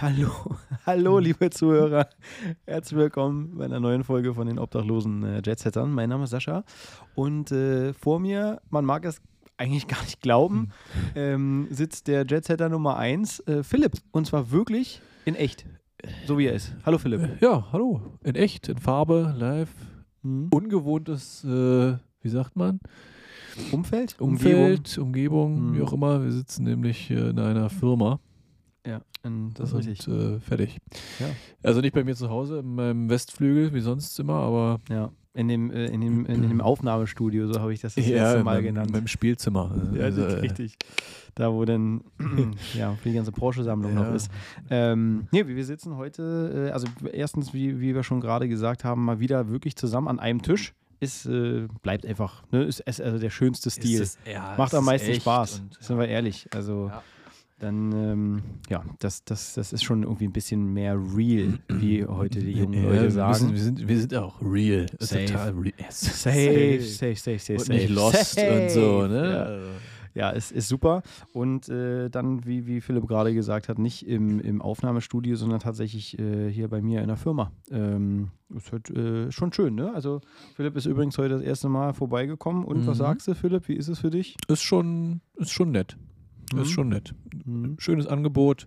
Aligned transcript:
Hallo, 0.00 0.30
hallo, 0.86 1.18
liebe 1.18 1.50
Zuhörer. 1.50 2.08
Herzlich 2.66 2.98
willkommen 2.98 3.56
bei 3.58 3.64
einer 3.64 3.80
neuen 3.80 4.04
Folge 4.04 4.32
von 4.34 4.46
den 4.46 4.58
obdachlosen 4.58 5.24
äh, 5.24 5.42
Jetsettern. 5.44 5.92
Mein 5.92 6.08
Name 6.08 6.24
ist 6.24 6.30
Sascha 6.30 6.64
und 7.14 7.50
äh, 7.50 7.92
vor 7.94 8.20
mir, 8.20 8.60
man 8.70 8.84
mag 8.84 9.04
es 9.04 9.20
eigentlich 9.56 9.88
gar 9.88 10.00
nicht 10.02 10.20
glauben, 10.20 10.68
ähm, 11.16 11.66
sitzt 11.70 12.06
der 12.06 12.24
Jetsetter 12.26 12.68
Nummer 12.68 12.96
1, 12.96 13.40
äh, 13.40 13.62
Philipp. 13.64 13.92
Und 14.12 14.26
zwar 14.26 14.52
wirklich 14.52 15.02
in 15.24 15.34
echt, 15.34 15.66
so 16.26 16.38
wie 16.38 16.46
er 16.46 16.52
ist. 16.54 16.74
Hallo 16.86 16.98
Philipp. 16.98 17.42
Ja, 17.42 17.66
hallo. 17.72 18.00
In 18.22 18.36
echt, 18.36 18.68
in 18.68 18.78
Farbe, 18.78 19.34
live. 19.36 19.70
Mhm. 20.22 20.48
Ungewohntes, 20.52 21.42
äh, 21.44 21.96
wie 22.22 22.28
sagt 22.28 22.54
man? 22.54 22.78
Umfeld? 23.72 24.14
Umfeld, 24.20 24.96
Umgebung, 24.98 25.70
Mhm. 25.70 25.76
wie 25.76 25.82
auch 25.82 25.92
immer. 25.92 26.22
Wir 26.22 26.30
sitzen 26.30 26.62
nämlich 26.62 27.10
äh, 27.10 27.30
in 27.30 27.40
einer 27.40 27.68
Firma. 27.68 28.20
Ja, 28.86 29.00
das 29.54 29.72
ist 29.72 29.76
richtig. 29.86 30.08
Äh, 30.08 30.40
fertig. 30.40 30.78
Ja. 31.18 31.26
Also 31.62 31.80
nicht 31.80 31.94
bei 31.94 32.04
mir 32.04 32.14
zu 32.14 32.30
Hause, 32.30 32.60
in 32.60 32.74
meinem 32.74 33.10
Westflügel, 33.10 33.74
wie 33.74 33.80
sonst 33.80 34.18
immer, 34.20 34.34
aber 34.34 34.78
Ja, 34.88 35.10
in 35.34 35.48
dem, 35.48 35.70
äh, 35.70 35.86
in 35.86 36.00
dem, 36.00 36.26
in 36.26 36.42
dem 36.48 36.60
Aufnahmestudio, 36.60 37.52
so 37.52 37.60
habe 37.60 37.72
ich 37.74 37.80
das 37.80 37.94
das 37.96 38.06
ja, 38.06 38.22
letzte 38.24 38.38
in 38.38 38.44
Mal 38.44 38.54
meinem, 38.56 38.64
genannt. 38.64 38.90
meinem 38.92 39.06
Spielzimmer. 39.06 39.70
Ja, 39.94 40.04
Also, 40.04 40.24
ist 40.24 40.34
äh, 40.34 40.38
richtig. 40.40 40.76
Da, 41.34 41.52
wo 41.52 41.64
dann 41.64 42.02
ja, 42.74 42.94
für 42.96 43.08
die 43.10 43.14
ganze 43.14 43.30
Porsche-Sammlung 43.32 43.94
noch 43.94 44.04
Ja. 44.04 44.14
ist. 44.14 44.30
Ähm, 44.70 45.28
nee, 45.32 45.46
wir 45.46 45.64
sitzen 45.64 45.96
heute, 45.96 46.68
äh, 46.68 46.72
also 46.72 46.86
erstens, 47.12 47.52
wie, 47.52 47.80
wie 47.80 47.94
wir 47.94 48.02
schon 48.02 48.20
gerade 48.20 48.48
gesagt 48.48 48.84
haben, 48.84 49.04
mal 49.04 49.20
wieder 49.20 49.48
wirklich 49.50 49.76
zusammen 49.76 50.08
an 50.08 50.18
einem 50.18 50.40
Tisch. 50.42 50.72
Ist, 51.00 51.26
äh, 51.26 51.68
bleibt 51.82 52.04
einfach, 52.06 52.42
ne? 52.50 52.64
ist, 52.64 52.80
ist 52.80 53.00
also 53.00 53.18
der 53.20 53.30
schönste 53.30 53.70
Stil. 53.70 54.02
es- 54.02 54.18
ja, 54.26 54.54
Macht 54.58 54.74
am 54.74 54.80
ist 54.80 54.86
meisten 54.86 55.14
Spaß, 55.14 55.62
sind 55.78 55.96
wir 55.98 56.08
ehrlich. 56.08 56.48
Also 56.52 56.88
Ja. 56.88 57.02
Dann, 57.58 57.92
ähm, 57.92 58.42
ja, 58.68 58.84
das, 59.00 59.24
das, 59.24 59.54
das 59.54 59.72
ist 59.72 59.82
schon 59.82 60.02
irgendwie 60.04 60.26
ein 60.26 60.32
bisschen 60.32 60.72
mehr 60.72 60.94
real, 60.96 61.58
wie 61.68 62.04
heute 62.06 62.40
die 62.40 62.52
jungen 62.52 62.74
Ja, 62.74 62.88
Leute 62.90 63.02
wir 63.04 63.10
sagen. 63.10 63.50
Wir 63.52 63.58
sind, 63.60 63.88
wir 63.88 63.98
sind 64.00 64.14
auch 64.14 64.40
real. 64.42 64.86
Safe. 64.98 65.24
Total 65.26 65.50
real. 65.52 65.72
Yes. 65.78 66.00
Safe, 66.22 66.80
safe, 66.80 67.16
safe, 67.16 67.38
safe, 67.38 67.52
Und 67.54 67.58
safe. 67.66 67.72
nicht 67.72 67.88
lost 67.90 68.38
und 68.38 68.70
so, 68.70 69.00
Safe. 69.02 69.12
ne? 69.12 69.30
Ja. 69.32 69.78
Ja, 70.14 70.30
ist, 70.30 70.50
ist 70.50 70.66
super. 70.66 71.02
Und 71.32 71.68
äh, 71.68 72.08
dann, 72.08 72.44
wie, 72.44 72.66
wie 72.66 72.80
Philipp 72.80 73.06
gerade 73.06 73.32
gesagt 73.34 73.68
hat, 73.68 73.78
nicht 73.78 74.04
im, 74.08 74.40
im 74.40 74.60
Aufnahmestudio, 74.60 75.36
sondern 75.36 75.60
tatsächlich 75.60 76.18
äh, 76.18 76.50
hier 76.50 76.66
bei 76.66 76.82
mir 76.82 77.02
in 77.02 77.06
der 77.08 77.16
Firma. 77.16 77.52
Ähm, 77.70 78.30
ist 78.52 78.72
halt 78.72 78.90
äh, 78.90 79.30
schon 79.30 79.52
schön, 79.52 79.76
ne? 79.76 79.92
Also 79.94 80.20
Philipp 80.56 80.74
ist 80.76 80.86
übrigens 80.86 81.16
heute 81.18 81.34
das 81.34 81.42
erste 81.42 81.68
Mal 81.68 81.92
vorbeigekommen. 81.92 82.64
Und 82.64 82.84
was 82.86 82.96
Mhm. 82.98 83.02
sagst 83.02 83.28
du, 83.28 83.34
Philipp? 83.34 83.68
Wie 83.68 83.74
ist 83.76 83.86
es 83.86 84.00
für 84.00 84.10
dich? 84.10 84.36
Ist 84.48 84.62
schon, 84.62 85.20
ist 85.36 85.52
schon 85.52 85.70
nett. 85.70 85.96
Mhm. 86.52 86.62
Ist 86.62 86.70
schon 86.70 86.88
nett. 86.88 87.14
Mhm. 87.44 87.76
Schönes 87.78 88.06
Angebot, 88.06 88.66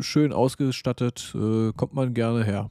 schön 0.00 0.32
ausgestattet, 0.32 1.34
äh, 1.34 1.72
kommt 1.76 1.94
man 1.94 2.14
gerne 2.14 2.44
her. 2.44 2.70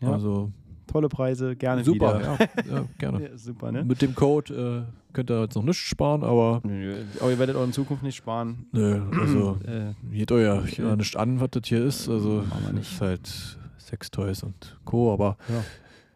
Ja. 0.00 0.12
Also 0.12 0.52
Tolle 0.86 1.08
Preise, 1.08 1.56
gerne 1.56 1.82
super, 1.82 2.18
wieder. 2.20 2.38
ja, 2.68 2.74
ja, 2.76 2.84
gerne. 2.98 3.22
Ja, 3.30 3.36
super, 3.36 3.72
ne? 3.72 3.84
Mit 3.84 4.02
dem 4.02 4.14
Code 4.14 4.86
äh, 4.88 5.12
könnt 5.12 5.30
ihr 5.30 5.40
jetzt 5.42 5.56
noch 5.56 5.64
nichts 5.64 5.78
sparen, 5.82 6.22
aber 6.22 6.60
Nö, 6.64 6.94
Aber 7.20 7.30
ihr 7.30 7.38
werdet 7.40 7.56
auch 7.56 7.64
in 7.64 7.72
Zukunft 7.72 8.04
nicht 8.04 8.14
sparen. 8.16 8.66
nö, 8.72 9.00
also 9.20 9.58
Äh, 9.66 9.94
geht 10.16 10.30
euch 10.30 10.78
ja 10.78 10.94
nicht 10.94 11.16
an, 11.16 11.40
was 11.40 11.48
das 11.50 11.62
hier 11.66 11.84
ist. 11.84 12.08
Also 12.08 12.44
ist 12.80 13.00
halt 13.00 13.58
Sextoys 13.78 14.44
und 14.44 14.78
Co. 14.84 15.12
Aber 15.12 15.36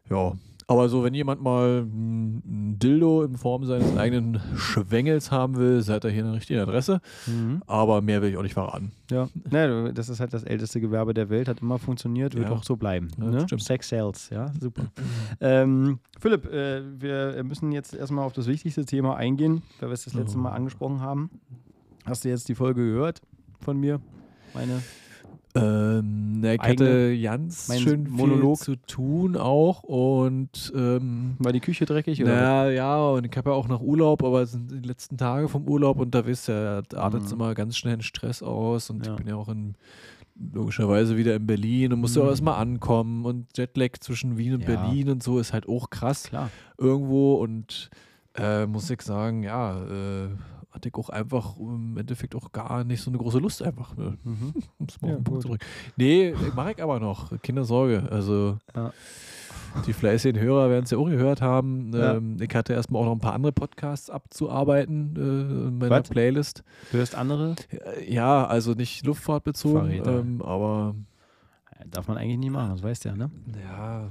Ja. 0.08 0.16
ja. 0.16 0.32
Aber 0.70 0.88
so, 0.88 1.02
wenn 1.02 1.14
jemand 1.14 1.42
mal 1.42 1.80
ein 1.82 2.78
Dildo 2.78 3.24
in 3.24 3.36
Form 3.36 3.64
seines 3.64 3.96
eigenen 3.96 4.40
Schwengels 4.54 5.32
haben 5.32 5.56
will, 5.56 5.82
seid 5.82 6.04
ihr 6.04 6.10
hier 6.10 6.22
an 6.22 6.28
der 6.30 6.36
richtigen 6.36 6.60
Adresse. 6.60 7.00
mhm. 7.26 7.60
Aber 7.66 8.00
mehr 8.02 8.22
will 8.22 8.30
ich 8.30 8.36
auch 8.36 8.42
nicht 8.44 8.54
verraten. 8.54 8.92
Ja, 9.10 9.28
ne, 9.50 9.92
das 9.92 10.08
ist 10.08 10.20
halt 10.20 10.32
das 10.32 10.44
älteste 10.44 10.80
Gewerbe 10.80 11.12
der 11.12 11.28
Welt, 11.28 11.48
hat 11.48 11.60
immer 11.60 11.80
funktioniert, 11.80 12.36
wird 12.36 12.48
Ja. 12.48 12.54
auch 12.54 12.62
so 12.62 12.76
bleiben. 12.76 13.08
Ja, 13.18 13.24
ne? 13.24 13.46
Sex 13.58 13.88
Sales, 13.88 14.30
ja, 14.30 14.52
super. 14.60 14.84
ähm, 15.40 15.98
Philipp, 16.20 16.46
äh, 16.52 16.82
wir 17.00 17.42
müssen 17.42 17.72
jetzt 17.72 17.92
erstmal 17.92 18.24
auf 18.24 18.32
das 18.32 18.46
wichtigste 18.46 18.84
Thema 18.84 19.16
eingehen, 19.16 19.62
weil 19.80 19.88
wir 19.88 19.94
es 19.94 20.04
das 20.04 20.14
letzte 20.14 20.38
Oh. 20.38 20.42
Mal 20.42 20.50
angesprochen 20.52 21.00
haben. 21.00 21.30
Hast 22.06 22.24
du 22.24 22.28
jetzt 22.28 22.48
die 22.48 22.54
Folge 22.54 22.84
gehört 22.92 23.20
von 23.60 23.76
mir? 23.76 24.00
Meine? 24.54 24.82
Ähm, 25.54 26.40
ich 26.44 26.60
Eigene- 26.60 26.88
hatte 26.90 27.20
ganz 27.22 27.68
mein 27.68 27.78
schön 27.80 28.08
Monolog. 28.10 28.58
viel 28.58 28.64
zu 28.64 28.76
tun 28.86 29.36
auch 29.36 29.82
und 29.82 30.72
ähm, 30.76 31.34
War 31.38 31.52
die 31.52 31.60
Küche 31.60 31.84
dreckig? 31.86 32.22
Oder? 32.22 32.34
na 32.40 32.70
ja, 32.70 32.98
und 33.08 33.26
ich 33.26 33.36
habe 33.36 33.50
ja 33.50 33.56
auch 33.56 33.66
noch 33.68 33.80
Urlaub, 33.82 34.22
aber 34.22 34.42
es 34.42 34.52
sind 34.52 34.70
die 34.70 34.86
letzten 34.86 35.16
Tage 35.16 35.48
vom 35.48 35.66
Urlaub 35.68 35.98
und 35.98 36.14
da 36.14 36.24
wisst 36.24 36.48
ihr, 36.48 36.82
da 36.88 36.98
artet 36.98 37.22
es 37.24 37.28
Mhm. 37.34 37.40
immer 37.40 37.54
ganz 37.54 37.76
schnell 37.76 37.94
in 37.94 38.02
Stress 38.02 38.42
aus 38.42 38.90
und 38.90 39.04
Ja. 39.06 39.12
ich 39.12 39.18
bin 39.18 39.26
ja 39.28 39.34
auch 39.36 39.48
in 39.48 39.74
logischerweise 40.52 41.16
wieder 41.16 41.34
in 41.36 41.46
Berlin 41.46 41.92
und 41.92 42.00
musste 42.00 42.20
Mhm. 42.20 42.26
auch 42.26 42.30
erstmal 42.30 42.54
ankommen 42.60 43.24
und 43.26 43.46
Jetlag 43.58 43.98
zwischen 44.00 44.38
Wien 44.38 44.54
und 44.54 44.60
Ja. 44.62 44.66
Berlin 44.68 45.10
und 45.10 45.22
so 45.22 45.38
ist 45.38 45.52
halt 45.52 45.68
auch 45.68 45.90
krass 45.90 46.24
Klar. 46.24 46.50
irgendwo 46.78 47.34
und 47.34 47.90
äh, 48.36 48.64
muss 48.66 48.88
ich 48.88 49.02
sagen, 49.02 49.42
ja, 49.42 49.82
äh, 49.82 50.28
hatte 50.70 50.88
ich 50.88 50.94
auch 50.94 51.08
einfach 51.10 51.56
im 51.58 51.96
Endeffekt 51.98 52.34
auch 52.36 52.52
gar 52.52 52.84
nicht 52.84 53.02
so 53.02 53.10
eine 53.10 53.18
große 53.18 53.38
Lust 53.38 53.62
einfach. 53.62 53.96
Ne? 53.96 54.16
Mhm. 54.24 54.52
Um 54.78 54.86
es 54.88 55.00
mal 55.00 55.08
Ja, 55.08 55.14
auf 55.16 55.20
den 55.20 55.24
Punkt 55.24 55.26
gut. 55.26 55.42
zu 55.42 55.48
bringen. 55.48 55.60
Nee, 55.96 56.34
mache 56.54 56.72
ich 56.72 56.82
aber 56.82 57.00
noch. 57.00 57.32
Keine 57.42 57.64
Sorge. 57.64 58.06
Also 58.10 58.56
Ja. 58.76 58.92
die 59.86 59.92
fleißigen 59.92 60.40
Hörer 60.40 60.70
werden 60.70 60.84
es 60.84 60.90
ja 60.90 60.98
auch 60.98 61.08
gehört 61.08 61.40
haben. 61.42 61.92
Ja. 61.94 62.14
Ähm, 62.16 62.36
ich 62.40 62.54
hatte 62.54 62.72
erstmal 62.72 63.02
auch 63.02 63.06
noch 63.06 63.12
ein 63.12 63.18
paar 63.20 63.34
andere 63.34 63.52
Podcasts 63.52 64.10
abzuarbeiten 64.10 65.14
äh, 65.16 65.20
in 65.68 65.78
meiner 65.78 66.00
Was? 66.00 66.08
Playlist. 66.08 66.62
Du 66.92 66.98
hörst 66.98 67.14
andere? 67.14 67.56
Äh, 67.70 68.12
Ja, 68.12 68.46
also 68.46 68.72
nicht 68.72 69.04
luftfahrtbezogen, 69.06 69.90
ähm, 70.06 70.42
aber 70.42 70.94
Darf 71.90 72.08
man 72.08 72.18
eigentlich 72.18 72.36
nie 72.38 72.50
machen, 72.50 72.72
das 72.72 72.82
weißt 72.82 73.06
du 73.06 73.08
ja, 73.08 73.16
ne? 73.16 73.30
ja, 73.64 74.10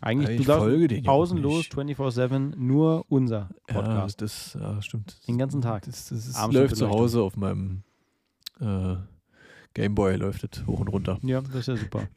Eigentlich, 0.00 0.40
ich 0.40 0.46
du 0.46 0.52
folge 0.52 0.94
ja 0.94 1.00
auch 1.00 1.04
pausenlos, 1.04 1.68
nicht. 1.76 1.98
24-7, 1.98 2.56
nur 2.56 3.04
unser 3.08 3.50
ja 3.68 3.74
Podcast. 3.74 4.22
das 4.22 4.56
ja, 4.58 4.80
stimmt. 4.80 5.20
Den 5.28 5.36
ganzen 5.36 5.60
Tag. 5.60 5.84
Das, 5.84 6.08
das 6.08 6.26
ist, 6.26 6.52
läuft 6.52 6.76
zu. 6.76 6.88
Hause 6.88 7.20
auf 7.22 7.36
meinem 7.36 7.82
äh, 8.60 8.96
Gameboy, 9.74 10.16
läuft 10.16 10.44
das 10.44 10.66
hoch 10.66 10.80
und 10.80 10.88
runter. 10.88 11.18
Ja, 11.22 11.42
das 11.42 11.54
ist 11.54 11.68
ja 11.68 11.76
super. 11.76 12.08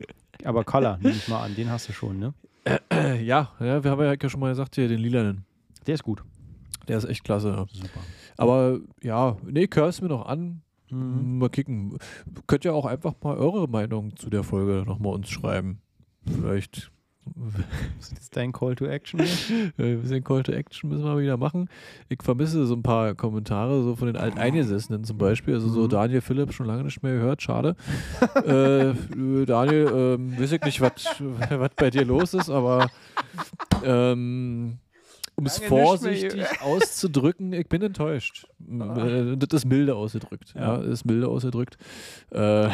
Aber 0.46 0.64
Color, 0.64 0.98
nehme 1.02 1.16
ich 1.16 1.28
mal 1.28 1.44
an, 1.44 1.56
den 1.56 1.70
hast 1.70 1.90
du 1.90 1.94
schon, 1.94 2.20
ne? 2.20 2.34
Ja, 3.22 3.52
ja, 3.60 3.84
wir 3.84 3.92
haben 3.92 4.02
ja 4.02 4.30
schon 4.30 4.40
mal 4.40 4.50
gesagt, 4.50 4.76
hier 4.76 4.88
den 4.88 5.00
lilanen. 5.00 5.46
Der 5.86 5.96
ist 5.96 6.04
gut. 6.04 6.24
Der 6.88 6.98
ist 6.98 7.06
echt 7.06 7.24
klasse. 7.24 7.66
Super. 7.72 8.00
Aber 8.38 8.80
ja, 9.02 9.38
nee, 9.46 9.68
hör's 9.74 10.02
mir 10.02 10.08
noch 10.08 10.26
an. 10.26 10.62
Mhm. 10.90 11.40
Mal 11.40 11.50
kicken. 11.50 11.98
Könnt 12.48 12.64
ihr 12.64 12.74
auch 12.74 12.86
einfach 12.86 13.14
mal 13.22 13.36
eure 13.36 13.68
Meinung 13.68 14.16
zu 14.16 14.30
der 14.30 14.44
Folge 14.44 14.84
nochmal 14.86 15.14
uns 15.14 15.30
schreiben. 15.30 15.82
Vielleicht 16.26 16.93
Das 18.00 18.12
ist 18.12 18.36
dein 18.36 18.52
Call 18.52 18.76
to 18.76 18.86
Action 18.86 19.22
hier? 19.22 19.72
ein 19.78 20.02
bisschen 20.02 20.24
Call 20.24 20.44
to 20.44 20.52
Action 20.52 20.90
müssen 20.90 21.04
wir 21.04 21.14
mal 21.14 21.22
wieder 21.22 21.38
machen. 21.38 21.70
Ich 22.10 22.22
vermisse 22.22 22.66
so 22.66 22.76
ein 22.76 22.84
paar 22.84 23.16
Kommentare, 23.16 23.82
so 23.84 23.96
von 23.96 24.08
den 24.08 24.18
Alteingesessenen 24.18 25.04
zum 25.04 25.18
Beispiel. 25.18 25.54
Also 25.54 25.70
so 25.70 25.84
Mhm. 25.84 25.90
Daniel 25.90 26.22
Philipp 26.22 26.54
schon 26.54 26.68
lange 26.68 26.84
nicht 26.84 27.02
mehr 27.04 27.14
gehört, 27.14 27.42
schade. 27.42 27.76
äh, 28.46 28.94
Daniel, 29.46 29.92
ähm, 30.20 30.40
weiß 30.40 30.52
ich 30.52 30.62
nicht, 30.64 30.82
was 30.82 30.94
was 31.50 31.72
bei 31.76 31.90
dir 31.90 32.06
los 32.06 32.34
ist, 32.34 32.50
aber 32.50 32.88
ähm, 33.84 34.78
um 35.36 35.46
es 35.46 35.58
vorsichtig 35.60 36.44
auszudrücken, 36.62 37.54
ich 37.54 37.68
bin 37.68 37.82
enttäuscht. 37.82 38.46
Äh, 38.70 39.36
das 39.38 39.50
ist 39.62 39.66
milde 39.66 39.96
ausgedrückt. 39.96 40.54
Ja, 40.56 40.78
das 40.78 40.88
ist 40.88 41.06
milde 41.06 41.28
ausgedrückt. 41.28 41.78
Äh, 42.32 42.68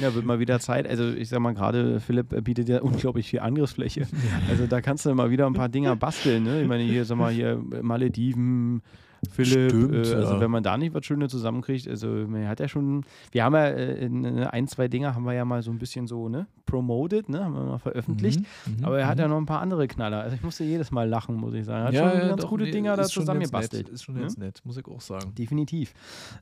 Ja, 0.00 0.14
wird 0.14 0.24
mal 0.24 0.38
wieder 0.38 0.60
Zeit. 0.60 0.88
Also 0.88 1.08
ich 1.12 1.28
sag 1.28 1.40
mal 1.40 1.54
gerade, 1.54 2.00
Philipp 2.00 2.44
bietet 2.44 2.68
ja 2.68 2.80
unglaublich 2.80 3.28
viel 3.28 3.40
Angriffsfläche. 3.40 4.06
Also 4.50 4.66
da 4.66 4.80
kannst 4.80 5.04
du 5.06 5.14
mal 5.14 5.30
wieder 5.30 5.46
ein 5.46 5.52
paar 5.54 5.68
Dinger 5.68 5.96
basteln. 5.96 6.44
Ne? 6.44 6.62
Ich 6.62 6.68
meine, 6.68 6.82
hier, 6.84 7.04
sag 7.04 7.18
mal, 7.18 7.32
hier 7.32 7.60
Malediven, 7.82 8.82
Philipp, 9.30 9.70
Stimmt, 9.70 9.94
äh, 9.94 10.14
also 10.14 10.34
ja. 10.34 10.40
wenn 10.40 10.50
man 10.50 10.62
da 10.62 10.76
nicht 10.76 10.94
was 10.94 11.04
Schönes 11.04 11.30
zusammenkriegt, 11.30 11.88
also 11.88 12.08
man 12.08 12.46
hat 12.46 12.60
ja 12.60 12.68
schon, 12.68 13.04
wir 13.32 13.44
haben 13.44 13.54
ja 13.54 13.66
äh, 13.66 14.04
in 14.04 14.24
ein, 14.44 14.68
zwei 14.68 14.88
Dinger 14.88 15.14
haben 15.14 15.24
wir 15.24 15.32
ja 15.32 15.44
mal 15.44 15.62
so 15.62 15.70
ein 15.70 15.78
bisschen 15.78 16.06
so, 16.06 16.28
ne, 16.28 16.46
promoted, 16.66 17.28
ne, 17.28 17.44
haben 17.44 17.54
wir 17.54 17.64
mal 17.64 17.78
veröffentlicht. 17.78 18.40
mhm, 18.40 18.76
mhm, 18.78 18.84
Aber 18.84 18.98
er 18.98 19.06
hat 19.08 19.16
mhm. 19.16 19.22
ja 19.22 19.28
noch 19.28 19.38
ein 19.38 19.46
paar 19.46 19.60
andere 19.60 19.88
Knaller. 19.88 20.20
Also 20.20 20.36
ich 20.36 20.42
musste 20.42 20.64
jedes 20.64 20.90
Mal 20.90 21.08
lachen, 21.08 21.36
muss 21.36 21.54
ich 21.54 21.64
sagen. 21.64 21.80
Er 21.80 21.86
hat 21.86 21.94
ja, 21.94 22.10
schon 22.10 22.20
ja, 22.20 22.28
ganz 22.28 22.42
doch, 22.42 22.50
gute 22.50 22.64
nee, 22.64 22.70
Dinger 22.70 22.96
da 22.96 23.04
zusammengebastelt. 23.04 23.88
Ist 23.88 24.04
schon 24.04 24.20
ganz 24.20 24.36
nett, 24.36 24.60
muss 24.64 24.76
ich 24.76 24.86
auch 24.86 25.00
sagen. 25.00 25.34
Definitiv. 25.36 25.94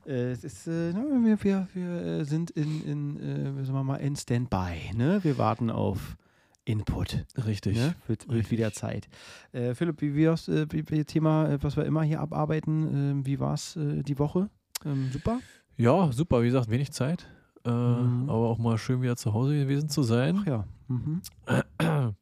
Äh, 0.05 0.31
es 0.31 0.43
ist, 0.43 0.67
äh, 0.67 0.93
na, 0.93 1.01
wir, 1.23 1.43
wir, 1.43 1.67
wir 1.73 2.19
äh, 2.19 2.23
sind 2.25 2.51
in, 2.51 2.83
in 2.85 3.17
äh, 3.17 3.63
sagen 3.63 3.77
wir 3.77 3.83
mal, 3.83 3.97
in 3.97 4.15
Standby. 4.15 4.95
Ne? 4.95 5.19
Wir 5.23 5.37
warten 5.37 5.69
auf 5.69 6.17
Input. 6.67 7.25
Richtig. 7.45 7.77
Ne? 7.77 7.95
Wird, 8.07 8.27
wird 8.29 8.51
wieder 8.51 8.73
Zeit. 8.73 9.07
Äh, 9.53 9.73
Philipp, 9.73 10.01
wie, 10.01 10.15
wie, 10.15 10.27
hast, 10.27 10.49
äh, 10.49 10.65
Thema, 11.05 11.49
äh, 11.49 11.63
was 11.63 11.77
wir 11.77 11.85
immer 11.85 12.03
hier 12.03 12.19
abarbeiten, 12.19 13.21
äh, 13.21 13.25
wie 13.25 13.39
war 13.39 13.53
es 13.53 13.77
die 13.77 14.19
Woche? 14.19 14.49
Ähm, 14.85 15.09
super. 15.11 15.39
Ja, 15.77 16.11
super. 16.11 16.41
Wie 16.43 16.47
gesagt, 16.47 16.69
wenig 16.69 16.91
Zeit. 16.91 17.29
Äh, 17.65 17.69
Mhm. 17.69 18.29
Aber 18.29 18.49
auch 18.49 18.57
mal 18.57 18.77
schön 18.77 19.01
wieder 19.01 19.15
zu 19.15 19.33
Hause 19.33 19.57
gewesen 19.57 19.89
zu 19.89 20.03
sein. 20.03 20.39
Ach 20.41 20.45
ja. 20.45 20.67
Mhm. 20.87 21.21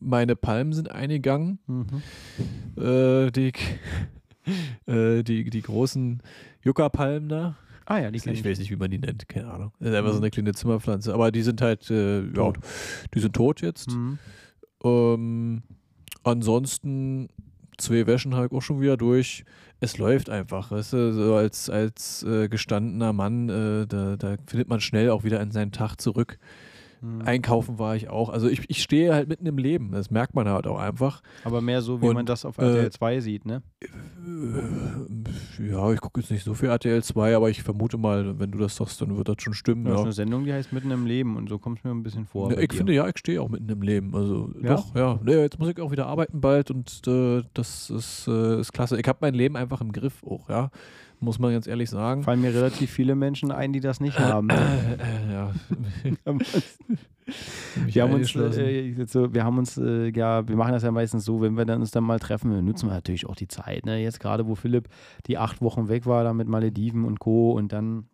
Meine 0.00 0.36
Palmen 0.36 0.72
sind 0.74 0.90
eingegangen. 0.90 1.58
Mhm. 1.66 2.02
Äh, 2.76 3.30
die, 3.30 3.52
die, 4.86 5.50
die 5.50 5.62
großen 5.62 6.22
Yucca-Palmen 6.64 7.28
da. 7.28 7.56
Ah 7.90 8.00
ja, 8.00 8.10
die 8.10 8.18
Ich, 8.18 8.24
kenn 8.24 8.34
ich. 8.34 8.44
weiß 8.44 8.58
nicht, 8.58 8.70
wie 8.70 8.76
man 8.76 8.90
die 8.90 8.98
nennt, 8.98 9.26
keine 9.28 9.50
Ahnung. 9.50 9.72
Das 9.80 9.88
ist 9.88 9.94
einfach 9.94 10.10
so 10.10 10.16
Mhm. 10.18 10.22
eine 10.24 10.30
kleine 10.30 10.52
Zimmerpflanze. 10.52 11.14
Aber 11.14 11.32
die 11.32 11.40
sind 11.42 11.62
halt, 11.62 11.90
äh, 11.90 12.20
ja, 12.26 12.32
Tot. 12.32 12.58
die 13.14 13.20
sind 13.20 13.34
tot 13.34 13.62
jetzt. 13.62 13.90
Mhm. 13.92 14.18
Ähm, 14.84 15.62
ansonsten, 16.22 17.28
zwei 17.78 18.06
Wäschen 18.06 18.34
ich 18.34 18.52
auch 18.52 18.60
schon 18.62 18.80
wieder 18.80 18.96
durch. 18.96 19.44
Es 19.80 19.96
läuft 19.98 20.28
einfach. 20.28 20.70
Weißt 20.70 20.92
du, 20.92 21.12
so 21.14 21.34
als, 21.34 21.70
als 21.70 22.22
äh, 22.24 22.48
gestandener 22.48 23.12
Mann, 23.12 23.48
äh, 23.48 23.86
da, 23.86 24.16
da 24.16 24.36
findet 24.46 24.68
man 24.68 24.80
schnell 24.80 25.10
auch 25.10 25.24
wieder 25.24 25.40
in 25.40 25.50
seinen 25.50 25.72
Tag 25.72 25.96
zurück. 26.00 26.38
Mhm. 27.00 27.22
Einkaufen 27.24 27.78
war 27.78 27.94
ich 27.96 28.08
auch. 28.08 28.28
Also 28.28 28.48
ich, 28.48 28.62
ich 28.68 28.82
stehe 28.82 29.14
halt 29.14 29.28
mitten 29.28 29.46
im 29.46 29.58
Leben. 29.58 29.92
Das 29.92 30.10
merkt 30.10 30.34
man 30.34 30.48
halt 30.48 30.66
auch 30.66 30.78
einfach. 30.78 31.22
Aber 31.44 31.60
mehr 31.60 31.80
so, 31.82 32.02
wie 32.02 32.06
Und, 32.08 32.14
man 32.14 32.26
das 32.26 32.44
auf 32.44 32.58
äh, 32.58 32.62
RTL 32.62 32.90
2 32.90 33.20
sieht, 33.20 33.46
ne? 33.46 33.62
Äh, 33.80 35.68
Ja, 35.70 35.92
ich 35.92 36.00
gucke 36.00 36.20
jetzt 36.20 36.30
nicht 36.30 36.44
so 36.44 36.54
viel 36.54 36.68
RTL 36.68 37.02
2, 37.02 37.34
aber 37.36 37.50
ich 37.50 37.62
vermute 37.62 37.98
mal, 37.98 38.38
wenn 38.38 38.50
du 38.50 38.58
das 38.58 38.76
sagst, 38.76 39.00
dann 39.00 39.16
wird 39.16 39.28
das 39.28 39.36
schon 39.40 39.54
stimmen. 39.54 39.86
Ist 39.86 39.94
Ja. 39.96 40.02
eine 40.02 40.12
Sendung, 40.12 40.44
die 40.44 40.52
heißt 40.52 40.72
Mitten 40.72 40.90
im 40.90 41.06
Leben 41.06 41.36
und 41.36 41.48
so 41.48 41.58
kommt 41.58 41.78
es 41.78 41.84
mir 41.84 41.90
ein 41.90 42.02
bisschen 42.02 42.26
vor. 42.26 42.50
Ja, 42.52 42.58
ich 42.58 42.68
dir. 42.68 42.76
finde 42.76 42.92
ja, 42.94 43.08
ich 43.08 43.18
stehe 43.18 43.40
auch 43.42 43.48
mitten 43.48 43.68
im 43.68 43.82
Leben. 43.82 44.14
Also 44.14 44.50
Ja? 44.62 44.74
doch, 44.76 44.94
ja. 44.94 45.18
Nee, 45.22 45.36
jetzt 45.36 45.58
muss 45.58 45.68
ich 45.68 45.80
auch 45.80 45.90
wieder 45.90 46.06
arbeiten 46.06 46.40
bald 46.40 46.70
und 46.70 47.02
äh, 47.06 47.42
das 47.54 47.90
ist, 47.90 48.28
äh, 48.28 48.60
ist 48.60 48.72
klasse. 48.72 48.98
Ich 49.00 49.06
habe 49.08 49.18
mein 49.20 49.34
Leben 49.34 49.56
einfach 49.56 49.80
im 49.80 49.92
Griff 49.92 50.22
auch, 50.24 50.48
ja. 50.48 50.70
Muss 51.20 51.38
man 51.38 51.52
ganz 51.52 51.66
ehrlich 51.66 51.90
sagen. 51.90 52.22
fallen 52.22 52.40
mir 52.40 52.54
relativ 52.54 52.90
viele 52.90 53.14
Menschen 53.14 53.50
ein, 53.50 53.72
die 53.72 53.80
das 53.80 54.00
nicht 54.00 54.18
haben. 54.18 54.50
Äh, 54.50 54.54
äh, 54.54 55.32
ja. 55.32 55.52
Wir 57.86 58.02
haben 58.02 58.14
uns, 58.14 58.34
äh, 58.34 59.06
so, 59.06 59.32
wir 59.32 59.44
haben 59.44 59.58
uns, 59.58 59.76
äh, 59.76 60.10
ja, 60.10 60.48
wir 60.48 60.56
machen 60.56 60.72
das 60.72 60.82
ja 60.82 60.90
meistens 60.90 61.24
so, 61.24 61.40
wenn 61.40 61.56
wir 61.56 61.64
dann 61.64 61.80
uns 61.80 61.90
dann 61.90 62.04
mal 62.04 62.18
treffen, 62.18 62.50
wir 62.50 62.62
nutzen 62.62 62.88
wir 62.88 62.94
natürlich 62.94 63.26
auch 63.26 63.36
die 63.36 63.48
Zeit. 63.48 63.84
Ne? 63.84 64.02
Jetzt 64.02 64.20
gerade, 64.20 64.46
wo 64.46 64.54
Philipp 64.54 64.88
die 65.26 65.38
acht 65.38 65.60
Wochen 65.60 65.88
weg 65.88 66.06
war, 66.06 66.24
da 66.24 66.32
mit 66.32 66.48
Malediven 66.48 67.04
und 67.04 67.20
Co. 67.20 67.52
und 67.52 67.72
dann 67.72 68.06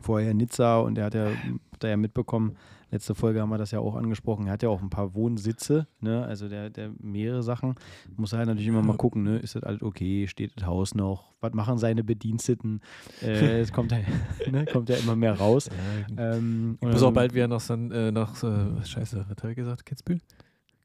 vorher 0.00 0.34
Nizza 0.34 0.78
und 0.78 0.94
der 0.96 1.06
hat 1.06 1.14
ja, 1.14 1.26
hat 1.26 1.84
er 1.84 1.90
ja 1.90 1.96
mitbekommen, 1.96 2.56
letzte 2.90 3.14
Folge 3.14 3.40
haben 3.40 3.50
wir 3.50 3.58
das 3.58 3.70
ja 3.70 3.78
auch 3.78 3.94
angesprochen, 3.96 4.46
er 4.46 4.54
hat 4.54 4.62
ja 4.62 4.68
auch 4.68 4.82
ein 4.82 4.90
paar 4.90 5.14
Wohnsitze, 5.14 5.86
ne? 6.00 6.24
also 6.24 6.48
der, 6.48 6.70
der 6.70 6.90
mehrere 6.98 7.42
Sachen. 7.42 7.76
Muss 8.16 8.32
halt 8.32 8.46
natürlich 8.46 8.68
immer 8.68 8.82
mal 8.82 8.96
gucken, 8.96 9.22
ne? 9.22 9.38
ist 9.38 9.54
das 9.54 9.62
alles 9.62 9.82
okay, 9.82 10.26
steht 10.26 10.52
das 10.56 10.66
Haus 10.66 10.94
noch, 10.94 11.32
was 11.40 11.52
machen 11.52 11.78
seine 11.78 12.04
Bediensteten, 12.04 12.80
äh, 13.22 13.60
es 13.60 13.72
kommt, 13.72 13.92
ja, 13.92 13.98
ne? 14.50 14.64
kommt 14.66 14.88
ja 14.88 14.96
immer 14.96 15.16
mehr 15.16 15.34
raus. 15.34 15.68
Ja, 16.16 16.34
Ähm, 16.34 16.78
ich 16.80 16.88
muss 16.88 17.02
auch 17.02 17.12
bald 17.12 17.34
wieder 17.34 17.48
nach, 17.48 17.60
San, 17.60 17.90
äh, 17.90 18.10
nach 18.10 18.42
äh, 18.42 18.84
Scheiße, 18.84 19.26
was 19.28 19.36
habe 19.38 19.50
ich 19.50 19.56
gesagt? 19.56 19.86
Kitzbühel? 19.86 20.20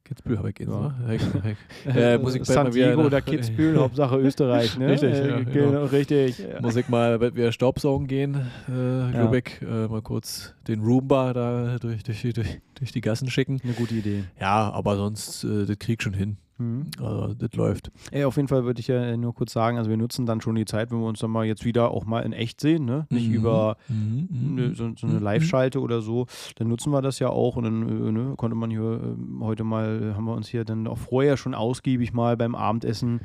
Kitzbühel 0.06 0.38
habe 0.38 0.50
ich 0.50 0.58
jetzt, 0.58 0.70
Ja. 0.70 0.94
ne? 1.04 1.56
Äh, 1.86 2.16
ich 2.16 2.22
bald 2.22 2.46
San 2.46 2.70
Diego 2.70 3.02
oder 3.02 3.20
Kitzbühel, 3.20 3.76
Hauptsache 3.80 4.16
Österreich, 4.18 4.78
ne? 4.78 4.88
Richtig, 4.90 5.14
äh, 5.14 5.28
ja, 5.28 5.36
genau. 5.40 5.50
genau. 5.70 5.84
richtig. 5.86 6.38
Ja. 6.38 6.60
Muss 6.60 6.76
ich 6.76 6.88
mal 6.88 7.18
bald 7.18 7.34
wieder 7.34 7.50
Staubsaugen 7.50 8.06
gehen, 8.06 8.46
äh. 8.68 9.20
Lübeck, 9.20 9.60
äh, 9.62 9.88
mal 9.88 10.02
kurz 10.02 10.54
den 10.68 10.80
Roomba 10.80 11.32
da 11.32 11.78
durch, 11.80 12.04
durch, 12.04 12.22
durch, 12.22 12.60
durch 12.74 12.92
die 12.92 13.00
Gassen 13.00 13.28
schicken. 13.30 13.60
Eine 13.64 13.72
gute 13.72 13.94
Idee. 13.94 14.24
Ja, 14.40 14.70
aber 14.70 14.96
sonst, 14.96 15.42
äh, 15.44 15.66
das 15.66 15.78
krieg 15.78 16.02
schon 16.02 16.14
hin. 16.14 16.36
Mhm. 16.58 16.86
Also, 17.00 17.34
das 17.34 17.52
läuft. 17.54 17.90
Ey, 18.10 18.24
auf 18.24 18.36
jeden 18.36 18.48
Fall 18.48 18.64
würde 18.64 18.80
ich 18.80 18.86
ja 18.86 19.16
nur 19.16 19.34
kurz 19.34 19.52
sagen, 19.52 19.76
also 19.78 19.90
wir 19.90 19.96
nutzen 19.96 20.24
dann 20.26 20.40
schon 20.40 20.54
die 20.54 20.64
Zeit, 20.64 20.90
wenn 20.90 21.00
wir 21.00 21.06
uns 21.06 21.18
dann 21.18 21.30
mal 21.30 21.44
jetzt 21.44 21.64
wieder 21.64 21.90
auch 21.90 22.06
mal 22.06 22.20
in 22.20 22.32
echt 22.32 22.60
sehen, 22.60 22.84
ne? 22.84 23.06
Nicht 23.10 23.28
Mhm. 23.28 23.34
über 23.34 23.76
Mhm, 23.88 24.54
ne, 24.54 24.74
so, 24.74 24.90
so 24.96 25.06
eine 25.06 25.16
mhm. 25.18 25.22
Live-Schalte 25.22 25.80
oder 25.80 26.00
so, 26.00 26.26
dann 26.56 26.68
nutzen 26.68 26.90
wir 26.92 27.02
das 27.02 27.18
ja 27.18 27.28
auch 27.28 27.56
und 27.56 27.64
dann 27.64 27.82
äh, 28.08 28.12
ne, 28.12 28.34
konnte 28.36 28.56
man 28.56 28.70
hier 28.70 29.00
ähm, 29.02 29.40
heute 29.42 29.64
mal, 29.64 30.14
haben 30.16 30.24
wir 30.24 30.34
uns 30.34 30.48
hier 30.48 30.64
dann 30.64 30.86
auch 30.86 30.98
vorher 30.98 31.36
schon 31.36 31.54
ausgiebig 31.54 32.12
mal 32.12 32.36
beim 32.36 32.54
Abendessen 32.54 33.20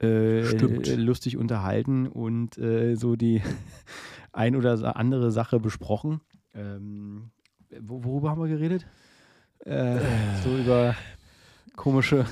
äh, 0.00 0.40
äh, 0.40 0.94
lustig 0.94 1.36
unterhalten 1.36 2.06
und 2.06 2.56
äh, 2.58 2.94
so 2.94 3.16
die 3.16 3.42
ein 4.32 4.54
oder 4.54 4.96
andere 4.96 5.30
Sache 5.32 5.58
besprochen. 5.58 6.20
Ähm, 6.54 7.30
wo, 7.80 8.04
worüber 8.04 8.30
haben 8.30 8.40
wir 8.40 8.48
geredet? 8.48 8.86
Äh, 9.64 9.98
so 10.44 10.56
über 10.56 10.94
komische. 11.74 12.26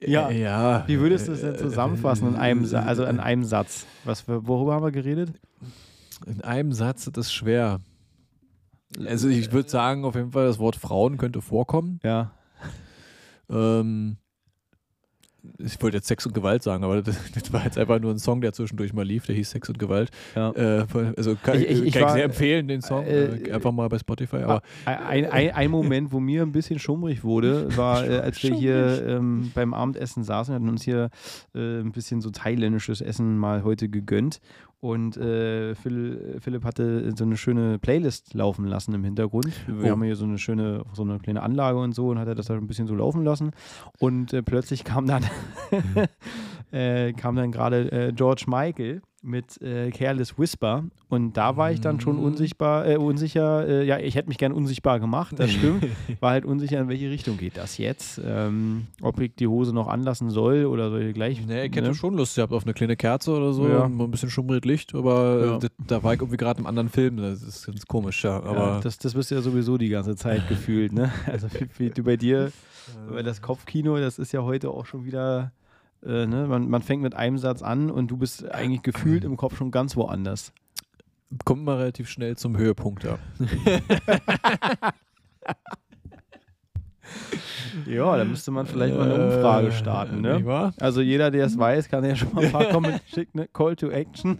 Ja. 0.00 0.30
Ja. 0.30 0.84
Wie 0.86 1.00
würdest 1.00 1.28
du 1.28 1.32
es 1.32 1.40
denn 1.40 1.56
zusammenfassen 1.56 2.28
in 2.28 2.36
einem, 2.36 2.64
also 2.74 3.04
in 3.04 3.20
einem 3.20 3.44
Satz? 3.44 3.86
Was, 4.04 4.28
worüber 4.28 4.74
haben 4.74 4.84
wir 4.84 4.92
geredet? 4.92 5.40
In 6.26 6.42
einem 6.42 6.72
Satz 6.72 7.06
ist 7.06 7.16
das 7.16 7.32
schwer. 7.32 7.80
Also 9.06 9.28
ich 9.28 9.52
würde 9.52 9.68
sagen, 9.68 10.04
auf 10.04 10.14
jeden 10.14 10.32
Fall, 10.32 10.46
das 10.46 10.58
Wort 10.58 10.76
Frauen 10.76 11.16
könnte 11.16 11.40
vorkommen. 11.40 12.00
Ja. 12.02 12.32
Ähm, 13.48 14.16
ich 15.58 15.80
wollte 15.82 15.96
jetzt 15.98 16.06
Sex 16.08 16.26
und 16.26 16.34
Gewalt 16.34 16.62
sagen, 16.62 16.84
aber 16.84 17.02
das, 17.02 17.16
das 17.32 17.52
war 17.52 17.64
jetzt 17.64 17.78
einfach 17.78 17.98
nur 18.00 18.10
ein 18.12 18.18
Song, 18.18 18.40
der 18.40 18.52
zwischendurch 18.52 18.92
mal 18.92 19.04
lief, 19.04 19.26
der 19.26 19.34
hieß 19.34 19.50
Sex 19.50 19.68
und 19.68 19.78
Gewalt. 19.78 20.10
Ja. 20.36 20.50
Äh, 20.52 20.86
also 21.16 21.36
kann 21.42 21.56
Ich- 21.58 21.68
ich, 21.68 21.82
ich- 21.82 21.92
kann 21.94 22.02
ich 22.02 22.06
war- 22.08 22.12
sehr 22.12 22.24
empfehlen, 22.24 22.68
den 22.68 22.82
Song. 22.82 23.04
äh, 23.06 23.24
Äh, 23.24 23.52
einfach 23.52 23.72
mal 23.72 23.88
bei 23.88 23.98
Spotify. 23.98 24.38
Aber 24.38 24.62
Ein, 24.84 25.26
ein, 25.26 25.50
ein 25.52 25.70
Moment, 25.70 26.12
wo 26.12 26.20
mir 26.20 26.42
ein 26.42 26.52
bisschen 26.52 26.78
schummrig 26.78 27.24
wurde, 27.24 27.68
war, 27.76 28.06
äh, 28.08 28.18
als 28.18 28.42
wir 28.42 28.54
hier 28.54 29.06
ähm, 29.06 29.50
beim 29.54 29.72
Abendessen 29.74 30.24
saßen. 30.24 30.52
Wir 30.52 30.56
hatten 30.56 30.68
uns 30.68 30.82
hier 30.82 31.10
äh, 31.54 31.80
ein 31.80 31.92
bisschen 31.92 32.20
so 32.20 32.30
thailändisches 32.30 33.00
Essen 33.00 33.38
mal 33.38 33.64
heute 33.64 33.88
gegönnt. 33.88 34.40
Und 34.82 35.18
äh, 35.18 35.74
Phil, 35.74 36.38
Philipp 36.40 36.64
hatte 36.64 37.12
so 37.14 37.24
eine 37.24 37.36
schöne 37.36 37.78
Playlist 37.78 38.32
laufen 38.32 38.64
lassen 38.64 38.94
im 38.94 39.04
Hintergrund. 39.04 39.52
Wir 39.66 39.88
Oh. 39.88 39.90
haben 39.90 40.02
hier 40.02 40.16
so 40.16 40.24
eine 40.24 40.38
schöne, 40.38 40.84
so 40.94 41.02
eine 41.02 41.18
kleine 41.18 41.42
Anlage 41.42 41.78
und 41.78 41.94
so 41.94 42.08
und 42.08 42.18
hat 42.18 42.28
er 42.28 42.34
das 42.34 42.48
halt 42.48 42.62
ein 42.62 42.66
bisschen 42.66 42.86
so 42.86 42.94
laufen 42.94 43.22
lassen. 43.22 43.50
Und 43.98 44.32
äh, 44.32 44.42
plötzlich 44.42 44.82
kam 44.84 45.06
dann, 45.06 45.24
äh, 46.72 47.12
kam 47.12 47.36
dann 47.36 47.52
gerade 47.52 47.90
äh, 47.92 48.12
George 48.12 48.44
Michael 48.46 49.02
mit 49.22 49.60
äh, 49.60 49.90
Careless 49.90 50.38
Whisper. 50.38 50.84
Und 51.10 51.36
da 51.36 51.56
war 51.58 51.70
ich 51.70 51.80
dann 51.80 52.00
schon 52.00 52.16
Mhm. 52.16 52.22
unsichtbar, 52.22 52.86
äh, 52.88 52.96
unsicher. 52.96 53.68
Äh, 53.68 53.84
ja, 53.84 53.98
ich 53.98 54.14
hätte 54.14 54.28
mich 54.28 54.38
gern 54.38 54.52
unsichtbar 54.52 54.98
gemacht, 54.98 55.34
das 55.38 55.50
stimmt. 55.50 55.84
War 56.20 56.30
halt 56.30 56.44
unsicher, 56.46 56.80
in 56.80 56.88
welche 56.88 57.10
Richtung 57.10 57.36
geht 57.36 57.56
das 57.58 57.76
jetzt. 57.76 58.20
Ähm, 58.24 58.86
ob 59.02 59.20
ich 59.20 59.34
die 59.34 59.46
Hose 59.46 59.74
noch 59.74 59.88
anlassen 59.88 60.30
soll 60.30 60.64
oder 60.64 60.88
soll 60.90 61.02
ich 61.02 61.14
gleich. 61.14 61.44
nee, 61.46 61.66
ich 61.66 61.76
hätte 61.76 61.88
ne? 61.88 61.94
schon 61.94 62.14
Lust 62.14 62.36
gehabt 62.36 62.52
auf 62.54 62.64
eine 62.64 62.72
kleine 62.72 62.96
Kerze 62.96 63.32
oder 63.32 63.52
so, 63.52 63.66
Ja. 63.68 63.84
ein 63.84 64.10
bisschen 64.10 64.30
schummrig 64.30 64.64
Licht, 64.64 64.94
aber 64.94 65.44
Ja. 65.46 65.56
äh, 65.56 65.58
das, 65.60 65.70
da 65.86 66.02
war 66.02 66.14
ich 66.14 66.20
irgendwie 66.20 66.38
gerade 66.38 66.60
im 66.60 66.66
anderen 66.66 66.88
Film. 66.88 67.18
Das 67.18 67.42
ist 67.42 67.66
ganz 67.66 67.84
komisch, 67.86 68.24
ja. 68.24 68.42
Aber 68.42 68.54
ja, 68.56 68.80
das, 68.80 68.96
das 68.96 69.12
bist 69.12 69.30
du 69.30 69.34
ja 69.34 69.42
sowieso 69.42 69.76
die 69.76 69.88
ganze 69.90 70.16
Zeit 70.16 70.48
gefühlt, 70.48 70.92
ne? 70.92 71.12
Also 71.26 71.48
wie, 71.52 71.68
wie 71.78 71.90
du 71.90 72.02
bei 72.02 72.16
dir, 72.16 72.52
weil 73.08 73.22
das 73.22 73.42
Kopfkino, 73.42 73.98
das 73.98 74.18
ist 74.18 74.32
ja 74.32 74.42
heute 74.42 74.70
auch 74.70 74.86
schon 74.86 75.04
wieder, 75.04 75.52
äh, 76.04 76.26
ne? 76.26 76.46
Man, 76.48 76.68
man 76.68 76.82
fängt 76.82 77.02
mit 77.02 77.14
einem 77.14 77.38
Satz 77.38 77.62
an 77.62 77.90
und 77.90 78.08
du 78.10 78.16
bist 78.16 78.50
eigentlich 78.50 78.82
gefühlt 78.82 79.24
im 79.24 79.36
Kopf 79.36 79.56
schon 79.56 79.70
ganz 79.70 79.96
woanders. 79.96 80.52
kommt 81.44 81.64
mal 81.64 81.76
relativ 81.78 82.08
schnell 82.08 82.36
zum 82.36 82.56
Höhepunkt, 82.56 83.04
ja. 83.04 83.18
Ja, 87.86 88.16
da 88.16 88.24
müsste 88.24 88.50
man 88.50 88.66
vielleicht 88.66 88.96
mal 88.96 89.10
eine 89.10 89.24
Umfrage 89.36 89.72
starten, 89.72 90.24
Äh, 90.24 90.38
ne? 90.38 90.72
Also 90.78 91.00
jeder, 91.00 91.30
der 91.30 91.46
es 91.46 91.58
weiß, 91.58 91.88
kann 91.88 92.04
ja 92.04 92.14
schon 92.14 92.32
mal 92.34 92.44
ein 92.44 92.52
paar 92.52 92.64
Comments 92.70 93.00
schicken, 93.08 93.38
ne? 93.40 93.48
Call 93.52 93.76
to 93.76 93.88
Action. 93.90 94.38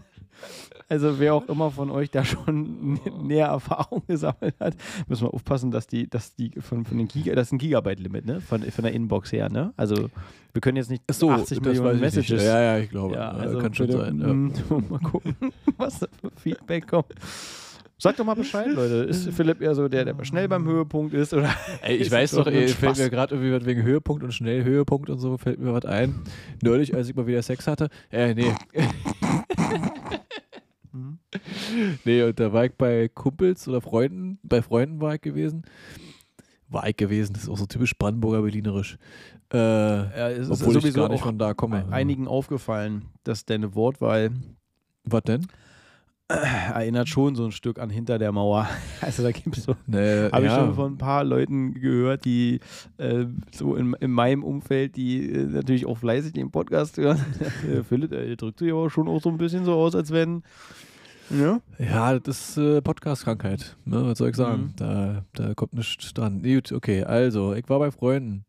Also 0.91 1.19
wer 1.19 1.33
auch 1.35 1.47
immer 1.47 1.71
von 1.71 1.89
euch 1.89 2.11
da 2.11 2.25
schon 2.25 2.97
nä- 2.97 3.23
näher 3.23 3.47
Erfahrung 3.47 4.03
gesammelt 4.07 4.55
hat, 4.59 4.75
müssen 5.07 5.25
wir 5.25 5.33
aufpassen, 5.33 5.71
dass 5.71 5.87
die, 5.87 6.09
dass 6.09 6.35
die 6.35 6.51
von, 6.59 6.83
von 6.83 6.97
den 6.97 7.07
Giga, 7.07 7.33
das 7.33 7.47
ist 7.47 7.53
ein 7.53 7.59
Gigabyte-Limit, 7.59 8.25
ne? 8.25 8.41
Von, 8.41 8.61
von 8.63 8.83
der 8.83 8.93
Inbox 8.93 9.31
her, 9.31 9.47
ne? 9.49 9.71
Also 9.77 10.09
wir 10.51 10.59
können 10.61 10.75
jetzt 10.75 10.89
nicht 10.89 11.03
so, 11.09 11.31
80 11.31 11.59
das 11.59 11.65
Millionen. 11.65 12.01
Messages. 12.01 12.43
Ja, 12.43 12.61
ja, 12.61 12.77
ich 12.79 12.89
glaube. 12.89 13.15
Ja, 13.15 13.29
also 13.31 13.59
kann 13.59 13.73
schon 13.73 13.89
sein. 13.89 14.19
Ja. 14.19 14.27
mm, 14.33 14.51
mal 14.89 14.99
gucken, 14.99 15.33
was 15.77 15.99
da 15.99 16.07
für 16.19 16.29
Feedback 16.41 16.87
kommt. 16.89 17.05
Sag 17.97 18.17
doch 18.17 18.25
mal 18.25 18.33
Bescheid, 18.33 18.67
Leute. 18.67 18.95
Ist 19.03 19.29
Philipp 19.31 19.61
eher 19.61 19.75
so 19.75 19.87
der, 19.87 20.03
der 20.03 20.25
schnell 20.25 20.49
beim 20.49 20.65
Höhepunkt 20.65 21.13
ist? 21.13 21.33
Oder 21.33 21.51
Ey, 21.83 21.95
ich 21.95 22.11
weiß 22.11 22.31
doch, 22.31 22.47
ey, 22.47 22.67
fällt 22.67 22.97
mir 22.97 23.09
gerade 23.09 23.35
irgendwie 23.35 23.53
was 23.53 23.63
wegen 23.65 23.83
Höhepunkt 23.83 24.23
und 24.23 24.33
schnell 24.33 24.65
Höhepunkt 24.65 25.09
und 25.09 25.19
so, 25.19 25.37
fällt 25.37 25.59
mir 25.59 25.71
was 25.71 25.85
ein. 25.85 26.15
Neulich, 26.61 26.93
als 26.93 27.07
ich 27.07 27.15
mal 27.15 27.27
wieder 27.27 27.41
Sex 27.43 27.65
hatte. 27.67 27.87
Äh, 28.11 28.33
nee. 28.33 28.51
Mhm. 30.93 31.19
nee, 32.05 32.23
und 32.23 32.39
da 32.39 32.51
war 32.53 32.65
ich 32.65 32.73
bei 32.73 33.07
Kumpels 33.07 33.67
oder 33.67 33.81
Freunden, 33.81 34.39
bei 34.43 34.61
Freunden 34.61 34.99
war 35.01 35.15
ich 35.15 35.21
gewesen. 35.21 35.63
War 36.67 36.87
ich 36.87 36.95
gewesen, 36.97 37.33
das 37.33 37.43
ist 37.43 37.49
auch 37.49 37.57
so 37.57 37.65
typisch 37.65 37.97
Brandenburger 37.97 38.41
Berlinerisch. 38.41 38.97
Äh, 39.53 39.57
Ja, 39.57 40.29
es 40.29 40.47
ist 40.47 40.51
obwohl 40.61 40.77
ich 40.77 40.81
sowieso 40.83 41.05
auch 41.05 41.21
von 41.21 41.37
da 41.37 41.53
komme. 41.53 41.85
einigen 41.91 42.27
aufgefallen, 42.27 43.05
dass 43.23 43.45
deine 43.45 43.75
Wortwahl 43.75 44.31
Was 45.03 45.23
denn? 45.23 45.47
erinnert 46.29 47.09
schon 47.09 47.35
so 47.35 47.43
ein 47.43 47.51
Stück 47.51 47.77
an 47.77 47.89
hinter 47.89 48.17
der 48.17 48.31
Mauer. 48.31 48.67
Also 49.01 49.23
da 49.23 49.31
gibt 49.31 49.57
es 49.57 49.63
so. 49.63 49.75
Nee, 49.87 50.29
Habe 50.31 50.45
ich 50.45 50.51
ja. 50.51 50.59
schon 50.59 50.75
von 50.75 50.93
ein 50.93 50.97
paar 50.97 51.23
Leuten 51.25 51.73
gehört, 51.73 52.23
die 52.23 52.59
äh, 52.97 53.25
so 53.51 53.75
in, 53.75 53.93
in 53.99 54.11
meinem 54.11 54.43
Umfeld, 54.43 54.95
die 54.95 55.29
äh, 55.29 55.45
natürlich 55.47 55.85
auch 55.85 55.97
fleißig 55.97 56.33
den 56.33 56.51
Podcast 56.51 56.97
hören. 56.97 57.19
Äh, 57.69 57.83
Philipp, 57.83 58.13
äh, 58.13 58.35
drückt 58.37 58.59
sich 58.59 58.71
aber 58.71 58.89
schon 58.89 59.07
auch 59.09 59.21
so 59.21 59.29
ein 59.29 59.37
bisschen 59.37 59.65
so 59.65 59.73
aus, 59.73 59.93
als 59.95 60.11
wenn. 60.11 60.43
Ja? 61.31 61.61
Ja, 61.79 62.19
das 62.19 62.49
ist 62.49 62.57
äh, 62.57 62.81
Podcast-Krankheit. 62.81 63.77
Ne? 63.85 64.05
Was 64.05 64.17
soll 64.17 64.29
ich 64.29 64.35
sagen? 64.35 64.63
Mhm. 64.63 64.73
Da, 64.75 65.25
da 65.33 65.53
kommt 65.53 65.73
nichts 65.73 66.13
dran. 66.13 66.41
Gut, 66.43 66.71
okay, 66.71 67.03
also, 67.03 67.53
ich 67.53 67.67
war 67.69 67.79
bei 67.79 67.91
Freunden. 67.91 68.45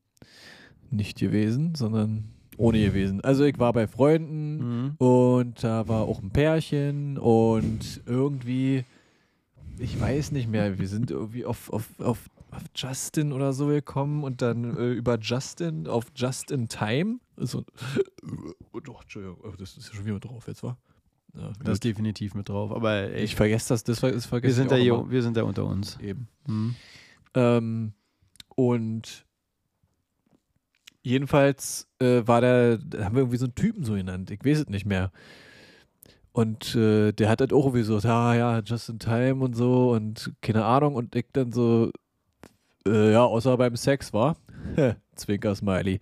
Nicht 0.90 1.18
gewesen, 1.18 1.74
sondern 1.74 2.24
ohne 2.58 2.78
gewesen. 2.84 3.22
Also 3.22 3.44
ich 3.44 3.58
war 3.58 3.72
bei 3.72 3.86
Freunden 3.86 4.58
Mhm. 4.58 4.94
und 4.98 5.64
da 5.64 5.88
war 5.88 6.02
auch 6.02 6.20
ein 6.22 6.30
Pärchen 6.30 7.16
und 7.18 8.02
irgendwie, 8.06 8.84
ich 9.78 9.98
weiß 9.98 10.32
nicht 10.32 10.48
mehr, 10.50 10.78
wir 10.78 10.86
sind 10.88 11.10
irgendwie 11.10 11.46
auf, 11.46 11.72
auf, 11.72 11.88
auf, 11.98 12.28
auf 12.50 12.62
Justin 12.76 13.32
oder 13.32 13.54
so 13.54 13.68
gekommen 13.68 14.22
und 14.22 14.42
dann 14.42 14.76
äh, 14.76 14.92
über 14.92 15.18
Justin 15.18 15.86
auf 15.86 16.04
Just 16.14 16.50
in 16.50 16.68
Time. 16.68 17.20
So, 17.38 17.64
oh, 18.72 18.80
doch, 18.80 19.02
Entschuldigung, 19.02 19.38
oh, 19.42 19.52
das 19.58 19.76
ist 19.78 19.88
ja 19.88 19.94
schon 19.94 20.04
wieder 20.04 20.20
drauf 20.20 20.46
jetzt, 20.46 20.62
war? 20.62 20.76
Ja, 21.34 21.52
Das 21.64 21.74
ist 21.74 21.84
definitiv 21.84 22.34
mit 22.34 22.48
drauf. 22.48 22.72
Aber 22.72 22.92
ey, 22.92 23.22
ich 23.22 23.34
vergesse 23.34 23.70
das, 23.70 23.84
das, 23.84 24.00
das 24.00 24.26
vergesse 24.26 24.50
wir, 24.50 24.54
sind 24.54 24.64
ich 24.64 24.86
da 24.86 24.94
auch 24.94 25.02
hier, 25.04 25.10
wir 25.10 25.22
sind 25.22 25.36
da 25.36 25.44
unter 25.44 25.64
uns. 25.64 25.98
Eben. 26.00 26.28
Mhm. 26.46 26.74
Ähm, 27.34 27.92
und 28.54 29.24
jedenfalls 31.02 31.88
äh, 32.00 32.22
war 32.26 32.40
der, 32.40 32.78
da 32.78 33.04
haben 33.04 33.14
wir 33.14 33.22
irgendwie 33.22 33.38
so 33.38 33.46
einen 33.46 33.54
Typen 33.54 33.84
so 33.84 33.94
genannt, 33.94 34.30
ich 34.30 34.44
weiß 34.44 34.60
es 34.60 34.68
nicht 34.68 34.86
mehr. 34.86 35.10
Und 36.32 36.74
äh, 36.74 37.12
der 37.12 37.28
hat 37.28 37.40
halt 37.40 37.52
auch 37.52 37.66
irgendwie 37.66 37.84
so, 37.84 37.98
ja, 37.98 38.34
ja, 38.34 38.58
just 38.60 38.88
in 38.88 38.98
time 38.98 39.44
und 39.44 39.54
so 39.54 39.92
und 39.92 40.32
keine 40.40 40.64
Ahnung. 40.64 40.94
Und 40.94 41.14
ich 41.14 41.26
dann 41.32 41.52
so, 41.52 41.90
äh, 42.86 43.12
ja, 43.12 43.22
außer 43.24 43.56
beim 43.58 43.76
Sex 43.76 44.12
war. 44.14 44.36
Zwinker-Smiley. 45.16 46.00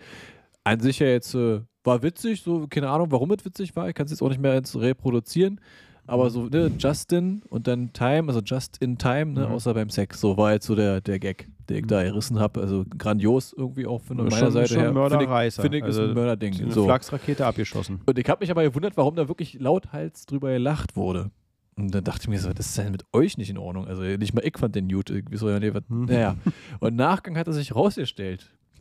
An 0.63 0.79
sich 0.79 1.01
ja 1.01 1.09
jetzt, 1.09 1.35
äh, 1.35 1.63
war 1.85 2.03
witzig, 2.03 2.43
so, 2.43 2.67
keine 2.69 2.89
Ahnung, 2.89 3.11
warum 3.11 3.31
es 3.33 3.45
witzig 3.45 3.75
war. 3.77 3.89
Ich 3.89 3.95
kann 3.95 4.05
es 4.07 4.13
jetzt 4.13 4.23
auch 4.23 4.29
nicht 4.29 4.41
mehr 4.41 4.55
jetzt 4.55 4.75
reproduzieren. 4.77 5.61
Aber 6.07 6.29
so, 6.31 6.47
ne, 6.47 6.73
Justin 6.79 7.43
und 7.51 7.69
dann 7.69 7.93
Time, 7.93 8.25
also 8.29 8.41
just 8.41 8.79
in 8.83 8.99
time, 8.99 9.27
ne, 9.27 9.47
Mhm. 9.47 9.53
außer 9.53 9.75
beim 9.75 9.91
Sex. 9.91 10.21
So 10.21 10.37
war 10.37 10.53
jetzt 10.53 10.67
so 10.67 10.75
der, 10.75 11.01
der 11.01 11.21
Gag, 11.21 11.49
den 11.69 11.77
ich 11.79 11.87
da 11.87 12.03
gerissen 12.03 12.41
habe. 12.41 12.61
Also 12.61 12.85
grandios 12.99 13.53
irgendwie 13.57 13.87
auch 13.87 14.01
von 14.03 14.17
meiner 14.17 14.31
schon, 14.33 14.51
Seite 14.51 14.69
schon 14.75 14.79
her. 14.79 14.87
Finde 14.93 15.05
ich, 15.05 15.11
Mörderreißer. 15.11 15.63
finde 15.63 15.79
ich 15.79 15.85
ist 15.85 15.89
also, 15.99 16.03
ein 16.09 16.15
Mörderding. 16.15 16.61
eine 16.61 16.73
So. 16.73 16.85
Flachsrakete 16.85 17.47
abgeschossen. 17.47 18.01
Und 18.07 18.19
ich 18.19 18.29
habe 18.29 18.43
mich 18.43 18.51
aber 18.51 18.63
gewundert, 18.65 18.97
warum 18.97 19.15
da 19.15 19.29
wirklich 19.29 19.55
lauthals 19.61 20.27
drüber 20.27 20.51
gelacht 20.53 20.97
wurde. 20.97 21.31
Und 21.77 21.95
dann 21.95 22.03
dachte 22.03 22.23
ich 22.23 22.29
mir 22.29 22.41
so, 22.41 22.53
das 22.53 22.67
ist 22.67 22.77
ja 22.77 22.91
mit 22.91 23.05
euch 23.13 23.39
nicht 23.39 23.49
in 23.51 23.59
Ordnung. 23.59 23.87
Also 23.87 24.03
nicht 24.03 24.35
mal 24.35 24.45
ich 24.45 24.59
fand 24.59 24.75
den 24.75 24.89
gut. 24.89 25.11
Irgendwie 25.11 25.37
so, 25.37 25.47
nee, 25.59 25.73
was, 25.73 25.83
Hm. 25.89 26.07
naja. 26.07 26.35
Und 26.81 26.97
Nachgang 26.97 27.37
hat 27.39 27.47
er 27.47 27.53
sich 27.53 27.75
rausgestellt, 27.77 28.51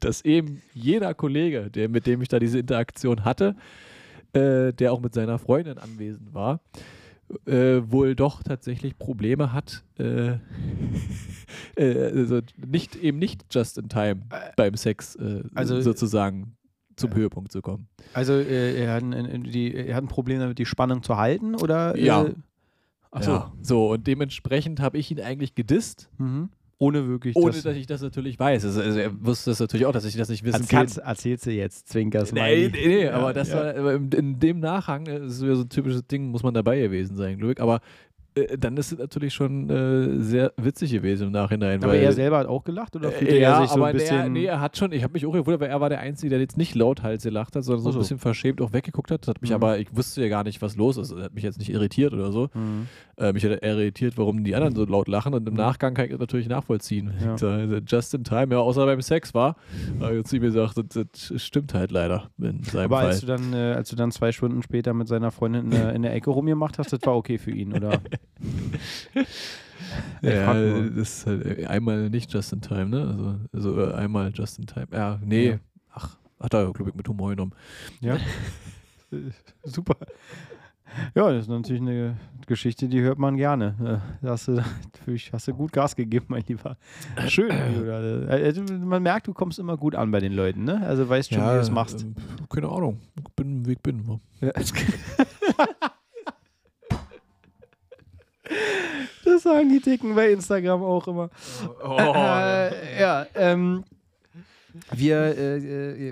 dass 0.00 0.24
eben 0.24 0.62
jeder 0.74 1.14
Kollege, 1.14 1.70
der, 1.70 1.88
mit 1.88 2.06
dem 2.06 2.22
ich 2.22 2.28
da 2.28 2.38
diese 2.38 2.58
Interaktion 2.58 3.24
hatte, 3.24 3.56
äh, 4.32 4.72
der 4.72 4.92
auch 4.92 5.00
mit 5.00 5.14
seiner 5.14 5.38
Freundin 5.38 5.78
anwesend 5.78 6.34
war, 6.34 6.60
äh, 7.46 7.80
wohl 7.90 8.14
doch 8.14 8.42
tatsächlich 8.42 8.98
Probleme 8.98 9.52
hat, 9.52 9.84
äh, 9.98 10.36
äh, 11.76 12.04
also 12.16 12.40
nicht, 12.56 12.96
eben 12.96 13.18
nicht 13.18 13.44
just 13.50 13.78
in 13.78 13.88
time 13.88 14.22
beim 14.56 14.74
Sex 14.76 15.16
äh, 15.16 15.42
also- 15.54 15.80
sozusagen 15.80 16.56
zum 16.96 17.14
Höhepunkt 17.14 17.52
zu 17.52 17.60
kommen. 17.60 17.88
Also 18.14 18.32
äh, 18.32 18.74
er, 18.82 18.94
hat 18.94 19.02
ein, 19.02 19.42
die, 19.44 19.74
er 19.74 19.96
hat 19.96 20.04
ein 20.04 20.08
Problem 20.08 20.38
damit, 20.40 20.58
die 20.58 20.64
Spannung 20.64 21.02
zu 21.02 21.18
halten, 21.18 21.54
oder? 21.54 21.94
Ja. 21.98 22.24
Äh, 22.24 22.34
Achso. 23.10 23.30
Ja. 23.32 23.52
So, 23.60 23.92
und 23.92 24.06
dementsprechend 24.06 24.80
habe 24.80 24.96
ich 24.96 25.10
ihn 25.10 25.20
eigentlich 25.20 25.54
gedisst, 25.54 26.08
Mhm. 26.18 26.48
Ohne 26.78 27.08
wirklich 27.08 27.34
ohne 27.36 27.52
das. 27.52 27.62
dass 27.62 27.76
ich 27.76 27.86
das 27.86 28.02
natürlich 28.02 28.38
weiß. 28.38 28.64
Also, 28.66 28.82
also 28.82 28.98
er 28.98 29.10
wusste 29.24 29.50
das 29.50 29.60
natürlich 29.60 29.86
auch, 29.86 29.92
dass 29.92 30.04
ich 30.04 30.14
das 30.16 30.28
nicht 30.28 30.44
wissen 30.44 30.60
Erzählst, 30.62 30.96
kann. 30.98 31.08
erzählst 31.08 31.46
du 31.46 31.50
jetzt, 31.50 31.88
Zwinkers 31.88 32.32
Nee, 32.32 32.68
nee, 32.70 32.86
nee, 32.86 33.04
Ja, 33.04 33.12
aber 33.14 33.32
das 33.32 33.48
ja. 33.48 33.56
war 33.82 33.94
in, 33.94 34.10
in 34.12 34.38
dem 34.38 34.60
Nachhang, 34.60 35.06
äh, 35.06 35.24
ist 35.26 35.42
wieder 35.42 35.56
so 35.56 35.62
ein 35.62 35.68
typisches 35.70 36.06
Ding, 36.06 36.28
muss 36.30 36.42
man 36.42 36.52
dabei 36.52 36.78
gewesen 36.80 37.16
sein, 37.16 37.38
Glück. 37.38 37.60
Aber 37.60 37.80
äh, 38.34 38.58
dann 38.58 38.76
ist 38.76 38.92
es 38.92 38.98
natürlich 38.98 39.32
schon 39.32 39.70
äh, 39.70 40.20
sehr 40.22 40.52
witzig 40.58 40.90
gewesen 40.92 41.28
im 41.28 41.32
Nachhinein. 41.32 41.82
Aber 41.82 41.94
weil, 41.94 42.00
er 42.02 42.12
selber 42.12 42.36
hat 42.36 42.46
auch 42.46 42.62
gelacht 42.62 42.94
oder 42.94 43.10
fühlte 43.10 43.34
Äh, 43.36 43.40
ja, 43.40 43.54
er 43.54 43.62
sich 43.62 43.70
so 43.70 43.76
aber 43.76 43.86
ein 43.86 43.94
bisschen. 43.96 44.16
Der, 44.18 44.28
nee, 44.28 44.44
er 44.44 44.60
hat 44.60 44.76
schon, 44.76 44.92
ich 44.92 45.02
habe 45.02 45.14
mich 45.14 45.24
auch 45.24 45.32
gewundert, 45.32 45.60
weil 45.62 45.70
er 45.70 45.80
war 45.80 45.88
der 45.88 46.00
Einzige, 46.00 46.28
der 46.28 46.40
jetzt 46.40 46.58
nicht 46.58 46.74
lauthals 46.74 47.22
gelacht 47.22 47.56
hat, 47.56 47.64
sondern 47.64 47.84
so 47.84 47.90
so. 47.92 47.98
ein 47.98 48.02
bisschen 48.02 48.18
verschämt 48.18 48.60
auch 48.60 48.74
weggeguckt 48.74 49.10
hat. 49.10 49.22
Das 49.22 49.28
hat 49.28 49.40
mich 49.40 49.50
Mhm. 49.50 49.56
aber, 49.56 49.78
ich 49.78 49.88
wusste 49.96 50.20
ja 50.20 50.28
gar 50.28 50.44
nicht, 50.44 50.60
was 50.60 50.76
los 50.76 50.98
ist. 50.98 51.10
Das 51.12 51.22
hat 51.22 51.34
mich 51.34 51.44
jetzt 51.44 51.58
nicht 51.58 51.70
irritiert 51.70 52.12
oder 52.12 52.30
so. 52.32 52.50
Mhm. 52.52 52.88
Äh, 53.18 53.32
mich 53.32 53.44
hat 53.46 53.62
irritiert, 53.62 54.18
warum 54.18 54.44
die 54.44 54.54
anderen 54.54 54.74
so 54.76 54.84
laut 54.84 55.08
lachen 55.08 55.32
und 55.32 55.46
im 55.48 55.54
Mhm. 55.54 55.58
Nachgang 55.60 55.94
kann 55.94 56.04
ich 56.04 56.10
das 56.10 56.20
natürlich 56.20 56.48
nachvollziehen. 56.48 57.14
Ja. 57.18 57.78
Just 57.86 58.12
in 58.12 58.24
time, 58.24 58.48
ja, 58.54 58.58
außer 58.60 58.84
beim 58.84 59.00
Sex 59.00 59.32
war. 59.32 59.56
Aber 60.00 60.12
jetzt 60.12 60.28
sie 60.28 60.38
mir 60.38 60.46
gesagt, 60.46 60.76
das, 60.76 61.06
das 61.30 61.42
stimmt 61.42 61.72
halt 61.72 61.92
leider 61.92 62.30
in 62.38 62.62
seinem 62.62 62.84
Aber 62.86 62.96
Fall. 62.98 63.06
als 63.06 63.20
du, 63.20 63.26
dann, 63.26 63.54
äh, 63.54 63.72
als 63.72 63.88
du 63.88 63.96
dann 63.96 64.10
zwei 64.12 64.32
Stunden 64.32 64.62
später 64.62 64.92
mit 64.92 65.08
seiner 65.08 65.30
Freundin 65.30 65.64
in 65.66 65.70
der, 65.70 65.92
in 65.94 66.02
der 66.02 66.14
Ecke 66.14 66.28
rumgemacht 66.30 66.78
hast, 66.78 66.92
das 66.92 67.00
war 67.04 67.16
okay 67.16 67.38
für 67.38 67.52
ihn, 67.52 67.72
oder? 67.72 68.00
Ja, 70.22 70.54
das 70.54 70.96
ist 70.96 71.26
halt 71.26 71.44
äh, 71.58 71.66
einmal 71.66 72.08
nicht 72.10 72.32
just 72.32 72.52
in 72.52 72.60
time, 72.60 72.86
ne? 72.86 73.00
Also, 73.52 73.74
also 73.76 73.90
äh, 73.90 73.94
einmal 73.94 74.30
just 74.34 74.58
in 74.58 74.66
time. 74.66 74.86
Ja, 74.92 75.20
nee. 75.24 75.50
Ja. 75.50 75.58
Ach, 75.92 76.16
hat 76.40 76.54
er, 76.54 76.72
glaube 76.72 76.90
ich, 76.90 76.96
mit 76.96 77.08
Humor 77.08 77.30
genommen. 77.30 77.52
Ja. 78.00 78.16
Äh, 78.16 79.30
Super. 79.64 79.96
Ja, 81.14 81.30
das 81.30 81.42
ist 81.42 81.48
natürlich 81.48 81.82
eine 81.82 82.16
Geschichte, 82.46 82.88
die 82.88 83.00
hört 83.00 83.18
man 83.18 83.36
gerne. 83.36 83.74
Äh, 84.22 84.24
Da 84.24 84.30
hast 84.30 84.48
du, 84.48 84.62
hast 85.32 85.48
du 85.48 85.52
gut 85.54 85.72
Gas 85.72 85.96
gegeben, 85.96 86.26
mein 86.28 86.44
Lieber. 86.46 86.76
Schön. 87.28 87.50
Äh, 87.50 88.28
also 88.44 88.62
man 88.62 89.02
merkt, 89.02 89.26
du 89.26 89.34
kommst 89.34 89.58
immer 89.58 89.76
gut 89.76 89.94
an 89.94 90.10
bei 90.10 90.20
den 90.20 90.32
Leuten, 90.32 90.64
ne? 90.64 90.80
Also 90.86 91.08
weißt 91.08 91.32
schon, 91.34 91.42
wie 91.42 91.46
du 91.54 91.60
es 91.60 91.70
machst. 91.70 92.02
ähm, 92.02 92.14
keine 92.48 92.68
Ahnung. 92.68 93.00
Ich 93.18 93.34
bin, 93.34 93.66
wie 93.66 93.72
ich 93.72 93.80
bin. 93.80 94.20
Ja. 94.40 94.52
Das 99.24 99.42
sagen 99.42 99.68
die 99.68 99.80
Dicken 99.80 100.14
bei 100.14 100.30
Instagram 100.30 100.82
auch 100.82 101.06
immer. 101.08 101.30
Oh, 101.84 101.96
äh, 102.14 103.00
ja, 103.00 103.26
ähm, 103.34 103.82
wir, 104.94 105.16
äh, 105.16 105.56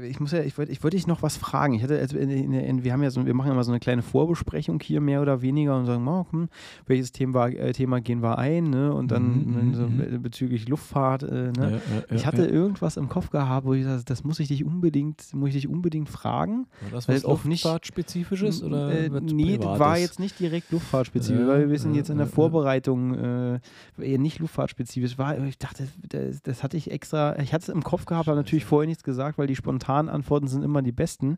äh, 0.02 0.06
ich 0.06 0.20
muss 0.20 0.32
ja, 0.32 0.40
ich 0.42 0.56
wollte 0.58 0.72
ich 0.72 0.82
wollte 0.82 0.96
dich 0.96 1.06
noch 1.06 1.22
was 1.22 1.36
fragen. 1.36 1.74
Ich 1.74 1.82
hatte, 1.82 1.98
also 1.98 2.16
in, 2.18 2.30
in, 2.30 2.52
in, 2.52 2.84
wir 2.84 2.92
haben 2.92 3.02
ja 3.02 3.10
so, 3.10 3.24
wir 3.26 3.34
machen 3.34 3.50
immer 3.50 3.64
so 3.64 3.70
eine 3.72 3.80
kleine 3.80 4.02
Vorbesprechung 4.02 4.78
hier 4.80 5.00
mehr 5.00 5.22
oder 5.22 5.42
weniger 5.42 5.76
und 5.78 5.86
sagen, 5.86 6.06
oh, 6.06 6.26
hm, 6.30 6.48
welches 6.86 7.12
Thema, 7.12 7.48
äh, 7.48 7.72
Thema 7.72 8.00
gehen 8.00 8.22
wir 8.22 8.38
ein, 8.38 8.70
ne? 8.70 8.92
Und 8.92 9.10
dann 9.10 9.68
Mhm, 9.68 9.74
so 9.74 9.88
mhm. 9.88 9.96
be- 9.96 10.18
bezüglich 10.18 10.68
Luftfahrt, 10.68 11.22
äh, 11.24 11.52
ne? 11.52 11.80
ja, 12.10 12.16
Ich 12.16 12.26
hatte 12.26 12.44
irgendwas 12.46 12.96
im 12.96 13.08
Kopf 13.08 13.30
gehabt, 13.30 13.66
wo 13.66 13.74
ich 13.74 13.84
sage, 13.84 14.02
das 14.04 14.22
muss 14.24 14.38
ich 14.40 14.48
dich 14.48 14.64
unbedingt, 14.64 15.32
muss 15.34 15.48
ich 15.48 15.54
dich 15.54 15.68
unbedingt 15.68 16.08
fragen. 16.08 16.66
War 16.82 16.90
das 16.92 17.08
was 17.08 17.24
Luftfahrtspezifisches 17.24 18.62
oder 18.62 18.90
äh, 18.90 19.10
nee, 19.10 19.56
Privates? 19.58 19.80
war 19.80 19.98
jetzt 19.98 20.20
nicht 20.20 20.38
direkt 20.38 20.70
luftfahrtspezifisch, 20.72 21.46
weil 21.46 21.70
wir 21.70 21.78
sind 21.78 21.92
ja, 21.92 21.98
jetzt 21.98 22.10
in 22.10 22.18
der. 22.18 22.26
Vorbereitung 22.34 23.14
äh, 23.14 23.60
eher 24.00 24.18
nicht 24.18 24.38
luftfahrtspezifisch. 24.38 25.18
War, 25.18 25.38
ich 25.44 25.58
dachte, 25.58 25.86
das, 26.08 26.42
das 26.42 26.62
hatte 26.62 26.76
ich 26.76 26.90
extra, 26.90 27.38
ich 27.38 27.52
hatte 27.52 27.62
es 27.64 27.68
im 27.68 27.82
Kopf 27.82 28.06
gehabt, 28.06 28.28
aber 28.28 28.36
natürlich 28.36 28.53
vorher 28.60 28.86
nichts 28.86 29.02
gesagt, 29.02 29.38
weil 29.38 29.46
die 29.46 29.56
spontanen 29.56 30.08
Antworten 30.08 30.48
sind 30.48 30.62
immer 30.62 30.82
die 30.82 30.92
besten. 30.92 31.30
Mhm. 31.30 31.36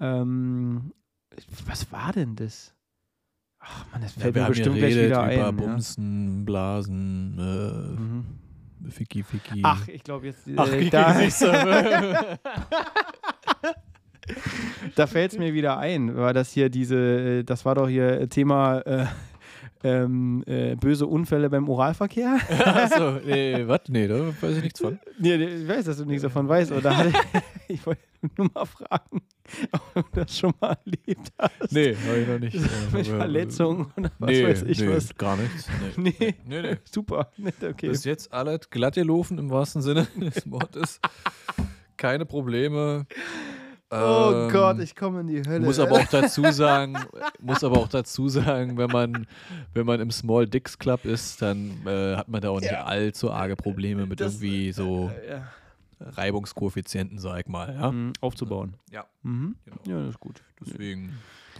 Ähm, 0.00 0.92
was 1.66 1.90
war 1.92 2.12
denn 2.12 2.36
das? 2.36 2.74
Ach 3.60 3.84
man, 3.92 4.02
das 4.02 4.14
Ja, 4.16 4.22
fällt 4.22 4.34
wir 4.36 4.42
mir 4.42 4.48
bestimmt 4.48 4.76
gleich 4.76 4.94
wieder 4.94 5.06
über 5.06 5.22
ein. 5.24 5.38
Ja. 5.38 5.50
Bumsen, 5.50 6.44
Blasen, 6.44 7.34
Mhm. 7.36 8.24
äh, 8.86 8.90
Ficky, 8.90 9.22
Ficky. 9.24 9.60
Ach, 9.64 9.86
ich 9.88 10.04
glaube 10.04 10.26
jetzt, 10.26 10.46
äh, 10.46 10.54
Ach, 10.56 10.68
da, 10.90 11.20
da 14.94 15.06
fällt 15.06 15.32
es 15.32 15.38
mir 15.38 15.54
wieder 15.54 15.78
ein, 15.78 16.16
war 16.16 16.32
das 16.32 16.50
hier 16.52 16.68
diese, 16.70 16.96
äh, 17.40 17.44
das 17.44 17.64
war 17.64 17.74
doch 17.74 17.88
hier 17.88 18.28
Thema 18.28 18.80
äh, 18.80 19.06
ähm, 19.84 20.42
äh, 20.46 20.74
böse 20.76 21.06
Unfälle 21.06 21.48
beim 21.50 21.68
Oralverkehr. 21.68 22.38
Achso, 22.64 23.12
nee, 23.24 23.66
was? 23.66 23.82
Nee, 23.88 24.08
da 24.08 24.26
weiß 24.40 24.56
ich 24.56 24.62
nichts 24.62 24.80
von. 24.80 24.98
Nee, 25.18 25.34
ich 25.36 25.68
weiß, 25.68 25.84
dass 25.84 25.98
du 25.98 26.04
nichts 26.04 26.22
davon 26.22 26.48
weißt. 26.48 26.72
Oder 26.72 27.06
ich, 27.68 27.84
wollte 27.86 28.02
nur 28.36 28.50
mal 28.52 28.64
fragen, 28.64 29.22
ob 29.94 30.12
du 30.12 30.20
das 30.20 30.36
schon 30.38 30.52
mal 30.60 30.76
erlebt 30.84 31.32
hast. 31.38 31.72
Nee, 31.72 31.96
habe 32.06 32.18
ich 32.18 32.28
noch 32.28 32.38
nicht. 32.38 32.92
Mit 32.92 33.06
Äh, 33.08 33.16
Verletzungen 33.16 33.86
oder 33.96 34.10
was 34.18 34.30
nee, 34.30 34.44
weiß 34.44 34.62
ich 34.64 34.80
nee, 34.80 34.88
was. 34.88 35.14
gar 35.16 35.36
nichts. 35.36 35.68
Nee, 35.96 36.34
Nee, 36.46 36.62
nee. 36.62 36.76
super. 36.90 37.30
Nee, 37.36 37.52
okay. 37.62 37.88
Bis 37.88 38.04
jetzt 38.04 38.32
alles 38.32 38.70
glatt 38.70 38.94
gelaufen 38.94 39.38
im 39.38 39.50
wahrsten 39.50 39.82
Sinne 39.82 40.06
des 40.16 40.50
Wortes. 40.50 41.00
Keine 41.96 42.26
Probleme. 42.26 43.06
Oh 43.90 44.30
Ähm, 44.46 44.52
Gott, 44.52 44.78
ich 44.80 44.94
komme 44.96 45.20
in 45.20 45.26
die 45.28 45.42
Hölle. 45.46 45.64
Muss 45.64 45.78
aber 45.78 45.92
auch 45.92 46.06
dazu 46.08 46.42
sagen, 46.50 46.96
muss 47.40 47.62
aber 47.64 47.78
auch 47.78 47.88
dazu 47.88 48.28
sagen, 48.28 48.76
wenn 48.76 48.90
man, 48.90 49.26
wenn 49.74 49.86
man 49.86 50.00
im 50.00 50.10
Small 50.10 50.46
Dicks 50.46 50.78
Club 50.78 51.04
ist, 51.04 51.40
dann 51.42 51.72
äh, 51.86 52.16
hat 52.16 52.28
man 52.28 52.40
da 52.40 52.50
auch 52.50 52.60
nicht 52.60 52.70
Ja. 52.72 52.84
allzu 52.84 53.30
arge 53.30 53.56
Probleme 53.56 54.06
mit 54.06 54.20
Das- 54.20 54.34
irgendwie 54.34 54.72
so 54.72 55.10
Äh, 55.26 55.30
ja. 55.30 55.48
Reibungskoeffizienten, 56.00 57.18
sag 57.18 57.40
ich 57.40 57.46
mal. 57.48 57.74
Ja? 57.74 57.90
Mhm, 57.92 58.12
aufzubauen. 58.20 58.74
Ja. 58.90 59.06
Mhm. 59.22 59.56
Genau. 59.64 59.76
Ja, 59.86 60.00
das 60.04 60.10
ist 60.14 60.20
gut. 60.20 60.42
Deswegen 60.60 61.12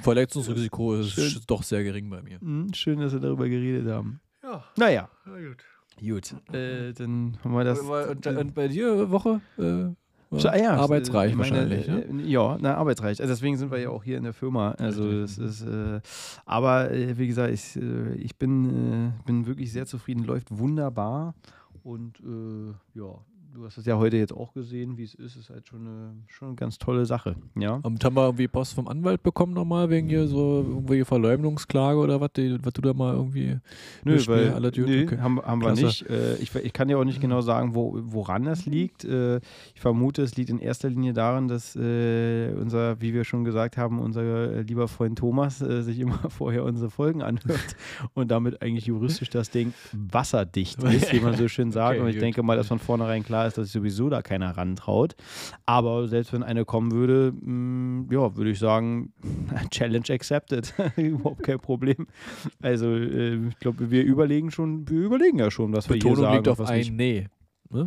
Verletzungsrisiko 0.03 0.95
ist 0.97 1.11
Schön. 1.11 1.43
doch 1.47 1.63
sehr 1.63 1.83
gering 1.83 2.09
bei 2.11 2.23
mir. 2.23 2.39
Mhm, 2.41 2.73
schön, 2.75 3.01
dass 3.01 3.13
wir 3.13 3.21
darüber 3.21 3.49
geredet 3.49 3.89
haben. 3.91 4.21
Ja, 4.43 4.65
Naja, 4.77 5.09
gut. 5.25 5.65
gut. 6.01 6.55
Äh, 6.55 6.93
dann 6.93 7.37
haben 7.43 7.53
wir 7.53 7.65
das. 7.65 7.81
und, 7.81 8.27
und 8.27 8.55
bei 8.55 8.69
dir 8.69 9.11
Woche? 9.11 9.41
Äh, 9.59 9.95
So, 10.31 10.49
ah 10.49 10.57
ja, 10.57 10.75
arbeitsreich 10.75 11.31
ich 11.31 11.37
meine, 11.37 11.57
wahrscheinlich. 11.57 11.89
ne? 11.89 12.23
äh, 12.23 12.29
Ja, 12.31 12.59
na, 12.61 12.75
arbeitsreich. 12.75 13.21
Also 13.21 13.33
deswegen 13.33 13.57
sind 13.57 13.71
wir 13.71 13.79
ja 13.79 13.89
auch 13.89 14.05
hier 14.05 14.19
in 14.19 14.25
der 14.25 14.35
Firma. 14.35 14.73
Also 14.73 15.23
das 15.23 15.39
ist, 15.39 15.63
äh, 15.63 16.01
aber 16.45 16.91
äh, 16.91 17.17
wie 17.17 17.27
gesagt, 17.27 17.53
ich, 17.53 17.77
äh, 17.77 18.13
ich 18.15 18.37
bin, 18.37 19.13
äh, 19.17 19.25
bin 19.25 19.47
wirklich 19.47 19.73
sehr 19.73 19.87
zufrieden, 19.87 20.25
läuft 20.25 20.51
wunderbar 20.51 21.35
und 21.83 22.21
äh, 22.21 22.99
ja, 22.99 23.19
du 23.59 23.67
hast 23.67 23.77
es 23.77 23.87
ja 23.87 23.99
heute 23.99 24.17
jetzt 24.17 24.33
auch 24.33 24.53
gesehen, 24.53 24.97
wie 24.97 25.03
es 25.03 25.15
ist, 25.15 25.37
ist 25.37 25.51
halt 25.51 25.67
schon 25.67 25.81
eine, 25.81 26.13
schon 26.29 26.49
eine 26.49 26.57
ganz 26.57 26.79
tolle 26.79 27.05
Sache. 27.07 27.35
Ja. 27.57 27.81
Und 27.83 28.05
haben 28.05 28.15
wir 28.15 28.25
irgendwie 28.25 28.47
Post 28.47 28.75
vom 28.75 28.87
Anwalt 28.87 29.23
bekommen 29.23 29.53
nochmal, 29.53 29.91
wegen 29.91 30.09
hier 30.09 30.29
so 30.29 30.65
irgendwelche 30.67 31.05
Verleumdungsklage 31.05 31.99
oder 31.99 32.21
was, 32.21 32.31
was 32.37 32.73
du 32.73 32.81
da 32.81 32.95
mal 32.95 33.15
irgendwie 33.15 33.59
Nö, 34.05 34.19
weil, 34.27 34.53
alle 34.53 34.71
nee, 34.71 35.05
okay. 35.05 35.19
haben, 35.19 35.41
haben 35.43 35.61
wir 35.63 35.73
nicht. 35.73 36.09
Äh, 36.09 36.37
ich, 36.37 36.55
ich 36.55 36.73
kann 36.73 36.89
dir 36.89 36.99
auch 36.99 37.05
nicht 37.05 37.21
genau 37.21 37.41
sagen, 37.41 37.75
wo, 37.75 37.99
woran 38.01 38.45
das 38.45 38.67
liegt. 38.67 39.05
Äh, 39.05 39.39
ich 39.75 39.81
vermute, 39.81 40.23
es 40.23 40.37
liegt 40.37 40.51
in 40.51 40.61
erster 40.61 40.89
Linie 40.89 41.13
daran, 41.13 41.49
dass 41.49 41.75
äh, 41.75 42.53
unser, 42.53 43.01
wie 43.01 43.13
wir 43.13 43.25
schon 43.25 43.45
gesagt 43.45 43.77
haben, 43.77 43.99
unser 44.01 44.23
äh, 44.23 44.63
lieber 44.63 44.87
Freund 44.87 45.19
Thomas 45.19 45.61
äh, 45.61 45.83
sich 45.83 45.99
immer 45.99 46.19
vorher 46.31 46.65
unsere 46.65 46.91
Folgen 46.91 47.23
anhört 47.23 47.77
und 48.15 48.31
damit 48.31 48.63
eigentlich 48.63 48.87
juristisch 48.87 49.31
das 49.31 49.51
Ding 49.51 49.75
wasserdicht 49.93 50.83
ist, 50.85 51.13
wie 51.13 51.21
man 51.21 51.35
so 51.35 51.49
schön 51.49 51.73
sagt. 51.73 51.97
Okay, 51.97 52.03
und 52.03 52.09
ich 52.09 52.17
gut. 52.17 52.23
denke 52.23 52.43
mal, 52.45 52.57
dass 52.57 52.69
von 52.69 52.79
vornherein 52.79 53.25
klar 53.25 53.48
ist, 53.49 53.59
dass 53.59 53.67
sich 53.67 53.73
sowieso 53.73 54.09
da 54.09 54.23
keiner 54.23 54.57
rantraut. 54.57 55.17
Aber 55.67 56.09
selbst 56.09 56.33
wenn 56.33 56.43
eine 56.43 56.65
kommen 56.65 56.93
würde, 56.93 57.33
mh, 57.33 58.13
ja, 58.13 58.37
würde 58.37 58.51
ich 58.51 58.59
sagen, 58.59 59.13
Challenge 59.71 60.07
accepted. 60.11 60.75
Überhaupt 60.97 61.43
kein 61.43 61.61
Problem. 61.61 62.07
Also, 62.63 62.95
äh, 62.95 63.49
ich 63.49 63.59
glaube, 63.59 63.91
wir 63.91 64.05
überlegen 64.05 64.51
schon, 64.51 64.89
wir 64.89 65.01
überlegen 65.01 65.39
ja 65.39 65.51
schon, 65.51 65.73
was 65.73 65.89
wir 65.89 65.95
hier 65.95 66.03
Betonung 66.03 66.23
sagen. 66.23 66.37
liegt 66.37 66.49
auf 66.49 66.59
was 66.59 66.71
ein 66.71 66.79
nicht. 66.79 66.93
Nee. 66.93 67.27
Ne? 67.71 67.87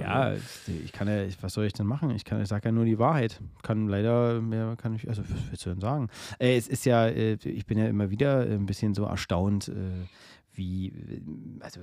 Ja, 0.00 0.34
ich 0.66 0.92
kann 0.92 1.08
ja, 1.08 1.24
was 1.40 1.54
soll 1.54 1.64
ich 1.64 1.72
denn 1.72 1.86
machen? 1.86 2.10
Ich 2.10 2.26
kann, 2.26 2.42
ich 2.42 2.48
sage 2.48 2.68
ja 2.68 2.72
nur 2.72 2.84
die 2.84 2.98
Wahrheit. 2.98 3.40
Kann 3.62 3.88
leider 3.88 4.42
mehr, 4.42 4.76
kann 4.76 4.94
ich, 4.94 5.08
also 5.08 5.22
was 5.22 5.50
willst 5.50 5.64
du 5.64 5.70
denn 5.70 5.80
sagen? 5.80 6.08
Äh, 6.38 6.56
es 6.56 6.68
ist 6.68 6.84
ja, 6.84 7.06
äh, 7.06 7.38
ich 7.42 7.64
bin 7.64 7.78
ja 7.78 7.86
immer 7.86 8.10
wieder 8.10 8.40
ein 8.40 8.66
bisschen 8.66 8.92
so 8.92 9.04
erstaunt, 9.04 9.68
äh, 9.68 10.06
wie, 10.54 10.92
also 11.60 11.80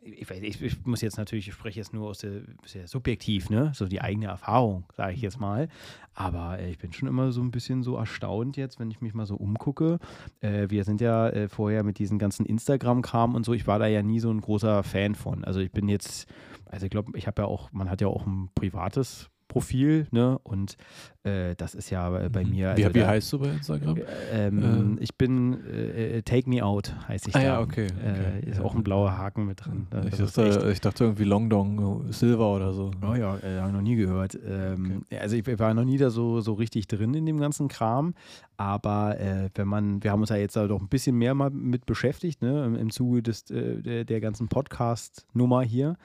ich, 0.00 0.28
weiß, 0.28 0.40
ich, 0.42 0.62
ich 0.62 0.86
muss 0.86 1.02
jetzt 1.02 1.18
natürlich, 1.18 1.48
ich 1.48 1.54
spreche 1.54 1.78
jetzt 1.78 1.92
nur 1.92 2.08
aus 2.08 2.18
der, 2.18 2.42
sehr 2.64 2.86
subjektiv, 2.86 3.50
ne? 3.50 3.72
So 3.74 3.86
die 3.86 4.00
eigene 4.00 4.26
Erfahrung, 4.26 4.84
sage 4.94 5.12
ich 5.12 5.20
jetzt 5.20 5.38
mal. 5.38 5.68
Aber 6.14 6.58
äh, 6.58 6.70
ich 6.70 6.78
bin 6.78 6.92
schon 6.92 7.08
immer 7.08 7.30
so 7.32 7.42
ein 7.42 7.50
bisschen 7.50 7.82
so 7.82 7.96
erstaunt 7.96 8.56
jetzt, 8.56 8.80
wenn 8.80 8.90
ich 8.90 9.00
mich 9.00 9.12
mal 9.12 9.26
so 9.26 9.36
umgucke. 9.36 9.98
Äh, 10.40 10.70
wir 10.70 10.84
sind 10.84 11.00
ja 11.00 11.28
äh, 11.28 11.48
vorher 11.48 11.82
mit 11.82 11.98
diesen 11.98 12.18
ganzen 12.18 12.46
Instagram-Kram 12.46 13.34
und 13.34 13.44
so, 13.44 13.52
ich 13.52 13.66
war 13.66 13.78
da 13.78 13.86
ja 13.86 14.02
nie 14.02 14.20
so 14.20 14.30
ein 14.30 14.40
großer 14.40 14.82
Fan 14.82 15.14
von. 15.14 15.44
Also 15.44 15.60
ich 15.60 15.70
bin 15.70 15.88
jetzt, 15.88 16.26
also 16.64 16.86
ich 16.86 16.90
glaube, 16.90 17.16
ich 17.18 17.26
habe 17.26 17.42
ja 17.42 17.48
auch, 17.48 17.70
man 17.72 17.90
hat 17.90 18.00
ja 18.00 18.08
auch 18.08 18.26
ein 18.26 18.48
privates 18.54 19.30
Profil, 19.48 20.06
ne? 20.10 20.38
Und 20.42 20.76
äh, 21.22 21.54
das 21.56 21.74
ist 21.74 21.90
ja 21.90 22.08
bei, 22.10 22.28
bei 22.28 22.44
Mhm. 22.44 22.50
mir. 22.50 22.76
Wie, 22.76 22.84
also 22.84 22.94
wie 22.94 23.00
da- 23.00 23.06
heißt 23.08 23.32
du 23.32 23.38
bei 23.38 23.48
Instagram? 23.50 23.98
ähm, 24.32 24.98
Ich 25.00 25.16
bin 25.16 25.64
äh, 25.66 26.18
äh, 26.18 26.22
Take 26.22 26.48
Me 26.48 26.64
Out, 26.64 26.94
heiße 27.08 27.28
ich 27.30 27.34
Ah 27.36 27.38
da. 27.38 27.44
ja, 27.44 27.60
okay, 27.60 27.86
Äh, 27.86 28.10
okay, 28.40 28.50
ist 28.50 28.58
ja. 28.58 28.64
auch 28.64 28.74
ein 28.74 28.82
blauer 28.82 29.16
Haken 29.16 29.46
mit 29.46 29.64
drin. 29.64 29.86
ich, 30.04 30.10
Das 30.16 30.20
echt- 30.36 30.56
dachte, 30.56 30.70
ich 30.72 30.80
dachte 30.80 31.04
irgendwie 31.04 31.24
Long 31.24 31.48
Dong 31.50 32.12
Silver 32.12 32.54
oder 32.54 32.72
so. 32.72 32.90
Oh 33.02 33.14
ja, 33.14 33.36
äh, 33.38 33.58
habe 33.58 33.68
ich 33.68 33.74
noch 33.74 33.82
nie 33.82 33.96
gehört. 33.96 34.38
Ähm, 34.46 35.04
Also 35.20 35.36
ich 35.36 35.58
war 35.58 35.74
noch 35.74 35.84
nie 35.84 35.98
da 35.98 36.10
so, 36.10 36.40
so 36.40 36.54
richtig 36.54 36.86
drin 36.88 37.14
in 37.14 37.24
dem 37.26 37.38
ganzen 37.38 37.68
Kram. 37.68 38.14
Aber 38.58 39.20
äh, 39.20 39.50
wenn 39.54 39.68
man, 39.68 40.02
wir 40.02 40.10
haben 40.12 40.20
uns 40.20 40.30
ja 40.30 40.36
jetzt 40.36 40.56
da 40.56 40.66
doch 40.66 40.80
ein 40.80 40.88
bisschen 40.88 41.16
mehr 41.16 41.34
mal 41.34 41.50
mit 41.50 41.86
beschäftigt, 41.86 42.40
ne, 42.42 42.64
im, 42.64 42.74
im 42.74 42.90
Zuge 42.90 43.22
des, 43.22 43.50
äh, 43.50 43.82
der, 43.82 44.04
der 44.04 44.20
ganzen 44.20 44.48
Podcast-Nummer 44.48 45.62
hier. 45.62 45.96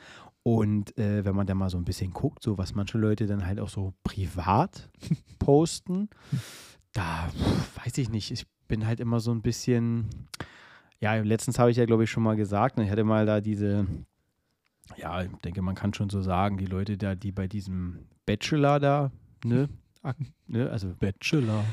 Und 0.43 0.97
äh, 0.97 1.23
wenn 1.23 1.35
man 1.35 1.45
da 1.45 1.53
mal 1.53 1.69
so 1.69 1.77
ein 1.77 1.85
bisschen 1.85 2.11
guckt, 2.11 2.41
so 2.41 2.57
was 2.57 2.73
manche 2.73 2.97
Leute 2.97 3.27
dann 3.27 3.45
halt 3.45 3.59
auch 3.59 3.69
so 3.69 3.93
privat 4.03 4.89
posten, 5.39 6.09
da 6.93 7.29
pf, 7.29 7.85
weiß 7.85 7.97
ich 7.99 8.09
nicht. 8.09 8.31
Ich 8.31 8.45
bin 8.67 8.87
halt 8.87 8.99
immer 8.99 9.19
so 9.19 9.31
ein 9.31 9.41
bisschen, 9.41 10.07
ja, 10.99 11.15
letztens 11.15 11.59
habe 11.59 11.71
ich 11.71 11.77
ja, 11.77 11.85
glaube 11.85 12.05
ich, 12.05 12.09
schon 12.09 12.23
mal 12.23 12.35
gesagt, 12.35 12.77
ne, 12.77 12.85
ich 12.85 12.89
hatte 12.89 13.03
mal 13.03 13.25
da 13.25 13.39
diese, 13.39 13.85
ja, 14.97 15.23
ich 15.23 15.31
denke, 15.43 15.61
man 15.61 15.75
kann 15.75 15.93
schon 15.93 16.09
so 16.09 16.21
sagen, 16.21 16.57
die 16.57 16.65
Leute 16.65 16.97
da, 16.97 17.13
die 17.13 17.31
bei 17.31 17.47
diesem 17.47 18.07
Bachelor 18.25 18.79
da, 18.79 19.11
ne, 19.43 19.69
ne 20.47 20.69
also 20.69 20.95
Bachelor. 20.99 21.63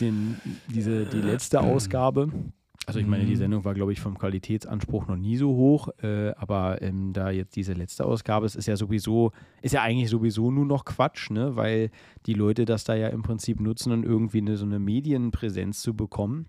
den, 0.00 0.40
diese, 0.68 1.06
die 1.06 1.20
letzte 1.20 1.60
Ausgabe. 1.60 2.32
Also 2.88 3.00
ich 3.00 3.06
meine, 3.06 3.24
die 3.24 3.32
Mhm. 3.32 3.36
Sendung 3.36 3.64
war, 3.64 3.74
glaube 3.74 3.92
ich, 3.92 4.00
vom 4.00 4.16
Qualitätsanspruch 4.16 5.08
noch 5.08 5.16
nie 5.16 5.36
so 5.36 5.48
hoch, 5.48 5.88
äh, 6.02 6.30
aber 6.36 6.80
ähm, 6.82 7.12
da 7.12 7.30
jetzt 7.30 7.56
diese 7.56 7.72
letzte 7.72 8.04
Ausgabe, 8.04 8.46
es 8.46 8.54
ist 8.54 8.66
ja 8.66 8.76
sowieso, 8.76 9.32
ist 9.60 9.74
ja 9.74 9.82
eigentlich 9.82 10.08
sowieso 10.08 10.52
nur 10.52 10.64
noch 10.66 10.84
Quatsch, 10.84 11.30
ne? 11.30 11.56
Weil 11.56 11.90
die 12.26 12.34
Leute 12.34 12.64
das 12.64 12.84
da 12.84 12.94
ja 12.94 13.08
im 13.08 13.22
Prinzip 13.22 13.60
nutzen, 13.60 13.92
um 13.92 14.04
irgendwie 14.04 14.38
eine, 14.38 14.56
so 14.56 14.64
eine 14.64 14.78
Medienpräsenz 14.78 15.82
zu 15.82 15.94
bekommen 15.94 16.46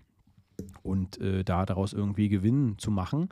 und 0.84 1.20
äh, 1.20 1.42
da 1.42 1.66
daraus 1.66 1.92
irgendwie 1.92 2.28
Gewinn 2.28 2.76
zu 2.78 2.92
machen. 2.92 3.28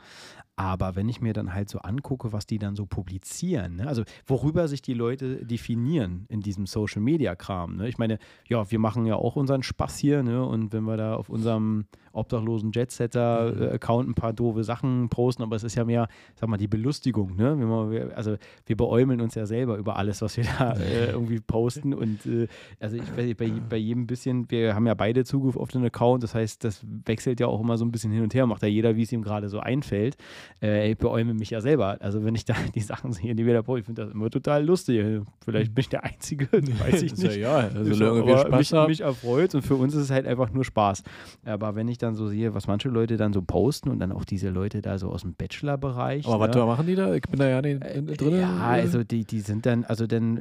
Aber 0.59 0.97
wenn 0.97 1.07
ich 1.11 1.21
mir 1.21 1.35
dann 1.35 1.53
halt 1.53 1.69
so 1.69 1.81
angucke, 1.81 2.33
was 2.33 2.47
die 2.47 2.59
dann 2.59 2.77
so 2.77 2.87
publizieren, 2.87 3.77
ne? 3.77 3.87
also 3.87 4.05
worüber 4.27 4.69
sich 4.69 4.81
die 4.81 4.95
Leute 4.95 5.45
definieren 5.45 6.25
in 6.31 6.40
diesem 6.40 6.64
Social 6.66 7.03
Media 7.03 7.35
Kram. 7.35 7.77
Ne? 7.77 7.88
Ich 7.88 7.99
meine, 7.99 8.19
ja, 8.49 8.71
wir 8.71 8.79
machen 8.79 9.05
ja 9.05 9.16
auch 9.16 9.37
unseren 9.37 9.62
Spaß 9.62 9.99
hier, 9.99 10.23
ne? 10.23 10.42
Und 10.45 10.73
wenn 10.73 10.85
wir 10.85 10.97
da 10.97 11.14
auf 11.16 11.29
unserem 11.29 11.85
obdachlosen 12.12 12.73
Jetsetter-Account 12.73 14.09
ein 14.09 14.14
paar 14.14 14.33
doofe 14.33 14.64
Sachen 14.64 15.09
posten, 15.11 15.42
aber 15.42 15.57
es 15.57 15.64
ist 15.64 15.75
ja 15.75 15.85
mehr, 15.85 16.09
sag 16.35 16.49
mal, 16.49 16.57
die 16.57 16.69
Belustigung, 16.69 17.37
ne? 17.37 17.59
Wir- 17.90 18.16
also 18.16 18.37
wir 18.64 18.77
beäumeln 18.79 19.21
uns 19.21 19.35
ja 19.35 19.45
selber 19.45 19.77
über 19.77 19.97
alles, 19.97 20.23
was 20.23 20.37
wir 20.38 20.45
da 20.59 20.73
äh, 20.79 21.11
irgendwie 21.11 21.40
posten. 21.40 21.92
Und 21.92 22.25
äh, 22.25 22.49
also 22.81 22.97
ich 22.97 23.03
weiß 23.16 23.27
nicht, 23.27 23.37
bei, 23.37 23.51
bei 23.69 23.77
jedem 23.77 24.07
bisschen, 24.07 24.51
wir 24.51 24.75
haben 24.75 24.87
ja 24.87 24.95
beide 24.95 25.25
Zugriff 25.25 25.57
auf 25.59 25.71
den 25.71 25.85
Account, 25.85 26.23
das 26.23 26.35
heißt, 26.35 26.64
das 26.64 26.83
wechselt 27.05 27.40
ja 27.40 27.47
auch 27.47 27.61
immer 27.61 27.77
so 27.77 27.85
ein 27.85 27.92
bisschen 27.92 28.12
hin 28.12 28.23
und 28.23 28.33
her, 28.35 28.47
macht 28.47 28.62
ja 28.62 28.69
jeder, 28.69 28.97
wie 28.97 29.03
es 29.03 29.12
ihm 29.12 29.23
gerade 29.23 29.51
so 29.51 29.61
einfällt. 29.61 30.16
Äh, 30.63 30.93
ich 30.93 30.99
beäume 30.99 31.35
mich 31.35 31.51
ja 31.51 31.61
selber. 31.61 31.97
Also 32.01 32.25
wenn 32.25 32.35
ich 32.35 32.45
da 32.45 32.55
die 32.75 32.81
Sachen 32.81 33.13
sehe, 33.13 33.35
die 33.35 33.47
wir 33.47 33.55
da 33.55 33.63
posten, 33.63 33.81
ich 33.81 33.87
finde 33.87 34.05
das 34.05 34.13
immer 34.13 34.31
total 34.31 34.65
lustig. 34.65 35.23
Vielleicht 35.45 35.75
bin 35.75 35.83
ich 35.83 35.89
der 35.89 36.05
Einzige, 36.05 36.49
weiß 36.53 37.03
ich 37.03 37.13
Ist 37.13 37.23
ja 37.23 37.29
nicht. 37.29 37.39
egal. 37.39 37.73
Also, 37.75 37.95
solange 37.95 38.21
so, 38.21 38.27
wir 38.27 38.39
Spaß 38.39 38.59
mich, 38.59 38.73
haben. 38.73 38.89
mich 38.89 39.01
erfreut 39.01 39.55
und 39.55 39.63
für 39.63 39.75
uns 39.75 39.95
ist 39.95 40.03
es 40.03 40.11
halt 40.11 40.27
einfach 40.27 40.51
nur 40.53 40.65
Spaß. 40.65 41.03
Aber 41.45 41.75
wenn 41.75 41.89
ich 41.89 41.99
dann 41.99 42.15
so 42.15 42.29
sehe, 42.29 42.55
was 42.55 42.67
manche 42.67 42.89
Leute 42.89 43.17
dann 43.17 43.33
so 43.33 43.43
posten 43.43 43.91
und 43.91 43.99
dann 43.99 44.13
auch 44.13 44.25
diese 44.25 44.49
Leute 44.51 44.83
da 44.83 44.99
so 44.99 45.11
aus 45.11 45.23
dem 45.23 45.35
Bachelor-Bereich. 45.35 46.27
aber 46.27 46.49
ne? 46.49 46.55
was 46.55 46.67
machen 46.67 46.87
die 46.87 46.95
da? 46.95 47.15
Ich 47.15 47.23
bin 47.23 47.39
da 47.39 47.49
ja 47.49 47.63
nicht 47.63 47.85
in, 47.85 48.07
drin. 48.07 48.35
Äh, 48.35 48.41
Ja, 48.41 48.59
also 48.61 49.05
die, 49.05 49.25
die 49.25 49.41
sind 49.41 49.67
dann, 49.67 49.85
also 49.85 50.07
dann, 50.07 50.41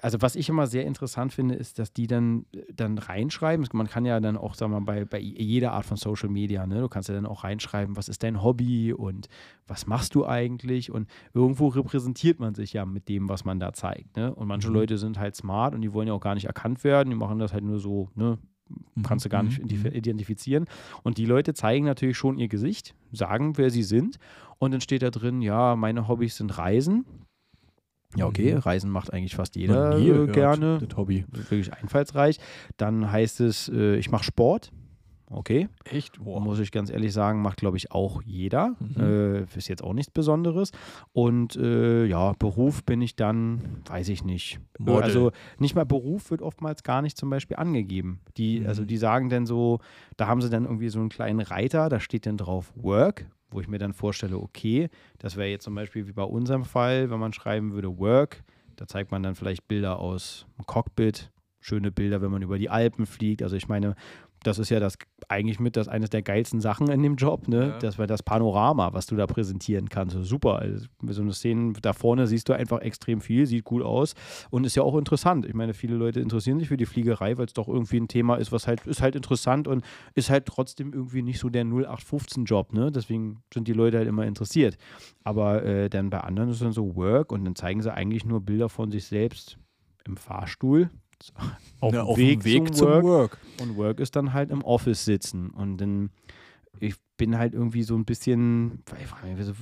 also 0.00 0.20
was 0.20 0.36
ich 0.36 0.48
immer 0.48 0.66
sehr 0.66 0.84
interessant 0.84 1.32
finde, 1.32 1.54
ist, 1.54 1.78
dass 1.78 1.92
die 1.92 2.06
dann, 2.06 2.44
dann 2.74 2.98
reinschreiben. 2.98 3.66
Man 3.72 3.88
kann 3.88 4.04
ja 4.04 4.20
dann 4.20 4.36
auch, 4.36 4.54
sagen 4.54 4.72
wir 4.72 4.80
mal, 4.80 4.84
bei, 4.84 5.04
bei 5.04 5.18
jeder 5.18 5.72
Art 5.72 5.86
von 5.86 5.96
Social 5.96 6.28
Media, 6.28 6.66
ne, 6.66 6.80
du 6.80 6.88
kannst 6.88 7.08
ja 7.08 7.14
dann 7.14 7.26
auch 7.26 7.44
reinschreiben, 7.44 7.96
was 7.96 8.08
ist 8.08 8.22
dein 8.22 8.42
Hobby 8.42 8.92
und 8.92 9.28
was 9.66 9.86
machst 9.86 10.14
du 10.14 10.26
eigentlich? 10.26 10.90
Und 10.90 11.08
irgendwo 11.32 11.68
repräsentiert 11.68 12.38
man 12.40 12.54
sich 12.54 12.72
ja 12.72 12.84
mit 12.84 13.08
dem, 13.08 13.28
was 13.28 13.44
man 13.44 13.58
da 13.60 13.72
zeigt. 13.72 14.16
Ne? 14.16 14.34
Und 14.34 14.46
manche 14.48 14.68
Mhm. 14.68 14.74
Leute 14.74 14.98
sind 14.98 15.18
halt 15.18 15.36
smart 15.36 15.74
und 15.74 15.80
die 15.82 15.92
wollen 15.92 16.08
ja 16.08 16.14
auch 16.14 16.20
gar 16.20 16.34
nicht 16.34 16.46
erkannt 16.46 16.84
werden, 16.84 17.10
die 17.10 17.16
machen 17.16 17.38
das 17.38 17.52
halt 17.52 17.64
nur 17.64 17.78
so, 17.78 18.08
ne, 18.14 18.38
kannst 19.02 19.24
du 19.24 19.28
gar 19.28 19.42
nicht 19.42 19.58
Mhm. 19.58 19.66
identif- 19.68 19.92
identifizieren. 19.92 20.64
Und 21.02 21.18
die 21.18 21.26
Leute 21.26 21.52
zeigen 21.54 21.84
natürlich 21.84 22.16
schon 22.16 22.38
ihr 22.38 22.48
Gesicht, 22.48 22.94
sagen, 23.12 23.56
wer 23.58 23.70
sie 23.70 23.82
sind. 23.82 24.16
Und 24.58 24.70
dann 24.72 24.80
steht 24.80 25.02
da 25.02 25.10
drin, 25.10 25.42
ja, 25.42 25.76
meine 25.76 26.08
Hobbys 26.08 26.36
sind 26.36 26.56
Reisen. 26.56 27.04
Ja, 28.16 28.26
okay, 28.26 28.52
Mhm. 28.54 28.58
Reisen 28.60 28.90
macht 28.90 29.12
eigentlich 29.12 29.34
fast 29.34 29.56
jeder 29.56 29.98
nie 29.98 30.08
äh, 30.08 30.26
gerne. 30.28 30.78
Das 30.86 30.96
Hobby. 30.96 31.24
Wirklich 31.32 31.72
einfallsreich. 31.72 32.38
Dann 32.76 33.10
heißt 33.10 33.40
es, 33.40 33.68
äh, 33.68 33.96
ich 33.96 34.10
mache 34.10 34.22
Sport. 34.24 34.70
Okay, 35.30 35.68
Echt? 35.84 36.20
muss 36.20 36.58
ich 36.58 36.70
ganz 36.70 36.90
ehrlich 36.90 37.12
sagen, 37.12 37.40
macht 37.42 37.56
glaube 37.58 37.76
ich 37.76 37.90
auch 37.92 38.22
jeder. 38.22 38.76
Mhm. 38.78 39.00
Äh, 39.02 39.56
ist 39.56 39.68
jetzt 39.68 39.82
auch 39.82 39.94
nichts 39.94 40.12
Besonderes. 40.12 40.70
Und 41.12 41.56
äh, 41.56 42.04
ja, 42.04 42.32
Beruf 42.38 42.84
bin 42.84 43.00
ich 43.00 43.16
dann, 43.16 43.82
weiß 43.86 44.10
ich 44.10 44.24
nicht. 44.24 44.60
Model. 44.78 45.02
Also 45.02 45.32
nicht 45.58 45.74
mal 45.74 45.86
Beruf 45.86 46.30
wird 46.30 46.42
oftmals 46.42 46.82
gar 46.82 47.00
nicht 47.02 47.16
zum 47.16 47.30
Beispiel 47.30 47.56
angegeben. 47.56 48.20
Die, 48.36 48.60
Mhm. 48.60 48.66
also 48.66 48.84
die 48.84 48.96
sagen 48.98 49.28
dann 49.30 49.46
so, 49.46 49.80
da 50.16 50.26
haben 50.26 50.42
sie 50.42 50.50
dann 50.50 50.64
irgendwie 50.64 50.88
so 50.90 51.00
einen 51.00 51.08
kleinen 51.08 51.40
Reiter, 51.40 51.88
da 51.88 52.00
steht 52.00 52.26
dann 52.26 52.36
drauf 52.36 52.72
Work, 52.76 53.26
wo 53.50 53.60
ich 53.60 53.68
mir 53.68 53.78
dann 53.78 53.92
vorstelle, 53.94 54.36
okay, 54.38 54.88
das 55.18 55.36
wäre 55.36 55.48
jetzt 55.48 55.64
zum 55.64 55.74
Beispiel 55.74 56.06
wie 56.06 56.12
bei 56.12 56.22
unserem 56.24 56.64
Fall, 56.64 57.10
wenn 57.10 57.18
man 57.18 57.32
schreiben 57.32 57.72
würde 57.72 57.98
Work, 57.98 58.44
da 58.76 58.86
zeigt 58.86 59.10
man 59.10 59.22
dann 59.22 59.34
vielleicht 59.36 59.68
Bilder 59.68 59.98
aus 60.00 60.46
dem 60.58 60.66
Cockpit, 60.66 61.30
schöne 61.60 61.90
Bilder, 61.90 62.20
wenn 62.20 62.30
man 62.30 62.42
über 62.42 62.58
die 62.58 62.68
Alpen 62.68 63.06
fliegt. 63.06 63.42
Also 63.42 63.56
ich 63.56 63.68
meine, 63.68 63.94
das 64.46 64.58
ist 64.58 64.70
ja 64.70 64.80
das 64.80 64.98
eigentlich 65.28 65.58
mit 65.58 65.76
das 65.76 65.88
eines 65.88 66.10
der 66.10 66.22
geilsten 66.22 66.60
Sachen 66.60 66.88
in 66.88 67.02
dem 67.02 67.16
Job, 67.16 67.48
ne? 67.48 67.68
Ja. 67.68 67.78
Das 67.78 67.98
war 67.98 68.06
das 68.06 68.22
Panorama, 68.22 68.92
was 68.92 69.06
du 69.06 69.16
da 69.16 69.26
präsentieren 69.26 69.88
kannst. 69.88 70.16
Super. 70.22 70.58
Also, 70.58 70.86
so 71.08 71.22
eine 71.22 71.32
Szene 71.32 71.72
da 71.80 71.92
vorne 71.92 72.26
siehst 72.26 72.48
du 72.48 72.52
einfach 72.52 72.80
extrem 72.80 73.20
viel, 73.20 73.46
sieht 73.46 73.70
cool 73.70 73.82
aus 73.82 74.14
und 74.50 74.64
ist 74.64 74.76
ja 74.76 74.82
auch 74.82 74.96
interessant. 74.96 75.46
Ich 75.46 75.54
meine, 75.54 75.74
viele 75.74 75.96
Leute 75.96 76.20
interessieren 76.20 76.58
sich 76.58 76.68
für 76.68 76.76
die 76.76 76.86
Fliegerei, 76.86 77.38
weil 77.38 77.46
es 77.46 77.52
doch 77.52 77.68
irgendwie 77.68 77.98
ein 77.98 78.08
Thema 78.08 78.36
ist, 78.36 78.52
was 78.52 78.66
halt 78.66 78.86
ist 78.86 79.02
halt 79.02 79.16
interessant 79.16 79.66
und 79.68 79.84
ist 80.14 80.30
halt 80.30 80.46
trotzdem 80.46 80.92
irgendwie 80.92 81.22
nicht 81.22 81.38
so 81.38 81.48
der 81.48 81.64
0815 81.64 82.44
Job, 82.44 82.72
ne? 82.72 82.92
Deswegen 82.92 83.42
sind 83.52 83.68
die 83.68 83.72
Leute 83.72 83.98
halt 83.98 84.08
immer 84.08 84.26
interessiert. 84.26 84.76
Aber 85.24 85.64
äh, 85.64 85.88
dann 85.88 86.10
bei 86.10 86.20
anderen 86.20 86.50
ist 86.50 86.62
dann 86.62 86.72
so 86.72 86.96
Work 86.96 87.32
und 87.32 87.44
dann 87.44 87.56
zeigen 87.56 87.82
sie 87.82 87.92
eigentlich 87.92 88.24
nur 88.24 88.40
Bilder 88.40 88.68
von 88.68 88.90
sich 88.90 89.06
selbst 89.06 89.58
im 90.04 90.16
Fahrstuhl. 90.16 90.90
Auf, 91.80 91.92
Ja, 91.92 92.02
dem 92.02 92.08
auf 92.08 92.16
Weg, 92.18 92.40
dem 92.40 92.44
Weg 92.44 92.66
zum, 92.68 92.76
zum 92.76 92.88
Work. 92.88 93.04
Work. 93.04 93.38
Und 93.60 93.76
Work 93.76 94.00
ist 94.00 94.16
dann 94.16 94.32
halt 94.32 94.50
im 94.50 94.62
Office 94.62 95.04
sitzen. 95.04 95.50
Und 95.50 95.78
dann 95.78 96.10
ich 96.80 96.96
bin 97.16 97.38
halt 97.38 97.54
irgendwie 97.54 97.84
so 97.84 97.94
ein 97.94 98.04
bisschen, 98.04 98.82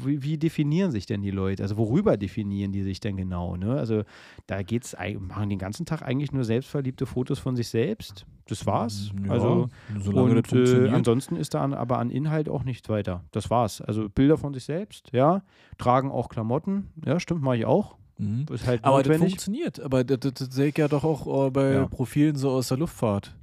wie, 0.05 0.23
wie 0.23 0.39
definieren 0.39 0.91
sich 0.91 1.05
denn 1.05 1.21
die 1.21 1.31
Leute? 1.31 1.63
Also 1.63 1.77
worüber 1.77 2.17
definieren 2.17 2.73
die 2.73 2.83
sich 2.83 3.01
denn 3.01 3.17
genau? 3.17 3.57
Ne? 3.57 3.75
Also 3.75 4.05
da 4.47 4.63
geht's, 4.63 4.97
machen 5.19 5.51
den 5.51 5.59
ganzen 5.59 5.85
Tag 5.85 6.03
eigentlich 6.03 6.33
nur 6.33 6.45
selbstverliebte 6.45 7.05
Fotos 7.05 7.39
von 7.39 7.55
sich 7.55 7.69
selbst. 7.69 8.25
Das 8.47 8.67
war's. 8.67 9.13
Ja, 9.25 9.33
also 9.33 9.69
und 10.07 10.53
äh, 10.53 10.89
ansonsten 10.89 11.37
ist 11.37 11.55
da 11.55 11.63
an, 11.63 11.75
aber 11.75 11.99
an 11.99 12.11
Inhalt 12.11 12.49
auch 12.49 12.65
nichts 12.65 12.89
weiter. 12.89 13.25
Das 13.31 13.51
war's. 13.51 13.81
Also 13.83 14.09
Bilder 14.09 14.39
von 14.39 14.55
sich 14.55 14.65
selbst, 14.65 15.11
ja, 15.13 15.43
tragen 15.79 16.11
auch 16.11 16.29
Klamotten, 16.29 16.89
ja, 17.05 17.21
stimmt, 17.21 17.43
mache 17.43 17.59
ich 17.59 17.67
auch. 17.67 17.97
Mhm. 18.23 18.47
Ist 18.55 18.67
halt 18.67 18.85
Aber 18.85 19.03
das 19.03 19.17
funktioniert. 19.19 19.81
Aber 19.81 20.05
das, 20.05 20.21
das, 20.21 20.35
das 20.35 20.55
sehe 20.55 20.69
ich 20.69 20.79
ja 20.79 20.89
doch 20.89 21.05
auch 21.05 21.47
äh, 21.47 21.51
bei 21.51 21.73
Ja. 21.73 21.87
Profilen 21.87 22.37
so 22.37 22.51
aus 22.51 22.69
der 22.69 22.79
Luftfahrt. 22.79 23.35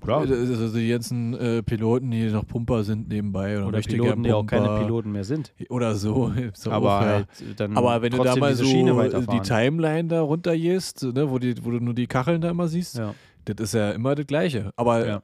Klar. 0.00 0.24
Äh, 0.28 0.32
Also 0.32 0.68
die 0.78 0.88
ganzen 0.88 1.34
äh, 1.34 1.62
Piloten, 1.62 2.10
die 2.10 2.30
noch 2.30 2.46
Pumper 2.46 2.84
sind 2.84 3.08
nebenbei 3.08 3.58
oder, 3.58 3.66
Oder 3.68 3.80
Piloten, 3.80 4.22
die 4.22 4.32
auch 4.32 4.46
keine 4.46 4.80
Piloten 4.80 5.12
mehr 5.12 5.24
sind. 5.24 5.52
Oder 5.68 5.94
so. 5.94 6.32
Doch 6.64 6.72
Aber 6.72 6.98
auch, 6.98 7.02
ja. 7.02 7.08
halt 7.08 7.26
dann 7.56 7.76
Aber 7.76 8.00
wenn 8.00 8.12
du 8.12 8.22
da 8.22 8.36
mal 8.36 8.54
so 8.54 8.64
die. 8.64 9.40
Timeline 9.40 10.08
da 10.08 10.22
runtergehst, 10.22 11.02
ne, 11.02 11.30
wo, 11.30 11.38
die, 11.38 11.62
wo 11.64 11.70
du 11.70 11.80
nur 11.80 11.94
die 11.94 12.06
Kacheln 12.06 12.40
da 12.40 12.50
immer 12.50 12.68
siehst, 12.68 12.96
ja. 12.96 13.14
das 13.44 13.56
ist 13.60 13.74
ja 13.74 13.90
immer 13.90 14.14
das 14.14 14.26
Gleiche. 14.26 14.72
Aber 14.76 15.06
Ja. 15.06 15.22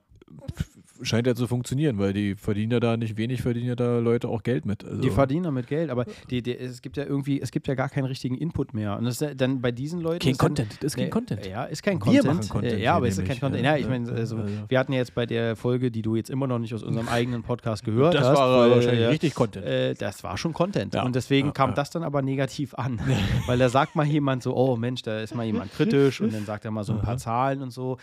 Scheint 1.02 1.26
ja 1.26 1.34
zu 1.34 1.46
funktionieren, 1.46 1.98
weil 1.98 2.12
die 2.12 2.34
verdienen 2.34 2.72
ja 2.72 2.80
da 2.80 2.96
nicht 2.96 3.16
wenig, 3.16 3.42
verdienen 3.42 3.66
ja 3.68 3.74
da 3.76 3.98
Leute 3.98 4.28
auch 4.28 4.42
Geld 4.42 4.66
mit. 4.66 4.84
Also, 4.84 5.00
Die 5.00 5.10
verdienen 5.10 5.44
damit 5.44 5.66
Geld, 5.66 5.90
aber 5.90 6.04
die, 6.30 6.42
die, 6.42 6.56
es 6.56 6.82
gibt 6.82 6.96
ja 6.96 7.04
irgendwie, 7.04 7.40
es 7.40 7.50
gibt 7.50 7.66
ja 7.68 7.74
gar 7.74 7.88
keinen 7.88 8.04
richtigen 8.06 8.36
Input 8.36 8.74
mehr. 8.74 8.96
Und 8.98 9.04
das 9.04 9.14
ist 9.14 9.20
ja 9.20 9.34
dann 9.34 9.60
bei 9.60 9.72
diesen 9.72 10.00
Leuten. 10.00 10.20
kein 10.20 10.32
ist 10.32 10.40
dann, 10.42 10.48
Content, 10.48 10.72
das 10.80 10.84
ist 10.84 10.96
kein 10.96 11.04
Nee, 11.06 11.10
Content. 11.10 11.46
Ja, 11.46 11.64
ist 11.64 11.82
kein 11.82 11.94
Wir 11.94 12.00
Content. 12.00 12.24
machen 12.26 12.48
Content 12.48 12.72
Äh, 12.74 12.82
Ja, 12.82 12.94
aber 12.96 13.08
es 13.08 13.18
ist 13.18 13.26
kein 13.26 13.40
Content. 13.40 13.64
ja. 13.64 13.72
Ja, 13.72 13.78
ich 13.78 13.88
meine, 13.88 14.10
also, 14.12 14.38
wir 14.68 14.78
hatten 14.78 14.92
ja 14.92 14.98
jetzt 14.98 15.14
bei 15.14 15.26
der 15.26 15.56
Folge, 15.56 15.90
die 15.90 16.02
du 16.02 16.14
jetzt 16.16 16.30
immer 16.30 16.46
noch 16.46 16.58
nicht 16.58 16.72
aus 16.74 16.82
unserem 16.82 17.08
eigenen 17.08 17.42
Podcast 17.42 17.84
gehört 17.84 18.14
das 18.14 18.26
hast. 18.26 18.36
war 18.38 18.60
weil, 18.60 18.70
wahrscheinlich 18.70 19.00
ja, 19.02 19.08
richtig 19.08 19.34
Content. 19.34 19.66
Äh, 19.66 19.94
das 19.94 20.22
war 20.24 20.36
schon 20.38 20.52
Content. 20.52 20.94
Ja. 20.94 21.02
Und 21.04 21.16
deswegen 21.16 21.48
Ja, 21.48 21.52
kam 21.52 21.70
ja. 21.70 21.76
das 21.76 21.90
dann 21.90 22.02
aber 22.04 22.22
negativ 22.22 22.74
an. 22.74 23.00
Weil 23.46 23.58
da 23.58 23.68
sagt 23.68 23.96
mal 23.96 24.06
jemand 24.06 24.42
so, 24.42 24.56
oh 24.56 24.76
Mensch, 24.76 25.02
da 25.02 25.20
ist 25.20 25.34
mal 25.34 25.44
jemand 25.44 25.72
kritisch 25.72 26.20
und 26.20 26.32
dann 26.32 26.44
sagt 26.44 26.64
er 26.64 26.70
mal 26.70 26.84
so 26.84 26.92
ein 26.92 27.00
paar. 27.02 27.16
Zahlen 27.16 27.62
und 27.62 27.70
so. 27.70 27.96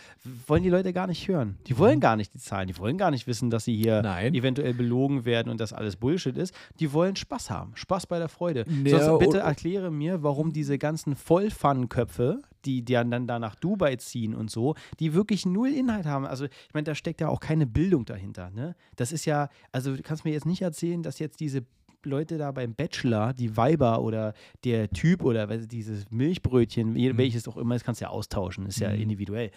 Wollen 0.48 0.64
die 0.64 0.68
Leute 0.70 0.92
gar 0.92 1.06
nicht 1.06 1.28
hören. 1.28 1.56
Die 1.68 1.78
wollen 1.78 2.00
gar 2.00 2.16
nicht 2.16 2.34
die 2.34 2.38
Zahlen. 2.40 2.66
Die 2.66 2.76
wollen 2.78 2.83
gar 2.98 3.10
nicht 3.10 3.26
wissen, 3.26 3.48
dass 3.50 3.64
sie 3.64 3.74
hier 3.76 4.02
Nein. 4.02 4.34
eventuell 4.34 4.74
belogen 4.74 5.24
werden 5.24 5.48
und 5.50 5.60
das 5.60 5.72
alles 5.72 5.96
Bullshit 5.96 6.36
ist. 6.36 6.54
Die 6.80 6.92
wollen 6.92 7.16
Spaß 7.16 7.50
haben. 7.50 7.72
Spaß 7.74 8.06
bei 8.06 8.18
der 8.18 8.28
Freude. 8.28 8.64
Ja, 8.84 9.02
Sonst 9.02 9.18
bitte 9.20 9.38
erkläre 9.38 9.90
mir, 9.90 10.22
warum 10.22 10.52
diese 10.52 10.76
ganzen 10.78 11.16
Vollpfannenköpfe, 11.16 12.42
die, 12.64 12.82
die 12.82 12.92
dann 12.94 13.26
da 13.26 13.38
nach 13.38 13.54
Dubai 13.54 13.96
ziehen 13.96 14.34
und 14.34 14.50
so, 14.50 14.74
die 15.00 15.14
wirklich 15.14 15.46
null 15.46 15.68
Inhalt 15.68 16.06
haben. 16.06 16.26
Also, 16.26 16.44
ich 16.44 16.74
meine, 16.74 16.84
da 16.84 16.94
steckt 16.94 17.20
ja 17.20 17.28
auch 17.28 17.40
keine 17.40 17.66
Bildung 17.66 18.04
dahinter. 18.04 18.50
Ne? 18.50 18.74
Das 18.96 19.12
ist 19.12 19.24
ja, 19.24 19.48
also 19.72 19.96
du 19.96 20.02
kannst 20.02 20.24
mir 20.24 20.32
jetzt 20.32 20.46
nicht 20.46 20.62
erzählen, 20.62 21.02
dass 21.02 21.18
jetzt 21.18 21.40
diese 21.40 21.62
Leute 22.06 22.36
da 22.36 22.52
beim 22.52 22.74
Bachelor, 22.74 23.32
die 23.32 23.56
Weiber 23.56 24.02
oder 24.02 24.34
der 24.64 24.90
Typ 24.90 25.24
oder 25.24 25.46
dieses 25.46 26.10
Milchbrötchen, 26.10 26.94
je- 26.96 27.16
welches 27.16 27.48
auch 27.48 27.56
immer, 27.56 27.74
das 27.74 27.82
kannst 27.84 28.02
du 28.02 28.04
ja 28.04 28.10
austauschen, 28.10 28.66
ist 28.66 28.78
ja 28.78 28.90
Mhm. 28.90 29.00
individuell. 29.00 29.50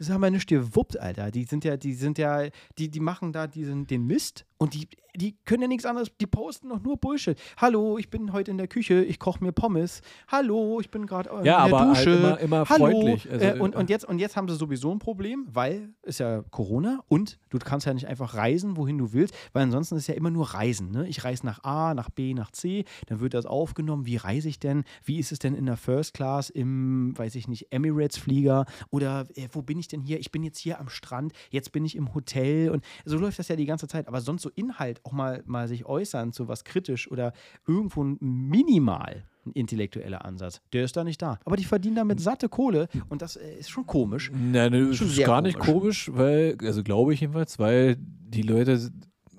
Das 0.00 0.08
haben 0.08 0.22
wir 0.22 0.30
nicht 0.30 0.48
gewuppt, 0.48 0.98
Alter. 0.98 1.30
Die 1.30 1.44
sind 1.44 1.62
ja, 1.62 1.76
die 1.76 1.92
sind 1.92 2.16
ja, 2.16 2.48
die, 2.78 2.88
die 2.90 3.00
machen 3.00 3.34
da 3.34 3.46
diesen, 3.46 3.86
den 3.86 4.06
Mist 4.06 4.46
und 4.56 4.72
die, 4.72 4.88
die 5.14 5.36
können 5.44 5.62
ja 5.62 5.68
nichts 5.68 5.84
anderes, 5.84 6.10
die 6.18 6.26
posten 6.26 6.70
doch 6.70 6.80
nur 6.82 6.96
Bullshit. 6.96 7.38
Hallo, 7.58 7.98
ich 7.98 8.08
bin 8.08 8.32
heute 8.32 8.50
in 8.50 8.56
der 8.56 8.66
Küche, 8.68 9.02
ich 9.04 9.18
koche 9.18 9.44
mir 9.44 9.52
Pommes. 9.52 10.00
Hallo, 10.28 10.80
ich 10.80 10.90
bin 10.90 11.04
gerade 11.04 11.28
äh, 11.28 11.32
Ja, 11.32 11.38
in 11.40 11.44
der 11.44 11.56
aber 11.58 11.80
halt 11.80 11.90
Dusche. 11.98 12.10
immer- 12.16 12.40
immer 12.40 12.64
Hallo. 12.68 12.84
freundlich. 12.90 13.30
Also, 13.30 13.44
äh, 13.44 13.58
und, 13.60 13.76
und, 13.76 13.90
jetzt, 13.90 14.06
und 14.06 14.18
jetzt 14.20 14.36
haben 14.36 14.48
sie 14.48 14.54
sowieso 14.56 14.90
ein 14.90 15.00
Problem, 15.00 15.46
weil 15.52 15.90
ist 16.02 16.20
ja 16.20 16.42
Corona 16.50 17.00
und 17.08 17.38
du 17.50 17.58
kannst 17.58 17.84
ja 17.86 17.92
nicht 17.92 18.06
einfach 18.06 18.34
reisen, 18.34 18.78
wohin 18.78 18.96
du 18.96 19.12
willst, 19.12 19.34
weil 19.52 19.64
ansonsten 19.64 19.96
ist 19.96 20.06
ja 20.06 20.14
immer 20.14 20.30
nur 20.30 20.46
Reisen. 20.54 20.90
Ne? 20.92 21.06
Ich 21.08 21.24
reise 21.24 21.44
nach 21.44 21.62
A, 21.64 21.92
nach 21.92 22.08
B, 22.08 22.32
nach 22.32 22.52
C, 22.52 22.84
dann 23.06 23.20
wird 23.20 23.34
das 23.34 23.44
aufgenommen. 23.44 24.06
Wie 24.06 24.16
reise 24.16 24.48
ich 24.48 24.60
denn? 24.60 24.84
Wie 25.04 25.18
ist 25.18 25.30
es 25.32 25.38
denn 25.40 25.54
in 25.54 25.66
der 25.66 25.76
First 25.76 26.14
Class 26.14 26.48
im, 26.48 27.12
weiß 27.18 27.34
ich 27.34 27.48
nicht, 27.48 27.70
Emirates-Flieger? 27.72 28.64
Oder 28.90 29.26
äh, 29.34 29.48
wo 29.52 29.60
bin 29.62 29.78
ich 29.78 29.88
denn 29.92 30.00
hier? 30.02 30.18
Ich 30.18 30.32
bin 30.32 30.42
jetzt 30.42 30.58
hier 30.58 30.80
am 30.80 30.88
Strand, 30.88 31.32
jetzt 31.50 31.72
bin 31.72 31.84
ich 31.84 31.96
im 31.96 32.14
Hotel 32.14 32.70
und 32.70 32.84
so 33.04 33.18
läuft 33.18 33.38
das 33.38 33.48
ja 33.48 33.56
die 33.56 33.66
ganze 33.66 33.88
Zeit. 33.88 34.08
Aber 34.08 34.20
sonst 34.20 34.42
so 34.42 34.50
Inhalt 34.54 35.00
auch 35.04 35.12
mal, 35.12 35.42
mal 35.46 35.68
sich 35.68 35.84
äußern 35.86 36.32
zu 36.32 36.48
was 36.48 36.64
kritisch 36.64 37.10
oder 37.10 37.32
irgendwo 37.66 38.04
minimal 38.20 39.24
ein 39.46 39.52
intellektueller 39.52 40.24
Ansatz, 40.24 40.60
der 40.72 40.84
ist 40.84 40.96
da 40.96 41.04
nicht 41.04 41.22
da. 41.22 41.38
Aber 41.44 41.56
die 41.56 41.64
verdienen 41.64 41.96
damit 41.96 42.20
satte 42.20 42.48
Kohle 42.48 42.88
und 43.08 43.22
das 43.22 43.36
äh, 43.36 43.58
ist 43.58 43.70
schon 43.70 43.86
komisch. 43.86 44.30
Nein, 44.34 44.72
das 44.72 44.96
Schon 44.96 45.08
ist 45.08 45.18
gar 45.24 45.42
nicht 45.42 45.58
komisch. 45.58 46.06
komisch, 46.06 46.10
weil, 46.12 46.56
also 46.62 46.82
glaube 46.82 47.14
ich 47.14 47.20
jedenfalls, 47.20 47.58
weil 47.58 47.96
die 47.98 48.42
Leute 48.42 48.90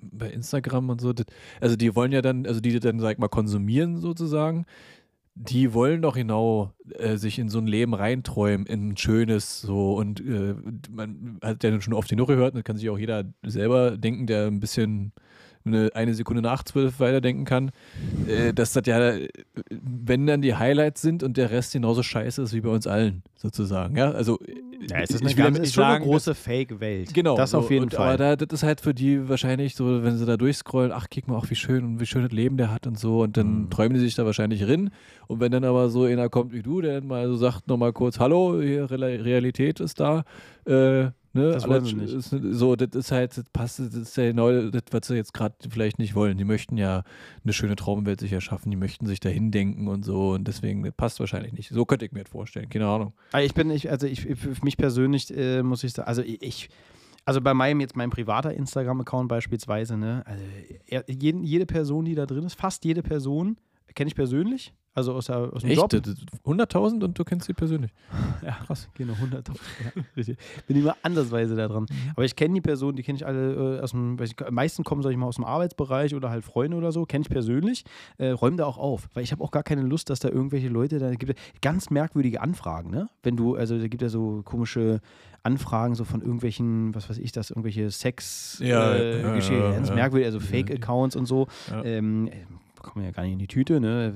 bei 0.02 0.30
Instagram 0.30 0.90
und 0.90 1.02
so, 1.02 1.14
das, 1.14 1.26
also 1.60 1.76
die 1.76 1.96
wollen 1.96 2.12
ja 2.12 2.22
dann, 2.22 2.46
also 2.46 2.60
die 2.60 2.80
dann, 2.80 3.00
sag 3.00 3.14
ich 3.14 3.18
mal, 3.20 3.30
konsumieren 3.30 3.98
sozusagen, 3.98 4.66
die 5.44 5.74
wollen 5.74 6.02
doch 6.04 6.16
genau 6.16 6.72
äh, 6.94 7.18
sich 7.18 7.40
in 7.40 7.50
so 7.50 7.58
ein 7.58 7.66
Leben 7.66 7.96
reinträumen, 7.96 8.68
in 8.68 8.90
ein 8.90 8.98
schönes 8.98 9.62
so. 9.62 9.94
Und 9.94 10.20
äh, 10.22 10.56
man 10.90 11.40
hat 11.42 11.64
ja 11.64 11.82
schon 11.82 11.94
oft 11.94 12.10
genug 12.10 12.28
gehört, 12.28 12.56
das 12.56 12.64
kann 12.64 12.78
sich 12.78 12.90
auch 12.90 13.00
jeder 13.00 13.26
selber 13.44 13.98
denken, 13.98 14.28
der 14.28 14.48
ein 14.48 14.60
bisschen 14.60 15.14
eine, 15.66 15.90
eine 15.94 16.14
Sekunde 16.14 16.42
nach 16.42 16.64
zwölf 16.64 17.00
weiterdenken 17.00 17.46
kann, 17.46 17.72
äh, 18.28 18.54
dass 18.54 18.74
das 18.74 18.84
ja, 18.86 19.00
äh, 19.12 19.28
wenn 19.70 20.28
dann 20.28 20.42
die 20.42 20.56
Highlights 20.56 21.02
sind 21.02 21.24
und 21.24 21.38
der 21.38 21.52
Rest 21.52 21.74
genauso 21.74 22.04
scheiße 22.04 22.42
ist 22.42 22.54
wie 22.54 22.62
bei 22.62 22.70
uns 22.70 22.88
allen, 22.88 23.24
sozusagen. 23.36 23.96
Ja, 23.98 24.12
also 24.12 24.40
Ja, 24.90 25.00
es 25.02 25.12
ist, 25.12 25.22
ich 25.22 25.28
eine, 25.28 25.38
will 25.38 25.44
ganz, 25.44 25.58
ist 25.58 25.62
nicht 25.62 25.74
schon 25.74 25.84
eine 25.84 25.94
sagen, 25.94 26.04
große 26.06 26.36
Fake-Welt. 26.36 27.14
Genau. 27.14 27.36
Das 27.38 27.54
auf 27.54 27.70
jeden 27.70 27.84
und, 27.86 27.94
Fall. 27.94 28.08
Aber 28.08 28.18
da, 28.18 28.36
das 28.36 28.60
ist 28.62 28.64
halt 28.64 28.82
für 28.82 28.94
die 28.94 29.30
wahrscheinlich 29.30 29.76
so, 29.76 30.04
wenn 30.04 30.18
sie 30.18 30.26
da 30.26 30.38
durchscrollen, 30.38 30.92
ach, 30.92 31.08
guck 31.14 31.28
mal 31.28 31.36
auch, 31.36 31.50
wie 31.50 31.56
schön 31.56 31.84
und 31.84 32.00
wie 32.00 32.06
schön 32.06 32.24
das 32.24 32.32
Leben 32.32 32.58
der 32.58 32.72
hat 32.72 32.88
und 32.88 32.98
so. 32.98 33.22
Und 33.22 33.38
dann 33.38 33.64
Mhm. 33.64 33.70
träumen 33.70 33.94
die 33.94 34.00
sich 34.00 34.16
da 34.16 34.26
wahrscheinlich 34.26 34.66
rin. 34.68 34.90
Und 35.28 35.40
wenn 35.40 35.52
dann 35.52 35.64
aber 35.64 35.90
so 35.90 36.04
einer 36.06 36.30
kommt 36.30 36.52
wie 36.54 36.62
du, 36.64 36.82
der 36.82 36.96
dann 37.00 37.08
mal 37.08 37.28
so 37.28 37.36
sagt, 37.36 37.68
nochmal 37.68 37.94
kurz, 37.94 38.20
hallo, 38.20 38.60
hier, 38.62 38.90
Re 38.90 38.98
Realität 39.24 39.80
ist 39.80 40.00
da, 40.00 40.24
äh, 40.66 41.12
Ne, 41.34 41.52
Das 41.52 41.68
wollen 41.68 41.86
sie 41.86 41.96
nicht. 41.96 42.14
Ist, 42.14 42.30
so, 42.30 42.76
das 42.76 42.90
ist 42.94 43.12
halt, 43.12 43.38
das 43.38 43.46
passt, 43.54 43.80
das 43.80 43.94
ist 43.94 44.18
ja 44.18 44.26
genau 44.28 44.70
das, 44.70 44.84
was 44.92 45.08
sie 45.08 45.16
jetzt 45.16 45.34
gerade 45.34 45.56
vielleicht 45.70 45.98
nicht 45.98 46.14
wollen. 46.14 46.38
Die 46.38 46.44
möchten 46.44 46.78
ja 46.78 47.04
eine 47.44 47.54
schöne 47.54 47.76
Traumwelt 47.78 48.20
sich 48.20 48.34
erschaffen, 48.34 48.70
die 48.70 48.76
möchten 48.78 49.06
sich 49.06 49.22
dahin 49.22 49.50
denken 49.52 49.88
und 49.88 50.04
so 50.04 50.32
und 50.32 50.48
deswegen 50.48 50.84
das 50.84 50.94
passt 50.94 51.20
wahrscheinlich 51.22 51.54
nicht. 51.54 51.70
So 51.70 51.86
könnte 51.86 52.06
ich 52.06 52.12
mir 52.12 52.24
das 52.24 52.32
vorstellen, 52.32 52.70
keine 52.70 52.88
Ahnung. 52.88 53.14
Aber 53.32 53.44
Ich 53.44 53.54
bin, 53.54 53.70
ich, 53.72 53.90
also 53.90 54.08
ich, 54.08 54.22
für 54.22 54.56
mich 54.64 54.76
persönlich 54.76 55.36
äh, 55.36 55.64
muss 55.64 55.84
ich 55.84 55.94
sagen, 55.94 56.08
also 56.08 56.22
ich, 56.22 56.70
also 57.24 57.40
bei 57.40 57.54
meinem 57.54 57.80
jetzt 57.80 57.96
mein 57.96 58.10
privater 58.10 58.54
Instagram-Account 58.54 59.30
beispielsweise, 59.30 59.96
ne, 59.96 60.26
also 60.26 60.44
jede 61.08 61.66
Person, 61.66 62.06
die 62.06 62.16
da 62.16 62.26
drin 62.26 62.44
ist, 62.44 62.56
fast 62.56 62.84
jede 62.84 63.04
Person 63.04 63.58
kenne 63.96 64.10
ich 64.10 64.16
persönlich, 64.16 64.74
also 64.94 65.14
aus, 65.14 65.26
der, 65.28 65.38
aus 65.54 65.62
dem 65.62 65.72
Job. 65.72 65.94
Echt? 65.94 66.06
Das- 66.08 66.16
100.000 66.46 67.04
und 67.04 67.18
du 67.18 67.24
kennst 67.24 67.48
sie 67.48 67.54
persönlich. 67.54 67.92
Ja, 68.46 68.54
krass. 68.66 68.90
Genau, 68.96 69.14
100. 69.14 69.48
Ja, 69.96 70.02
richtig. 70.18 70.38
Bin 70.68 70.78
immer 70.78 70.96
andersweise 71.04 71.56
da 71.56 71.68
dran. 71.68 71.86
Aber 72.16 72.26
ich 72.26 72.36
kenne 72.36 72.56
die 72.56 72.62
Personen, 72.62 72.96
die 72.98 73.04
kenne 73.04 73.18
ich 73.18 73.26
alle 73.26 73.78
äh, 73.78 73.80
aus 73.82 73.92
dem, 73.92 74.20
weiß 74.20 74.32
ich, 74.32 74.46
am 74.46 74.54
meisten 74.56 74.84
kommen, 74.84 75.04
sag 75.04 75.12
ich 75.12 75.18
mal, 75.18 75.28
aus 75.28 75.36
dem 75.36 75.46
Arbeitsbereich 75.46 76.16
oder 76.16 76.30
halt 76.32 76.44
Freunde 76.44 76.76
oder 76.78 76.92
so, 76.92 77.06
kenne 77.06 77.22
ich 77.22 77.30
persönlich. 77.30 77.84
Äh, 78.18 78.30
räum 78.30 78.58
da 78.58 78.66
auch 78.66 78.78
auf, 78.80 79.10
weil 79.14 79.24
ich 79.24 79.32
habe 79.32 79.44
auch 79.44 79.52
gar 79.52 79.64
keine 79.64 79.84
Lust, 79.84 80.10
dass 80.10 80.20
da 80.20 80.30
irgendwelche 80.30 80.70
Leute, 80.70 80.98
da 81.00 81.12
gibt 81.14 81.38
es 81.38 81.62
ganz 81.62 81.90
merkwürdige 81.92 82.42
Anfragen, 82.42 82.90
ne? 82.90 83.08
Wenn 83.24 83.36
du, 83.38 83.56
also 83.56 83.78
da 83.78 83.88
gibt 83.88 84.02
ja 84.02 84.10
so 84.10 84.42
komische 84.44 85.02
Anfragen 85.44 85.96
so 85.96 86.04
von 86.04 86.22
irgendwelchen, 86.22 86.94
was 86.96 87.10
weiß 87.10 87.18
ich, 87.18 87.32
das, 87.32 87.50
irgendwelche 87.52 87.90
Sex 87.92 88.60
Ja, 88.64 88.94
äh, 88.94 89.22
ja, 89.22 89.38
ja, 89.38 89.72
ganz 89.72 89.92
merkwürdig, 89.92 90.26
also 90.28 90.40
Fake-Accounts 90.40 91.16
und 91.16 91.26
so. 91.26 91.48
Ja. 91.70 91.84
Ähm, 91.84 92.28
äh, 92.28 92.32
kommen 92.82 93.06
ja 93.06 93.12
gar 93.12 93.24
nicht 93.24 93.34
in 93.34 93.40
die 93.40 93.48
Tüte, 93.48 93.80
ne? 93.80 94.14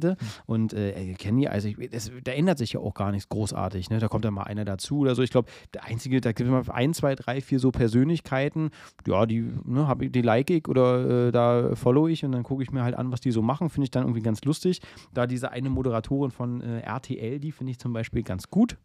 Das? 0.00 0.16
Und 0.46 0.72
äh, 0.72 1.14
kennen 1.14 1.38
die, 1.38 1.48
also 1.48 1.68
ich, 1.68 1.90
das, 1.90 2.10
da 2.24 2.32
ändert 2.32 2.58
sich 2.58 2.72
ja 2.72 2.80
auch 2.80 2.94
gar 2.94 3.10
nichts 3.12 3.28
großartig, 3.28 3.90
ne? 3.90 3.98
Da 3.98 4.08
kommt 4.08 4.24
dann 4.24 4.34
mal 4.34 4.44
einer 4.44 4.64
dazu 4.64 4.98
oder 5.00 5.14
so. 5.14 5.22
Ich 5.22 5.30
glaube, 5.30 5.50
der 5.74 5.84
einzige, 5.84 6.20
da 6.20 6.32
gibt 6.32 6.48
es 6.48 6.66
mal 6.66 6.74
ein, 6.74 6.94
zwei, 6.94 7.14
drei, 7.14 7.40
vier 7.40 7.58
so 7.58 7.70
Persönlichkeiten, 7.70 8.70
ja, 9.06 9.26
die, 9.26 9.50
ne, 9.64 9.86
hab 9.86 10.02
ich, 10.02 10.12
die 10.12 10.22
like 10.22 10.50
ich 10.50 10.68
oder 10.68 11.28
äh, 11.28 11.32
da 11.32 11.74
follow 11.74 12.08
ich 12.08 12.24
und 12.24 12.32
dann 12.32 12.42
gucke 12.42 12.62
ich 12.62 12.72
mir 12.72 12.82
halt 12.82 12.94
an, 12.94 13.12
was 13.12 13.20
die 13.20 13.30
so 13.30 13.42
machen, 13.42 13.70
finde 13.70 13.84
ich 13.84 13.90
dann 13.90 14.04
irgendwie 14.04 14.22
ganz 14.22 14.44
lustig. 14.44 14.80
Da 15.12 15.26
diese 15.26 15.50
eine 15.50 15.70
Moderatorin 15.70 16.30
von 16.30 16.60
äh, 16.60 16.80
RTL, 16.80 17.38
die 17.38 17.52
finde 17.52 17.72
ich 17.72 17.78
zum 17.78 17.92
Beispiel 17.92 18.22
ganz 18.22 18.50
gut. 18.50 18.76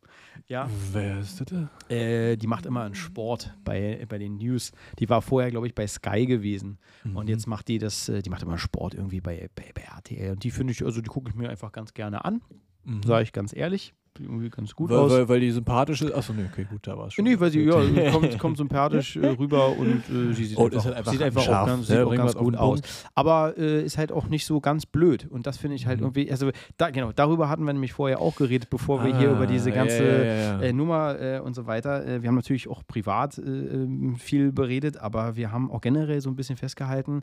Ja. 0.48 0.70
Wer 0.92 1.20
ist 1.20 1.42
das? 1.42 1.48
da? 1.48 1.94
Äh, 1.94 2.38
die 2.38 2.48
macht 2.48 2.66
immer 2.66 2.84
einen 2.84 2.96
Sport 2.96 3.54
bei, 3.64 4.06
bei 4.08 4.18
den 4.18 4.38
News. 4.38 4.72
Die 5.00 5.10
war 5.10 5.22
vorher, 5.22 5.50
glaube 5.52 5.68
ich, 5.68 5.76
bei 5.76 5.88
Sky 5.88 6.26
gewesen. 6.26 6.78
Mhm. 7.04 7.16
Und 7.16 7.30
jetzt 7.30 7.48
macht 7.48 7.68
die 7.68 7.78
das, 7.78 8.10
äh, 8.10 8.22
die 8.22 8.30
macht 8.30 8.44
immer 8.44 8.58
Sport 8.58 8.94
irgendwie 8.94 9.15
bei, 9.22 9.50
bei, 9.56 9.66
bei 9.74 9.82
RTL. 9.82 10.32
Und 10.32 10.44
die 10.44 10.52
finde 10.52 10.72
ich, 10.74 10.84
also 10.84 11.02
die 11.02 11.10
gucke 11.10 11.30
ich 11.30 11.36
mir 11.36 11.50
einfach 11.50 11.72
ganz 11.72 11.94
gerne 11.94 12.24
an, 12.26 12.42
Mhm. 12.84 13.02
sage 13.04 13.24
ich 13.24 13.34
ganz 13.34 13.56
ehrlich. 13.56 13.94
irgendwie 14.18 14.50
ganz 14.50 14.74
gut 14.74 14.92
weil, 14.92 14.98
aus. 15.00 15.12
weil, 15.12 15.28
weil 15.28 15.40
die 15.42 15.52
sympathisch 15.52 16.02
ist. 16.02 16.14
Achso, 16.14 16.32
nee, 16.32 16.46
okay, 16.50 16.64
gut, 16.64 16.88
da 16.88 16.98
war 16.98 17.08
es 17.08 17.16
schon. 17.16 17.26
Nee, 17.26 17.38
weil 17.38 17.52
sie 17.52 17.64
ja, 17.66 18.12
kommt, 18.12 18.40
kommt 18.40 18.56
sympathisch 18.56 19.18
äh, 19.18 19.28
rüber 19.40 19.76
und 19.76 20.08
äh, 20.10 20.32
sie 20.34 20.46
sieht 20.46 20.58
Oh, 20.58 20.66
einfach, 20.68 20.86
halt 20.86 20.96
einfach 20.96 21.12
sieht 21.12 21.22
einfach 21.22 21.42
scharf, 21.42 21.64
auch 21.64 21.66
ganz, 21.66 21.90
ne? 21.90 21.96
sieht 21.96 21.98
auch 22.06 22.08
Bringen 22.10 22.24
ganz 22.26 22.36
gut 22.36 22.56
aus. 22.56 22.80
Aber 23.14 23.58
äh, 23.58 23.84
ist 23.84 23.98
halt 23.98 24.14
auch 24.14 24.30
nicht 24.30 24.46
so 24.46 24.62
ganz 24.62 24.86
blöd. 24.86 25.28
Und 25.30 25.46
das 25.48 25.58
finde 25.58 25.76
ich 25.76 25.86
halt 25.86 26.00
Mhm. 26.00 26.06
irgendwie, 26.06 26.32
also 26.32 26.50
da, 26.78 26.92
genau, 26.92 27.12
darüber 27.12 27.50
hatten 27.50 27.66
wir 27.66 27.74
nämlich 27.74 27.92
vorher 27.92 28.22
auch 28.22 28.38
geredet, 28.38 28.70
bevor 28.70 29.04
wir 29.04 29.18
hier 29.18 29.32
Ah, 29.32 29.34
über 29.36 29.48
diese 29.48 29.74
ganze 29.74 30.04
ja, 30.06 30.24
ja. 30.24 30.62
Äh, 30.62 30.72
Nummer 30.72 31.20
äh, 31.20 31.40
und 31.42 31.54
so 31.54 31.66
weiter. 31.66 32.06
Äh, 32.08 32.22
wir 32.22 32.30
haben 32.30 32.36
natürlich 32.36 32.70
auch 32.70 32.84
privat 32.88 33.38
äh, 33.38 33.42
ähm, 33.42 34.16
viel 34.16 34.54
beredet, 34.54 34.96
aber 34.96 35.36
wir 35.36 35.52
haben 35.52 35.70
auch 35.70 35.82
generell 35.82 36.22
so 36.22 36.30
ein 36.30 36.38
bisschen 36.38 36.56
festgehalten, 36.56 37.22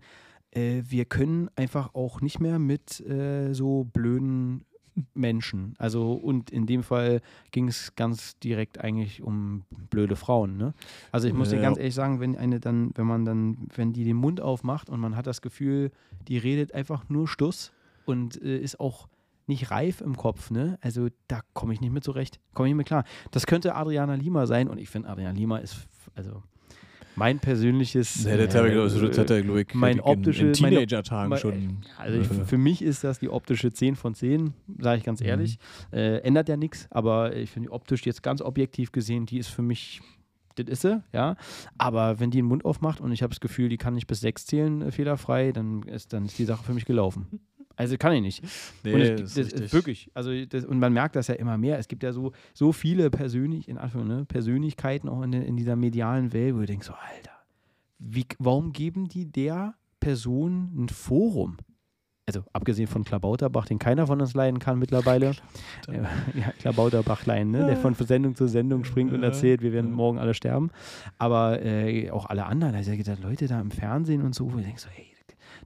äh, 0.53 0.83
wir 0.87 1.05
können 1.05 1.49
einfach 1.57 1.95
auch 1.95 2.21
nicht 2.21 2.41
mehr 2.41 2.59
mit 2.59 3.01
äh, 3.01 3.53
so 3.53 3.85
blöden 3.85 4.65
Menschen. 5.15 5.75
Also 5.79 6.13
und 6.13 6.51
in 6.51 6.67
dem 6.67 6.83
Fall 6.83 7.21
ging 7.51 7.69
es 7.69 7.95
ganz 7.97 8.39
direkt 8.41 8.79
eigentlich 8.79 9.23
um 9.23 9.63
blöde 9.91 10.17
Frauen. 10.17 10.57
Ne? 10.59 10.75
Also 11.13 11.29
ich 11.29 11.35
muss 11.35 11.49
dir 11.51 11.57
Ja. 11.57 11.63
ganz 11.63 11.79
ehrlich 11.79 11.95
sagen, 11.95 12.21
wenn 12.21 12.37
eine 12.37 12.61
dann, 12.61 12.91
wenn 12.95 13.07
man 13.07 13.25
dann, 13.25 13.69
wenn 13.75 13.93
die 13.93 14.05
den 14.05 14.17
Mund 14.17 14.41
aufmacht 14.41 14.91
und 14.91 15.01
man 15.01 15.17
hat 15.17 15.27
das 15.27 15.41
Gefühl, 15.41 15.91
die 16.29 16.37
redet 16.39 16.75
einfach 16.75 17.09
nur 17.09 17.27
Stuss 17.27 17.73
und 18.05 18.41
äh, 18.43 18.59
ist 18.59 18.81
auch 18.81 19.09
nicht 19.47 19.71
reif 19.71 20.01
im 20.01 20.17
Kopf, 20.17 20.51
ne? 20.51 20.79
Also 20.83 21.09
da 21.27 21.41
komme 21.53 21.73
ich 21.75 21.81
nicht 21.81 21.93
mit 21.93 22.05
zurecht, 22.05 22.39
komme 22.55 22.69
ich 22.69 22.73
nicht 22.75 22.79
mit 22.79 22.87
klar. 22.87 23.05
Das 23.33 23.45
könnte 23.47 23.75
Adriana 23.75 24.15
Lima 24.15 24.47
sein 24.47 24.69
und 24.69 24.79
ich 24.79 24.89
finde 24.89 25.09
Adriana 25.09 25.37
Lima 25.37 25.59
ist 25.59 25.89
also 26.15 26.43
mein 27.17 27.39
persönliches 27.39 28.25
Nee, 28.25 28.37
das, 28.37 28.47
ich, 28.47 28.51
glaub 28.53 28.67
ich, 28.67 28.75
das 29.09 29.19
hat 29.19 29.31
äh, 29.31 29.37
er, 29.37 29.43
glaub 29.43 29.57
ich, 29.59 29.75
mein 29.75 29.97
in, 29.99 30.03
optische- 30.03 30.41
in 30.43 30.47
meine- 30.63 30.77
Teenager-Tagen 30.77 31.37
schon. 31.37 31.79
also 31.99 32.19
ich, 32.19 32.31
äh, 32.31 32.45
für 32.45 32.59
mich 32.59 32.83
ist 32.83 33.05
das 33.05 33.19
die 33.19 33.29
optische 33.29 33.73
10 33.73 33.97
von 33.97 34.15
10, 34.15 34.55
sage 34.79 34.99
ich 34.99 35.05
ganz 35.05 35.21
Mhm. 35.21 35.27
ehrlich. 35.27 35.59
Äh, 35.93 36.19
ändert 36.19 36.49
ja 36.49 36.57
nichts, 36.57 36.87
aber 36.91 37.37
ich 37.37 37.51
finde 37.51 37.71
optisch 37.73 38.05
jetzt 38.07 38.23
ganz 38.23 38.41
objektiv 38.41 38.93
gesehen, 38.93 39.27
die 39.27 39.39
ist 39.39 39.49
für 39.49 39.63
mich, 39.63 40.01
das 40.57 40.67
ist 40.69 40.83
sie, 40.83 41.03
ja. 41.13 41.37
Aber 41.79 42.21
wenn 42.21 42.31
die 42.31 42.39
den 42.39 42.47
Mund 42.47 42.65
aufmacht 42.65 43.01
und 43.01 43.13
ich 43.13 43.23
habe 43.23 43.31
das 43.31 43.41
Gefühl, 43.41 43.69
die 43.69 43.79
kann 43.79 43.95
nicht 43.95 44.07
bis 44.07 44.21
6 44.21 44.47
zählen 44.47 44.83
äh, 44.83 44.91
fehlerfrei, 44.93 45.53
dann 45.53 45.83
ist, 45.85 46.13
dann 46.13 46.25
ist 46.27 46.39
die 46.39 46.45
Sache 46.45 46.63
für 46.65 46.75
mich 46.75 46.85
gelaufen. 46.85 47.27
Also 47.77 47.97
kann 47.97 48.13
ich 48.13 48.23
nicht. 48.23 48.45
nee, 48.85 48.93
und 48.93 49.01
ich, 49.01 49.11
das 49.11 49.35
das, 49.35 49.47
ist 49.47 49.53
richtig. 49.55 49.73
wirklich. 49.73 50.11
Also 50.15 50.45
das, 50.45 50.65
und 50.65 50.79
man 50.79 50.93
merkt 50.93 51.17
das 51.17 51.29
ja 51.29 51.35
immer 51.35 51.59
mehr. 51.59 51.79
Es 51.79 51.89
gibt 51.89 52.03
ja 52.03 52.13
so, 52.13 52.33
so 52.55 52.73
viele 52.73 53.11
persönlich, 53.11 53.69
in 53.69 53.79
Anführung, 53.79 54.09
ne, 54.09 54.25
Persönlichkeiten 54.25 55.09
auch 55.09 55.23
in, 55.23 55.33
in 55.33 55.57
dieser 55.57 55.77
medialen 55.77 56.33
Welt, 56.33 56.55
wo 56.55 56.61
du 56.61 56.67
denkst, 56.67 56.87
so, 56.87 56.93
Alter, 56.95 57.33
wie, 57.99 58.27
warum 58.39 58.73
geben 58.73 59.09
die 59.09 59.31
der 59.31 59.75
Person 60.01 60.73
ein 60.77 60.89
Forum? 60.89 61.57
Also 62.25 62.45
abgesehen 62.53 62.87
von 62.87 63.03
Klabauterbach, 63.03 63.67
den 63.67 63.81
keiner 63.81 64.07
von 64.07 64.21
uns 64.21 64.33
leiden 64.35 64.61
kann 64.61 64.79
mittlerweile. 64.79 65.33
Ja, 65.89 66.03
ja, 66.35 66.53
Klabauterbachlein, 66.61 67.51
ne? 67.51 67.67
der 67.67 67.77
von 67.77 67.95
Sendung 67.95 68.37
zu 68.37 68.47
Sendung 68.47 68.85
springt 68.85 69.13
und 69.13 69.25
erzählt, 69.25 69.63
wir 69.63 69.73
werden 69.73 69.91
morgen 69.91 70.19
alle 70.19 70.33
sterben. 70.33 70.71
Aber 71.19 71.61
äh, 71.61 72.11
auch 72.11 72.27
alle 72.27 72.47
anderen, 72.47 72.77
also 72.77 72.93
gedacht, 72.93 73.21
Leute 73.21 73.49
da 73.49 73.61
im 73.61 73.73
Fernsehen 73.73 74.23
und 74.23 74.35
so, 74.35 74.53
wo 74.53 74.57
du 74.57 74.63
denkst 74.63 74.85
so, 74.85 74.89
hey, 74.91 75.13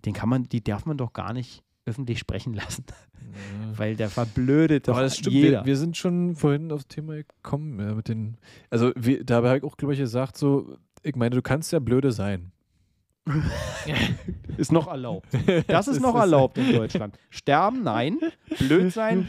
den 0.04 0.12
kann 0.12 0.28
man, 0.28 0.44
die 0.44 0.62
darf 0.62 0.86
man 0.86 0.96
doch 0.96 1.12
gar 1.12 1.32
nicht 1.32 1.62
öffentlich 1.86 2.18
sprechen 2.18 2.52
lassen, 2.54 2.84
Ja. 2.88 3.78
weil 3.78 3.96
der 3.96 4.08
verblödet 4.10 4.88
doch 4.88 4.94
Aber 4.94 5.02
das 5.02 5.16
stimmt, 5.18 5.34
jeder. 5.34 5.60
wir, 5.60 5.66
wir 5.66 5.76
sind 5.76 5.96
schon 5.96 6.36
vorhin 6.36 6.70
aufs 6.72 6.88
Thema 6.88 7.14
gekommen, 7.16 7.78
ja, 7.80 7.94
mit 7.94 8.08
den, 8.08 8.36
also 8.70 8.92
wir, 8.96 9.24
dabei 9.24 9.48
habe 9.48 9.58
ich 9.58 9.64
auch, 9.64 9.76
glaube 9.76 9.94
ich, 9.94 10.00
gesagt, 10.00 10.36
so, 10.36 10.76
ich 11.02 11.14
meine, 11.16 11.34
du 11.36 11.42
kannst 11.42 11.72
ja 11.72 11.78
blöde 11.78 12.12
sein. 12.12 12.52
ist 14.56 14.72
noch 14.72 14.86
erlaubt. 14.86 15.26
Das 15.66 15.88
ist 15.88 16.00
noch 16.00 16.14
erlaubt 16.14 16.58
in 16.58 16.72
Deutschland. 16.72 17.18
Sterben, 17.30 17.82
nein. 17.82 18.18
Blöd 18.58 18.92
sein, 18.92 19.28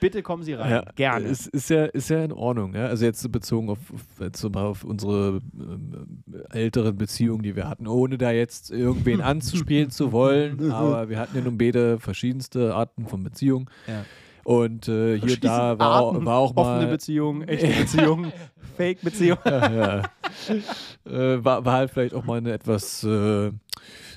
bitte 0.00 0.22
kommen 0.22 0.42
Sie 0.42 0.54
rein. 0.54 0.70
Ja, 0.70 0.84
Gerne. 0.94 1.26
Ist, 1.26 1.48
ist, 1.48 1.68
ja, 1.68 1.84
ist 1.84 2.08
ja 2.08 2.24
in 2.24 2.32
Ordnung. 2.32 2.74
Ja? 2.74 2.86
Also 2.86 3.04
jetzt 3.04 3.30
bezogen 3.30 3.68
auf, 3.68 3.78
jetzt 4.18 4.44
auf 4.44 4.84
unsere 4.84 5.40
ähm, 5.54 6.22
älteren 6.50 6.96
Beziehungen, 6.96 7.42
die 7.42 7.54
wir 7.54 7.68
hatten, 7.68 7.86
ohne 7.86 8.16
da 8.16 8.30
jetzt 8.30 8.70
irgendwen 8.70 9.20
anzuspielen 9.22 9.90
zu 9.90 10.12
wollen. 10.12 10.72
Aber 10.72 11.08
wir 11.08 11.18
hatten 11.18 11.36
ja 11.36 11.42
nun 11.42 11.58
beide 11.58 11.98
verschiedenste 11.98 12.74
Arten 12.74 13.06
von 13.06 13.22
Beziehungen. 13.22 13.66
Ja. 13.86 14.04
Und 14.44 14.88
äh, 14.88 15.18
hier 15.18 15.40
da 15.40 15.78
war, 15.78 16.06
Arten, 16.06 16.26
war 16.26 16.36
auch 16.36 16.54
mal 16.54 16.76
Offene 16.76 16.90
Beziehungen, 16.90 17.48
echte 17.48 17.66
Beziehungen, 17.80 18.32
Fake-Beziehungen. 18.74 19.40
ja, 19.44 19.72
ja. 19.72 20.02
Äh, 21.06 21.44
war, 21.44 21.64
war 21.64 21.72
halt 21.74 21.90
vielleicht 21.90 22.14
auch 22.14 22.24
mal 22.24 22.38
eine 22.38 22.52
etwas 22.52 23.04
äh, 23.04 23.50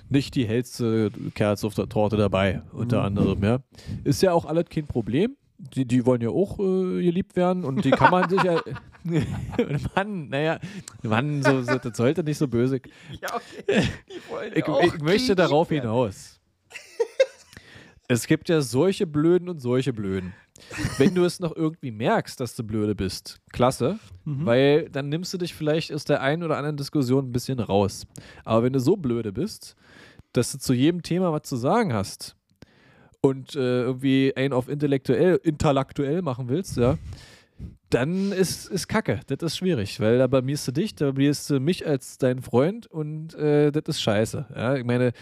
nicht 0.10 0.36
die 0.36 0.46
hellste 0.48 1.12
Kerze 1.36 1.68
auf 1.68 1.74
der 1.76 1.90
Torte 1.90 2.18
dabei, 2.18 2.62
unter 2.72 3.00
Mhm. 3.00 3.06
anderem, 3.06 3.44
ja. 3.44 3.60
Ist 4.04 4.22
ja 4.22 4.32
auch 4.34 4.46
alles 4.46 4.66
kein 4.70 4.88
Problem. 4.88 5.36
Die, 5.58 5.86
die 5.86 6.06
wollen 6.06 6.22
ja 6.22 6.30
auch 6.30 6.60
äh, 6.60 7.02
geliebt 7.04 7.36
werden 7.36 7.64
und 7.66 7.84
die 7.84 7.90
kann 7.92 8.12
man 8.12 8.30
sich 8.30 8.42
ja. 8.44 8.62
Mann, 9.96 10.30
naja, 10.30 10.60
Mann, 11.02 11.42
so, 11.42 11.62
so, 11.64 11.78
das 11.78 11.96
sollte 11.98 12.24
nicht 12.24 12.38
so 12.38 12.48
böse. 12.48 12.80
Ja, 13.22 13.30
okay. 13.36 13.88
Ich, 14.54 14.94
ich 14.94 15.02
möchte 15.02 15.34
darauf 15.36 15.70
hinaus. 15.70 16.40
Es 18.10 18.28
gibt 18.28 18.48
ja 18.50 18.62
solche 18.62 19.06
Blöden 19.08 19.50
und 19.50 19.60
solche 19.60 19.92
Blöden. 19.94 20.34
Wenn 20.98 21.16
du 21.16 21.24
es 21.26 21.40
noch 21.40 21.56
irgendwie 21.56 21.92
merkst, 21.92 22.40
dass 22.40 22.56
du 22.56 22.64
blöde 22.64 22.96
bist, 22.96 23.38
klasse, 23.52 24.00
Mhm. 24.26 24.46
weil 24.46 24.90
dann 24.90 25.10
nimmst 25.10 25.34
du 25.34 25.38
dich 25.38 25.54
vielleicht 25.54 25.94
aus 25.94 26.04
der 26.06 26.22
einen 26.22 26.44
oder 26.44 26.58
anderen 26.58 26.78
Diskussion 26.78 27.30
ein 27.30 27.32
bisschen 27.32 27.60
raus. 27.60 28.06
Aber 28.44 28.64
wenn 28.64 28.74
du 28.74 28.80
so 28.80 28.96
blöde 28.98 29.32
bist, 29.32 29.76
dass 30.34 30.52
du 30.52 30.58
zu 30.60 30.74
jedem 30.74 31.02
Thema 31.02 31.32
was 31.32 31.44
zu 31.44 31.56
sagen 31.56 31.94
hast 31.94 32.36
und 33.22 33.56
äh, 33.56 33.82
irgendwie 33.84 34.34
einen 34.36 34.54
auf 34.54 34.68
intellektuell, 34.70 35.40
intellektuell 35.44 36.22
machen 36.22 36.50
willst, 36.50 36.78
ja, 36.78 36.98
dann 37.90 38.34
ist, 38.34 38.68
ist 38.70 38.88
Kacke. 38.88 39.22
Das 39.28 39.38
ist 39.42 39.58
schwierig, 39.58 40.00
weil 40.02 40.18
da 40.18 40.28
blamierst 40.28 40.68
du 40.68 40.72
dich, 40.74 40.94
da 40.94 41.12
blamierst 41.12 41.50
du 41.50 41.60
mich 41.62 41.88
als 41.88 42.18
deinen 42.18 42.42
Freund 42.42 42.86
und 42.88 43.34
äh, 43.36 43.72
das 43.72 43.84
ist 43.96 44.02
scheiße. 44.02 44.46
Ja? 44.54 44.76
Ich 44.76 44.84
meine, 44.84 45.14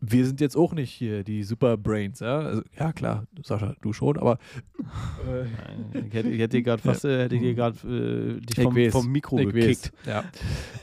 wir 0.00 0.26
sind 0.26 0.40
jetzt 0.40 0.56
auch 0.56 0.72
nicht 0.74 0.90
hier 0.90 1.24
die 1.24 1.42
Superbrains, 1.42 2.20
ja. 2.20 2.38
Also, 2.38 2.62
ja, 2.78 2.92
klar, 2.92 3.24
Sascha, 3.44 3.74
du 3.80 3.92
schon, 3.92 4.16
aber 4.18 4.38
äh, 4.78 5.44
Nein, 5.92 6.06
Ich 6.08 6.14
hätte, 6.14 6.28
ich 6.28 6.40
hätte 6.40 6.62
gerade 6.62 6.82
fast, 6.82 7.04
äh, 7.04 7.24
hätte 7.24 7.38
dir 7.38 7.54
gerade 7.54 7.76
äh, 7.86 8.40
dich 8.40 8.58
Ich 8.58 8.64
vom, 8.64 8.90
vom 8.90 9.12
Mikro 9.12 9.38
Ich 9.40 9.52
gekickt. 9.52 9.92
weiß, 10.04 10.06
Ja. 10.06 10.24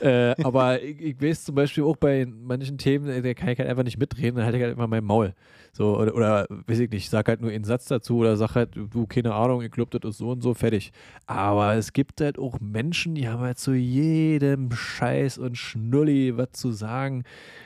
äh, 0.00 0.42
aber 0.42 0.82
ich, 0.82 1.00
ich 1.00 1.22
weiß 1.22 1.44
zum 1.44 1.54
Beispiel 1.54 1.84
auch 1.84 1.96
bei 1.96 2.26
manchen 2.26 2.78
Themen, 2.78 3.08
äh, 3.08 3.22
da 3.22 3.34
kann 3.34 3.48
ich 3.48 3.58
halt 3.58 3.68
einfach 3.68 3.84
nicht 3.84 3.98
mitreden, 3.98 4.36
dann 4.36 4.44
halte 4.44 4.58
ich 4.58 4.62
halt 4.64 4.72
einfach 4.72 4.88
mein 4.88 5.04
Maul. 5.04 5.34
So, 5.72 5.98
oder, 5.98 6.14
oder 6.14 6.46
weiß 6.48 6.78
ich 6.78 6.90
nicht, 6.90 7.10
sag 7.10 7.28
halt 7.28 7.42
nur 7.42 7.50
einen 7.50 7.64
Satz 7.64 7.84
dazu 7.84 8.16
oder 8.18 8.38
sag 8.38 8.54
halt, 8.54 8.70
du, 8.74 9.06
keine 9.06 9.34
Ahnung, 9.34 9.60
ich 9.60 9.70
glaube, 9.70 9.98
das 9.98 10.12
ist 10.12 10.18
so 10.18 10.30
und 10.30 10.40
so, 10.40 10.54
fertig. 10.54 10.90
Aber 11.26 11.74
es 11.74 11.92
gibt 11.92 12.22
halt 12.22 12.38
auch 12.38 12.60
Menschen, 12.60 13.14
die 13.14 13.28
haben 13.28 13.40
halt 13.42 13.58
zu 13.58 13.74
jedem 13.74 14.72
Scheiß 14.72 15.36
und 15.36 15.58
Schnulli 15.58 16.34
was 16.38 16.52
zu 16.52 16.72
sagen, 16.72 17.24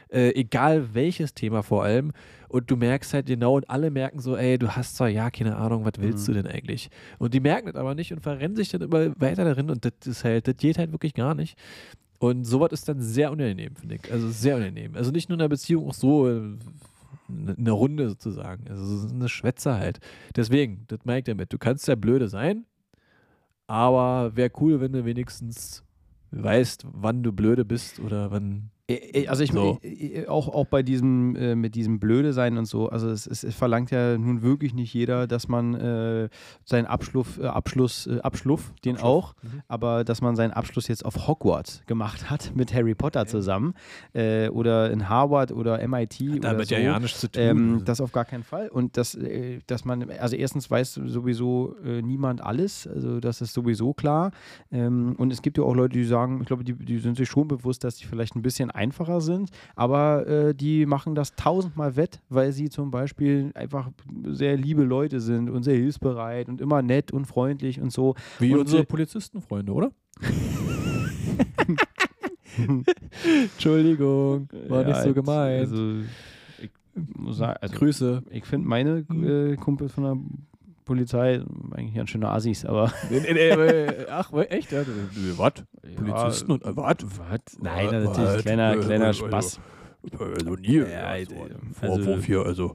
äh, 0.08 0.30
egal 0.34 0.92
welches 0.92 1.34
Thema 1.40 1.62
vor 1.62 1.82
allem. 1.84 2.12
Und 2.48 2.70
du 2.70 2.76
merkst 2.76 3.14
halt 3.14 3.26
genau, 3.26 3.56
und 3.56 3.70
alle 3.70 3.90
merken 3.90 4.18
so, 4.20 4.36
ey, 4.36 4.58
du 4.58 4.68
hast 4.76 4.96
zwar 4.96 5.08
ja 5.08 5.30
keine 5.30 5.56
Ahnung, 5.56 5.84
was 5.84 5.92
willst 5.98 6.28
Mhm. 6.28 6.32
du 6.34 6.42
denn 6.42 6.52
eigentlich? 6.52 6.90
Und 7.18 7.32
die 7.34 7.40
merken 7.40 7.66
das 7.66 7.76
aber 7.76 7.94
nicht 7.94 8.12
und 8.12 8.20
verrennen 8.20 8.56
sich 8.56 8.68
dann 8.70 8.82
immer 8.82 9.12
weiter 9.20 9.44
darin 9.44 9.70
und 9.70 9.84
das 9.84 9.92
ist 10.06 10.24
halt, 10.24 10.46
das 10.48 10.56
geht 10.56 10.78
halt 10.78 10.92
wirklich 10.92 11.14
gar 11.14 11.34
nicht. 11.34 11.56
Und 12.18 12.44
sowas 12.44 12.72
ist 12.72 12.88
dann 12.88 13.00
sehr 13.00 13.32
unangenehm, 13.32 13.74
finde 13.76 13.94
ich. 13.96 14.12
Also 14.12 14.28
sehr 14.28 14.56
unangenehm. 14.56 14.94
Also 14.94 15.10
nicht 15.10 15.28
nur 15.28 15.36
in 15.36 15.40
einer 15.40 15.48
Beziehung, 15.48 15.88
auch 15.88 15.94
so 15.94 16.28
äh, 16.28 16.32
eine 17.28 17.54
eine 17.56 17.70
Runde 17.70 18.08
sozusagen. 18.10 18.68
Also 18.68 18.84
so 18.84 19.08
eine 19.14 19.28
Schwätze 19.28 19.74
halt. 19.74 20.00
Deswegen, 20.36 20.84
das 20.88 20.98
meine 21.04 21.20
ich 21.20 21.24
damit. 21.24 21.52
Du 21.52 21.58
kannst 21.58 21.88
ja 21.88 21.94
blöde 21.94 22.28
sein, 22.28 22.66
aber 23.66 24.36
wäre 24.36 24.50
cool, 24.60 24.80
wenn 24.80 24.92
du 24.92 25.04
wenigstens 25.04 25.84
weißt, 26.32 26.86
wann 26.92 27.22
du 27.22 27.32
blöde 27.32 27.64
bist 27.64 28.00
oder 28.00 28.30
wann. 28.30 28.70
Also 29.28 29.42
ich 29.44 29.52
So. 29.52 29.78
auch, 30.28 30.48
auch 30.48 30.66
bei 30.66 30.82
diesem 30.82 31.36
äh, 31.36 31.54
mit 31.54 31.74
diesem 31.74 32.00
Blöde 32.00 32.32
sein 32.32 32.56
und 32.58 32.64
so, 32.66 32.88
also 32.88 33.08
es, 33.10 33.26
es, 33.26 33.44
es 33.44 33.54
verlangt 33.54 33.90
ja 33.90 34.16
nun 34.18 34.42
wirklich 34.42 34.74
nicht 34.74 34.92
jeder, 34.94 35.26
dass 35.26 35.48
man 35.48 35.74
äh, 35.74 36.28
seinen 36.64 36.86
Abschluss, 36.86 37.38
äh, 37.38 37.46
Abschluss, 37.46 38.06
äh, 38.06 38.20
Abschluff, 38.20 38.72
den 38.84 38.96
auch, 38.98 39.34
Mhm. 39.42 39.62
aber 39.68 40.04
dass 40.04 40.20
man 40.20 40.36
seinen 40.36 40.50
Abschluss 40.52 40.88
jetzt 40.88 41.04
auf 41.04 41.26
Hogwarts 41.28 41.82
gemacht 41.86 42.30
hat 42.30 42.52
mit 42.56 42.74
Harry 42.74 42.94
Potter 42.94 43.26
zusammen 43.26 43.74
äh, 44.12 44.48
oder 44.48 44.90
in 44.90 45.08
Harvard 45.08 45.52
oder 45.52 45.86
MIT 45.86 46.20
oder 46.22 46.40
Damit 46.40 46.68
so. 46.68 46.74
ja 46.74 46.80
ja 46.80 46.98
nichts 47.00 47.20
zu 47.20 47.30
tun. 47.30 47.42
Ähm, 47.42 47.82
das 47.84 48.00
auf 48.00 48.12
gar 48.12 48.24
keinen 48.24 48.42
Fall. 48.44 48.68
Und 48.68 48.96
das, 48.96 49.14
äh, 49.14 49.60
dass 49.66 49.84
man, 49.84 50.10
also 50.10 50.36
erstens 50.36 50.70
weiß 50.70 50.94
sowieso 50.94 51.76
äh, 51.84 52.02
niemand 52.02 52.40
alles, 52.42 52.86
also 52.86 53.20
das 53.20 53.40
ist 53.40 53.52
sowieso 53.54 53.92
klar. 53.94 54.32
Ähm, 54.72 55.14
und 55.18 55.32
es 55.32 55.42
gibt 55.42 55.58
ja 55.58 55.64
auch 55.64 55.74
Leute, 55.74 55.94
die 55.98 56.04
sagen, 56.04 56.40
ich 56.40 56.46
glaube, 56.46 56.64
die, 56.64 56.74
die 56.74 56.98
sind 56.98 57.16
sich 57.16 57.28
schon 57.28 57.48
bewusst, 57.48 57.84
dass 57.84 57.96
die 57.96 58.04
vielleicht 58.06 58.34
ein 58.36 58.42
bisschen 58.42 58.70
einfacher 58.80 59.20
sind, 59.20 59.50
aber 59.76 60.26
äh, 60.26 60.54
die 60.54 60.86
machen 60.86 61.14
das 61.14 61.34
tausendmal 61.36 61.96
wett, 61.96 62.20
weil 62.30 62.52
sie 62.52 62.70
zum 62.70 62.90
Beispiel 62.90 63.50
einfach 63.54 63.90
sehr 64.24 64.56
liebe 64.56 64.82
Leute 64.84 65.20
sind 65.20 65.50
und 65.50 65.62
sehr 65.62 65.76
hilfsbereit 65.76 66.48
und 66.48 66.60
immer 66.60 66.80
nett 66.82 67.12
und 67.12 67.26
freundlich 67.26 67.80
und 67.80 67.92
so. 67.92 68.14
Wie 68.38 68.54
und 68.54 68.60
unsere 68.60 68.84
Polizistenfreunde, 68.84 69.72
oder? 69.72 69.90
Entschuldigung, 73.52 74.48
war 74.68 74.84
nicht 74.84 75.00
so 75.00 75.08
Ja, 75.08 75.12
gemeint. 75.12 75.60
Also, 75.60 75.94
ich 76.60 76.70
muss 77.16 77.36
sagen, 77.38 77.58
also 77.60 77.76
Grüße. 77.76 78.22
ich 78.30 78.44
finde 78.44 78.68
meine 78.68 78.98
äh, 79.10 79.56
Kumpels 79.56 79.92
von 79.92 80.04
der 80.04 80.16
Polizei, 80.90 81.40
eigentlich 81.70 81.94
ganz 81.94 82.10
schöne 82.10 82.28
Assis, 82.28 82.64
aber. 82.64 82.92
Äh, 83.12 84.06
ach, 84.10 84.32
echt? 84.32 84.72
Ja, 84.72 84.82
was? 85.36 85.52
Polizisten 85.94 86.50
und 86.50 86.64
äh, 86.64 86.76
was? 86.76 86.96
Nein, 87.60 88.02
natürlich, 88.02 88.42
kleiner, 88.42 88.76
kleiner 88.76 89.12
Spaß. 89.14 89.60
Also 90.18 90.56
nie. 90.56 90.78
Ja, 90.78 91.02
also, 91.06 91.34
also- 91.80 92.02
Vorwurf 92.02 92.24
hier, 92.24 92.44
also. 92.44 92.74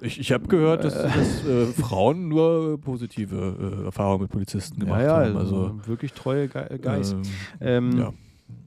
Ich, 0.00 0.18
ich 0.18 0.32
habe 0.32 0.48
gehört, 0.48 0.82
dass, 0.82 0.94
dass 0.94 1.46
äh, 1.46 1.66
Frauen 1.66 2.26
nur 2.26 2.80
positive 2.80 3.82
äh, 3.82 3.84
Erfahrungen 3.84 4.22
mit 4.22 4.32
Polizisten 4.32 4.80
gemacht 4.80 5.02
ja, 5.02 5.22
ja, 5.22 5.28
haben. 5.28 5.36
Also, 5.36 5.78
wirklich 5.86 6.12
treue 6.12 6.48
Ge 6.48 6.78
Geist. 6.78 7.14
ähm, 7.60 7.92
Ähm, 7.94 8.12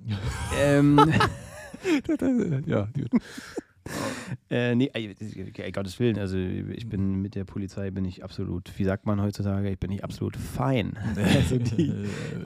ja. 0.08 0.18
ähm, 0.58 0.98
ja, 2.66 2.88
gut. 2.96 3.22
Äh, 4.50 4.76
nee, 4.76 4.90
ey, 4.94 5.14
Gottes 5.74 6.00
Willen, 6.00 6.18
also 6.18 6.38
ich 6.38 6.88
bin 6.88 7.22
mit 7.22 7.36
der 7.36 7.44
Polizei 7.44 7.92
bin 7.92 8.06
ich 8.06 8.24
absolut, 8.24 8.72
wie 8.78 8.86
sagt 8.86 9.06
man 9.06 9.22
heutzutage, 9.22 9.70
ich 9.70 9.78
bin 9.78 9.90
nicht 9.90 10.06
absolut 10.06 10.38
fein. 10.38 10.98
also 11.16 11.58
die, 11.58 11.94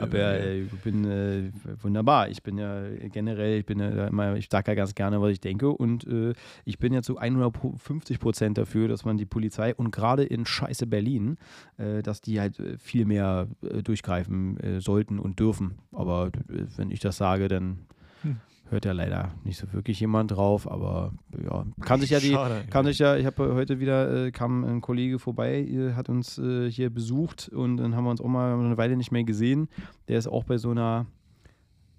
aber 0.00 0.18
äh, 0.18 0.62
ich 0.62 0.80
bin 0.80 1.04
äh, 1.04 1.52
wunderbar. 1.80 2.28
Ich 2.28 2.42
bin 2.42 2.58
ja 2.58 2.82
generell, 3.12 3.60
ich 3.60 3.66
bin 3.66 3.78
ja 3.78 4.08
immer, 4.08 4.34
ich 4.34 4.48
sage 4.50 4.72
ja 4.72 4.74
ganz 4.74 4.96
gerne, 4.96 5.20
was 5.20 5.30
ich 5.30 5.40
denke 5.40 5.70
und 5.70 6.04
äh, 6.08 6.32
ich 6.64 6.78
bin 6.80 6.92
ja 6.92 7.02
zu 7.02 7.18
150 7.18 8.18
Prozent 8.18 8.58
dafür, 8.58 8.88
dass 8.88 9.04
man 9.04 9.16
die 9.16 9.26
Polizei 9.26 9.72
und 9.72 9.92
gerade 9.92 10.24
in 10.24 10.44
Scheiße 10.44 10.88
Berlin, 10.88 11.36
äh, 11.76 12.02
dass 12.02 12.20
die 12.20 12.40
halt 12.40 12.58
äh, 12.58 12.78
viel 12.78 13.04
mehr 13.04 13.46
äh, 13.62 13.82
durchgreifen 13.82 14.80
sollten 14.80 15.18
und 15.18 15.38
dürfen. 15.38 15.78
Aber 15.92 16.30
wenn 16.76 16.90
ich 16.90 17.00
das 17.00 17.16
sage, 17.16 17.48
dann 17.48 17.78
Hm. 18.22 18.40
Hört 18.72 18.84
ja 18.84 18.92
leider 18.92 19.32
nicht 19.44 19.58
so 19.58 19.72
wirklich 19.72 20.00
jemand 20.00 20.32
drauf, 20.32 20.68
aber 20.68 21.12
ja, 21.38 21.64
kann 21.82 22.00
sich 22.00 22.10
ja 22.10 22.18
die, 22.18 22.32
Schade. 22.32 22.64
kann 22.70 22.86
sich 22.86 22.98
ja, 22.98 23.16
ich 23.16 23.26
habe 23.26 23.54
heute 23.54 23.78
wieder, 23.78 24.26
äh, 24.26 24.30
kam 24.32 24.64
ein 24.64 24.80
Kollege 24.80 25.18
vorbei, 25.18 25.92
hat 25.94 26.08
uns 26.08 26.38
äh, 26.38 26.70
hier 26.70 26.90
besucht 26.90 27.50
und 27.50 27.76
dann 27.76 27.94
haben 27.94 28.04
wir 28.04 28.10
uns 28.10 28.20
auch 28.20 28.28
mal 28.28 28.54
eine 28.54 28.76
Weile 28.76 28.96
nicht 28.96 29.12
mehr 29.12 29.24
gesehen. 29.24 29.68
Der 30.08 30.18
ist 30.18 30.26
auch 30.26 30.44
bei 30.44 30.58
so 30.58 30.70
einer, 30.70 31.06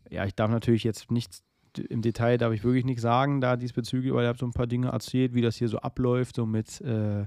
ja, 0.10 0.26
ich 0.26 0.36
darf 0.36 0.50
natürlich 0.50 0.84
jetzt 0.84 1.12
nichts 1.12 1.44
im 1.78 2.02
Detail, 2.02 2.38
darf 2.38 2.54
ich 2.54 2.64
wirklich 2.64 2.86
nichts 2.86 3.02
sagen 3.02 3.42
da 3.42 3.56
diesbezüglich, 3.56 4.12
aber 4.12 4.24
er 4.24 4.30
hat 4.30 4.40
so 4.40 4.46
ein 4.46 4.54
paar 4.54 4.68
Dinge 4.68 4.90
erzählt, 4.90 5.34
wie 5.34 5.42
das 5.42 5.56
hier 5.56 5.70
so 5.70 5.80
abläuft, 5.80 6.36
so 6.36 6.46
mit 6.46 6.82
äh, 6.82 7.26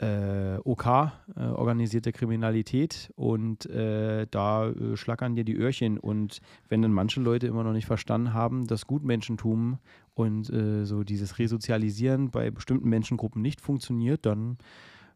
äh, 0.00 0.56
OK, 0.64 0.86
äh, 0.86 1.40
organisierte 1.40 2.12
Kriminalität 2.12 3.12
und 3.16 3.66
äh, 3.66 4.26
da 4.30 4.70
äh, 4.70 4.96
schlackern 4.96 5.36
dir 5.36 5.44
die 5.44 5.56
Öhrchen. 5.56 5.98
Und 5.98 6.40
wenn 6.68 6.80
dann 6.80 6.92
manche 6.92 7.20
Leute 7.20 7.46
immer 7.46 7.64
noch 7.64 7.72
nicht 7.72 7.86
verstanden 7.86 8.32
haben, 8.32 8.66
dass 8.66 8.86
Gutmenschentum 8.86 9.78
und 10.14 10.50
äh, 10.50 10.86
so 10.86 11.04
dieses 11.04 11.38
Resozialisieren 11.38 12.30
bei 12.30 12.50
bestimmten 12.50 12.88
Menschengruppen 12.88 13.42
nicht 13.42 13.60
funktioniert, 13.60 14.24
dann, 14.24 14.56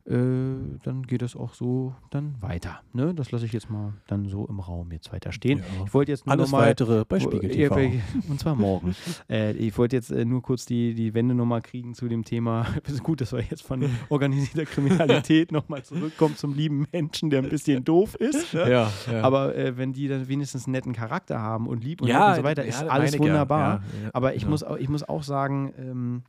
dann 0.06 1.04
geht 1.06 1.22
das 1.22 1.34
auch 1.34 1.54
so 1.54 1.94
dann 2.10 2.34
weiter. 2.42 2.82
Ne? 2.92 3.14
Das 3.14 3.30
lasse 3.32 3.46
ich 3.46 3.52
jetzt 3.52 3.70
mal 3.70 3.94
dann 4.06 4.28
so 4.28 4.46
im 4.46 4.60
Raum 4.60 4.92
jetzt 4.92 5.10
weiter 5.14 5.32
stehen. 5.32 5.60
Ja. 5.60 5.84
Ich 5.86 5.94
wollte 5.94 6.12
jetzt 6.12 6.26
nur 6.26 6.32
Alles 6.34 6.50
noch 6.50 6.58
mal 6.58 6.66
weitere 6.66 7.06
bei 7.06 7.20
Spiegel 7.20 7.48
TV. 7.48 7.74
und 8.28 8.38
zwar 8.38 8.54
morgen. 8.54 8.94
äh, 9.30 9.52
ich 9.52 9.78
wollte 9.78 9.96
jetzt 9.96 10.10
äh, 10.10 10.26
nur 10.26 10.42
kurz 10.42 10.66
die, 10.66 10.94
die 10.94 11.14
Wende 11.14 11.34
nochmal 11.34 11.62
kriegen 11.62 11.94
zu 11.94 12.06
dem 12.06 12.22
Thema. 12.22 12.66
Es 12.84 12.92
ist 12.94 13.02
gut, 13.02 13.22
dass 13.22 13.32
wir 13.32 13.40
jetzt 13.40 13.62
von 13.62 13.88
organisierter 14.10 14.66
Kriminalität 14.66 15.52
nochmal 15.52 15.82
zurückkommen 15.84 16.36
zum 16.36 16.54
lieben 16.54 16.86
Menschen, 16.92 17.30
der 17.30 17.42
ein 17.42 17.48
bisschen 17.48 17.82
doof 17.82 18.14
ist. 18.14 18.52
Ne? 18.52 18.70
Ja, 18.70 18.92
ja. 19.10 19.22
Aber 19.22 19.56
äh, 19.56 19.78
wenn 19.78 19.94
die 19.94 20.08
dann 20.08 20.28
wenigstens 20.28 20.66
einen 20.66 20.72
netten 20.72 20.92
Charakter 20.92 21.40
haben 21.40 21.66
und 21.66 21.82
lieb 21.82 22.02
und, 22.02 22.08
nett 22.08 22.20
und 22.20 22.34
so 22.36 22.44
weiter, 22.44 22.64
ist 22.64 22.82
alles 22.82 23.18
wunderbar. 23.18 23.82
Aber 24.12 24.34
ich, 24.34 24.46
muss 24.46 24.62
auch, 24.62 24.76
ich 24.76 24.90
muss 24.90 25.02
auch 25.02 25.22
sagen, 25.22 25.72
ähm, 25.78 26.22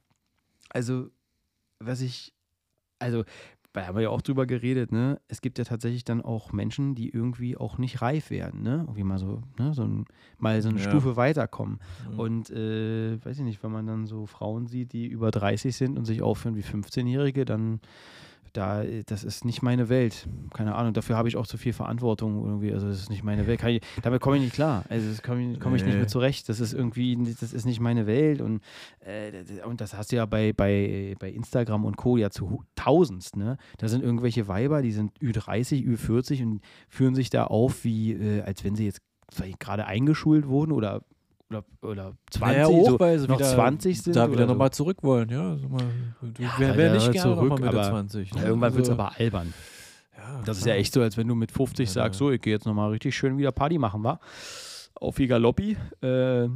also, 0.69 1.09
was 1.79 1.99
ich, 1.99 2.33
also, 2.99 3.25
da 3.75 3.87
haben 3.87 3.95
wir 3.95 4.03
ja 4.03 4.09
auch 4.09 4.21
drüber 4.21 4.45
geredet, 4.45 4.91
ne? 4.91 5.19
Es 5.27 5.41
gibt 5.41 5.57
ja 5.57 5.63
tatsächlich 5.65 6.03
dann 6.05 6.21
auch 6.21 6.51
Menschen, 6.53 6.95
die 6.95 7.09
irgendwie 7.09 7.57
auch 7.57 7.77
nicht 7.77 8.01
reif 8.01 8.29
werden, 8.29 8.61
ne? 8.63 8.77
Irgendwie 8.81 9.03
mal 9.03 9.19
so, 9.19 9.41
ne? 9.59 9.73
So 9.73 9.83
ein, 9.83 10.05
mal 10.37 10.61
so 10.61 10.69
eine 10.69 10.79
Ja. 10.79 10.85
Stufe 10.89 11.15
weiterkommen. 11.17 11.79
Mhm. 12.11 12.19
Und 12.19 12.49
äh, 12.51 13.23
weiß 13.23 13.37
ich 13.39 13.43
nicht, 13.43 13.61
wenn 13.63 13.71
man 13.71 13.85
dann 13.85 14.05
so 14.05 14.25
Frauen 14.25 14.67
sieht, 14.67 14.93
die 14.93 15.05
über 15.07 15.31
30 15.31 15.75
sind 15.75 15.97
und 15.97 16.05
sich 16.05 16.21
aufführen 16.21 16.55
wie 16.55 16.61
15-Jährige, 16.61 17.43
dann 17.45 17.79
da, 18.55 18.83
das 19.05 19.23
ist 19.23 19.43
nicht 19.45 19.61
meine 19.61 19.89
Welt. 19.89 20.27
Keine 20.53 20.75
Ahnung, 20.75 20.93
dafür 20.93 21.17
habe 21.17 21.27
ich 21.27 21.35
auch 21.37 21.47
zu 21.47 21.57
viel 21.57 21.73
Verantwortung 21.73 22.45
irgendwie. 22.45 22.71
Also 22.73 22.87
das 22.87 22.99
ist 22.99 23.09
nicht 23.09 23.23
meine 23.23 23.47
Welt. 23.47 23.61
Ich, 23.63 23.81
damit 24.01 24.21
komme 24.21 24.37
ich 24.37 24.43
nicht 24.43 24.53
klar. 24.53 24.83
Also 24.89 25.09
das 25.09 25.21
komme 25.21 25.53
ich, 25.53 25.59
komm 25.59 25.75
ich 25.75 25.83
nicht 25.83 25.93
Nee. 25.95 25.99
mit 26.01 26.09
zurecht. 26.09 26.47
Das 26.49 26.59
ist 26.59 26.73
irgendwie, 26.73 27.17
das 27.39 27.53
ist 27.53 27.65
nicht 27.65 27.79
meine 27.79 28.07
Welt. 28.07 28.41
Und, 28.41 28.61
äh, 28.99 29.31
das- 29.31 29.65
und 29.65 29.81
das 29.81 29.93
hast 29.97 30.11
du 30.11 30.15
ja 30.15 30.25
bei, 30.25 30.53
bei, 30.53 31.15
bei 31.19 31.29
Instagram 31.29 31.85
und 31.85 31.97
Co. 31.97 32.17
ja 32.17 32.29
zu 32.29 32.63
tausendst, 32.75 33.35
ne? 33.35 33.57
Da 33.77 33.87
sind 33.87 34.03
irgendwelche 34.03 34.47
Weiber, 34.47 34.81
die 34.81 34.91
sind 34.91 35.11
Ü30, 35.19 35.83
Ü40 35.85 36.43
und 36.43 36.61
führen 36.87 37.15
sich 37.15 37.29
da 37.29 37.45
auf, 37.45 37.83
wie, 37.83 38.13
äh, 38.13 38.41
als 38.41 38.63
wenn 38.63 38.75
sie 38.75 38.85
jetzt 38.85 39.01
vielleicht 39.31 39.59
gerade 39.59 39.85
eingeschult 39.87 40.47
wurden 40.47 40.71
oder 40.71 41.01
oder, 41.49 41.63
oder 41.81 42.13
20, 42.31 42.41
Naja, 42.41 42.65
auch, 42.67 42.89
so 42.89 42.99
weil 42.99 43.19
sie 43.19 43.27
noch 43.27 43.37
wieder, 43.39 43.53
20 43.53 44.01
sind. 44.01 44.15
Da 44.15 44.31
wieder 44.31 44.41
so. 44.45 44.47
nochmal 44.53 44.71
zurück 44.71 44.97
wollen, 45.03 45.29
ja. 45.29 45.51
Also 45.51 45.67
mal, 45.69 45.83
du, 46.21 46.41
Ja, 46.43 46.53
wer, 46.57 46.77
wer 46.77 46.87
ja, 46.87 46.93
nicht 46.93 47.11
gerne 47.11 47.35
zurück, 47.35 47.49
nochmal 47.49 47.69
aber 47.69 47.83
20. 47.89 48.29
Ja, 48.31 48.35
ne? 48.41 48.47
irgendwann 48.47 48.73
wird 48.73 48.83
es 48.85 48.89
Also, 48.89 49.01
aber 49.01 49.19
albern. 49.19 49.53
ja, 50.17 50.41
Das 50.45 50.57
ist 50.57 50.65
ja 50.65 50.73
echt 50.73 50.93
so, 50.93 51.01
als 51.01 51.17
wenn 51.17 51.27
du 51.27 51.35
mit 51.35 51.51
50 51.51 51.87
Ja, 51.87 51.93
sagst, 51.93 52.17
so, 52.19 52.31
ich 52.31 52.41
gehe 52.41 52.53
jetzt 52.53 52.65
nochmal 52.65 52.89
richtig 52.91 53.15
schön 53.15 53.37
wieder 53.37 53.51
Party 53.51 53.77
machen, 53.77 54.03
wa? 54.03 54.19
Auf 54.95 55.15
die 55.17 55.27
Galoppi. 55.27 55.77
Äh, 56.01 56.47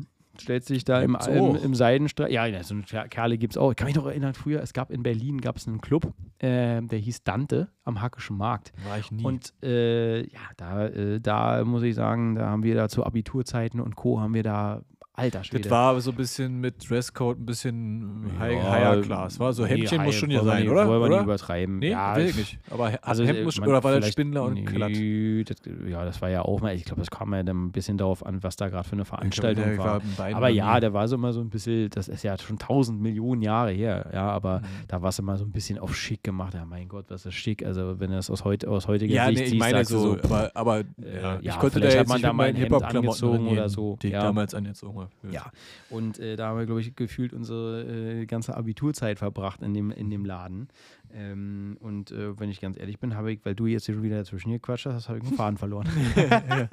stellst 0.42 0.70
dich 0.70 0.84
da 0.84 1.02
im, 1.02 1.12
Gibt's 1.14 1.28
im, 1.28 1.56
im 1.56 1.76
Seidenstrahl. 1.76 2.32
Ja, 2.32 2.46
so 2.64 2.76
eine 2.76 2.84
Kerle- 2.84 3.38
gibt 3.38 3.54
es 3.54 3.58
auch. 3.58 3.72
Ich 3.72 3.76
kann 3.78 3.88
mich 3.88 3.96
noch 3.96 4.06
erinnern, 4.06 4.34
früher, 4.34 4.62
es 4.62 4.74
gab 4.74 4.92
in 4.92 5.04
Berlin 5.04 5.42
gab 5.42 5.58
es 5.58 5.68
einen 5.68 5.82
Club, 5.82 6.14
äh, 6.40 6.82
der 6.82 7.00
hieß 7.00 7.24
Dante 7.24 7.70
am 7.84 8.02
Hackischen 8.02 8.38
Markt. 8.38 8.72
War 8.88 8.98
ich 9.00 9.12
nie. 9.12 9.24
Und 9.24 9.54
äh, 9.64 10.22
ja, 10.28 10.40
da, 10.58 10.88
äh, 10.88 11.20
da 11.20 11.64
muss 11.66 11.84
ich 11.84 11.96
sagen, 11.96 12.36
da 12.36 12.48
haben 12.50 12.64
wir 12.64 12.76
da 12.76 12.90
zu 12.90 13.06
Abiturzeiten 13.06 13.80
und 13.80 13.96
Co. 13.96 14.20
haben 14.20 14.34
wir 14.34 14.44
da, 14.44 14.82
alter 15.20 15.44
Schwede. 15.44 15.64
das 15.64 15.72
war 15.72 16.00
so 16.02 16.12
ein 16.12 16.18
bisschen 16.18 16.60
mit 16.60 16.90
Dresscode, 16.90 17.40
ein 17.40 17.46
bisschen 17.46 18.32
high, 18.40 18.54
Ja, 18.54 18.72
higher 18.72 19.02
class. 19.02 19.40
War 19.40 19.54
so 19.54 19.64
nee, 19.64 19.70
Hemdchen 19.70 20.04
muss 20.04 20.14
high- 20.16 20.20
schon 20.20 20.30
wir 20.30 20.44
sein, 20.44 20.62
nicht- 20.64 20.72
oder? 20.72 20.88
Wollen 20.88 21.02
wir 21.02 21.06
oder? 21.08 21.16
nicht 21.18 21.24
übertreiben. 21.26 21.80
Nee, 21.80 21.90
ja, 21.92 22.16
will 22.16 22.26
ich 22.28 22.36
nicht. 22.38 22.60
Aber 22.72 22.92
Also, 23.02 23.24
Hemd 23.26 23.44
muss, 23.44 23.60
man- 23.60 23.70
oder 23.70 23.84
war 23.84 23.92
der 23.92 24.02
vielleicht- 24.02 24.14
Spindler 24.14 24.44
und 24.44 24.66
glatt? 24.66 24.90
Nee, 24.92 25.44
das, 25.44 25.58
ja, 25.88 26.06
das 26.06 26.22
war 26.22 26.30
ja 26.30 26.42
auch 26.44 26.62
mal, 26.62 26.74
ich 26.76 26.86
glaube, 26.86 27.02
das 27.02 27.12
kam 27.12 27.34
ja 27.34 27.44
dann 27.44 27.66
ein 27.68 27.72
bisschen 27.72 27.98
darauf 27.98 28.26
an, 28.26 28.42
was 28.44 28.56
da 28.56 28.70
gerade 28.70 28.84
für 28.88 28.94
eine 28.94 29.06
Veranstaltung 29.06 29.64
der 29.66 29.78
war. 29.78 30.02
beiden 30.18 30.36
Aber 30.36 30.50
ja, 30.50 30.80
der 30.80 30.94
war 30.94 31.08
so 31.08 31.16
immer 31.16 31.34
so 31.34 31.42
ein 31.42 31.50
bisschen, 31.50 31.90
das 31.90 32.08
ist 32.08 32.24
ja 32.24 32.38
schon 32.38 32.58
tausend 32.58 33.02
Millionen 33.02 33.42
Jahre 33.42 33.72
her, 33.72 34.10
ja, 34.14 34.30
aber 34.30 34.60
Mhm. 34.60 34.64
da 34.88 35.02
war 35.02 35.10
es 35.10 35.20
immer 35.20 35.38
so 35.38 35.46
ein 35.46 35.52
bisschen 35.52 35.78
auf 35.80 35.96
schick 35.96 36.24
gemacht. 36.24 36.54
Ja, 36.54 36.66
mein 36.66 36.88
Gott, 36.88 37.06
was 37.10 37.26
ist 37.26 37.34
schick? 37.34 37.66
Also, 37.66 38.00
wenn 38.00 38.10
du 38.10 38.16
das 38.16 38.30
aus, 38.30 38.46
heut, 38.46 38.66
aus 38.66 38.88
heutiger 38.88 39.14
Ja, 39.14 39.26
Sicht 39.28 39.38
nee, 39.38 39.44
ich 39.44 39.50
siehst, 39.52 39.60
meine 39.60 39.86
so, 39.86 40.00
so, 40.16 40.18
aber, 40.24 40.52
aber 40.54 40.80
äh, 40.80 40.84
ja, 41.22 41.22
ja, 41.22 41.40
ich 41.42 41.60
konnte 41.60 41.80
da 41.80 41.88
jetzt 41.90 42.08
man 42.08 42.22
da 42.22 42.34
mal 42.34 42.54
Hip-Hop-Klamotten 42.54 42.98
angezogen 43.10 43.48
oder 43.48 43.70
so, 43.70 43.98
die 44.02 44.08
ich 44.08 44.14
ja. 44.14 44.22
damals 44.22 44.54
angezogen 44.54 45.00
habe. 45.24 45.34
Ja, 45.34 45.52
und 45.90 46.20
äh, 46.20 46.36
da 46.36 46.48
haben 46.48 46.60
wir, 46.60 46.66
glaube 46.66 46.82
ich, 46.82 46.96
gefühlt 46.96 47.34
unsere 47.34 47.84
äh, 47.84 48.26
ganze 48.26 48.56
Abiturzeit 48.56 49.20
verbracht 49.20 49.62
in 49.62 49.74
dem, 49.74 49.92
in 49.92 50.10
dem 50.10 50.26
Laden. 50.26 50.68
Ähm, 51.14 51.78
und 51.80 52.12
äh, 52.12 52.40
wenn 52.40 52.50
ich 52.50 52.62
ganz 52.62 52.78
ehrlich 52.78 53.00
bin, 53.00 53.16
habe 53.16 53.32
ich, 53.32 53.40
weil 53.44 53.56
du 53.56 53.66
jetzt 53.66 53.86
hier 53.86 53.96
schon 53.96 54.04
wieder 54.04 54.18
dazwischen 54.18 54.52
gequatscht 54.52 54.86
hast, 54.86 55.10
habe 55.10 55.20
ich 55.20 55.26
einen 55.26 55.36
Faden 55.36 55.58
verloren. 55.58 55.88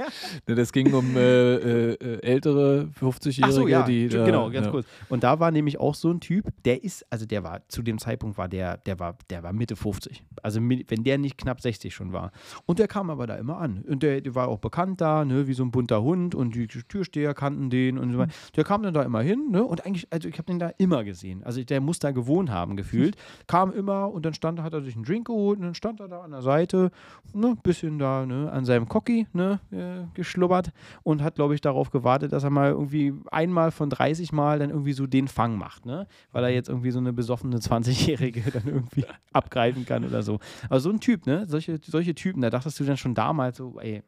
Ne, 0.47 0.55
das 0.55 0.73
ging 0.73 0.93
um 0.93 1.17
äh, 1.17 1.55
äh, 1.55 1.93
äh, 1.95 2.23
ältere 2.23 2.89
50-Jährige, 3.01 3.45
Ach 3.45 3.51
so, 3.51 3.69
ja, 3.69 3.83
die 3.83 4.09
da, 4.09 4.25
genau, 4.25 4.51
ganz 4.51 4.67
ja. 4.67 4.71
kurz. 4.71 4.87
Und 5.09 5.25
da 5.25 5.41
war 5.41 5.51
nämlich 5.51 5.79
auch 5.79 5.95
so 5.95 6.11
ein 6.11 6.21
Typ, 6.21 6.47
der 6.65 6.85
ist, 6.85 7.05
also 7.11 7.27
der 7.27 7.43
war, 7.43 7.67
zu 7.69 7.83
dem 7.83 7.99
Zeitpunkt 7.99 8.39
war 8.39 8.49
der, 8.49 8.77
der 8.79 8.99
war, 8.99 9.17
der 9.31 9.43
war 9.43 9.53
Mitte 9.53 9.77
50. 9.77 10.25
Also 10.43 10.61
wenn 10.61 11.05
der 11.05 11.19
nicht 11.19 11.39
knapp 11.39 11.61
60 11.61 11.95
schon 11.95 12.13
war. 12.13 12.33
Und 12.67 12.79
der 12.79 12.89
kam 12.89 13.11
aber 13.11 13.27
da 13.27 13.37
immer 13.37 13.59
an. 13.59 13.85
Und 13.89 14.03
der, 14.03 14.21
der 14.21 14.35
war 14.35 14.49
auch 14.49 14.59
bekannt 14.59 15.01
da, 15.01 15.25
ne, 15.25 15.47
wie 15.49 15.55
so 15.55 15.65
ein 15.65 15.71
bunter 15.71 16.03
Hund 16.03 16.35
und 16.35 16.55
die 16.55 16.67
Türsteher 16.67 17.35
kannten 17.35 17.71
den 17.71 17.99
und 17.99 18.13
so 18.13 18.19
weiter. 18.19 18.33
Der 18.57 18.65
kam 18.65 18.83
dann 18.83 18.95
da 18.95 19.03
immer 19.03 19.23
hin, 19.23 19.49
ne? 19.51 19.65
Und 19.65 19.87
eigentlich, 19.87 20.07
also 20.11 20.29
ich 20.29 20.39
habe 20.39 20.47
den 20.47 20.59
da 20.59 20.71
immer 20.79 21.05
gesehen. 21.05 21.43
Also 21.45 21.63
der 21.63 21.81
muss 21.81 21.99
da 21.99 22.11
gewohnt 22.11 22.51
haben, 22.51 22.77
gefühlt. 22.77 23.17
Kam 23.47 23.73
immer 23.73 24.13
und 24.13 24.26
dann 24.27 24.35
stand, 24.35 24.61
hat 24.61 24.73
er 24.75 24.83
sich 24.83 24.95
einen 24.95 25.05
Drink 25.05 25.27
geholt 25.29 25.59
und 25.59 25.65
dann 25.65 25.75
stand 25.75 26.01
er 26.01 26.09
da 26.09 26.21
an 26.21 26.33
der 26.33 26.43
Seite, 26.43 26.91
ne, 27.33 27.57
bisschen 27.63 27.99
da, 27.99 28.27
ne, 28.27 28.51
an 28.53 28.65
seinem 28.65 28.89
Cocky, 28.89 29.27
ne, 29.33 29.61
äh, 29.71 30.05
geschlubbert 30.15 30.73
und 31.03 31.23
hat, 31.23 31.37
glaube 31.37 31.55
ich, 31.55 31.61
darauf 31.61 31.91
gewartet, 31.91 32.33
dass 32.33 32.45
er 32.45 32.51
mal 32.51 32.71
irgendwie 32.71 33.15
einmal 33.31 33.71
von 33.71 33.89
30 33.89 34.33
Mal 34.33 34.59
dann 34.59 34.71
irgendwie 34.71 34.93
so 34.93 35.07
den 35.07 35.29
Fang 35.29 35.57
macht, 35.57 35.87
ne? 35.87 36.07
Weil 36.33 36.45
er 36.45 36.51
jetzt 36.51 36.69
irgendwie 36.69 36.91
so 36.91 36.99
eine 36.99 37.13
besoffene 37.13 37.57
20-Jährige 37.59 38.43
dann 38.53 38.67
irgendwie 38.67 39.05
abgreifen 39.33 39.87
kann 39.87 40.05
oder 40.05 40.23
so. 40.23 40.39
Aber 40.69 40.81
so 40.81 40.91
ein 40.91 41.01
Typ, 41.01 41.27
ne? 41.27 41.47
Solche, 41.47 41.79
solche 41.85 42.15
Typen, 42.15 42.43
da 42.43 42.51
dachtest 42.51 42.79
du 42.81 42.85
dann 42.85 42.97
schon 42.97 43.15
damals 43.15 43.57
so, 43.57 43.79
ey. 43.81 44.03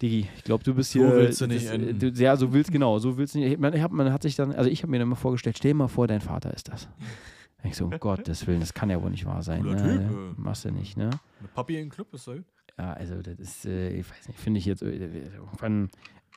Digi, 0.00 0.26
ich 0.36 0.42
glaube, 0.44 0.64
du 0.64 0.74
bist 0.74 0.92
So 0.92 0.98
hier. 1.00 1.16
willst 1.16 1.40
du 1.40 1.46
nicht 1.46 1.66
das, 1.66 1.72
enden. 1.72 1.98
du, 1.98 2.08
Ja, 2.22 2.36
so 2.36 2.52
willst 2.52 2.72
genau, 2.72 2.98
so 2.98 3.16
willst 3.18 3.34
du 3.34 3.38
nicht. 3.38 3.58
Man, 3.60 3.72
man 3.92 4.12
hat 4.12 4.22
sich 4.22 4.34
dann, 4.34 4.52
also 4.52 4.68
ich 4.68 4.82
habe 4.82 4.90
mir 4.90 4.98
dann 4.98 5.08
mal 5.08 5.14
vorgestellt, 5.14 5.56
stell 5.58 5.70
dir 5.70 5.76
mal 5.76 5.88
vor, 5.88 6.08
dein 6.08 6.20
Vater 6.20 6.52
ist 6.52 6.68
das. 6.68 6.88
Ich 7.64 7.76
so, 7.76 7.86
um 7.86 7.90
Gottes 8.00 8.46
Willen, 8.46 8.60
das 8.60 8.74
kann 8.74 8.90
ja 8.90 9.02
wohl 9.02 9.10
nicht 9.10 9.24
wahr 9.24 9.42
sein. 9.42 9.62
Cooler 9.62 9.82
Ne? 9.82 10.08
Typ, 10.08 10.38
äh. 10.38 10.40
Machst 10.40 10.64
du 10.64 10.70
nicht, 10.70 10.96
ne? 10.96 11.10
Mit 11.40 11.54
Papi 11.54 11.78
im 11.78 11.90
Club 11.90 12.12
ist 12.14 12.24
so. 12.24 12.34
Ja, 12.78 12.92
also 12.94 13.20
das 13.20 13.38
ist, 13.38 13.66
äh, 13.66 13.90
ich 13.90 14.10
weiß 14.10 14.28
nicht, 14.28 14.40
finde 14.40 14.58
ich 14.58 14.64
jetzt 14.66 14.82
äh, 14.82 14.96
irgendwann 14.96 15.90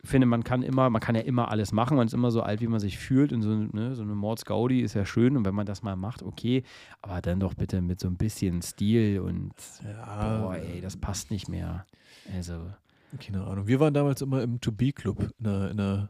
finde, 0.05 0.27
man 0.27 0.43
kann 0.43 0.63
immer, 0.63 0.89
man 0.89 1.01
kann 1.01 1.15
ja 1.15 1.21
immer 1.21 1.49
alles 1.49 1.71
machen, 1.71 1.97
man 1.97 2.07
ist 2.07 2.13
immer 2.13 2.31
so 2.31 2.41
alt, 2.41 2.61
wie 2.61 2.67
man 2.67 2.79
sich 2.79 2.97
fühlt 2.97 3.33
und 3.33 3.41
so, 3.41 3.49
ne, 3.49 3.95
so 3.95 4.03
eine 4.03 4.15
Mordsgaudi 4.15 4.81
ist 4.81 4.93
ja 4.93 5.05
schön 5.05 5.35
und 5.35 5.45
wenn 5.45 5.55
man 5.55 5.65
das 5.65 5.83
mal 5.83 5.95
macht, 5.95 6.23
okay, 6.23 6.63
aber 7.01 7.21
dann 7.21 7.39
doch 7.39 7.53
bitte 7.53 7.81
mit 7.81 7.99
so 7.99 8.07
ein 8.07 8.17
bisschen 8.17 8.61
Stil 8.61 9.19
und 9.19 9.53
Ja, 9.83 10.41
boah, 10.41 10.55
ey, 10.55 10.81
das 10.81 10.97
passt 10.97 11.31
nicht 11.31 11.49
mehr. 11.49 11.85
Also, 12.33 12.71
keine 13.19 13.43
Ahnung. 13.45 13.67
Wir 13.67 13.79
waren 13.79 13.93
damals 13.93 14.21
immer 14.21 14.41
im 14.41 14.59
To-Be-Club 14.61 15.19
in 15.39 15.43
der, 15.43 15.71
in 15.71 15.77
der, 15.77 16.09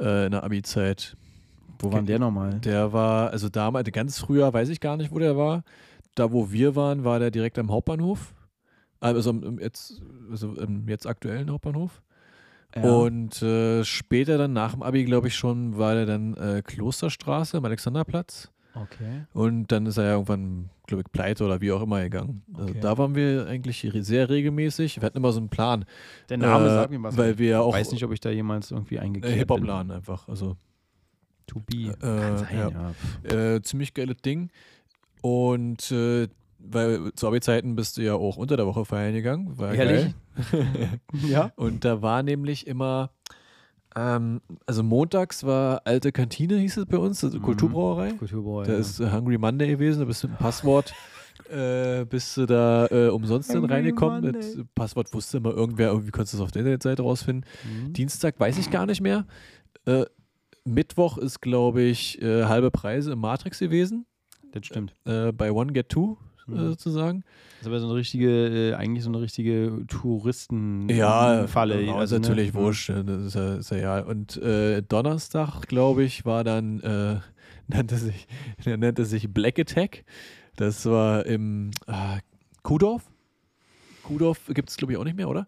äh, 0.00 0.26
in 0.26 0.32
der 0.32 0.44
Abi-Zeit. 0.44 1.16
Wo 1.78 1.90
war 1.92 1.98
denn 2.00 2.06
der 2.06 2.18
nochmal? 2.18 2.60
Der 2.60 2.92
war, 2.92 3.30
also 3.30 3.48
damals, 3.48 3.90
ganz 3.92 4.18
früher, 4.18 4.52
weiß 4.52 4.68
ich 4.68 4.80
gar 4.80 4.96
nicht, 4.96 5.10
wo 5.12 5.18
der 5.18 5.36
war. 5.36 5.62
Da, 6.14 6.30
wo 6.32 6.50
wir 6.52 6.76
waren, 6.76 7.04
war 7.04 7.18
der 7.18 7.30
direkt 7.30 7.58
am 7.58 7.70
Hauptbahnhof. 7.70 8.34
Also 9.00 9.30
im, 9.30 9.58
jetzt, 9.58 10.00
also 10.30 10.54
im 10.54 10.88
jetzt 10.88 11.06
aktuellen 11.06 11.50
Hauptbahnhof. 11.50 12.02
Und 12.74 13.42
äh, 13.42 13.84
später 13.84 14.38
dann 14.38 14.52
nach 14.54 14.72
dem 14.72 14.82
Abi, 14.82 15.04
glaube 15.04 15.28
ich 15.28 15.34
schon, 15.36 15.76
war 15.76 15.94
der 15.94 16.06
dann 16.06 16.34
äh, 16.34 16.62
Klosterstraße 16.64 17.58
am 17.58 17.64
Alexanderplatz. 17.66 18.50
okay. 18.74 19.26
Und 19.34 19.70
dann 19.72 19.84
ist 19.84 19.98
er 19.98 20.04
ja 20.04 20.12
irgendwann, 20.12 20.70
glaube 20.86 21.02
ich, 21.06 21.12
pleite 21.12 21.44
oder 21.44 21.60
wie 21.60 21.70
auch 21.72 21.82
immer 21.82 22.00
gegangen. 22.00 22.42
Also 22.54 22.70
Okay. 22.70 22.80
da 22.80 22.96
waren 22.96 23.14
wir 23.14 23.46
eigentlich 23.46 23.86
sehr 24.00 24.30
regelmäßig. 24.30 25.00
Wir 25.02 25.06
hatten 25.06 25.18
immer 25.18 25.32
so 25.32 25.40
einen 25.40 25.50
Plan. 25.50 25.84
Der 26.30 26.38
Name 26.38 26.66
Äh, 26.66 26.70
sagt 26.70 26.90
mir 26.90 27.02
was. 27.02 27.14
Weil 27.16 27.36
wir 27.38 27.48
ja 27.50 27.60
ich 27.60 27.66
auch 27.66 27.74
weiß 27.74 27.92
nicht, 27.92 28.04
ob 28.04 28.12
ich 28.12 28.20
da 28.20 28.30
jemals 28.30 28.70
irgendwie 28.70 28.96
äh, 28.96 29.00
eingekehrt 29.00 29.32
bin. 29.32 29.38
Hip-Hop-Laden 29.40 29.90
einfach. 29.90 30.26
Also 30.28 30.56
To 31.52 31.60
be. 31.60 31.88
Äh, 31.88 31.92
Kann 32.20 32.38
sein, 32.38 32.56
ja. 32.56 32.94
ja. 33.30 33.54
äh, 33.54 33.62
ziemlich 33.62 33.94
geiles 33.94 34.16
Ding. 34.24 34.50
Und 35.20 35.90
äh, 35.92 36.28
weil 36.58 37.12
zu 37.14 37.26
Abi-Zeiten 37.28 37.74
bist 37.74 37.96
du 37.96 38.02
ja 38.02 38.14
auch 38.14 38.36
unter 38.36 38.56
der 38.56 38.66
Woche 38.66 38.84
feiern 38.84 39.12
gegangen. 39.14 39.58
War 39.58 39.74
Ehrlich? 39.74 40.14
geil. 40.50 41.00
ja. 41.28 41.52
Und 41.56 41.84
da 41.84 42.02
war 42.02 42.22
nämlich 42.22 42.66
immer, 42.66 43.10
ähm, 43.96 44.40
also 44.66 44.82
montags 44.82 45.44
war 45.44 45.82
alte 45.84 46.12
Kantine, 46.12 46.58
hieß 46.58 46.76
es 46.78 46.86
bei 46.86 46.98
uns, 46.98 47.22
also 47.24 47.38
Mhm. 47.38 47.42
Kulturbrauerei. 47.42 48.12
Kulturboy. 48.12 48.66
Da 48.66 48.74
ist 48.74 49.00
äh, 49.00 49.10
Hungry 49.10 49.38
Monday 49.38 49.68
gewesen, 49.68 50.00
da 50.00 50.04
bist 50.04 50.22
du 50.22 50.28
mit 50.28 50.38
Passwort, 50.38 50.94
äh, 51.50 52.04
bist 52.04 52.36
du 52.36 52.46
da 52.46 52.86
äh, 52.86 53.08
umsonst 53.08 53.50
dann 53.50 53.58
Hungry 53.62 53.74
reingekommen. 53.74 54.22
Monday. 54.24 54.56
Mit 54.56 54.74
Passwort 54.74 55.12
wusste 55.12 55.38
immer 55.38 55.50
irgendwer, 55.50 55.88
irgendwie 55.88 56.12
konntest 56.12 56.34
du 56.34 56.38
es 56.38 56.42
auf 56.42 56.52
der 56.52 56.60
Internetseite 56.60 57.02
rausfinden. 57.02 57.44
Mhm. 57.64 57.92
Dienstag 57.92 58.38
weiß 58.38 58.56
ich 58.58 58.70
gar 58.70 58.86
nicht 58.86 59.00
mehr. 59.00 59.26
Äh, 59.84 60.04
Mittwoch 60.64 61.18
ist, 61.18 61.40
glaube 61.40 61.82
ich, 61.82 62.20
äh, 62.22 62.44
halbe 62.44 62.70
Preise 62.70 63.12
im 63.12 63.18
Matrix 63.20 63.58
gewesen, 63.58 64.06
Das 64.52 64.66
stimmt. 64.66 64.94
äh, 65.04 65.32
bei 65.32 65.50
One 65.52 65.72
Get 65.72 65.88
Two 65.88 66.16
äh, 66.48 66.50
Mhm. 66.50 66.68
sozusagen. 66.70 67.24
Das 67.58 67.62
ist 67.62 67.66
aber 67.68 67.80
so 67.80 67.86
eine 67.86 67.94
richtige, 67.94 68.70
äh, 68.70 68.74
eigentlich 68.74 69.04
so 69.04 69.10
eine 69.10 69.20
richtige 69.20 69.84
Touristenfalle. 69.86 70.98
Ja, 70.98 71.46
Falle. 71.46 71.78
genau, 71.80 71.96
also, 71.98 72.16
ist 72.16 72.22
natürlich 72.22 72.52
ne? 72.52 72.60
wurscht. 72.60 72.88
Das 72.90 73.22
ist 73.22 73.34
ja, 73.34 73.54
ist 73.54 73.70
ja 73.70 73.76
ja. 73.76 73.98
Und 74.00 74.36
äh, 74.38 74.82
Donnerstag, 74.82 75.62
glaube 75.68 76.02
ich, 76.02 76.24
war 76.24 76.42
dann, 76.42 76.78
nannte 77.68 77.96
sich, 77.96 78.26
nannte 78.64 79.04
sich 79.04 79.32
Black 79.32 79.58
Attack. 79.60 80.04
Das 80.56 80.84
war 80.86 81.24
im 81.26 81.70
äh, 81.86 82.18
Kuhdorf. 82.62 83.08
Kuhdorf 84.02 84.40
gibt 84.52 84.68
es, 84.70 84.76
glaube 84.76 84.92
ich, 84.92 84.98
auch 84.98 85.04
nicht 85.04 85.16
mehr, 85.16 85.28
oder? 85.28 85.46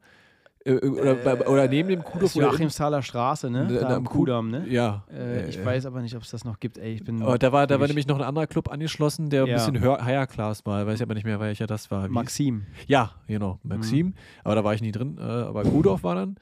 Äh, 0.66 0.76
oder, 0.76 1.14
bei- 1.16 1.46
oder 1.46 1.68
neben 1.68 1.90
dem 1.90 2.00
in- 2.00 2.26
Joachimsthaler 2.42 3.02
Straße, 3.02 3.50
ne? 3.50 3.66
Da 3.66 3.88
na, 3.88 3.96
am 3.96 4.04
Kudamm, 4.04 4.50
ne? 4.50 4.66
Ja. 4.68 5.04
Äh, 5.12 5.48
ich 5.48 5.58
äh, 5.58 5.64
weiß 5.64 5.84
aber 5.84 6.00
nicht, 6.00 6.16
ob 6.16 6.22
es 6.22 6.30
das 6.30 6.44
noch 6.44 6.58
gibt. 6.58 6.78
Ey, 6.78 6.94
ich 6.94 7.04
bin 7.04 7.20
Aber 7.22 7.36
da 7.38 7.52
war, 7.52 7.66
da 7.66 7.78
war 7.80 7.86
nämlich 7.86 8.06
noch 8.06 8.16
ein 8.18 8.24
anderer 8.24 8.46
Club 8.46 8.70
angeschlossen, 8.70 9.28
der 9.28 9.40
Ja. 9.46 9.46
ein 9.46 9.52
bisschen 9.54 9.80
höher, 9.80 10.02
higher 10.02 10.26
class 10.26 10.64
war. 10.64 10.86
Weiß 10.86 10.96
ich 10.96 11.02
aber 11.02 11.12
nicht 11.14 11.24
mehr, 11.24 11.38
welcher 11.38 11.66
das 11.66 11.90
war. 11.90 12.08
Wie 12.08 12.12
Maxim. 12.12 12.64
Ja, 12.86 13.12
genau, 13.26 13.58
Maxim. 13.62 14.06
Mhm. 14.08 14.14
Aber 14.42 14.54
da 14.54 14.64
war 14.64 14.72
ich 14.74 14.80
nie 14.80 14.92
drin. 14.92 15.18
Äh, 15.18 15.22
aber 15.22 15.64
Kudorf 15.64 16.02
war 16.02 16.14
dann, 16.14 16.36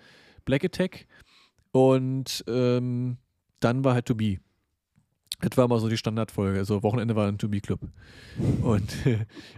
Black 0.45 0.65
Attack. 0.65 1.07
Und 1.73 2.45
ähm, 2.49 3.17
dann 3.61 3.85
war 3.85 3.95
halt 3.95 4.07
To 4.07 4.15
Be. 4.15 4.37
Das 5.43 5.57
war 5.59 5.69
mal 5.69 5.79
so 5.81 5.89
die 5.89 5.97
Standardfolge. 5.97 6.59
Also 6.59 6.83
Wochenende 6.83 7.15
war 7.17 7.29
ein 7.29 7.37
To 7.37 7.49
Be 7.49 7.61
Club. 7.61 7.81
Und, 8.63 8.97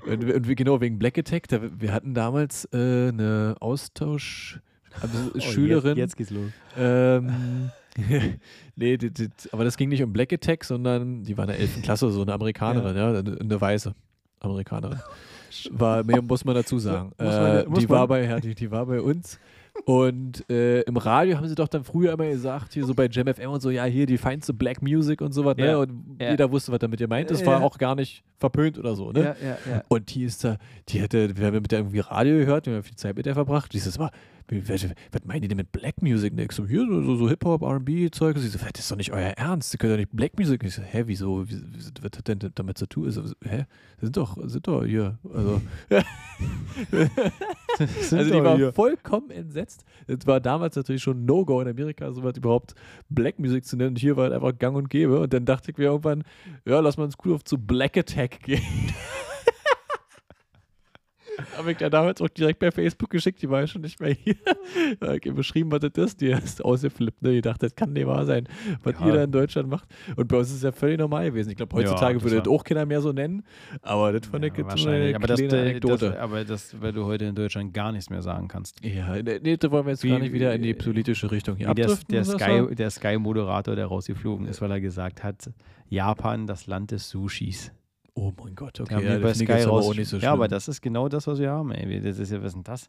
und, 0.06 0.24
und 0.32 0.56
genau 0.56 0.80
wegen 0.80 0.98
Black 0.98 1.16
Attack, 1.16 1.46
da, 1.48 1.60
wir 1.78 1.92
hatten 1.92 2.12
damals 2.14 2.64
äh, 2.72 3.08
eine 3.08 3.54
Austausch. 3.60 4.58
Also 5.00 5.38
Schülerin. 5.40 5.92
Oh, 5.96 5.98
Jetzt, 5.98 5.98
jetzt 5.98 6.16
geht's 6.16 6.30
los. 6.30 6.50
Ähm, 6.76 7.70
nee, 8.76 8.96
die, 8.96 9.10
die, 9.10 9.28
aber 9.52 9.62
das 9.64 9.76
ging 9.76 9.88
nicht 9.90 10.02
um 10.02 10.12
Black 10.12 10.32
Attack, 10.32 10.64
sondern 10.64 11.22
die 11.22 11.36
war 11.36 11.44
in 11.44 11.50
der 11.50 11.60
11. 11.60 11.82
Klasse, 11.82 12.10
so 12.10 12.22
eine 12.22 12.32
Amerikanerin, 12.32 12.96
ja, 12.96 13.08
eine, 13.10 13.38
eine 13.40 13.60
weiße 13.60 13.94
Amerikanerin. 14.40 14.98
War, 15.70 16.02
mehr 16.02 16.20
muss 16.22 16.44
man 16.44 16.54
dazu 16.56 16.78
sagen. 16.80 17.12
Muss 17.18 17.34
man- 17.34 17.56
äh, 17.58 17.64
muss 17.68 17.78
die, 17.78 17.86
man? 17.86 17.98
war 17.98 18.08
bei, 18.08 18.24
ja, 18.24 18.40
die, 18.40 18.54
die 18.56 18.70
war 18.70 18.86
bei 18.86 19.00
uns. 19.00 19.38
Und 19.84 20.48
äh, 20.48 20.80
im 20.82 20.96
Radio 20.96 21.36
haben 21.36 21.46
sie 21.48 21.54
doch 21.54 21.68
dann 21.68 21.84
früher 21.84 22.12
immer 22.12 22.26
gesagt, 22.26 22.72
hier 22.72 22.86
so 22.86 22.94
bei 22.94 23.08
Jam 23.10 23.26
FM 23.26 23.50
und 23.50 23.60
so, 23.60 23.70
ja, 23.70 23.84
hier 23.84 24.06
die 24.06 24.16
feinste 24.16 24.54
Black 24.54 24.80
Music 24.80 25.20
und 25.20 25.32
sowas, 25.32 25.56
ne? 25.56 25.66
Ja. 25.66 25.76
Und 25.78 26.16
Ja. 26.20 26.30
jeder 26.30 26.50
wusste, 26.50 26.72
was 26.72 26.78
damit 26.78 27.00
ihr 27.00 27.08
meint. 27.08 27.30
Das 27.30 27.44
war 27.44 27.62
auch 27.62 27.76
gar 27.76 27.94
nicht 27.94 28.22
verpönt 28.38 28.78
oder 28.78 28.94
so, 28.94 29.12
ne? 29.12 29.20
Ja, 29.40 29.46
ja, 29.46 29.58
ja. 29.70 29.82
Und 29.88 30.14
die 30.14 30.24
ist 30.24 30.42
da, 30.44 30.56
die 30.88 31.00
hätte, 31.00 31.36
wir 31.36 31.46
haben 31.46 31.54
mit 31.54 31.70
der 31.72 31.80
irgendwie 31.80 31.98
Radio 32.00 32.38
gehört, 32.38 32.66
wir 32.66 32.74
haben 32.76 32.82
viel 32.82 32.96
Zeit 32.96 33.16
mit 33.16 33.26
der 33.26 33.34
verbracht. 33.34 33.72
Die 33.72 33.76
ist 33.78 33.86
das 33.86 33.98
mal, 33.98 34.10
was, 34.48 34.86
was 35.12 35.24
meinen 35.24 35.42
die 35.42 35.48
denn 35.48 35.56
mit 35.56 35.72
Black 35.72 36.02
Music? 36.02 36.34
Ne? 36.34 36.44
Ich 36.44 36.52
so, 36.52 36.66
hier, 36.66 36.86
so, 36.86 37.02
so, 37.02 37.16
so 37.16 37.28
Hip-Hop, 37.28 37.62
RB-Zeug. 37.62 38.38
Sie 38.38 38.48
so, 38.48 38.58
das 38.58 38.80
ist 38.80 38.90
doch 38.90 38.96
nicht 38.96 39.12
euer 39.12 39.30
Ernst, 39.30 39.72
die 39.72 39.78
können 39.78 39.92
doch 39.92 39.98
nicht 39.98 40.12
Black 40.12 40.38
Music. 40.38 40.62
Ich 40.64 40.74
so, 40.74 40.82
hä, 40.82 41.04
wieso, 41.06 41.48
Wie- 41.48 41.62
was 42.02 42.18
hat 42.18 42.28
denn 42.28 42.38
damit 42.54 42.78
zu 42.78 42.86
tun? 42.86 43.10
So, 43.10 43.22
hä, 43.42 43.64
sind 44.00 44.16
doch, 44.16 44.36
sind 44.44 44.66
doch 44.66 44.84
hier, 44.84 45.18
also. 45.32 45.60
also 47.78 48.16
die 48.16 48.42
war 48.42 48.72
vollkommen 48.72 49.30
entsetzt. 49.30 49.84
Es 50.06 50.26
war 50.26 50.40
damals 50.40 50.76
natürlich 50.76 51.02
schon 51.02 51.24
No-Go 51.24 51.60
in 51.60 51.68
Amerika, 51.68 52.12
sowas 52.12 52.36
überhaupt 52.36 52.74
Black 53.08 53.38
Music 53.38 53.64
zu 53.64 53.76
nennen. 53.76 53.90
Und 53.90 53.98
hier 53.98 54.16
war 54.16 54.24
halt 54.24 54.34
einfach 54.34 54.58
gang 54.58 54.76
und 54.76 54.90
gäbe. 54.90 55.20
Und 55.20 55.32
dann 55.32 55.44
dachte 55.44 55.70
ich 55.70 55.78
mir 55.78 55.84
irgendwann, 55.84 56.24
ja, 56.64 56.80
lass 56.80 56.96
mal 56.96 57.04
ins 57.04 57.16
Cool 57.24 57.34
auf 57.34 57.44
zu 57.44 57.58
Black 57.58 57.96
Attack 57.96 58.40
gehen. 58.40 58.62
Habe 61.56 61.72
ich 61.72 61.80
ja 61.80 61.90
damals 61.90 62.20
auch 62.20 62.28
direkt 62.28 62.58
bei 62.60 62.70
Facebook 62.70 63.10
geschickt, 63.10 63.40
die 63.42 63.50
war 63.50 63.60
ja 63.60 63.66
schon 63.66 63.82
nicht 63.82 64.00
mehr 64.00 64.12
hier. 64.12 64.34
Da 65.00 65.08
hab 65.14 65.24
ich 65.26 65.32
beschrieben, 65.34 65.70
was 65.72 65.80
das 65.80 65.92
ist. 65.96 66.20
Die 66.20 66.26
ist 66.28 66.64
ausgeflippt, 66.64 67.22
ne? 67.22 67.32
Die 67.32 67.40
dachte, 67.40 67.66
das 67.66 67.74
kann 67.74 67.92
nicht 67.92 68.06
wahr 68.06 68.24
sein, 68.26 68.48
was 68.82 68.94
Ja. 69.00 69.06
ihr 69.06 69.12
da 69.14 69.24
in 69.24 69.30
Deutschland 69.32 69.68
macht. 69.68 69.88
Und 70.16 70.28
bei 70.28 70.36
uns 70.38 70.48
ist 70.50 70.56
es 70.56 70.62
ja 70.62 70.72
völlig 70.72 70.98
normal 70.98 71.30
gewesen. 71.30 71.50
Ich 71.50 71.56
glaube, 71.56 71.74
heutzutage 71.76 72.14
das 72.14 72.22
würde 72.24 72.36
das 72.42 72.48
auch 72.48 72.64
keiner 72.64 72.86
mehr 72.86 73.00
so 73.00 73.12
nennen. 73.12 73.42
Aber 73.82 74.12
das 74.12 74.26
fand 74.26 74.44
ich 74.44 74.52
Ja, 74.56 74.58
jetzt 74.68 74.86
eine 74.86 75.14
aber 75.16 75.26
das, 75.26 75.38
kleine 75.40 75.56
äh, 75.56 75.60
Anekdote. 75.70 76.10
das, 76.10 76.16
aber 76.18 76.44
das, 76.44 76.80
weil 76.80 76.92
du 76.92 77.04
heute 77.04 77.24
in 77.26 77.34
Deutschland 77.34 77.72
gar 77.74 77.92
nichts 77.92 78.10
mehr 78.10 78.22
sagen 78.22 78.48
kannst. 78.48 78.84
ja, 78.84 79.20
nee, 79.22 79.40
nee, 79.42 79.56
da 79.56 79.70
wollen 79.70 79.86
wir 79.86 79.92
jetzt 79.92 80.04
Wie- 80.04 80.10
gar 80.10 80.18
nicht 80.18 80.32
wieder 80.32 80.54
in 80.54 80.62
die 80.62 80.74
politische 80.74 81.30
Richtung 81.30 81.56
hier 81.56 81.72
der, 81.74 81.96
der? 82.10 82.24
Sky, 82.24 82.74
der 82.74 82.90
Sky-Moderator, 82.90 83.76
der 83.76 83.86
rausgeflogen 83.86 84.46
ist, 84.46 84.60
weil 84.60 84.70
er 84.70 84.80
gesagt 84.80 85.22
hat, 85.22 85.50
Japan, 85.88 86.46
das 86.46 86.66
Land 86.66 86.90
des 86.90 87.08
Sushis. 87.10 87.72
Oh 88.14 88.32
mein 88.42 88.54
Gott, 88.54 88.80
okay. 88.80 88.94
Ja, 88.94 89.00
wir 89.02 89.20
bei 89.20 89.34
Sky 89.34 89.52
aber 89.52 89.64
raus. 89.66 89.86
auch 89.86 89.94
nicht 89.94 90.08
so 90.08 90.18
ja, 90.18 90.32
aber 90.32 90.46
das 90.48 90.68
ist 90.68 90.80
genau 90.80 91.08
das, 91.08 91.26
was 91.26 91.38
wir 91.40 91.50
haben. 91.50 91.72
Ey. 91.72 92.00
Das 92.00 92.18
ist 92.18 92.30
ja, 92.30 92.38
was 92.40 92.48
ist 92.48 92.54
denn 92.54 92.62
das? 92.64 92.88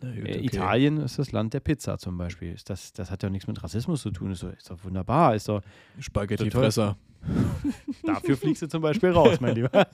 Gut, 0.00 0.10
Äh, 0.14 0.20
okay. 0.38 0.44
Italien 0.46 0.96
ist 0.98 1.18
das 1.20 1.30
Land 1.30 1.54
der 1.54 1.60
Pizza 1.60 1.96
zum 1.96 2.18
Beispiel. 2.18 2.56
Das, 2.66 2.92
das 2.92 3.10
hat 3.10 3.22
ja 3.22 3.30
nichts 3.30 3.46
mit 3.46 3.62
Rassismus 3.62 4.02
zu 4.02 4.10
tun. 4.10 4.32
Ist 4.32 4.42
doch, 4.42 4.52
ist 4.52 4.68
doch 4.68 4.82
wunderbar. 4.84 5.36
Ist 5.36 5.48
doch, 5.48 5.62
Spaghetti-Fresser. 6.00 6.96
dafür 8.04 8.36
fliegst 8.36 8.62
du 8.62 8.66
zum 8.68 8.82
Beispiel 8.82 9.10
raus, 9.10 9.40
mein 9.40 9.54
Lieber. 9.54 9.70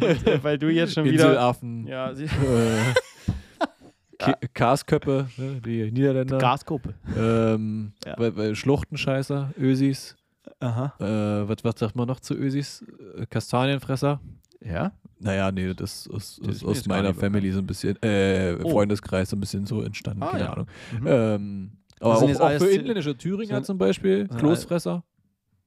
Und, 0.00 0.26
äh, 0.26 0.42
weil 0.42 0.56
du 0.58 0.70
jetzt 0.72 0.94
schon 0.94 1.04
wieder. 1.04 1.26
Inselaffen. 1.26 1.86
Ja, 1.86 2.10
Äh, 2.12 2.24
Karsköppe, 4.54 5.28
ne, 5.36 5.60
die 5.60 5.90
Niederländer. 5.92 6.38
Gasgruppe. 6.38 6.94
Ähm, 7.18 7.92
Ja. 8.06 8.54
Schluchtenscheißer, 8.54 9.52
Ösis. 9.58 10.16
Aha. 10.60 10.94
Äh, 11.00 11.48
was, 11.48 11.56
was 11.64 11.74
sagt 11.78 11.96
man 11.96 12.06
noch 12.08 12.20
zu 12.20 12.34
Ösis? 12.34 12.84
Äh, 13.16 13.26
Kastanienfresser? 13.26 14.20
Ja? 14.64 14.92
Naja, 15.20 15.50
nee, 15.52 15.72
das 15.74 16.06
ist, 16.06 16.40
Das 16.46 16.56
ist 16.56 16.64
aus 16.64 16.86
meiner 16.86 17.14
Family 17.14 17.50
so 17.52 17.58
ein 17.58 17.66
bisschen, 17.66 17.96
äh, 18.02 18.56
Oh. 18.62 18.70
Freundeskreis 18.70 19.30
so 19.30 19.36
ein 19.36 19.40
bisschen 19.40 19.66
so 19.66 19.82
entstanden, 19.82 20.22
Ah, 20.22 20.30
keine 20.30 20.44
ja. 20.44 20.52
Ahnung. 20.52 20.66
Mhm. 21.00 21.06
Ähm, 21.06 21.70
aber 22.00 22.14
auch, 22.16 22.22
auch 22.40 22.50
für 22.58 22.70
inländische 22.70 23.16
Thüringer 23.16 23.54
sind- 23.56 23.66
zum 23.66 23.78
Beispiel, 23.78 24.26
sind 24.28 24.38
Kloßfresser, 24.38 25.02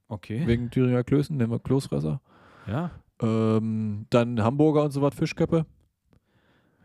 Okay. 0.08 0.42
wegen 0.46 0.70
Thüringer 0.70 1.02
Klößen, 1.04 1.36
nennen 1.36 1.50
wir 1.50 1.58
Kloßfresser. 1.58 2.20
Ja. 2.68 2.90
Ähm, 3.22 4.06
dann 4.10 4.40
Hamburger 4.42 4.84
und 4.84 4.90
so 4.92 5.02
was, 5.02 5.14
Fischköppe. 5.14 5.66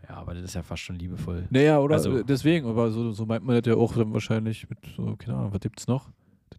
Ja, 0.07 0.17
aber 0.17 0.33
das 0.35 0.43
ist 0.43 0.53
ja 0.53 0.61
fast 0.63 0.81
schon 0.83 0.97
liebevoll. 0.97 1.47
Naja, 1.49 1.79
oder 1.79 1.95
Also- 1.95 2.17
äh, 2.19 2.23
deswegen, 2.23 2.67
aber 2.67 2.91
so, 2.91 3.11
so 3.11 3.25
meint 3.25 3.43
man 3.43 3.55
das 3.59 3.65
ja 3.67 3.75
auch 3.79 3.93
dann 3.95 4.13
wahrscheinlich 4.13 4.69
mit 4.69 4.77
so, 4.95 5.15
keine 5.17 5.37
Ahnung, 5.37 5.53
was 5.53 5.59
gibt's 5.61 5.87
noch? 5.87 6.09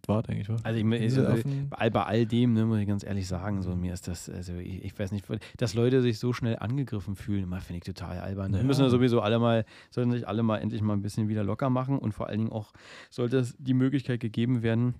War 0.07 0.23
eigentlich, 0.29 0.47
was? 0.47 0.63
Also 0.63 0.79
ich, 0.79 0.85
Affen- 0.85 1.69
bei, 1.69 2.03
all 2.05 2.25
dem, 2.25 2.53
ne, 2.53 2.65
muss 2.65 2.79
ich 2.79 2.87
ganz 2.87 3.03
ehrlich 3.03 3.27
sagen, 3.27 3.61
so 3.61 3.75
mir 3.75 3.93
ist 3.93 4.07
das, 4.07 4.29
also 4.29 4.53
ich, 4.53 4.83
ich 4.85 4.97
weiß 4.97 5.11
nicht, 5.11 5.25
dass 5.57 5.73
Leute 5.73 6.01
sich 6.01 6.17
so 6.17 6.31
schnell 6.31 6.57
angegriffen 6.59 7.15
fühlen, 7.15 7.43
immer 7.43 7.59
finde 7.59 7.79
ich 7.79 7.83
total 7.83 8.19
albern. 8.19 8.53
Die 8.53 8.59
Ja. 8.59 8.63
müssen 8.63 8.83
ja 8.83 8.89
sowieso 8.89 9.19
alle 9.21 9.37
mal, 9.37 9.65
sollten 9.91 10.11
sich 10.11 10.25
alle 10.27 10.43
mal 10.43 10.57
endlich 10.59 10.81
mal 10.81 10.93
ein 10.93 11.01
bisschen 11.01 11.27
wieder 11.27 11.43
locker 11.43 11.69
machen 11.69 11.99
und 11.99 12.13
vor 12.13 12.27
allen 12.27 12.39
Dingen 12.39 12.51
auch 12.53 12.71
sollte 13.09 13.37
es 13.37 13.55
die 13.59 13.73
Möglichkeit 13.73 14.21
gegeben 14.21 14.63
werden, 14.63 14.95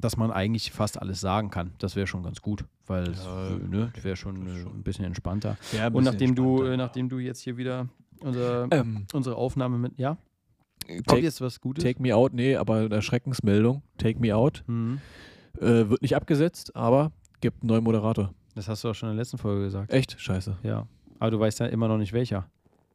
dass 0.00 0.16
man 0.16 0.32
eigentlich 0.32 0.72
fast 0.72 1.00
alles 1.00 1.20
sagen 1.20 1.50
kann. 1.50 1.70
Das 1.78 1.94
wäre 1.94 2.08
schon 2.08 2.24
ganz 2.24 2.42
gut, 2.42 2.64
weil 2.88 3.04
es, 3.10 3.24
Ja, 3.24 3.50
ne, 3.50 3.92
wäre 4.02 4.16
schon 4.16 4.44
äh, 4.48 4.62
schon. 4.62 4.78
ein 4.78 4.82
bisschen 4.82 5.04
entspannter. 5.04 5.56
Ja, 5.70 5.86
ein 5.86 5.92
Und 5.94 5.98
bisschen 6.02 6.12
nachdem 6.12 6.34
du, 6.34 6.42
entspannter. 6.48 6.72
äh, 6.72 6.76
nachdem 6.76 7.08
du 7.08 7.18
jetzt 7.20 7.38
hier 7.40 7.56
wieder 7.56 7.88
unser, 8.18 8.66
Ähm, 8.72 9.06
unsere 9.12 9.36
Aufnahme 9.36 9.78
mit, 9.78 9.96
ja? 9.96 10.16
Kommt 10.86 11.06
Take, 11.06 11.20
jetzt 11.22 11.40
was 11.40 11.60
Gutes? 11.60 11.82
take 11.84 12.00
Me 12.02 12.14
Out, 12.14 12.34
nee, 12.34 12.56
aber 12.56 12.76
eine 12.76 12.94
Erschreckensmeldung. 12.94 13.82
Take 13.98 14.18
Me 14.20 14.34
Out. 14.34 14.62
Mhm. 14.66 15.00
Äh, 15.58 15.88
wird 15.88 16.02
nicht 16.02 16.16
abgesetzt, 16.16 16.74
aber 16.76 17.12
gibt 17.40 17.62
einen 17.62 17.68
neuen 17.68 17.84
Moderator. 17.84 18.32
Das 18.54 18.68
hast 18.68 18.84
du 18.84 18.88
auch 18.88 18.94
schon 18.94 19.10
in 19.10 19.16
der 19.16 19.22
letzten 19.22 19.38
Folge 19.38 19.62
gesagt. 19.64 19.92
Echt? 19.92 20.20
Scheiße. 20.20 20.58
Ja. 20.62 20.86
Aber 21.18 21.30
du 21.30 21.40
weißt 21.40 21.60
ja 21.60 21.66
immer 21.66 21.88
noch 21.88 21.98
nicht 21.98 22.12
welcher 22.12 22.48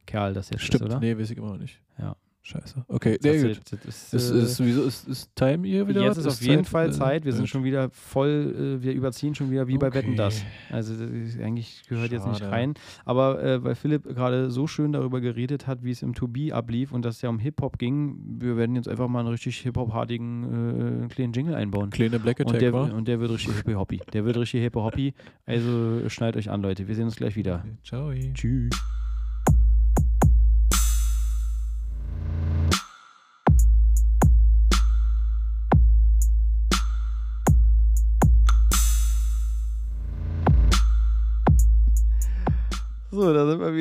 Kerl 0.06 0.34
das 0.34 0.50
jetzt 0.50 0.64
Stimmt, 0.64 0.84
ist, 0.84 0.90
oder? 0.90 1.00
nee, 1.00 1.18
weiß 1.18 1.30
ich 1.32 1.38
immer 1.38 1.50
noch 1.50 1.58
nicht. 1.58 1.80
Ja. 1.98 2.16
Scheiße. 2.42 2.84
Okay, 2.88 3.18
Das 3.22 3.32
nee, 3.36 3.50
ist- 3.52 3.70
gut. 3.70 3.80
das 3.86 4.14
ist, 4.14 4.32
äh, 4.32 4.42
ist, 4.42 4.60
ist, 4.60 5.08
ist 5.08 5.36
Time 5.36 5.68
hier 5.68 5.88
wieder? 5.88 6.02
Jetzt 6.02 6.18
ist 6.18 6.26
auf 6.26 6.42
jeden 6.42 6.64
Zeit? 6.64 6.68
Fall 6.72 6.88
Äh, 6.88 6.92
Zeit. 6.92 7.26
Wir 7.26 7.34
sind 7.34 7.44
äh, 7.44 7.48
schon 7.48 7.64
wieder 7.64 7.90
voll, 7.92 8.78
äh, 8.80 8.84
wir 8.84 8.94
überziehen 8.94 9.36
schon 9.36 9.52
wieder 9.52 9.68
wie 9.68 9.78
bei 9.78 9.94
Wetten 9.94 10.10
Okay. 10.10 10.18
das. 10.18 10.42
Also 10.72 10.94
das 10.96 11.38
eigentlich 11.38 11.84
gehört 11.88 12.12
jetzt 12.12 12.26
nicht 12.26 12.40
Schade. 12.40 12.52
rein. 12.52 12.74
Aber 13.06 13.44
äh, 13.44 13.64
weil 13.64 13.76
Philipp 13.76 14.04
gerade 14.04 14.50
so 14.50 14.66
schön 14.68 14.94
darüber 14.94 15.22
geredet 15.22 15.68
hat, 15.68 15.84
wie 15.84 15.92
es 15.92 16.02
im 16.02 16.16
To 16.16 16.28
Be 16.28 16.54
ablief 16.54 16.92
und 16.92 17.04
dass 17.06 17.18
es 17.18 17.22
ja 17.22 17.30
um 17.30 17.40
Hip-Hop 17.40 17.78
ging, 17.78 18.18
wir 18.40 18.58
werden 18.58 18.76
jetzt 18.76 18.88
einfach 18.88 19.08
mal 19.10 19.20
einen 19.20 19.30
richtig 19.30 19.58
Hip-Hop-hartigen 19.60 21.04
äh, 21.06 21.08
kleinen 21.10 21.34
Jingle 21.34 21.56
einbauen. 21.56 21.90
Kleine 21.92 22.20
Black 22.20 22.40
Und 22.40 22.48
Attack, 22.48 22.60
der, 22.62 22.74
war? 22.74 22.94
und 22.94 23.08
der 23.08 23.20
wird 23.20 23.32
richtig 23.32 23.54
hippie-hoppy. 23.58 24.00
Der 24.14 24.26
wird 24.26 24.38
richtig 24.38 24.62
hippie-hoppy. 24.64 25.14
Also 25.46 26.08
schnallt 26.10 26.36
euch 26.38 26.50
an, 26.50 26.62
Leute. 26.62 26.88
Wir 26.88 26.96
sehen 26.96 27.06
uns 27.06 27.16
gleich 27.18 27.36
wieder. 27.36 27.64
Ciao. 27.84 28.12
Tschüss. 28.34 28.70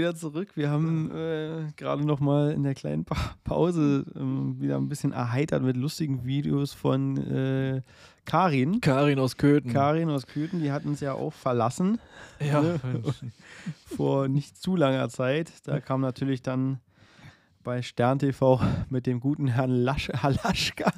Wieder 0.08 0.16
zurück. 0.16 0.48
Wir 0.54 0.70
haben 0.70 1.10
äh, 1.10 1.70
gerade 1.76 2.06
noch 2.06 2.18
mal 2.18 2.52
in 2.52 2.62
der 2.62 2.74
kleinen 2.74 3.04
pa 3.04 3.16
Pause 3.44 4.06
ähm, 4.16 4.56
wieder 4.58 4.76
ein 4.76 4.88
bisschen 4.88 5.12
erheitert 5.12 5.62
mit 5.62 5.76
lustigen 5.76 6.24
Videos 6.24 6.72
von 6.72 7.18
äh, 7.18 7.82
Karin. 8.24 8.80
Karin 8.80 9.18
aus 9.18 9.36
Köthen. 9.36 9.70
Karin 9.72 10.08
aus 10.08 10.26
Köthen, 10.26 10.60
die 10.62 10.72
hat 10.72 10.86
uns 10.86 11.00
ja 11.00 11.12
auch 11.12 11.32
verlassen 11.32 11.98
ja. 12.40 12.62
Ne? 12.62 12.80
vor 13.96 14.28
nicht 14.28 14.56
zu 14.56 14.76
langer 14.76 15.10
Zeit. 15.10 15.52
Da 15.64 15.80
kam 15.80 16.00
natürlich 16.00 16.40
dann 16.40 16.80
bei 17.64 17.82
Stern 17.82 18.18
TV 18.18 18.62
mit 18.88 19.06
dem 19.06 19.20
guten 19.20 19.48
Herrn 19.48 19.70
Lasch 19.70 20.08
Halaschka 20.08 20.90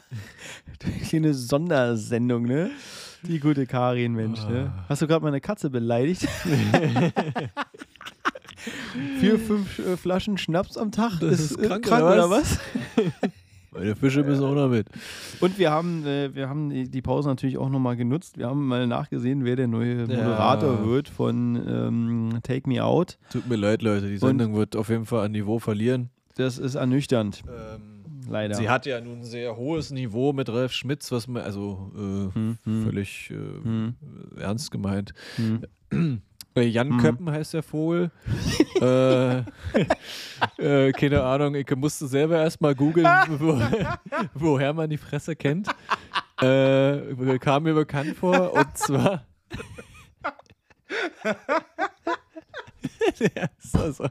eine 1.12 1.34
Sondersendung, 1.34 2.44
ne? 2.44 2.70
Die 3.22 3.40
gute 3.40 3.66
Karin, 3.66 4.14
Mensch, 4.14 4.40
ne? 4.46 4.72
Ah. 4.72 4.84
Hast 4.88 5.02
du 5.02 5.08
gerade 5.08 5.24
meine 5.24 5.40
Katze 5.40 5.68
beleidigt? 5.68 6.28
Vier, 9.20 9.38
fünf 9.38 9.78
äh, 9.78 9.96
Flaschen 9.96 10.38
Schnaps 10.38 10.76
am 10.76 10.92
Tag. 10.92 11.18
Das 11.20 11.40
ist 11.40 11.56
äh, 11.58 11.66
krank, 11.66 11.84
krank 11.84 12.02
oder 12.02 12.12
oder 12.26 12.30
was? 12.30 12.58
was? 12.96 13.30
Meine 13.72 13.94
Fische 13.94 14.24
müssen 14.24 14.44
auch 14.44 14.54
noch 14.54 14.68
mit. 14.68 14.88
Und 15.38 15.56
wir 15.58 15.70
haben, 15.70 16.04
äh, 16.04 16.34
wir 16.34 16.48
haben 16.48 16.70
die, 16.70 17.02
Pause 17.02 17.28
natürlich 17.28 17.56
auch 17.56 17.68
nochmal 17.68 17.96
genutzt. 17.96 18.36
Wir 18.36 18.48
haben 18.48 18.66
mal 18.66 18.86
nachgesehen, 18.88 19.44
wer 19.44 19.54
der 19.54 19.68
neue 19.68 20.00
Ja. 20.00 20.06
Moderator 20.06 20.84
wird 20.86 21.08
von 21.08 21.54
ähm, 21.68 22.38
Take 22.42 22.68
Me 22.68 22.84
Out. 22.84 23.16
Tut 23.30 23.48
mir 23.48 23.56
leid, 23.56 23.82
Leute. 23.82 24.08
Die 24.08 24.18
Sendung 24.18 24.56
wird 24.56 24.74
auf 24.74 24.88
jeden 24.88 25.06
Fall 25.06 25.24
an 25.24 25.32
Niveau 25.32 25.60
verlieren. 25.60 26.10
Das 26.34 26.58
ist 26.58 26.74
ernüchternd, 26.74 27.42
leider. 28.28 28.54
Sie 28.54 28.68
hat 28.68 28.86
ja 28.86 29.00
nun 29.00 29.18
ein 29.20 29.24
sehr 29.24 29.56
hohes 29.56 29.90
Niveau 29.92 30.32
mit 30.32 30.48
Ralf 30.48 30.72
Schmitz, 30.72 31.12
was 31.12 31.28
man, 31.28 31.42
also 31.42 31.92
äh, 31.94 32.34
Hm, 32.34 32.58
hm, 32.64 32.84
völlig 32.84 33.30
äh, 33.30 33.34
hm, 33.34 33.94
ernst 34.36 34.70
gemeint. 34.72 35.12
hm. 36.60 36.68
Äh, 36.68 36.70
Jan 36.70 36.88
Mhm. 36.88 36.98
Köppen 36.98 37.30
heißt 37.30 37.54
der 37.54 37.62
Vogel. 37.62 38.10
äh, 38.80 39.38
äh, 40.58 40.92
keine 40.92 41.22
Ahnung, 41.22 41.54
ich 41.54 41.70
musste 41.76 42.06
selber 42.06 42.38
erstmal 42.38 42.74
googeln, 42.74 43.06
wo, 43.28 43.60
woher 44.34 44.72
man 44.72 44.90
die 44.90 44.98
Fresse 44.98 45.36
kennt. 45.36 45.68
Äh, 46.40 47.38
kam 47.38 47.64
mir 47.64 47.74
bekannt 47.74 48.16
vor 48.16 48.52
und 48.52 48.78
zwar. 48.78 49.26
der 53.20 53.50
ist 53.58 53.76
also, 53.76 54.08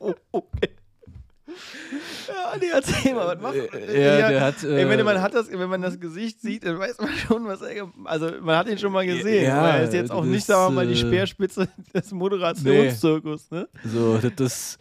Ja, 0.00 0.12
nee, 2.60 2.66
erzähl 2.72 3.14
mal, 3.14 3.26
was 3.26 3.42
macht 3.42 3.74
äh, 3.74 4.20
ja, 4.20 4.28
der 4.28 4.40
hat. 4.40 4.62
Ey, 4.62 4.88
wenn, 4.88 4.98
äh, 4.98 5.04
man 5.04 5.20
hat 5.20 5.34
das, 5.34 5.50
wenn 5.50 5.68
man 5.68 5.82
das 5.82 5.98
Gesicht 6.00 6.40
sieht, 6.40 6.64
dann 6.64 6.78
weiß 6.78 6.98
man 6.98 7.10
schon, 7.26 7.46
was 7.46 7.62
er. 7.62 7.90
Also, 8.04 8.30
man 8.40 8.56
hat 8.56 8.68
ihn 8.68 8.78
schon 8.78 8.92
mal 8.92 9.06
gesehen. 9.06 9.44
Ja, 9.44 9.76
er 9.76 9.84
ist 9.84 9.94
jetzt 9.94 10.10
auch 10.10 10.22
das, 10.22 10.30
nicht, 10.30 10.46
sagen 10.46 10.74
wir 10.74 10.82
mal, 10.82 10.86
die 10.86 10.94
äh, 10.94 10.96
Speerspitze 10.96 11.68
des 11.94 12.12
Moderationszirkus, 12.12 13.50
ne? 13.50 13.68
So, 13.84 14.18
das, 14.36 14.78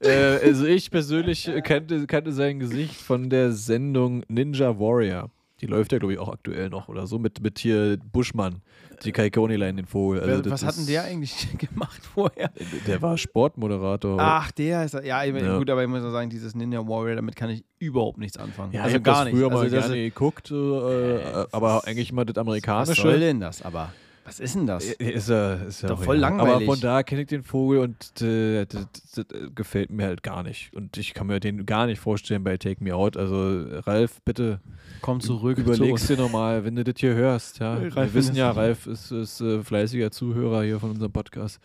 äh, 0.00 0.10
also 0.44 0.66
ich 0.66 0.90
persönlich 0.90 1.50
kannte, 1.64 2.06
kannte 2.06 2.32
sein 2.32 2.58
Gesicht 2.58 2.96
von 2.96 3.30
der 3.30 3.52
Sendung 3.52 4.24
Ninja 4.28 4.78
Warrior. 4.78 5.30
Die 5.62 5.68
läuft 5.68 5.92
ja, 5.92 5.98
glaube 5.98 6.12
ich, 6.12 6.18
auch 6.18 6.28
aktuell 6.28 6.68
noch 6.68 6.88
oder 6.88 7.06
so, 7.06 7.18
mit, 7.20 7.40
mit 7.40 7.58
hier 7.60 7.96
Buschmann, 8.12 8.62
die 9.04 9.12
Kai 9.12 9.30
Konilein, 9.30 9.76
den 9.76 9.86
Vogel. 9.86 10.20
Also 10.20 10.50
was 10.50 10.64
hat 10.64 10.74
denn 10.74 10.80
ist- 10.82 10.88
der 10.90 11.04
eigentlich 11.04 11.46
gemacht 11.58 12.02
vorher? 12.04 12.50
Der 12.88 13.00
war 13.00 13.16
Sportmoderator. 13.16 14.18
Ach, 14.20 14.50
der 14.50 14.84
ist. 14.84 14.94
Ja, 15.04 15.22
Ja. 15.22 15.58
gut, 15.58 15.70
aber 15.70 15.82
ich 15.82 15.88
muss 15.88 16.02
auch 16.04 16.10
sagen, 16.10 16.30
dieses 16.30 16.54
Ninja 16.56 16.80
Warrior, 16.86 17.14
damit 17.16 17.36
kann 17.36 17.50
ich 17.50 17.64
überhaupt 17.78 18.18
nichts 18.18 18.36
anfangen. 18.36 18.72
ja, 18.72 18.82
also 18.82 18.96
ich 18.96 19.02
gar 19.04 19.24
das 19.24 19.24
nicht. 19.26 19.34
früher 19.36 19.50
mal 19.50 19.60
also, 19.60 19.76
das 19.76 19.86
gerne 19.88 20.02
geguckt, 20.02 20.50
äh, 20.50 21.46
aber 21.52 21.86
eigentlich 21.86 22.10
immer 22.10 22.24
das 22.24 22.34
was 22.36 22.40
amerikanische. 22.40 23.02
soll 23.02 23.20
denn 23.20 23.38
das 23.40 23.62
aber? 23.62 23.92
Was 24.24 24.38
ist 24.38 24.54
denn 24.54 24.66
das? 24.68 24.84
Ist 24.84 25.28
ja, 25.28 25.54
ist 25.54 25.82
ja 25.82 25.88
Doch 25.88 26.02
voll 26.02 26.16
langweilig. 26.16 26.54
Aber 26.54 26.64
von 26.64 26.80
da 26.80 27.02
kenne 27.02 27.22
ich 27.22 27.26
den 27.26 27.42
Vogel 27.42 27.78
und 27.80 28.22
äh, 28.22 28.64
das, 28.66 28.86
das, 29.14 29.26
das 29.26 29.40
gefällt 29.54 29.90
mir 29.90 30.06
halt 30.06 30.22
gar 30.22 30.42
nicht. 30.44 30.72
Und 30.74 30.96
ich 30.96 31.12
kann 31.12 31.26
mir 31.26 31.40
den 31.40 31.66
gar 31.66 31.86
nicht 31.86 31.98
vorstellen 31.98 32.44
bei 32.44 32.56
Take 32.56 32.82
Me 32.84 32.94
Out. 32.94 33.16
Also 33.16 33.64
Ralf, 33.80 34.22
bitte 34.24 34.60
Komm 35.00 35.20
zurück. 35.20 35.58
überlegst 35.58 36.06
zu 36.06 36.14
dir 36.16 36.22
nochmal, 36.22 36.64
wenn 36.64 36.76
du 36.76 36.84
das 36.84 36.94
hier 36.98 37.14
hörst. 37.14 37.58
Ja. 37.58 37.74
Ralf, 37.78 37.94
Wir 37.96 38.14
wissen 38.14 38.36
ja, 38.36 38.52
Ralf 38.52 38.86
ist, 38.86 39.10
ist 39.10 39.40
äh, 39.40 39.62
fleißiger 39.64 40.12
Zuhörer 40.12 40.62
hier 40.62 40.78
von 40.78 40.90
unserem 40.92 41.10
Podcast. 41.12 41.58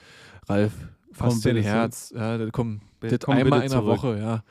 Ralf, 0.49 0.74
fass 1.12 1.39
dein 1.41 1.58
Herz. 1.58 2.12
Ja, 2.16 2.39
komm, 2.51 2.82
Bitte- 2.99 3.20
das 3.20 3.26
komm 3.26 3.36
einmal 3.36 3.62
in 3.64 3.70
der 3.70 3.80
zurück. 3.82 3.97
Woche, 4.03 4.18
ja. 4.20 4.43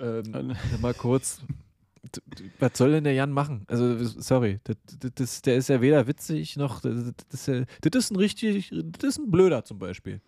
Ähm, 0.00 0.54
mal 0.80 0.94
kurz. 0.94 1.40
Was 2.58 2.72
soll 2.74 2.92
denn 2.92 3.04
der 3.04 3.12
Jan 3.14 3.30
machen? 3.32 3.64
Also, 3.68 3.96
sorry, 4.04 4.60
das, 4.64 4.76
das, 5.14 5.42
der 5.42 5.56
ist 5.56 5.68
ja 5.68 5.80
weder 5.80 6.06
witzig 6.06 6.56
noch. 6.56 6.80
Das, 6.80 7.12
das, 7.30 7.48
ist 7.48 8.10
ein 8.10 8.16
richtig. 8.16 8.70
Das 8.98 9.10
ist 9.10 9.18
ein 9.18 9.30
Blöder 9.30 9.64
zum 9.64 9.78
Beispiel. 9.78 10.20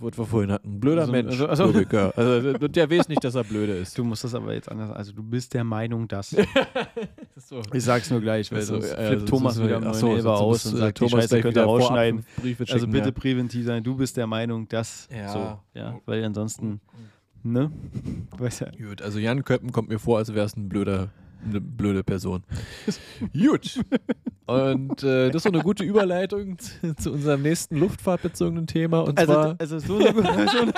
Was 0.00 0.16
wir 0.18 0.24
vorhin 0.26 0.50
hatten. 0.50 0.68
Ein 0.76 0.80
blöder 0.80 1.02
Also- 1.02 1.12
Mensch. 1.12 1.40
also- 1.40 1.46
also- 1.46 2.10
also, 2.16 2.52
der- 2.58 2.68
der 2.68 2.90
weiß 2.90 3.08
nicht, 3.08 3.22
dass 3.22 3.34
er 3.34 3.44
blöde 3.44 3.74
ist. 3.74 3.96
Du 3.98 4.02
musst 4.04 4.24
das 4.24 4.34
aber 4.34 4.54
jetzt 4.54 4.68
anders. 4.70 4.90
Also, 4.90 5.12
du 5.12 5.22
bist 5.22 5.52
der 5.54 5.64
Meinung, 5.64 6.08
dass. 6.08 6.34
So. 7.36 7.60
Ich 7.72 7.84
sag's 7.84 8.10
nur 8.10 8.20
gleich, 8.20 8.50
weil 8.52 8.58
Also, 8.60 8.80
sonst 8.80 8.94
flippt 8.94 9.28
Thomas 9.28 9.62
wieder 9.62 9.80
neuen 9.80 9.94
so, 9.94 10.12
sonst 10.12 10.26
aus 10.26 10.66
und 10.66 10.76
sagt, 10.76 10.98
Thomas 10.98 11.12
Scheiße 11.12 11.28
gleich 11.28 11.42
könnt 11.42 11.56
ihr 11.56 11.60
wieder 11.62 11.64
vorab 11.64 11.80
rausschneiden. 11.82 12.24
Briefe 12.36 12.62
Also 12.64 12.78
schicken, 12.78 12.92
bitte 12.92 13.06
ja. 13.06 13.10
präventiv 13.12 13.66
sein. 13.66 13.82
Du 13.84 13.96
bist 13.96 14.16
der 14.16 14.26
Meinung, 14.26 14.68
dass. 14.68 15.08
Ja. 15.14 15.28
So, 15.28 15.58
ja. 15.78 15.98
Weil 16.06 16.24
ansonsten. 16.24 16.80
Ne? 17.42 17.70
Weiß 18.38 18.60
ja. 18.60 18.68
Gut, 18.70 19.02
also 19.02 19.18
Jan 19.18 19.44
Köppen 19.44 19.72
kommt 19.72 19.88
mir 19.88 19.98
vor, 19.98 20.18
als 20.18 20.32
wäre 20.34 20.46
es 20.46 20.56
ein 20.56 20.68
blöder, 20.68 21.10
eine 21.44 21.60
blöde 21.60 22.04
Person. 22.04 22.44
Gut. 23.32 23.80
Und 24.46 25.02
äh, 25.02 25.28
das 25.30 25.36
ist 25.36 25.42
so 25.44 25.48
eine 25.48 25.62
gute 25.62 25.82
Überleitung 25.84 26.56
zu, 26.98 27.12
unserem 27.12 27.42
nächsten 27.42 27.76
luftfahrtbezogenen 27.78 28.66
Thema. 28.66 29.00
Und 29.00 29.18
Also, 29.18 29.32
zwar. 29.32 29.56
also 29.58 29.78
so, 29.78 29.96
eine, 29.96 30.12
so 30.14 30.58
eine. 30.60 30.72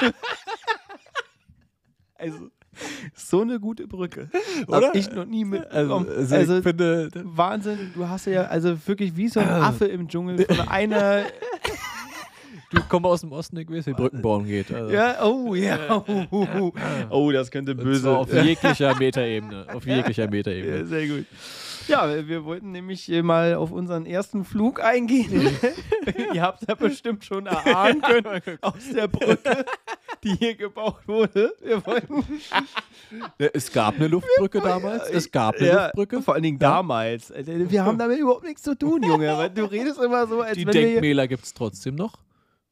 Also. 2.16 2.50
So 3.14 3.42
eine 3.42 3.60
gute 3.60 3.86
Brücke. 3.86 4.28
Oder? 4.66 4.88
Hab 4.88 4.96
ich 4.96 5.08
noch 5.12 5.26
nie 5.26 5.44
Also, 5.44 5.54
mitbekommen. 6.00 6.08
also, 6.08 6.34
Also, 6.34 6.56
ich 6.58 6.62
finde, 6.64 7.08
Wahnsinn, 7.22 7.78
du 7.94 8.08
hast 8.08 8.26
ja 8.26 8.46
also 8.46 8.76
wirklich 8.88 9.16
wie 9.16 9.28
so 9.28 9.38
ein 9.38 9.48
Ah. 9.48 9.68
Affe 9.68 9.84
im 9.84 10.08
Dschungel 10.08 10.44
von 10.44 10.60
einer. 10.68 11.22
Du 12.74 12.82
kommst 12.88 13.06
aus 13.06 13.20
dem 13.22 13.32
Osten, 13.32 13.56
ich 13.58 13.70
weiß, 13.70 13.86
wie 13.86 13.92
Brücken 13.92 14.20
bauen 14.22 14.46
geht. 14.46 14.72
Also. 14.72 14.92
ja, 14.92 15.22
oh 15.24 15.54
ja. 15.54 15.78
Oh, 16.06 16.24
oh, 16.30 16.46
oh. 16.60 16.72
oh, 17.10 17.32
das 17.32 17.50
könnte 17.50 17.74
böse. 17.74 18.10
auf 18.16 18.32
jeglicher 18.32 18.94
Metaebene. 18.96 19.66
Auf 19.72 19.86
jeglicher 19.86 20.24
Ja, 20.24 20.30
Metaebene. 20.30 20.86
sehr 20.86 21.06
gut. 21.08 21.26
Ja, 21.86 22.26
wir- 22.26 22.44
wollten 22.44 22.72
nämlich 22.72 23.08
mal 23.22 23.54
auf 23.56 23.70
unseren 23.70 24.06
ersten 24.06 24.44
Flug 24.44 24.82
eingehen. 24.82 25.50
Ihr 26.34 26.40
habt 26.40 26.66
ja 26.66 26.74
bestimmt 26.74 27.24
schon 27.26 27.44
erahnen 27.46 28.00
können 28.00 28.42
aus 28.62 28.90
der 28.94 29.06
Brücke, 29.06 29.66
die 30.22 30.34
hier 30.34 30.54
gebaut 30.54 31.06
wurde. 31.06 31.52
Wir 31.62 31.84
wollten 31.84 32.24
Ja, 33.38 33.48
Es 33.52 33.70
gab 33.70 33.96
eine 33.96 34.08
Luftbrücke 34.08 34.60
damals. 34.60 35.10
Es 35.10 35.30
gab 35.30 35.56
eine 35.56 35.66
ja, 35.66 35.82
Luftbrücke. 35.84 36.22
vor 36.22 36.34
allen 36.34 36.42
Dingen 36.42 36.58
damals. 36.58 37.30
Also, 37.30 37.52
Wir 37.70 37.84
haben 37.84 37.98
damit 37.98 38.18
überhaupt 38.18 38.44
nichts 38.44 38.62
zu 38.62 38.74
tun, 38.76 39.02
Junge. 39.02 39.50
Du 39.54 39.64
redest 39.64 40.00
immer 40.00 40.26
so, 40.26 40.40
als 40.40 40.56
Die 40.56 40.66
wenn 40.66 40.72
wir 40.74 40.82
Denkmäler 40.82 41.28
gibt 41.28 41.44
es 41.44 41.52
trotzdem 41.52 41.94
noch. 41.96 42.14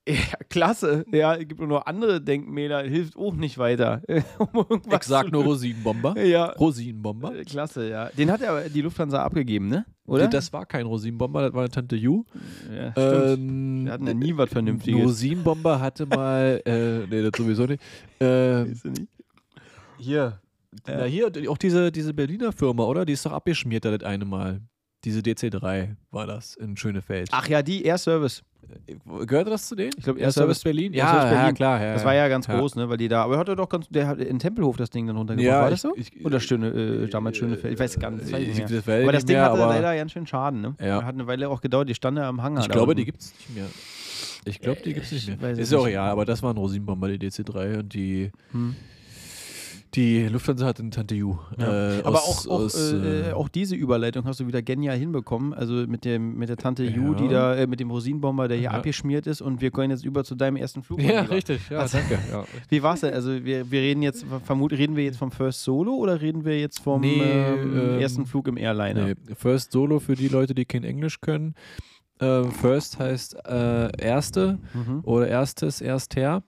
Ja, 0.09 0.37
klasse. 0.49 1.05
Ja, 1.13 1.35
es 1.37 1.47
gibt 1.47 1.61
nur 1.61 1.69
noch 1.69 1.87
andere 1.87 2.21
Denkmäler, 2.21 2.83
hilft 2.83 3.17
auch 3.17 3.35
nicht 3.35 3.57
weiter. 3.57 4.03
um 4.53 4.83
sag 5.01 5.31
nur. 5.31 5.45
Rosinenbomber. 5.45 6.21
Ja, 6.21 6.47
Rosinenbomber. 6.47 7.37
äh, 7.37 7.45
klasse, 7.45 7.89
ja. 7.89 8.09
Den 8.11 8.31
hat 8.33 8.41
ja 8.41 8.69
die 8.69 8.81
Lufthansa 8.81 9.23
abgegeben, 9.23 9.69
ne? 9.69 9.87
oder? 10.07 10.27
Das 10.29 10.53
war 10.53 10.67
kein 10.67 10.87
Rosinenbomber, 10.87 11.43
das 11.43 11.53
war 11.53 11.61
eine 11.61 11.71
Tante 11.71 11.95
Ju. 11.97 12.25
ja. 12.75 12.93
Ähm, 12.97 13.85
Wir 13.85 13.93
hatten 13.93 14.07
ja 14.07 14.15
nie 14.15 14.37
was 14.37 14.51
Vernünftiges. 14.51 15.03
Rosinenbomber 15.05 15.81
hatte 15.81 16.07
mal, 16.07 16.61
äh, 16.67 17.07
nee, 17.07 17.23
das 17.23 17.33
sowieso 17.37 17.67
nicht. 17.67 17.83
Ähm, 18.19 18.71
Weißt 18.71 18.85
du 18.85 18.89
nicht? 18.89 19.09
hier. 19.99 20.41
Ja. 20.89 20.97
Na, 20.97 21.05
hier, 21.05 21.31
auch 21.49 21.59
diese, 21.59 21.93
diese 21.93 22.13
Berliner 22.15 22.51
Firma, 22.51 22.85
oder? 22.85 23.05
Die 23.05 23.13
ist 23.13 23.25
doch 23.25 23.33
abgeschmiert, 23.33 23.85
da 23.85 23.97
das 23.97 24.07
eine 24.09 24.25
Mal. 24.25 24.63
Diese 25.05 25.21
DC3 25.21 25.97
war 26.11 26.27
das 26.27 26.55
in 26.57 26.77
Schönefeld. 26.77 27.29
Ach 27.33 27.49
ja, 27.49 27.63
die 27.63 27.85
Air 27.85 27.99
Service. 27.99 28.43
Gehörte 29.27 29.51
das 29.51 29.67
zu 29.69 29.75
denen? 29.75 29.93
Ich 29.99 30.05
glaube, 30.05 30.21
Air 30.21 30.31
Service 30.33 30.63
Berlin? 30.63 30.93
Ja, 30.95 31.09
Service 31.11 31.25
ja, 31.33 31.39
Berlin. 31.41 31.55
klar. 31.57 31.83
Ja, 31.83 31.93
Das 31.95 32.05
war 32.05 32.15
ja 32.15 32.29
ganz 32.29 32.47
ja. 32.47 32.57
groß, 32.59 32.77
ne? 32.77 32.89
Weil 32.89 32.97
die 32.97 33.09
da. 33.09 33.25
Aber 33.25 33.37
hatte 33.37 33.55
doch 33.57 33.69
ganz. 33.69 33.89
Der 33.91 34.07
hat 34.07 34.19
in 34.21 34.39
Tempelhof 34.39 34.77
das 34.77 34.89
Ding 34.91 35.07
dann 35.07 35.17
runtergebracht. 35.17 35.45
Ja, 35.53 35.61
war 35.61 35.67
ich- 35.69 35.73
das 35.73 35.83
so? 35.83 35.93
ich- 35.97 36.25
Oder 36.25 36.41
Schöne, 36.41 36.69
äh, 36.69 37.09
damals 37.09 37.37
Schönefeld. 37.37 37.75
Ich 37.75 37.81
weiß 37.81 37.99
gar 37.99 38.11
nicht. 38.13 38.25
Ich 38.31 38.33
Ich- 38.33 38.61
das 38.61 38.71
ich 38.71 38.89
Aber 38.89 39.13
das 39.13 39.25
Ding 39.25 39.37
mehr, 39.37 39.45
hatte 39.51 39.59
leider 39.59 39.95
ganz 39.97 40.13
schön 40.13 40.27
Schaden, 40.27 40.61
ne? 40.63 40.75
Ja. 40.81 41.03
Hat 41.05 41.15
eine 41.15 41.27
Weile 41.27 41.49
auch 41.51 41.61
gedauert. 41.61 41.89
Die 41.89 41.95
stand 41.95 42.17
ja 42.17 42.29
am 42.29 42.43
Hangar. 42.43 42.63
Ich 42.63 42.71
glaube, 42.71 42.95
die 42.95 43.05
gibt 43.05 43.21
es 43.21 43.33
nicht 43.35 43.55
mehr. 43.57 43.67
Ich 44.45 44.61
glaube, 44.61 44.81
die 44.85 44.95
gibt 44.95 45.07
es 45.07 45.13
nicht 45.13 45.29
Ich 45.29 45.41
mehr. 45.41 45.51
Ist 45.51 45.71
ja 45.73 45.79
auch 45.79 45.89
ja, 45.89 46.05
aber 46.05 46.25
das 46.25 46.43
war 46.43 46.55
ein 46.55 46.57
Rosinenbomber, 46.57 47.09
die 47.09 47.19
DC3 47.19 47.79
und 47.81 47.93
die, 47.93 48.31
Hm. 48.53 48.75
Die 49.95 50.27
Lufthansa 50.27 50.65
hat 50.67 50.81
eine 50.81 50.89
Tante 50.91 51.15
Ju. 51.15 51.37
Ja. 51.59 51.99
Äh, 51.99 52.03
Aber 52.03 52.19
aus, 52.23 52.47
auch, 52.49 52.51
auch, 52.53 52.61
aus, 52.65 52.93
äh, 52.93 53.31
äh, 53.31 53.33
auch 53.33 53.49
diese 53.49 53.77
Überleitung 53.77 54.25
hast 54.25 54.41
du 54.41 54.47
wieder 54.47 54.63
genial 54.63 54.97
hinbekommen. 54.97 55.53
Also 55.53 55.75
mit, 55.87 56.05
dem, 56.07 56.37
mit 56.39 56.49
der 56.49 56.57
Tante 56.57 56.85
Ju, 56.85 57.13
Ja. 57.13 57.19
die 57.19 57.29
da, 57.29 57.55
äh, 57.57 57.67
mit 57.67 57.79
dem 57.81 57.91
Rosinenbomber, 57.91 58.49
der 58.49 58.57
hier 58.57 58.65
Ja. 58.65 58.71
abgeschmiert 58.73 59.27
ist. 59.27 59.43
Und 59.43 59.61
wir 59.61 59.71
können 59.71 59.91
jetzt 59.91 60.05
über 60.05 60.25
zu 60.25 60.35
deinem 60.35 60.57
ersten 60.57 60.83
Flug. 60.83 61.03
Ja, 61.03 61.21
Lieber. 61.23 61.35
richtig. 61.35 61.69
Ja, 61.69 61.81
Also- 61.81 61.99
danke. 61.99 62.19
Ja. 62.31 62.45
Wie 62.71 62.83
war's 62.83 63.01
denn? 63.01 63.13
Also 63.13 63.45
wir, 63.45 63.71
wir 63.71 63.81
reden 63.81 64.03
jetzt, 64.03 64.25
vermut, 64.45 64.73
reden 64.73 64.97
wir 64.97 65.05
jetzt 65.05 65.19
vom 65.19 65.31
First 65.31 65.63
Solo 65.63 65.95
oder 65.97 66.21
reden 66.21 66.45
wir 66.45 66.59
jetzt 66.59 66.79
vom 66.81 67.03
Nee, 67.03 67.21
ähm, 67.23 67.79
ähm, 67.79 68.01
ersten 68.01 68.25
Flug 68.25 68.49
im 68.49 68.57
Airliner? 68.57 69.07
Nee, 69.09 69.15
First 69.37 69.73
Solo 69.73 70.01
für 70.01 70.15
die 70.15 70.29
Leute, 70.29 70.55
die 70.55 70.65
kein 70.65 70.85
Englisch 70.85 71.21
können. 71.21 71.55
Ähm, 72.21 72.51
First 72.53 72.99
heißt 72.99 73.37
äh, 73.47 73.91
Erste 74.01 74.59
Mhm. 74.75 75.01
oder 75.03 75.27
Erstes, 75.29 75.81
Erster. 75.81 76.43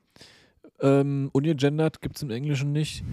Ähm, 0.81 1.29
ungegendert 1.31 2.01
gibt 2.01 2.17
es 2.17 2.23
im 2.23 2.31
Englischen 2.31 2.71
nicht. 2.71 3.03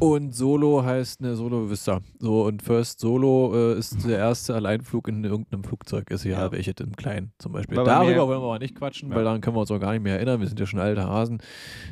Und 0.00 0.34
Solo 0.34 0.84
heißt 0.84 1.20
ne 1.20 1.36
Solo 1.36 1.70
Vista. 1.70 2.00
So 2.18 2.44
und 2.44 2.62
First 2.62 3.00
Solo 3.00 3.52
äh, 3.54 3.78
ist 3.78 4.06
der 4.08 4.18
erste 4.18 4.54
Alleinflug 4.54 5.08
in 5.08 5.24
irgendeinem 5.24 5.64
Flugzeug. 5.64 6.10
Ist 6.10 6.24
ja, 6.24 6.38
Ja. 6.46 6.52
welches 6.52 6.74
im 6.80 6.94
Kleinen 6.96 7.32
zum 7.38 7.52
Beispiel. 7.52 7.78
Aber 7.78 7.88
Darüber 7.88 8.28
wollen 8.28 8.40
wir 8.40 8.44
aber 8.46 8.58
nicht 8.58 8.74
quatschen, 8.74 9.10
Ja. 9.10 9.16
weil 9.16 9.24
daran 9.24 9.40
können 9.40 9.56
wir 9.56 9.60
uns 9.60 9.70
auch 9.70 9.80
gar 9.80 9.92
nicht 9.92 10.02
mehr 10.02 10.16
erinnern. 10.16 10.40
Wir 10.40 10.46
sind 10.48 10.58
ja 10.60 10.66
schon 10.66 10.80
alte 10.80 11.04
Hasen. 11.06 11.38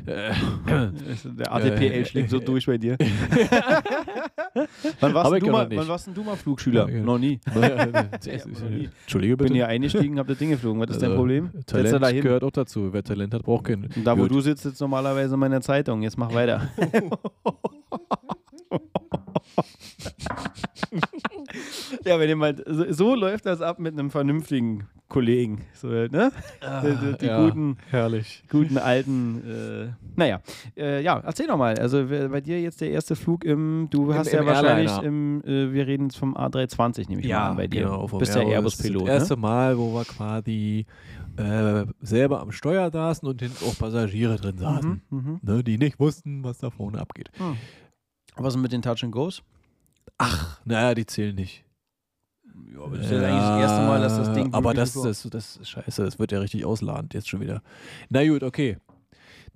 Äh, 0.05 0.31
Der 1.25 1.51
ADPL 1.53 1.91
Äh, 1.91 2.05
schlägt 2.05 2.29
so 2.29 2.39
durch 2.39 2.65
bei 2.65 2.77
dir. 2.77 2.97
wann, 4.99 5.13
warst 5.13 5.31
du 5.41 5.51
mal, 5.51 5.67
wann 5.71 5.87
warst 5.87 6.07
denn 6.07 6.13
du 6.13 6.23
mal 6.23 6.35
Flugschüler? 6.35 6.89
Ja. 6.89 7.01
Noch 7.01 7.17
nie. 7.19 7.39
Entschuldige 8.25 9.37
bitte. 9.37 9.47
Bin 9.47 9.53
hier 9.55 9.67
eingestiegen, 9.67 10.19
hab 10.19 10.27
das 10.27 10.37
Ding 10.37 10.49
geflogen. 10.49 10.81
Was 10.81 10.89
ist 10.91 11.01
dein 11.01 11.11
Also, 11.11 11.17
Problem? 11.19 11.49
Setz 11.53 11.65
dich 11.65 11.91
Talent 11.91 12.21
gehört 12.21 12.43
auch 12.43 12.51
dazu. 12.51 12.89
Wer 12.91 13.03
Talent 13.03 13.33
hat, 13.33 13.43
braucht 13.43 13.65
keinen. 13.65 13.89
Da, 14.03 14.17
wo 14.17 14.23
Gut. 14.23 14.31
du 14.31 14.41
sitzt, 14.41 14.63
sitzt 14.63 14.81
normalerweise 14.81 15.33
in 15.35 15.39
meiner 15.39 15.61
Zeitung. 15.61 16.01
Jetzt 16.01 16.17
mach 16.17 16.33
weiter. 16.33 16.69
ja, 22.05 22.19
wenn 22.19 22.27
jemand, 22.29 22.61
so, 22.67 22.91
so 22.91 23.15
läuft 23.15 23.45
das 23.45 23.61
ab 23.61 23.79
mit 23.79 23.93
einem 23.93 24.11
vernünftigen 24.11 24.87
Kollegen. 25.07 25.63
So, 25.73 25.87
ne? 25.89 26.31
die 26.61 27.17
die 27.19 27.25
ja, 27.25 27.43
guten, 27.45 27.77
Herrlich. 27.89 28.43
guten 28.49 28.77
alten, 28.77 29.41
äh, 29.45 29.87
naja. 30.15 30.39
Äh, 30.77 31.01
ja, 31.03 31.19
erzähl 31.19 31.47
doch 31.47 31.57
mal. 31.57 31.77
Also 31.77 32.05
bei 32.07 32.39
dir 32.41 32.61
jetzt 32.61 32.79
der 32.81 32.91
erste 32.91 33.15
Flug 33.17 33.43
im, 33.43 33.87
du 33.91 34.11
Im- 34.11 34.17
hast 34.17 34.31
ja 34.31 34.45
wahrscheinlich 34.45 34.97
im, 35.01 35.41
äh, 35.43 35.73
wir 35.73 35.85
reden 35.87 36.03
jetzt 36.05 36.17
vom 36.17 36.35
A320, 36.37 37.09
nehme 37.09 37.21
ich 37.21 37.27
mal 37.29 37.53
bei 37.55 37.67
dir. 37.67 37.81
genau. 37.83 38.07
vom 38.07 38.19
Bist 38.19 38.33
der 38.35 38.43
Airbus. 38.43 38.79
Airbus-Pilot, 38.79 39.01
Das 39.07 39.09
erste 39.09 39.33
ne? 39.35 39.41
Mal, 39.41 39.77
wo 39.77 39.93
wir 39.93 40.05
quasi 40.05 40.85
äh, 41.37 41.85
selber 42.01 42.39
am 42.41 42.51
Steuer 42.53 42.89
saßen 42.89 43.27
und 43.27 43.41
hinten 43.41 43.65
auch 43.65 43.77
Passagiere 43.77 44.37
drin 44.37 44.57
saßen, 44.57 45.01
Mhm, 45.09 45.17
mhm. 45.17 45.39
ne, 45.41 45.61
die 45.63 45.77
nicht 45.77 45.99
wussten, 45.99 46.41
was 46.43 46.57
da 46.59 46.69
vorne 46.69 46.99
abgeht. 46.99 47.29
Was 48.43 48.55
ist 48.55 48.61
mit 48.61 48.71
den 48.71 48.81
Touch 48.81 49.03
and 49.03 49.11
Goes? 49.11 49.41
Ach, 50.17 50.59
naja, 50.65 50.93
die 50.93 51.05
zählen 51.05 51.35
nicht. 51.35 51.63
Ja, 52.73 52.81
aber 52.81 52.97
das 52.97 53.05
ist 53.05 53.11
ja 53.11 53.17
eigentlich 53.19 53.39
das 53.39 53.61
erste 53.61 53.81
Mal, 53.87 54.01
dass 54.01 54.17
das 54.17 54.33
Ding 54.33 54.53
Aber 54.53 54.73
das, 54.73 54.93
das, 54.93 55.27
das 55.29 55.57
ist 55.57 55.69
scheiße, 55.69 56.03
das 56.03 56.19
wird 56.19 56.31
ja 56.31 56.39
richtig 56.39 56.65
ausladend 56.65 57.13
jetzt 57.13 57.29
schon 57.29 57.39
wieder. 57.41 57.61
Na 58.09 58.25
gut, 58.27 58.43
okay. 58.43 58.77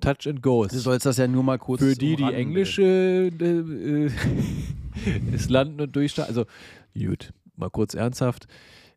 Touch 0.01 0.27
and 0.27 0.41
Goes. 0.41 0.69
Du 0.69 0.79
sollst 0.79 1.05
das 1.05 1.17
ja 1.17 1.27
nur 1.27 1.43
mal 1.43 1.57
kurz 1.57 1.81
Für 1.81 1.95
die, 1.95 2.15
die 2.15 2.23
englische 2.23 2.83
äh, 2.83 4.07
äh, 4.07 4.11
ist 5.33 5.49
Landen 5.49 5.81
und 5.81 5.95
Durchstarten. 5.95 6.35
Also, 6.35 6.45
gut, 6.97 7.33
mal 7.55 7.69
kurz 7.69 7.93
ernsthaft. 7.93 8.47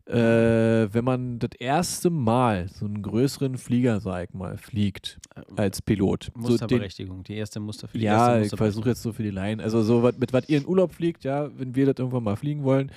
Äh, 0.09 0.89
wenn 0.95 1.05
man 1.05 1.39
das 1.39 1.51
erste 1.59 2.09
Mal 2.09 2.69
so 2.69 2.87
einen 2.87 3.03
größeren 3.03 3.59
Flieger, 3.59 4.01
sag 4.01 4.31
ich 4.31 4.35
mal, 4.35 4.57
fliegt 4.57 5.19
als 5.55 5.83
Pilot. 5.83 6.31
bitte. 6.33 6.41
So 6.41 6.47
den, 6.47 6.51
Musterberechtigung. 6.53 7.25
die 7.25 7.37
erste 7.37 7.61
Muster 7.61 7.89
für 7.89 7.99
die 7.99 8.05
ja, 8.05 8.41
ich 8.41 8.49
versuche 8.49 8.89
jetzt 8.89 9.03
so 9.03 9.13
für 9.13 9.23
die 9.23 9.31
Laien. 9.31 9.61
Also, 9.61 9.83
so 9.83 10.03
wat, 10.03 10.19
mit 10.19 10.33
was 10.33 10.49
ihr 10.49 10.59
in 10.59 10.67
Urlaub 10.67 10.95
fliegt, 10.95 11.25
ja, 11.25 11.51
wenn 11.59 11.75
wir 11.75 11.85
das 11.85 11.97
irgendwann 11.99 12.25
mal 12.25 12.37
fliegen 12.37 12.65
wollen, 12.65 12.91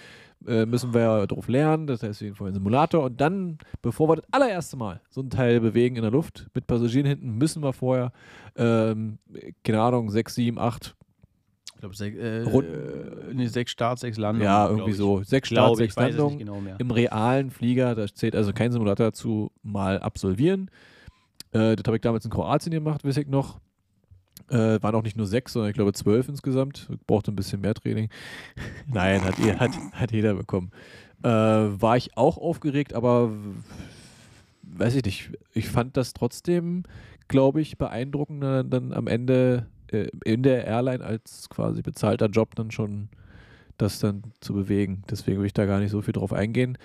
äh, 0.48 0.66
müssen 0.66 0.94
wir 0.94 1.02
ja 1.02 1.28
drauf 1.28 1.50
lernen. 1.50 1.86
Das 1.86 2.02
heißt, 2.02 2.22
wir 2.22 2.30
gehen 2.30 2.36
vorher 2.36 2.54
einen 2.54 2.64
Simulator 2.64 3.04
und 3.04 3.20
dann, 3.20 3.58
bevor 3.82 4.08
wir 4.08 4.16
das 4.16 4.26
allererste 4.32 4.78
Mal 4.78 5.02
so 5.10 5.20
ein 5.20 5.30
Teil 5.30 5.60
bewegen 5.60 5.98
in 5.98 6.04
der 6.04 6.12
Luft 6.12 6.48
mit 6.54 6.66
Passagieren 6.66 7.08
hinten, 7.08 7.38
müssen 7.38 7.62
wir 7.62 7.74
vorher, 7.74 8.14
ähm, 8.56 9.18
keine 9.66 9.82
Ahnung, 9.82 10.10
sechs, 10.12 10.36
sieben, 10.36 10.58
acht 10.58 10.96
Ich 11.82 11.84
glaube, 11.84 11.96
sech, 11.96 12.16
äh, 12.16 12.42
Rund- 12.44 12.68
nee, 13.34 13.48
sechs 13.48 13.72
Starts, 13.72 14.02
sechs 14.02 14.20
Landungen. 14.20 14.46
Ja, 14.46 14.70
irgendwie 14.70 14.92
so. 14.94 15.24
Sechs 15.24 15.48
Starts, 15.50 15.80
sechs 15.80 15.96
Landungen 15.96 16.38
genau 16.38 16.62
im 16.78 16.92
realen 16.92 17.50
Flieger. 17.50 17.96
Da 17.96 18.06
zählt 18.08 18.36
also 18.36 18.54
kein 18.54 18.72
Simulator 18.72 19.08
dazu, 19.08 19.52
mal 19.64 19.98
absolvieren. 19.98 20.70
Äh, 21.54 21.76
das 21.76 21.84
habe 21.88 21.96
ich 21.98 22.02
damals 22.02 22.24
in 22.24 22.30
Kroatien 22.30 22.72
gemacht, 22.72 23.04
weiß 23.04 23.18
ich 23.18 23.28
noch. 23.28 23.60
Äh, 24.50 24.80
waren 24.84 24.94
auch 24.94 25.02
nicht 25.02 25.18
nur 25.18 25.26
sechs, 25.26 25.54
sondern 25.54 25.70
ich 25.72 25.74
glaube 25.76 25.92
zwölf 25.94 26.30
insgesamt. 26.30 26.88
Brauchte 27.08 27.32
ein 27.32 27.36
bisschen 27.36 27.62
mehr 27.62 27.74
Training. 27.74 28.10
Nein, 28.88 29.24
hat, 29.24 29.40
hat, 29.60 29.72
hat 29.94 30.12
jeder 30.12 30.36
bekommen. 30.36 30.70
Äh, 31.24 31.30
war 31.30 31.98
ich 31.98 32.16
auch 32.16 32.38
aufgeregt, 32.38 32.94
aber 32.94 33.32
weiß 34.62 34.94
ich 34.94 35.04
nicht. 35.04 35.32
Ich 35.56 35.68
fand 35.68 35.98
das 35.98 36.14
trotzdem, 36.14 36.84
glaube 37.28 37.60
ich, 37.60 37.80
beeindruckender 37.80 38.64
dann 38.64 38.94
am 38.94 39.08
Ende 39.08 39.66
äh, 39.92 40.10
in 40.24 40.44
der 40.44 40.66
Airline 40.66 41.04
als 41.04 41.50
quasi 41.50 41.82
bezahlter 41.82 42.28
Job 42.28 42.56
dann 42.56 42.72
schon 42.72 43.10
das 43.78 44.00
dann 44.00 44.24
zu 44.40 44.54
bewegen. 44.54 45.04
Deswegen 45.10 45.40
will 45.40 45.48
ich 45.48 45.54
da 45.54 45.66
gar 45.66 45.80
nicht 45.80 45.92
so 45.92 46.02
viel 46.02 46.14
drauf 46.14 46.34
eingehen. 46.34 46.78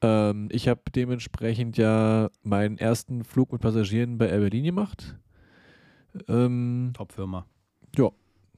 Ähm, 0.00 0.48
ich 0.50 0.68
habe 0.68 0.80
dementsprechend 0.94 1.76
ja 1.76 2.30
meinen 2.42 2.78
ersten 2.78 3.24
Flug 3.24 3.52
mit 3.52 3.60
Passagieren 3.60 4.18
bei 4.18 4.28
Air 4.28 4.40
Berlin 4.40 4.64
gemacht. 4.64 5.16
Ähm, 6.28 6.92
Top-Firma. 6.94 7.46
Ja. 7.96 8.10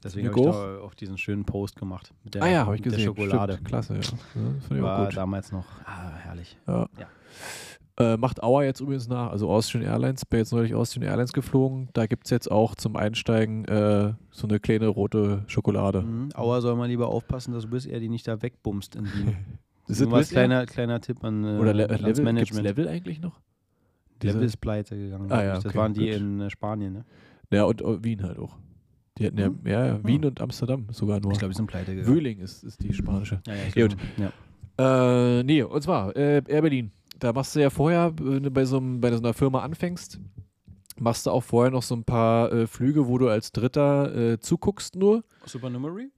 Deswegen 0.03 0.29
habe 0.29 0.39
ich 0.39 0.47
da 0.47 0.79
auch 0.81 0.95
diesen 0.95 1.17
schönen 1.17 1.45
Post 1.45 1.77
gemacht. 1.77 2.13
Mit 2.25 2.35
der, 2.35 2.43
ah 2.43 2.49
ja, 2.49 2.67
habe 2.67 2.77
ich 2.77 2.83
gesehen. 2.83 3.05
Schokolade. 3.05 3.55
Stimmt, 3.55 3.69
klasse, 3.69 3.95
ja. 3.95 4.77
ja 4.77 4.83
War 4.83 5.07
gut. 5.07 5.17
damals 5.17 5.51
noch 5.51 5.65
ah, 5.87 6.11
herrlich. 6.19 6.59
Ja. 6.67 6.89
Ja. 6.99 7.09
Äh, 7.97 8.17
macht 8.17 8.43
Auer 8.43 8.65
jetzt 8.65 8.81
übrigens 8.81 9.07
nach, 9.09 9.31
also 9.31 9.49
Austrian 9.49 9.85
Airlines, 9.85 10.25
bin 10.25 10.41
jetzt 10.41 10.53
neulich 10.53 10.75
Austrian 10.75 11.07
Airlines 11.07 11.33
geflogen. 11.33 11.91
Da 11.93 12.07
gibt 12.07 12.25
es 12.27 12.31
jetzt 12.31 12.51
auch 12.51 12.75
zum 12.75 12.97
Einsteigen 12.97 13.65
äh, 13.67 14.15
so 14.33 14.49
eine 14.49 14.59
kleine 14.59 14.89
rote 14.89 15.45
Schokolade. 15.47 16.03
Mhm. 16.03 16.31
Auer 16.35 16.61
soll 16.61 16.75
mal 16.75 16.89
lieber 16.89 17.07
aufpassen, 17.09 17.53
dass 17.55 17.63
du 17.65 17.71
bist 17.71 17.87
die 17.87 18.09
nicht 18.09 18.27
da 18.27 18.43
wegbumst 18.43 18.97
in 18.97 19.05
Wien. 19.05 19.37
Ist 19.87 20.01
das 20.01 20.09
Wizz 20.09 20.13
Air? 20.13 20.47
kleiner, 20.47 20.67
kleiner 20.67 21.01
Tipp 21.01 21.23
an 21.23 21.45
äh, 21.45 21.59
Oder 21.59 21.73
Le 21.75 21.87
Level, 21.87 22.05
gibt's 22.07 22.21
Management. 22.21 22.65
Level 22.65 22.89
eigentlich 22.89 23.21
noch? 23.21 23.39
Level 24.23 24.41
Diese- 24.41 24.45
ist 24.47 24.57
pleite 24.57 24.97
gegangen. 24.97 25.31
Ah, 25.31 25.43
ja, 25.45 25.51
ich. 25.51 25.63
Das 25.63 25.67
okay, 25.67 25.79
waren 25.79 25.93
die 25.95 26.07
gut. 26.11 26.17
in 26.17 26.41
äh, 26.41 26.51
Spanien, 26.51 26.93
ne? 26.95 27.05
Ja, 27.53 27.65
und 27.65 27.83
äh, 27.83 28.03
Wien 28.03 28.23
halt 28.23 28.39
auch. 28.39 28.57
Die 29.19 29.27
hatten 29.27 29.39
ja, 29.39 29.47
Hm? 29.47 29.59
ja, 29.67 29.87
ja, 29.87 30.01
Wien 30.05 30.25
und 30.25 30.41
Amsterdam 30.41 30.87
sogar 30.91 31.21
nur. 31.21 31.33
Ich 31.33 31.39
glaube, 31.39 31.53
die 31.53 31.57
sind 31.59 31.67
pleite 31.67 31.95
gegangen. 31.95 32.13
Wöhling 32.13 32.39
ist, 32.41 32.65
ist 32.65 32.83
die 32.83 32.93
spanische. 32.93 33.41
Ja, 33.47 33.55
ja, 33.55 33.61
ich 33.69 33.75
Gut. 33.75 33.97
ja. 34.17 35.39
Äh, 35.39 35.45
nee, 35.45 35.63
und 35.63 35.83
zwar 35.83 36.17
äh, 36.17 36.43
Air 36.49 36.63
Berlin. 36.63 36.91
Da 37.19 37.33
machst 37.33 37.55
du 37.55 37.61
ja 37.61 37.71
vorher, 37.71 38.13
wenn 38.21 38.43
du 38.43 38.51
bei 38.51 38.65
so, 38.65 38.79
einem, 38.79 39.01
bei 39.01 39.11
so 39.13 39.19
einer 39.19 39.35
Firma 39.35 39.63
anfängst, 39.63 40.21
machst 40.99 41.27
du 41.27 41.31
auch 41.31 41.43
vorher 41.43 41.71
noch 41.71 41.83
so 41.83 41.95
ein 41.95 42.05
paar 42.05 42.53
äh, 42.53 42.67
Flüge, 42.67 43.09
wo 43.09 43.19
du 43.19 43.29
als 43.29 43.53
Dritter 43.53 44.15
äh, 44.15 44.39
zuguckst 44.41 44.97
nur. 44.97 45.25
Supernumerary? 45.45 46.11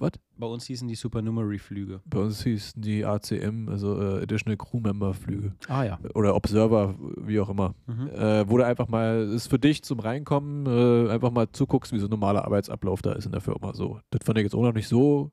Was? 0.00 0.12
Bei 0.38 0.46
uns 0.46 0.64
hießen 0.64 0.88
die 0.88 0.94
Supernumerary-Flüge. 0.94 2.00
Bei 2.06 2.20
uns 2.20 2.42
hießen 2.42 2.80
die 2.80 3.04
ACM, 3.04 3.68
also 3.68 4.00
äh, 4.00 4.22
Additional 4.22 4.56
Crew 4.56 4.80
Member 4.80 5.12
Flüge. 5.12 5.52
Ah 5.68 5.84
ja. 5.84 5.98
Oder 6.14 6.34
Observer, 6.34 6.94
wie 7.18 7.38
auch 7.38 7.50
immer. 7.50 7.74
Mhm. 7.86 8.08
Äh, 8.08 8.48
wo 8.48 8.56
du 8.56 8.64
einfach 8.64 8.88
mal, 8.88 9.18
es 9.24 9.34
ist 9.34 9.48
für 9.48 9.58
dich 9.58 9.82
zum 9.82 10.00
Reinkommen, 10.00 10.64
äh, 10.66 11.10
einfach 11.10 11.30
mal 11.30 11.48
zuguckst, 11.52 11.92
wie 11.92 11.98
so 11.98 12.06
ein 12.06 12.10
normaler 12.10 12.46
Arbeitsablauf 12.46 13.02
da 13.02 13.12
ist 13.12 13.26
in 13.26 13.32
der 13.32 13.42
Firma. 13.42 13.74
So. 13.74 14.00
Das 14.08 14.24
fand 14.24 14.38
ich 14.38 14.44
jetzt 14.44 14.54
auch 14.54 14.62
noch 14.62 14.72
nicht 14.72 14.88
so, 14.88 15.32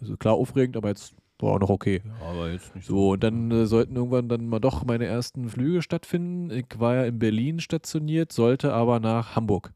also 0.00 0.16
klar 0.16 0.34
aufregend, 0.34 0.76
aber 0.76 0.88
jetzt 0.88 1.14
war 1.42 1.52
auch 1.52 1.60
noch 1.60 1.70
okay. 1.70 2.02
aber 2.20 2.50
jetzt 2.50 2.74
nicht 2.74 2.86
So, 2.86 3.10
und 3.10 3.22
dann 3.24 3.50
äh, 3.50 3.66
sollten 3.66 3.96
irgendwann 3.96 4.28
dann 4.28 4.48
mal 4.48 4.60
doch 4.60 4.84
meine 4.84 5.06
ersten 5.06 5.48
Flüge 5.48 5.82
stattfinden. 5.82 6.50
Ich 6.50 6.78
war 6.78 6.96
ja 6.96 7.04
in 7.04 7.18
Berlin 7.18 7.60
stationiert, 7.60 8.32
sollte 8.32 8.72
aber 8.72 9.00
nach 9.00 9.36
Hamburg. 9.36 9.72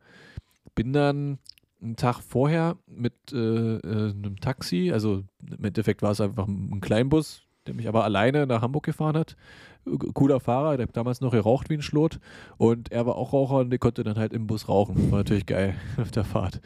Bin 0.74 0.92
dann 0.92 1.38
einen 1.82 1.96
Tag 1.96 2.20
vorher 2.20 2.76
mit 2.86 3.14
äh, 3.32 3.36
äh, 3.76 4.10
einem 4.10 4.40
Taxi, 4.40 4.90
also 4.92 5.22
im 5.56 5.64
Endeffekt 5.64 6.02
war 6.02 6.12
es 6.12 6.20
einfach 6.20 6.46
ein 6.46 6.80
Kleinbus, 6.80 7.42
der 7.66 7.74
mich 7.74 7.88
aber 7.88 8.04
alleine 8.04 8.46
nach 8.46 8.62
Hamburg 8.62 8.84
gefahren 8.84 9.16
hat. 9.16 9.36
Cooler 10.14 10.40
Fahrer, 10.40 10.76
der 10.76 10.86
hat 10.86 10.96
damals 10.96 11.20
noch 11.20 11.32
geraucht 11.32 11.68
wie 11.68 11.74
ein 11.74 11.82
Schlot. 11.82 12.18
Und 12.56 12.90
er 12.90 13.06
war 13.06 13.16
auch 13.16 13.32
Raucher 13.32 13.56
und 13.56 13.70
der 13.70 13.78
konnte 13.78 14.02
dann 14.02 14.16
halt 14.16 14.32
im 14.32 14.46
Bus 14.46 14.68
rauchen. 14.68 15.10
War 15.10 15.18
natürlich 15.18 15.46
geil 15.46 15.74
auf 16.00 16.10
der 16.10 16.24
Fahrt. 16.24 16.60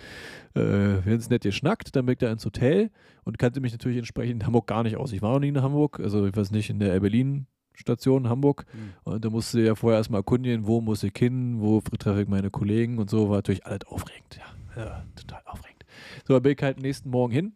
Äh, 0.54 0.60
wir 0.60 1.02
haben 1.04 1.12
uns 1.14 1.30
nett 1.30 1.42
geschnackt, 1.42 1.96
dann 1.96 2.06
bin 2.06 2.12
ich 2.12 2.18
da 2.18 2.30
ins 2.30 2.44
Hotel 2.44 2.90
und 3.24 3.38
kannte 3.38 3.60
mich 3.60 3.72
natürlich 3.72 3.98
entsprechend 3.98 4.42
in 4.42 4.46
Hamburg 4.46 4.66
gar 4.66 4.82
nicht 4.82 4.96
aus. 4.96 5.12
Ich 5.12 5.22
war 5.22 5.32
noch 5.32 5.40
nie 5.40 5.48
in 5.48 5.62
Hamburg, 5.62 6.00
also 6.00 6.26
ich 6.26 6.36
weiß 6.36 6.50
nicht, 6.50 6.70
in 6.70 6.78
der 6.78 6.98
Berlin 7.00 7.46
Station 7.74 8.28
Hamburg. 8.28 8.66
Mhm. 8.72 9.12
Und 9.12 9.24
da 9.24 9.30
musste 9.30 9.60
ja 9.60 9.74
vorher 9.74 9.98
erstmal 9.98 10.20
erkundigen, 10.20 10.66
wo 10.66 10.80
muss 10.80 11.02
ich 11.02 11.12
hin, 11.16 11.60
wo 11.60 11.80
treffe 11.80 12.22
ich 12.22 12.28
meine 12.28 12.50
Kollegen 12.50 12.98
und 12.98 13.08
so. 13.08 13.28
War 13.28 13.36
natürlich 13.36 13.66
alles 13.66 13.86
aufregend. 13.86 14.38
Ja, 14.76 14.82
ja 14.82 15.04
total 15.14 15.42
aufregend. 15.46 15.84
So, 16.26 16.34
da 16.34 16.40
bin 16.40 16.52
ich 16.52 16.62
halt 16.62 16.80
nächsten 16.80 17.10
Morgen 17.10 17.32
hin. 17.32 17.52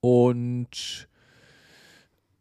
Und 0.00 1.08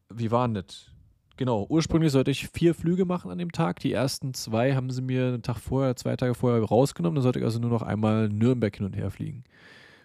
wie 0.09 0.31
war 0.31 0.47
das? 0.49 0.91
Genau, 1.37 1.67
ursprünglich 1.69 2.11
sollte 2.11 2.31
ich 2.31 2.49
vier 2.49 2.73
Flüge 2.73 3.05
machen 3.05 3.29
an 3.29 3.37
dem 3.37 3.51
Tag. 3.51 3.79
Die 3.79 3.93
ersten 3.93 4.33
zwei 4.33 4.73
haben 4.73 4.89
sie 4.89 5.03
mir 5.03 5.27
einen 5.27 5.43
Tag 5.43 5.57
vorher, 5.59 5.95
zwei 5.95 6.15
Tage 6.15 6.33
vorher 6.33 6.63
rausgenommen. 6.63 7.15
Dann 7.15 7.23
sollte 7.23 7.39
ich 7.39 7.45
also 7.45 7.59
nur 7.59 7.69
noch 7.69 7.83
einmal 7.83 8.27
Nürnberg 8.27 8.75
hin 8.75 8.85
und 8.87 8.95
her 8.95 9.11
fliegen. 9.11 9.43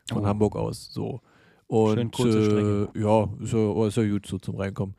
Von 0.09 0.25
oh. 0.25 0.27
Hamburg 0.27 0.57
aus. 0.57 0.93
So. 0.93 1.21
Und 1.69 1.95
Schön 1.95 2.11
kurze 2.11 2.45
Strecke. 2.45 2.89
Äh, 2.95 3.01
ja, 3.01 3.29
ist 3.41 3.53
ja, 3.55 3.87
ist 3.87 3.97
ja 3.97 4.09
gut 4.09 4.27
so 4.27 4.39
zum 4.39 4.57
Reinkommen. 4.57 4.95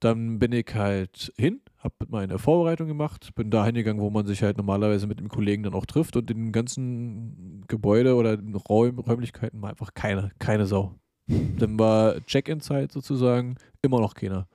Dann 0.00 0.40
bin 0.40 0.52
ich 0.52 0.66
halt 0.74 1.32
hin, 1.36 1.60
habe 1.78 1.94
meine 2.08 2.38
Vorbereitung 2.38 2.88
gemacht, 2.88 3.34
bin 3.36 3.50
da 3.50 3.64
hingegangen, 3.64 4.02
wo 4.02 4.10
man 4.10 4.26
sich 4.26 4.42
halt 4.42 4.56
normalerweise 4.56 5.06
mit 5.06 5.20
dem 5.20 5.28
Kollegen 5.28 5.62
dann 5.62 5.74
auch 5.74 5.86
trifft 5.86 6.16
und 6.16 6.30
in 6.30 6.46
den 6.46 6.52
ganzen 6.52 7.64
Gebäude 7.68 8.14
oder 8.16 8.36
Räum, 8.68 8.98
Räumlichkeiten 8.98 9.62
war 9.62 9.70
einfach 9.70 9.94
keine, 9.94 10.30
keine 10.40 10.66
Sau. 10.66 10.94
Dann 11.26 11.78
war 11.78 12.24
Check-in-Zeit 12.26 12.90
sozusagen 12.90 13.56
immer 13.82 14.00
noch 14.00 14.14
keiner. 14.14 14.48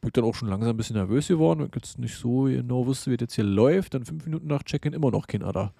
Bin 0.00 0.08
ich 0.08 0.12
dann 0.12 0.24
auch 0.24 0.34
schon 0.34 0.48
langsam 0.48 0.70
ein 0.70 0.76
bisschen 0.76 0.96
nervös 0.96 1.28
geworden, 1.28 1.66
ich 1.66 1.74
jetzt 1.74 1.98
nicht 1.98 2.16
so 2.16 2.44
genau 2.44 2.86
wusste, 2.86 3.10
wie 3.10 3.16
das 3.16 3.24
jetzt 3.24 3.34
hier 3.34 3.44
läuft. 3.44 3.94
Dann 3.94 4.04
fünf 4.04 4.24
Minuten 4.24 4.46
nach 4.46 4.62
Check-in 4.62 4.94
immer 4.94 5.10
noch 5.10 5.26
keiner 5.26 5.52
da. 5.52 5.74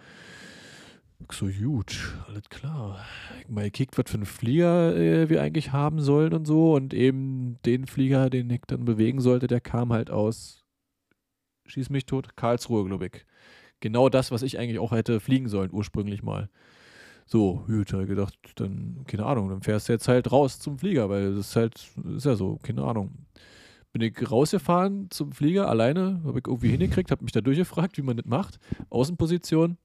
So, 1.30 1.46
gut, 1.46 2.16
alles 2.26 2.48
klar. 2.48 2.98
Ich 3.40 3.48
mal 3.48 3.64
gekickt, 3.64 3.96
was 3.98 4.10
für 4.10 4.16
einen 4.16 4.26
Flieger 4.26 4.96
äh, 4.96 5.28
wir 5.28 5.42
eigentlich 5.42 5.72
haben 5.72 6.00
sollen 6.00 6.32
und 6.32 6.46
so. 6.46 6.74
Und 6.74 6.92
eben 6.92 7.58
den 7.64 7.86
Flieger, 7.86 8.30
den 8.30 8.50
ich 8.50 8.62
dann 8.66 8.84
bewegen 8.84 9.20
sollte, 9.20 9.46
der 9.46 9.60
kam 9.60 9.92
halt 9.92 10.10
aus, 10.10 10.64
schieß 11.66 11.90
mich 11.90 12.06
tot, 12.06 12.36
Karlsruhe, 12.36 12.84
glaube 12.84 13.06
ich. 13.06 13.26
Genau 13.80 14.08
das, 14.08 14.30
was 14.30 14.42
ich 14.42 14.58
eigentlich 14.58 14.78
auch 14.78 14.92
hätte 14.92 15.20
fliegen 15.20 15.48
sollen, 15.48 15.70
ursprünglich 15.72 16.22
mal. 16.22 16.50
So, 17.26 17.64
gut, 17.66 17.92
habe 17.92 18.06
gedacht, 18.06 18.34
dann, 18.56 19.04
keine 19.06 19.24
Ahnung, 19.24 19.48
dann 19.50 19.62
fährst 19.62 19.88
du 19.88 19.92
jetzt 19.92 20.08
halt 20.08 20.32
raus 20.32 20.58
zum 20.58 20.78
Flieger, 20.78 21.08
weil 21.08 21.34
das 21.34 21.48
ist 21.50 21.56
halt, 21.56 21.90
ist 22.16 22.26
ja 22.26 22.34
so, 22.34 22.58
keine 22.62 22.82
Ahnung. 22.82 23.12
Bin 23.93 24.03
ich 24.03 24.30
rausgefahren 24.30 25.11
zum 25.11 25.32
Flieger 25.32 25.68
alleine, 25.68 26.20
habe 26.24 26.38
ich 26.38 26.47
irgendwie 26.47 26.68
hingekriegt, 26.68 27.11
habe 27.11 27.24
mich 27.24 27.32
da 27.32 27.41
durchgefragt, 27.41 27.99
wie 27.99 28.03
man 28.03 28.16
das 28.16 28.26
macht. 28.26 28.59
Außenposition 28.88 29.78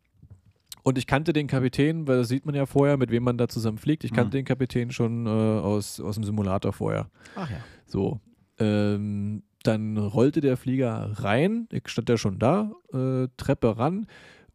und 0.86 1.00
ich 1.00 1.08
kannte 1.08 1.34
den 1.34 1.48
Kapitän, 1.48 2.08
weil 2.08 2.18
das 2.18 2.28
sieht 2.28 2.46
man 2.46 2.54
ja 2.54 2.68
vorher, 2.68 2.96
mit 2.98 3.10
wem 3.10 3.24
man 3.24 3.40
da 3.40 3.48
zusammen 3.48 3.80
fliegt. 3.80 4.04
Ich 4.04 4.14
kannte 4.14 4.38
mhm. 4.38 4.42
den 4.42 4.46
Kapitän 4.46 4.92
schon 4.92 5.26
äh, 5.26 5.30
aus, 5.30 6.00
aus 6.00 6.14
dem 6.14 6.24
Simulator 6.24 6.74
vorher. 6.74 7.10
Ach 7.36 7.50
ja. 7.50 7.58
So. 7.88 8.20
Ähm, 8.60 9.42
dann 9.64 9.98
rollte 9.98 10.42
der 10.42 10.58
Flieger 10.58 11.10
rein. 11.16 11.68
Ich 11.72 11.88
stand 11.88 12.08
ja 12.08 12.18
schon 12.18 12.38
da, 12.38 12.72
äh, 12.94 13.28
Treppe 13.36 13.80
ran 13.80 14.06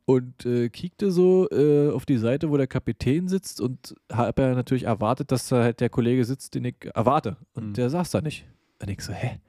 und 0.05 0.47
äh, 0.47 0.69
kickte 0.69 1.11
so 1.11 1.49
äh, 1.51 1.91
auf 1.91 2.07
die 2.07 2.19
Seite, 2.19 2.49
wo 2.51 2.57
der 2.57 2.69
Kapitän 2.69 3.27
sitzt 3.27 3.61
und 3.61 3.97
habe 4.13 4.43
ja 4.43 4.55
natürlich 4.55 4.85
erwartet, 4.85 5.33
dass 5.33 5.49
da 5.49 5.65
halt 5.65 5.81
der 5.81 5.89
Kollege 5.89 6.25
sitzt, 6.25 6.55
den 6.55 6.65
ich 6.65 6.77
erwarte. 6.95 7.39
Und 7.55 7.71
mhm. 7.71 7.75
der 7.75 7.91
saß 7.91 8.09
da 8.13 8.21
nicht. 8.21 8.47
Und 8.81 8.91
ich 8.91 9.01
so, 9.01 9.13
hä? 9.13 9.41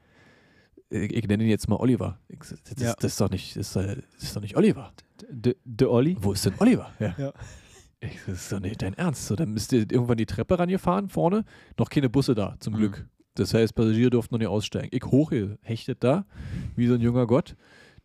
Ich, 0.89 1.25
nenne 1.27 1.43
ihn 1.43 1.49
jetzt 1.49 1.69
mal 1.69 1.77
Oliver. 1.77 2.19
Ich, 2.27 2.39
das, 2.39 2.51
ja. 2.77 2.93
das, 2.95 3.13
ist 3.13 3.21
doch 3.21 3.29
nicht, 3.29 3.55
das, 3.55 3.75
ist, 3.75 3.75
das 3.75 4.23
ist 4.23 4.36
doch 4.36 4.41
nicht 4.41 4.57
Oliver. 4.57 4.91
Der 5.29 5.89
Olli? 5.89 6.17
Wo 6.19 6.34
ist 6.34 6.45
denn 6.45 6.53
Oliver? 6.59 6.91
Ja. 6.99 7.15
ja. 7.17 7.34
Ich, 8.01 8.17
das 8.25 8.41
ist 8.41 8.51
doch 8.51 8.59
nicht 8.59 8.82
dein 8.82 8.95
Ernst. 8.95 9.27
So, 9.27 9.36
dann 9.36 9.53
bist 9.53 9.71
du 9.71 9.77
irgendwann 9.77 10.17
die 10.17 10.25
Treppe 10.25 10.57
rangefahren, 10.59 11.09
vorne. 11.09 11.45
Noch 11.77 11.89
keine 11.89 12.09
Busse 12.09 12.36
da, 12.36 12.57
zum 12.59 12.73
mhm. 12.73 12.77
Glück. 12.77 13.05
Das 13.36 13.53
heißt, 13.53 13.73
Passagiere 13.75 14.09
durften 14.09 14.36
noch 14.36 14.39
nicht 14.39 14.47
aussteigen. 14.47 14.89
Ich 14.91 15.05
hochgehechtet 15.05 16.03
da, 16.03 16.25
wie 16.75 16.88
so 16.88 16.95
ein 16.95 17.01
junger 17.01 17.27
Gott. 17.27 17.55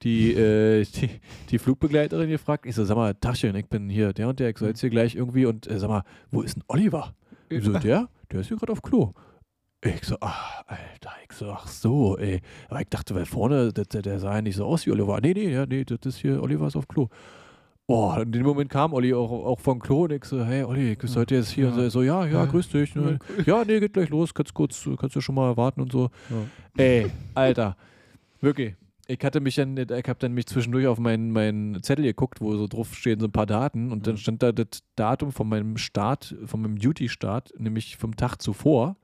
Die, 0.02 0.32
äh, 0.34 0.84
die, 0.94 1.10
die, 1.50 1.58
Flugbegleiterin 1.58 2.28
gefragt. 2.28 2.66
Ich 2.66 2.74
so, 2.74 2.84
sag 2.84 2.96
mal, 2.96 3.14
Taschen, 3.14 3.56
ich 3.56 3.66
bin 3.66 3.88
hier 3.88 4.12
der 4.12 4.28
und 4.28 4.38
der, 4.38 4.50
ich 4.50 4.58
soll 4.58 4.68
jetzt 4.68 4.80
hier 4.80 4.90
gleich 4.90 5.14
irgendwie 5.14 5.46
und 5.46 5.66
äh, 5.66 5.78
sag 5.78 5.88
mal, 5.88 6.04
wo 6.30 6.42
ist 6.42 6.56
denn 6.56 6.64
Oliver? 6.68 7.14
Ich 7.48 7.64
so, 7.64 7.72
der? 7.72 8.08
Der 8.30 8.40
ist 8.40 8.48
hier 8.48 8.56
gerade 8.56 8.72
auf 8.72 8.82
Klo. 8.82 9.12
Ich 9.82 10.04
so, 10.04 10.16
ach, 10.20 10.62
Alter, 10.66 11.12
ich 11.28 11.36
so, 11.36 11.50
ach 11.50 11.68
so, 11.68 12.16
ey. 12.16 12.40
Aber 12.68 12.80
ich 12.80 12.88
dachte, 12.88 13.14
weil 13.14 13.26
vorne, 13.26 13.72
der, 13.72 13.84
der 13.84 14.18
sah 14.18 14.36
ja 14.36 14.42
nicht 14.42 14.56
so 14.56 14.64
aus 14.64 14.86
wie 14.86 14.90
Oliver. 14.90 15.20
Nee, 15.20 15.34
nee, 15.34 15.52
ja, 15.52 15.66
nee, 15.66 15.84
das 15.84 15.98
ist 16.04 16.18
hier, 16.18 16.42
Oliver 16.42 16.66
ist 16.66 16.76
auf 16.76 16.88
Klo. 16.88 17.08
Oh, 17.88 18.12
in 18.20 18.32
dem 18.32 18.42
Moment 18.42 18.68
kam 18.68 18.92
Olli 18.94 19.14
auch, 19.14 19.30
auch 19.30 19.60
vom 19.60 19.78
Klo 19.78 20.04
und 20.04 20.12
ich 20.12 20.24
so, 20.24 20.44
hey 20.44 20.64
Olli, 20.64 20.96
ich 21.00 21.16
heute 21.16 21.36
jetzt 21.36 21.50
hier. 21.50 21.68
Ja. 21.68 21.74
Und 21.74 21.90
so, 21.90 22.02
ja, 22.02 22.26
ja, 22.26 22.44
grüß 22.44 22.68
dich. 22.70 22.96
Ne? 22.96 23.20
Ja, 23.44 23.64
nee, 23.64 23.78
geht 23.78 23.92
gleich 23.92 24.08
los, 24.08 24.34
kannst 24.34 24.54
kurz, 24.54 24.88
kannst 24.98 25.14
du 25.14 25.20
schon 25.20 25.36
mal 25.36 25.56
warten 25.56 25.80
und 25.80 25.92
so. 25.92 26.10
Ja. 26.30 26.82
Ey, 26.82 27.06
Alter, 27.34 27.76
wirklich. 28.40 28.74
Ich 29.06 29.20
hatte 29.22 29.38
mich 29.38 29.54
dann, 29.54 29.76
ich 29.76 30.08
habe 30.08 30.18
dann 30.18 30.32
mich 30.32 30.46
zwischendurch 30.46 30.88
auf 30.88 30.98
meinen, 30.98 31.30
meinen 31.30 31.80
Zettel 31.84 32.04
geguckt, 32.04 32.40
wo 32.40 32.56
so 32.56 32.66
drauf 32.66 32.92
stehen 32.92 33.20
so 33.20 33.26
ein 33.26 33.32
paar 33.32 33.46
Daten 33.46 33.92
und 33.92 34.08
dann 34.08 34.16
stand 34.16 34.42
da 34.42 34.50
das 34.50 34.82
Datum 34.96 35.30
von 35.30 35.48
meinem 35.48 35.76
Start, 35.76 36.34
von 36.44 36.62
meinem 36.62 36.80
Duty-Start, 36.80 37.52
nämlich 37.56 37.98
vom 37.98 38.16
Tag 38.16 38.38
zuvor 38.42 38.96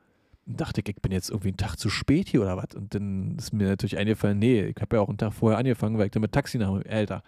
dachte 0.46 0.80
ich, 0.80 0.88
ich 0.88 1.02
bin 1.02 1.12
jetzt 1.12 1.30
irgendwie 1.30 1.48
einen 1.48 1.56
Tag 1.56 1.76
zu 1.76 1.88
spät 1.88 2.28
hier 2.28 2.42
oder 2.42 2.56
was. 2.56 2.74
Und 2.74 2.94
dann 2.94 3.36
ist 3.38 3.52
mir 3.52 3.68
natürlich 3.68 3.96
eingefallen, 3.96 4.38
nee, 4.38 4.64
ich 4.64 4.76
habe 4.80 4.96
ja 4.96 5.02
auch 5.02 5.08
einen 5.08 5.18
Tag 5.18 5.32
vorher 5.32 5.58
angefangen, 5.58 5.98
weil 5.98 6.06
ich 6.06 6.12
dann 6.12 6.22
mit 6.22 6.32
Taxi 6.32 6.58
nach 6.58 6.84
älter. 6.84 7.22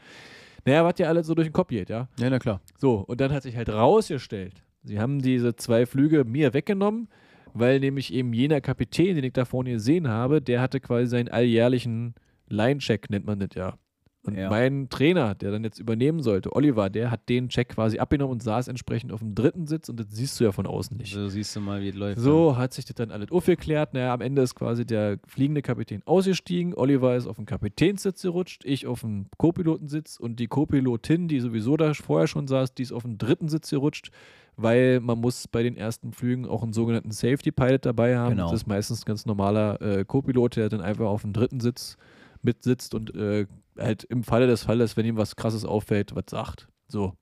Naja, 0.64 0.84
was 0.84 0.98
ja 0.98 1.08
alles 1.08 1.26
so 1.26 1.34
durch 1.34 1.48
den 1.48 1.52
Kopf 1.52 1.68
geht, 1.68 1.90
ja? 1.90 2.08
Ja, 2.18 2.30
na 2.30 2.38
klar. 2.38 2.60
So, 2.78 3.00
und 3.00 3.20
dann 3.20 3.32
hat 3.32 3.42
sich 3.42 3.56
halt 3.56 3.68
rausgestellt, 3.68 4.62
sie 4.82 4.98
haben 4.98 5.20
diese 5.20 5.56
zwei 5.56 5.84
Flüge 5.84 6.24
mir 6.24 6.54
weggenommen, 6.54 7.08
weil 7.52 7.80
nämlich 7.80 8.12
eben 8.12 8.32
jener 8.32 8.60
Kapitän, 8.60 9.14
den 9.14 9.24
ich 9.24 9.34
da 9.34 9.44
vorne 9.44 9.72
gesehen 9.72 10.08
habe, 10.08 10.40
der 10.40 10.60
hatte 10.60 10.80
quasi 10.80 11.06
seinen 11.06 11.28
alljährlichen 11.28 12.14
Line-Check, 12.48 13.10
nennt 13.10 13.26
man 13.26 13.38
das 13.38 13.50
ja. 13.54 13.78
Und 14.26 14.38
ja. 14.38 14.48
mein 14.48 14.88
Trainer, 14.88 15.34
der 15.34 15.50
dann 15.50 15.64
jetzt 15.64 15.78
übernehmen 15.78 16.22
sollte, 16.22 16.54
Oliver, 16.56 16.88
der 16.88 17.10
hat 17.10 17.28
den 17.28 17.50
Check 17.50 17.68
quasi 17.68 17.98
abgenommen 17.98 18.32
und 18.32 18.42
saß 18.42 18.68
entsprechend 18.68 19.12
auf 19.12 19.20
dem 19.20 19.34
dritten 19.34 19.66
Sitz 19.66 19.90
und 19.90 20.00
das 20.00 20.06
siehst 20.10 20.40
du 20.40 20.44
ja 20.44 20.52
von 20.52 20.66
außen 20.66 20.96
nicht. 20.96 21.12
So 21.12 21.28
siehst 21.28 21.54
du 21.54 21.60
mal, 21.60 21.82
wie 21.82 21.90
es 21.90 21.94
läuft. 21.94 22.20
So 22.20 22.56
hat 22.56 22.72
sich 22.72 22.86
das 22.86 22.94
dann 22.94 23.10
alles 23.10 23.30
aufgeklärt. 23.30 23.92
Naja, 23.92 24.14
am 24.14 24.22
Ende 24.22 24.40
ist 24.40 24.54
quasi 24.54 24.86
der 24.86 25.18
fliegende 25.26 25.60
Kapitän 25.60 26.02
ausgestiegen. 26.06 26.72
Oliver 26.74 27.14
ist 27.16 27.26
auf 27.26 27.36
den 27.36 27.44
Kapitänssitz 27.44 28.22
gerutscht, 28.22 28.64
ich 28.64 28.86
auf 28.86 29.02
den 29.02 29.26
Co-Pilotensitz 29.36 30.18
und 30.18 30.40
die 30.40 30.46
Co-Pilotin, 30.46 31.28
die 31.28 31.40
sowieso 31.40 31.76
da 31.76 31.92
vorher 31.92 32.26
schon 32.26 32.48
saß, 32.48 32.72
die 32.72 32.82
ist 32.82 32.92
auf 32.92 33.02
den 33.02 33.18
dritten 33.18 33.48
Sitz 33.48 33.68
gerutscht, 33.68 34.10
weil 34.56 35.00
man 35.00 35.18
muss 35.18 35.48
bei 35.48 35.62
den 35.62 35.76
ersten 35.76 36.14
Flügen 36.14 36.46
auch 36.46 36.62
einen 36.62 36.72
sogenannten 36.72 37.10
Safety 37.10 37.52
Pilot 37.52 37.84
dabei 37.84 38.16
haben. 38.16 38.36
Genau. 38.36 38.50
Das 38.50 38.62
ist 38.62 38.66
meistens 38.66 39.02
ein 39.02 39.04
ganz 39.04 39.26
normaler 39.26 39.82
äh, 39.82 40.04
Co-Pilot, 40.06 40.56
der 40.56 40.70
dann 40.70 40.80
einfach 40.80 41.06
auf 41.06 41.22
dem 41.22 41.34
dritten 41.34 41.60
Sitz 41.60 41.98
mitsitzt 42.44 42.94
und 42.94 43.14
äh, 43.14 43.46
halt 43.78 44.04
im 44.04 44.22
Falle 44.24 44.46
des 44.46 44.64
Falles, 44.64 44.96
wenn 44.96 45.06
ihm 45.06 45.16
was 45.16 45.36
krasses 45.36 45.64
auffällt, 45.64 46.14
was 46.14 46.24
sagt. 46.28 46.68
So. 46.88 47.14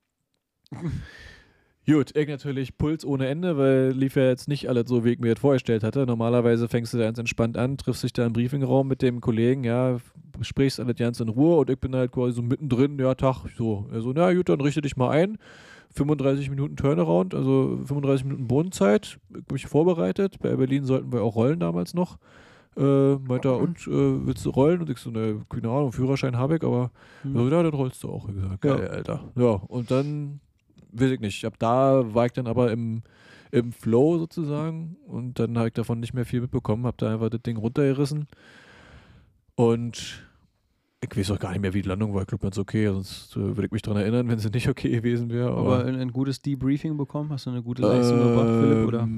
Gut, 1.85 2.17
ich 2.17 2.29
natürlich 2.29 2.79
Puls 2.79 3.05
ohne 3.05 3.27
Ende, 3.27 3.59
weil 3.59 3.91
lief 3.91 4.15
ja 4.15 4.29
jetzt 4.29 4.47
nicht 4.47 4.69
alles 4.69 4.85
so, 4.89 5.05
wie 5.05 5.15
ich 5.15 5.19
mir 5.19 5.35
das 5.35 5.41
vorgestellt 5.41 5.83
hatte. 5.83 6.07
Normalerweise 6.07 6.69
fängst 6.69 6.95
du 6.95 6.99
da 6.99 7.05
ganz 7.05 7.19
entspannt 7.19 7.57
an, 7.57 7.77
triffst 7.77 8.05
dich 8.05 8.13
da 8.13 8.25
im 8.25 8.33
Briefingraum 8.33 8.87
mit 8.87 9.03
dem 9.03 9.21
Kollegen, 9.21 9.65
ja, 9.65 9.99
sprichst 10.43 10.79
alles 10.79 10.95
ganz 10.97 11.19
in 11.19 11.29
Ruhe 11.29 11.57
und 11.57 11.71
ich 11.71 11.81
bin 11.81 11.97
halt 11.97 12.13
quasi 12.13 12.37
so 12.37 12.43
mittendrin, 12.43 13.01
ja, 13.01 13.17
Tag, 13.17 13.47
so. 13.57 13.89
Er 13.91 14.01
so, 14.01 14.13
na 14.13 14.33
gut, 14.33 14.49
dann 14.49 14.61
richte 14.61 14.81
dich 14.81 14.97
mal 14.97 15.11
ein. 15.11 15.39
35 15.95 16.51
Minuten 16.51 16.77
Turnaround, 16.77 17.35
also 17.35 17.81
35 17.85 18.25
Minuten 18.25 18.47
Bodenzeit, 18.47 19.19
ich 19.37 19.53
mich 19.53 19.67
vorbereitet. 19.67 20.39
Bei 20.39 20.55
Berlin 20.55 20.85
sollten 20.85 21.13
wir 21.13 21.23
auch 21.23 21.35
rollen 21.35 21.59
damals 21.59 21.95
noch. 21.95 22.17
Äh, 22.77 23.17
meinte 23.17 23.49
er, 23.49 23.59
und 23.59 23.87
äh, 23.87 24.27
willst 24.27 24.45
du 24.47 24.51
rollen? 24.51 24.81
Und 24.81 24.91
ich 24.91 24.99
so, 24.99 25.11
ne, 25.11 25.45
keine 25.49 25.69
Ahnung, 25.69 25.93
Führerschein 25.93 26.37
habe 26.37 26.57
ich, 26.57 26.63
aber 26.65 26.91
mhm. 27.23 27.37
so, 27.37 27.49
ja, 27.49 27.63
dann 27.63 27.75
rollst 27.75 28.03
du 28.03 28.11
auch. 28.11 28.29
Ich 28.29 28.35
gesagt, 28.35 28.61
geil, 28.63 28.81
ja. 28.83 28.91
Alter. 28.91 29.33
Ja, 29.37 29.51
und 29.51 29.91
dann, 29.91 30.41
weiß 30.93 31.11
ich 31.11 31.21
nicht, 31.21 31.45
ab 31.45 31.55
da 31.59 32.15
war 32.15 32.27
ich 32.27 32.33
dann 32.33 32.47
aber 32.47 32.73
im, 32.73 33.03
im 33.51 33.73
Flow 33.73 34.19
sozusagen 34.19 34.97
und 35.07 35.39
dann 35.39 35.59
habe 35.59 35.69
ich 35.69 35.75
davon 35.75 36.01
nicht 36.01 36.15
mehr 36.15 36.25
viel 36.25 36.41
mitbekommen, 36.41 36.87
habe 36.87 36.97
da 36.97 37.13
einfach 37.13 37.29
das 37.29 37.43
Ding 37.43 37.59
runtergerissen 37.59 38.27
und 39.55 40.25
ich 41.03 41.17
weiß 41.17 41.33
auch 41.33 41.39
gar 41.39 41.51
nicht 41.51 41.61
mehr, 41.61 41.75
wie 41.75 41.83
die 41.83 41.89
Landung 41.89 42.15
war. 42.15 42.23
Ich 42.23 42.29
glaube, 42.29 42.43
ganz 42.43 42.59
okay. 42.59 42.87
Sonst 42.87 43.37
äh, 43.37 43.41
würde 43.41 43.67
ich 43.67 43.73
mich 43.73 43.83
daran 43.83 44.01
erinnern, 44.01 44.29
wenn 44.29 44.39
sie 44.39 44.51
nicht 44.51 44.69
okay 44.69 44.89
gewesen 44.89 45.31
wäre. 45.31 45.51
Aber, 45.51 45.79
aber 45.79 45.85
ein, 45.85 45.97
ein, 45.97 46.13
gutes 46.13 46.41
Debriefing 46.43 46.97
bekommen? 46.97 47.31
Hast 47.33 47.47
du 47.47 47.51
eine 47.51 47.63
gute 47.63 47.83
Leistung 47.83 48.21
ähm, 48.21 48.29
gebracht, 48.29 48.49
Philipp? 48.61 48.87
Oder? 48.87 49.09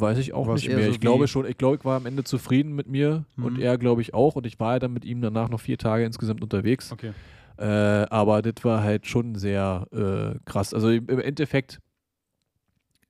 Weiß 0.00 0.18
ich 0.18 0.32
auch 0.32 0.52
nicht 0.52 0.68
mehr. 0.68 0.84
So 0.84 0.90
ich 0.90 1.00
glaube 1.00 1.28
schon, 1.28 1.46
ich 1.46 1.56
glaube, 1.56 1.76
ich 1.76 1.84
war 1.84 1.96
am 1.96 2.06
Ende 2.06 2.24
zufrieden 2.24 2.74
mit 2.74 2.88
mir 2.88 3.24
mhm. 3.36 3.44
und 3.44 3.58
er, 3.58 3.78
glaube 3.78 4.02
ich, 4.02 4.14
auch. 4.14 4.36
Und 4.36 4.46
ich 4.46 4.58
war 4.60 4.74
ja 4.74 4.78
dann 4.78 4.92
mit 4.92 5.04
ihm 5.04 5.20
danach 5.20 5.48
noch 5.48 5.60
vier 5.60 5.78
Tage 5.78 6.04
insgesamt 6.04 6.42
unterwegs. 6.42 6.92
Okay. 6.92 7.12
Äh, 7.58 7.64
aber 7.64 8.42
das 8.42 8.64
war 8.64 8.82
halt 8.82 9.06
schon 9.06 9.34
sehr 9.34 9.86
äh, 9.92 10.38
krass. 10.44 10.72
Also 10.74 10.90
im 10.90 11.08
Endeffekt 11.18 11.80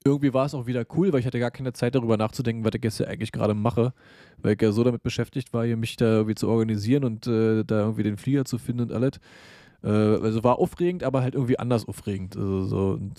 irgendwie 0.04 0.32
war 0.32 0.46
es 0.46 0.54
auch 0.54 0.66
wieder 0.66 0.84
cool, 0.96 1.12
weil 1.12 1.20
ich 1.20 1.26
hatte 1.26 1.38
gar 1.38 1.50
keine 1.50 1.72
Zeit 1.72 1.94
darüber 1.94 2.16
nachzudenken, 2.16 2.64
was 2.64 2.72
ich 2.74 2.82
jetzt 2.82 2.96
hier 2.96 3.08
eigentlich 3.08 3.32
gerade 3.32 3.54
mache, 3.54 3.92
weil 4.38 4.54
ich 4.54 4.62
ja 4.62 4.72
so 4.72 4.84
damit 4.84 5.02
beschäftigt 5.02 5.52
war, 5.52 5.64
hier 5.64 5.76
mich 5.76 5.96
da 5.96 6.06
irgendwie 6.06 6.34
zu 6.34 6.48
organisieren 6.48 7.04
und 7.04 7.26
äh, 7.26 7.64
da 7.64 7.80
irgendwie 7.80 8.04
den 8.04 8.16
Flieger 8.16 8.44
zu 8.44 8.58
finden 8.58 8.82
und 8.82 8.92
alles. 8.92 9.20
Äh, 9.82 9.88
also 9.88 10.42
war 10.44 10.58
aufregend, 10.58 11.04
aber 11.04 11.22
halt 11.22 11.34
irgendwie 11.34 11.58
anders 11.58 11.86
aufregend. 11.86 12.36
Also 12.36 12.64
so, 12.64 12.90
und 13.00 13.14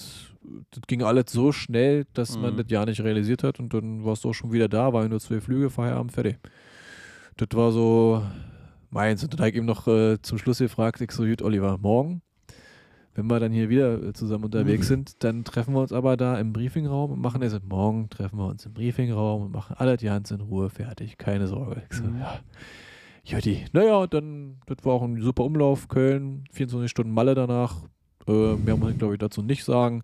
das 0.71 0.81
ging 0.87 1.03
alles 1.03 1.25
so 1.31 1.51
schnell, 1.51 2.05
dass 2.13 2.37
man 2.37 2.53
Mhm. 2.53 2.57
das 2.57 2.65
ja 2.69 2.85
nicht 2.85 3.01
realisiert 3.01 3.43
hat 3.43 3.59
und 3.59 3.73
dann 3.73 4.03
war 4.03 4.13
es 4.13 4.21
doch 4.21 4.33
schon 4.33 4.51
wieder 4.51 4.67
da, 4.67 4.91
war 4.93 5.07
nur 5.07 5.19
zwei 5.19 5.39
Flüge, 5.41 5.69
Feierabend, 5.69 6.11
fertig. 6.11 6.37
Das 7.37 7.47
war 7.53 7.71
so 7.71 8.21
meins. 8.89 9.23
Und 9.23 9.33
dann 9.33 9.39
habe 9.41 9.49
ich 9.51 9.55
ihm 9.55 9.65
noch 9.65 9.87
äh, 9.87 10.21
zum 10.21 10.37
Schluss 10.37 10.57
gefragt, 10.59 10.99
ich 11.01 11.11
so, 11.11 11.23
gut, 11.23 11.41
Oliver, 11.41 11.77
morgen, 11.77 12.21
wenn 13.15 13.27
wir 13.27 13.39
dann 13.39 13.51
hier 13.53 13.69
wieder 13.69 14.01
äh, 14.03 14.13
zusammen 14.13 14.45
unterwegs 14.45 14.87
sind, 14.87 15.23
dann 15.23 15.43
treffen 15.45 15.73
wir 15.73 15.81
uns 15.81 15.93
aber 15.93 16.17
da 16.17 16.37
im 16.39 16.51
Briefingraum 16.53 17.11
und 17.11 17.21
machen 17.21 17.41
es. 17.41 17.57
Morgen 17.63 18.09
treffen 18.09 18.37
wir 18.37 18.47
uns 18.47 18.65
im 18.65 18.73
Briefingraum 18.73 19.43
und 19.43 19.51
machen 19.53 19.75
alle 19.77 19.95
die 19.97 20.09
Hand 20.09 20.29
in 20.31 20.41
Ruhe 20.41 20.69
fertig. 20.69 21.17
Keine 21.17 21.47
Sorge. 21.47 21.83
Ich 21.89 21.97
so, 21.97 22.03
Mhm. 22.03 22.19
ja. 22.19 22.39
Jutti. 23.23 23.65
Naja, 23.73 23.97
und 23.97 24.13
dann, 24.13 24.57
das 24.65 24.77
war 24.83 24.93
auch 24.93 25.03
ein 25.03 25.21
super 25.21 25.43
Umlauf. 25.43 25.87
Köln, 25.87 26.45
24 26.51 26.89
Stunden 26.89 27.13
Malle 27.13 27.35
danach. 27.35 27.75
Äh, 28.27 28.55
mehr 28.55 28.77
muss 28.77 28.91
ich, 28.91 28.97
glaube 28.97 29.13
ich, 29.15 29.19
dazu 29.19 29.41
nicht 29.41 29.63
sagen. 29.63 30.03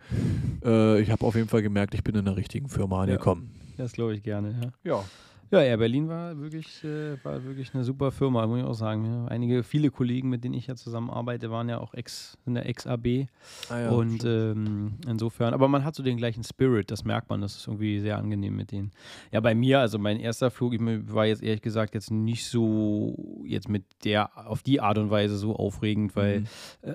Äh, 0.64 1.02
ich 1.02 1.12
habe 1.12 1.26
auf 1.26 1.36
jeden 1.36 1.48
Fall 1.48 1.62
gemerkt, 1.62 1.94
ich 1.94 2.04
bin 2.04 2.16
in 2.16 2.26
der 2.26 2.38
richtigen 2.38 2.70
Firma 2.70 3.04
angekommen. 3.04 3.52
Das 3.78 3.94
glaube 3.94 4.16
ich 4.16 4.24
gerne, 4.24 4.72
ja. 4.84 4.92
Ja. 4.92 5.04
Ja, 5.52 5.62
Air 5.62 5.78
Berlin 5.78 6.08
war 6.08 6.38
wirklich, 6.40 6.84
äh, 6.84 7.24
war 7.24 7.44
wirklich 7.44 7.74
eine 7.74 7.84
super 7.84 8.12
Firma, 8.12 8.46
muss 8.48 8.60
ich 8.60 8.66
auch 8.66 8.74
sagen. 8.74 9.06
Ja. 9.06 9.26
Einige, 9.26 9.64
viele 9.64 9.92
Kollegen, 9.92 10.30
mit 10.30 10.44
denen 10.44 10.56
ich 10.56 10.68
ja 10.68 10.76
zusammenarbeite, 10.76 11.52
waren 11.52 11.70
ja 11.70 11.80
auch 11.80 11.94
ex, 11.94 12.38
in 12.46 12.56
der 12.56 12.68
Ex-AB. 12.68 13.28
Ah, 13.70 13.80
ja 13.80 13.90
und 13.92 14.24
ähm, 14.26 14.96
insofern, 15.08 15.54
aber 15.54 15.68
man 15.68 15.84
hat 15.86 15.96
so 15.96 16.04
den 16.04 16.18
gleichen 16.18 16.44
Spirit, 16.44 16.90
das 16.92 17.06
merkt 17.06 17.30
man, 17.30 17.42
das 17.42 17.56
ist 17.58 17.68
irgendwie 17.68 18.00
sehr 18.00 18.18
angenehm 18.18 18.56
mit 18.56 18.72
denen. 18.72 18.92
Ja, 19.32 19.40
bei 19.40 19.54
mir, 19.56 19.80
also 19.80 20.00
mein 20.00 20.20
erster 20.20 20.50
Flug, 20.50 20.74
ich 20.74 20.82
war 20.82 21.26
jetzt 21.26 21.44
ehrlich 21.44 21.62
gesagt 21.62 21.94
jetzt 21.94 22.12
nicht 22.12 22.46
so, 22.48 23.44
jetzt 23.46 23.70
mit 23.70 23.84
der, 24.04 24.32
auf 24.50 24.64
die 24.64 24.82
Art 24.82 24.98
und 24.98 25.10
Weise 25.12 25.38
so 25.38 25.56
aufregend, 25.56 26.16
weil 26.16 26.46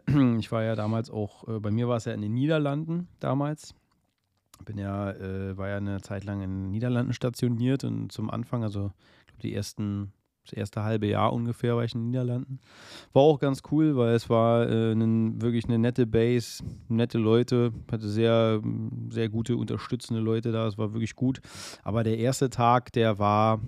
Mhm. 0.07 0.37
ich 0.41 0.51
war 0.53 0.63
ja 0.65 0.75
damals 0.75 1.11
auch, 1.11 1.47
äh, 1.49 1.61
bei 1.61 1.71
mir 1.71 1.89
war 1.89 1.97
es 1.97 2.05
ja 2.05 2.13
in 2.13 2.21
den 2.23 2.35
Niederlanden 2.35 3.09
damals. 3.21 3.75
Bin 4.65 4.79
ja, 4.79 5.11
äh, 5.13 5.57
war 5.57 5.69
ja 5.69 5.77
eine 5.79 6.01
Zeit 6.01 6.25
lang 6.25 6.43
in 6.43 6.51
den 6.51 6.71
Niederlanden 6.71 7.13
stationiert 7.13 7.85
und 7.85 8.13
zum 8.13 8.31
Anfang, 8.31 8.63
also 8.63 8.93
ich 9.21 9.27
glaube 9.27 9.43
die 9.43 9.55
ersten, 9.55 10.13
das 10.45 10.53
erste 10.55 10.83
halbe 10.83 11.07
Jahr 11.07 11.33
ungefähr 11.33 11.77
war 11.77 11.85
ich 11.85 11.95
in 11.95 12.01
den 12.01 12.11
Niederlanden. 12.11 12.61
War 13.13 13.23
auch 13.23 13.39
ganz 13.41 13.63
cool, 13.71 13.97
weil 13.97 14.15
es 14.15 14.31
war 14.31 14.69
äh, 14.69 14.95
nen- 14.95 15.41
wirklich 15.43 15.65
eine 15.67 15.79
nette 15.79 16.07
Base, 16.07 16.63
nette 16.89 17.19
Leute, 17.19 17.73
hatte 17.91 18.09
sehr, 18.09 18.61
sehr 19.11 19.29
gute, 19.29 19.57
unterstützende 19.57 20.21
Leute 20.21 20.53
da, 20.53 20.67
es 20.67 20.79
war 20.79 20.93
wirklich 20.95 21.17
gut. 21.17 21.41
Aber 21.83 22.05
der 22.05 22.19
erste 22.19 22.51
Tag, 22.51 22.93
der 22.93 23.19
war, 23.19 23.61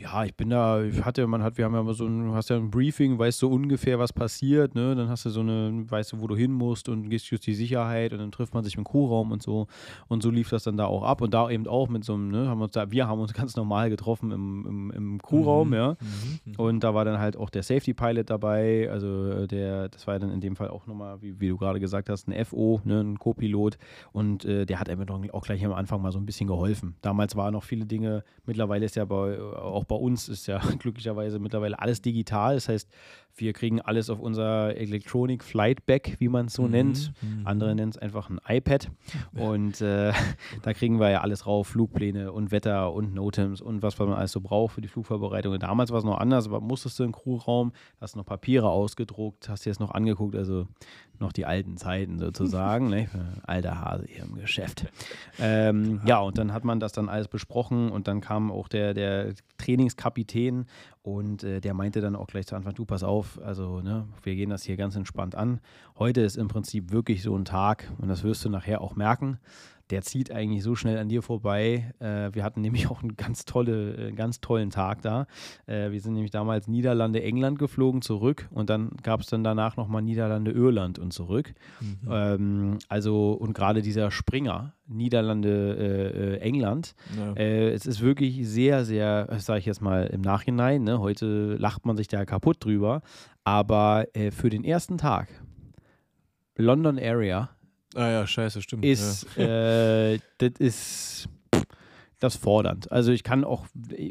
ja, 0.00 0.24
ich 0.24 0.34
bin 0.34 0.48
da, 0.50 0.82
ich 0.82 1.04
hatte, 1.04 1.26
man 1.26 1.42
hat, 1.42 1.58
wir 1.58 1.64
haben 1.66 1.74
ja 1.74 1.80
immer 1.80 1.92
so 1.92 2.06
ein, 2.06 2.28
du 2.28 2.34
hast 2.34 2.48
ja 2.48 2.56
ein 2.56 2.70
Briefing, 2.70 3.18
weißt 3.18 3.38
so 3.38 3.50
ungefähr, 3.50 3.98
was 3.98 4.12
passiert, 4.12 4.74
ne? 4.74 4.94
Dann 4.94 5.08
hast 5.08 5.26
du 5.26 5.30
so 5.30 5.40
eine, 5.40 5.84
weißt 5.90 6.12
du, 6.12 6.20
wo 6.20 6.26
du 6.26 6.36
hin 6.36 6.52
musst 6.52 6.88
und 6.88 7.10
gehst 7.10 7.30
just 7.30 7.46
die 7.46 7.54
Sicherheit 7.54 8.12
und 8.12 8.18
dann 8.18 8.32
trifft 8.32 8.54
man 8.54 8.64
sich 8.64 8.76
im 8.76 8.84
Crewraum 8.84 9.30
und 9.30 9.42
so. 9.42 9.66
Und 10.08 10.22
so 10.22 10.30
lief 10.30 10.48
das 10.48 10.64
dann 10.64 10.76
da 10.76 10.86
auch 10.86 11.02
ab. 11.02 11.20
Und 11.20 11.34
da 11.34 11.50
eben 11.50 11.66
auch 11.66 11.88
mit 11.88 12.04
so 12.04 12.14
einem, 12.14 12.30
ne, 12.30 12.48
haben 12.48 12.58
wir 12.58 12.64
uns 12.64 12.72
da, 12.72 12.90
wir 12.90 13.06
haben 13.08 13.20
uns 13.20 13.32
ganz 13.34 13.56
normal 13.56 13.90
getroffen 13.90 14.30
im, 14.30 14.66
im, 14.66 14.90
im 14.92 15.22
Crewraum, 15.22 15.68
Mhm. 15.68 15.74
ja. 15.74 15.96
Mhm. 16.44 16.54
Und 16.56 16.84
da 16.84 16.94
war 16.94 17.04
dann 17.04 17.18
halt 17.18 17.36
auch 17.36 17.50
der 17.50 17.62
Safety 17.62 17.92
Pilot 17.92 18.30
dabei, 18.30 18.88
also 18.90 19.26
äh, 19.30 19.46
der, 19.46 19.88
das 19.90 20.06
war 20.06 20.18
dann 20.18 20.30
in 20.30 20.40
dem 20.40 20.56
Fall 20.56 20.68
auch 20.68 20.86
nochmal, 20.86 21.20
wie, 21.20 21.38
wie 21.40 21.48
du 21.48 21.58
gerade 21.58 21.78
gesagt 21.80 22.08
hast, 22.08 22.26
ein 22.28 22.44
FO, 22.44 22.80
ne, 22.84 23.00
ein 23.00 23.18
Co-Pilot 23.18 23.76
und 24.12 24.44
äh, 24.44 24.64
der 24.64 24.80
hat 24.80 24.88
einfach 24.88 25.06
auch 25.32 25.44
gleich 25.44 25.64
am 25.64 25.72
Anfang 25.72 26.00
mal 26.00 26.12
so 26.12 26.18
ein 26.18 26.26
bisschen 26.26 26.46
geholfen. 26.46 26.94
Damals 27.02 27.36
waren 27.36 27.52
noch 27.52 27.64
viele 27.64 27.84
Dinge, 27.84 28.24
mittlerweile 28.46 28.86
ist 28.86 28.96
ja 28.96 29.04
bei, 29.04 29.38
auch 29.40 29.84
bei 29.90 29.96
uns 29.96 30.28
ist 30.28 30.46
ja 30.46 30.58
glücklicherweise 30.78 31.38
mittlerweile 31.40 31.78
alles 31.80 32.00
digital, 32.00 32.54
das 32.54 32.68
heißt, 32.68 32.88
wir 33.36 33.52
kriegen 33.52 33.80
alles 33.80 34.10
auf 34.10 34.18
unser 34.20 34.76
Electronic 34.76 35.42
Flight 35.44 35.86
Back, 35.86 36.16
wie 36.18 36.28
man 36.28 36.46
es 36.46 36.54
so 36.54 36.62
Mhm. 36.64 36.70
nennt. 36.70 37.12
Mhm. 37.22 37.46
Andere 37.46 37.74
nennen 37.74 37.90
es 37.90 37.96
einfach 37.98 38.28
ein 38.28 38.38
iPad. 38.46 38.90
Und 39.32 39.80
äh, 39.80 40.12
da 40.62 40.72
kriegen 40.74 40.98
wir 41.00 41.10
ja 41.10 41.20
alles 41.22 41.46
rauf: 41.46 41.68
Flugpläne 41.68 42.32
und 42.32 42.50
Wetter 42.50 42.92
und 42.92 43.14
Notems 43.14 43.60
und 43.60 43.82
was 43.82 43.98
man 43.98 44.12
alles 44.12 44.32
so 44.32 44.40
braucht 44.40 44.74
für 44.74 44.80
die 44.80 44.88
Flugvorbereitung. 44.88 45.52
Und 45.54 45.62
damals 45.62 45.90
war 45.90 45.98
es 45.98 46.04
noch 46.04 46.18
anders, 46.18 46.46
aber 46.46 46.60
musstest 46.60 46.98
du 46.98 47.04
im 47.04 47.12
Crewraum, 47.12 47.72
hast 48.00 48.16
noch 48.16 48.26
Papiere 48.26 48.68
ausgedruckt, 48.68 49.48
hast 49.48 49.64
dir 49.64 49.70
das 49.70 49.80
noch 49.80 49.92
angeguckt, 49.92 50.34
also 50.36 50.66
noch 51.20 51.32
die 51.32 51.46
alten 51.46 51.76
Zeiten 51.76 52.18
sozusagen. 52.18 52.88
ne? 52.90 53.08
Alter 53.42 53.80
Hase 53.80 54.06
hier 54.08 54.24
im 54.24 54.34
Geschäft. 54.34 54.86
Ähm, 55.38 56.00
ja, 56.04 56.18
und 56.20 56.38
dann 56.38 56.52
hat 56.52 56.64
man 56.64 56.80
das 56.80 56.92
dann 56.92 57.08
alles 57.08 57.28
besprochen 57.28 57.90
und 57.90 58.08
dann 58.08 58.20
kam 58.20 58.50
auch 58.50 58.68
der, 58.68 58.94
der 58.94 59.34
Trainingskapitän 59.58 60.66
und 61.02 61.44
äh, 61.44 61.60
der 61.60 61.74
meinte 61.74 62.00
dann 62.00 62.16
auch 62.16 62.26
gleich 62.26 62.46
zu 62.46 62.56
Anfang, 62.56 62.74
du 62.74 62.84
pass 62.84 63.02
auf, 63.02 63.40
also 63.42 63.80
ne, 63.80 64.06
wir 64.22 64.34
gehen 64.34 64.50
das 64.50 64.62
hier 64.62 64.76
ganz 64.76 64.96
entspannt 64.96 65.34
an. 65.34 65.60
Heute 65.98 66.20
ist 66.20 66.36
im 66.36 66.48
Prinzip 66.48 66.92
wirklich 66.92 67.22
so 67.22 67.36
ein 67.36 67.44
Tag 67.44 67.90
und 67.98 68.08
das 68.08 68.22
wirst 68.22 68.44
du 68.44 68.50
nachher 68.50 68.80
auch 68.80 68.96
merken. 68.96 69.38
Der 69.90 70.02
zieht 70.02 70.30
eigentlich 70.30 70.62
so 70.62 70.74
schnell 70.74 70.98
an 70.98 71.08
dir 71.08 71.22
vorbei. 71.22 71.92
Äh, 71.98 72.30
wir 72.32 72.44
hatten 72.44 72.60
nämlich 72.62 72.88
auch 72.90 73.02
einen 73.02 73.16
ganz, 73.16 73.44
tolle, 73.44 74.08
äh, 74.08 74.12
ganz 74.12 74.40
tollen 74.40 74.70
Tag 74.70 75.02
da. 75.02 75.26
Äh, 75.66 75.90
wir 75.90 76.00
sind 76.00 76.14
nämlich 76.14 76.30
damals 76.30 76.68
Niederlande, 76.68 77.22
England 77.22 77.58
geflogen 77.58 78.02
zurück 78.02 78.48
und 78.52 78.70
dann 78.70 78.90
gab 79.02 79.20
es 79.20 79.26
dann 79.26 79.44
danach 79.44 79.76
nochmal 79.76 80.02
Niederlande, 80.02 80.50
Irland 80.52 80.98
und 80.98 81.12
zurück. 81.12 81.52
Mhm. 81.80 82.08
Ähm, 82.10 82.78
also 82.88 83.32
und 83.32 83.52
gerade 83.52 83.82
dieser 83.82 84.10
Springer, 84.10 84.74
Niederlande, 84.86 85.76
äh, 85.76 86.34
äh, 86.34 86.38
England, 86.38 86.94
Ja. 87.18 87.32
äh, 87.34 87.70
es 87.70 87.86
ist 87.86 88.00
wirklich 88.00 88.46
sehr, 88.48 88.84
sehr, 88.84 89.28
sage 89.38 89.60
ich 89.60 89.66
jetzt 89.66 89.82
mal 89.82 90.06
im 90.06 90.20
Nachhinein, 90.20 90.84
ne, 90.84 91.00
heute 91.00 91.54
lacht 91.56 91.86
man 91.86 91.96
sich 91.96 92.08
da 92.08 92.24
kaputt 92.24 92.64
drüber, 92.64 93.02
aber 93.44 94.06
für 94.30 94.50
den 94.50 94.64
ersten 94.64 94.98
Tag, 94.98 95.28
London 96.56 96.98
Area, 96.98 97.50
ah 97.94 98.08
ja, 98.08 98.26
scheiße, 98.26 98.62
stimmt. 98.62 98.84
ist, 98.84 99.36
äh, 99.38 100.18
das 100.38 100.50
ist 100.58 101.28
das 102.18 102.36
fordernd. 102.36 102.92
Also 102.92 103.12
ich 103.12 103.24
kann 103.24 103.44
auch, 103.44 103.64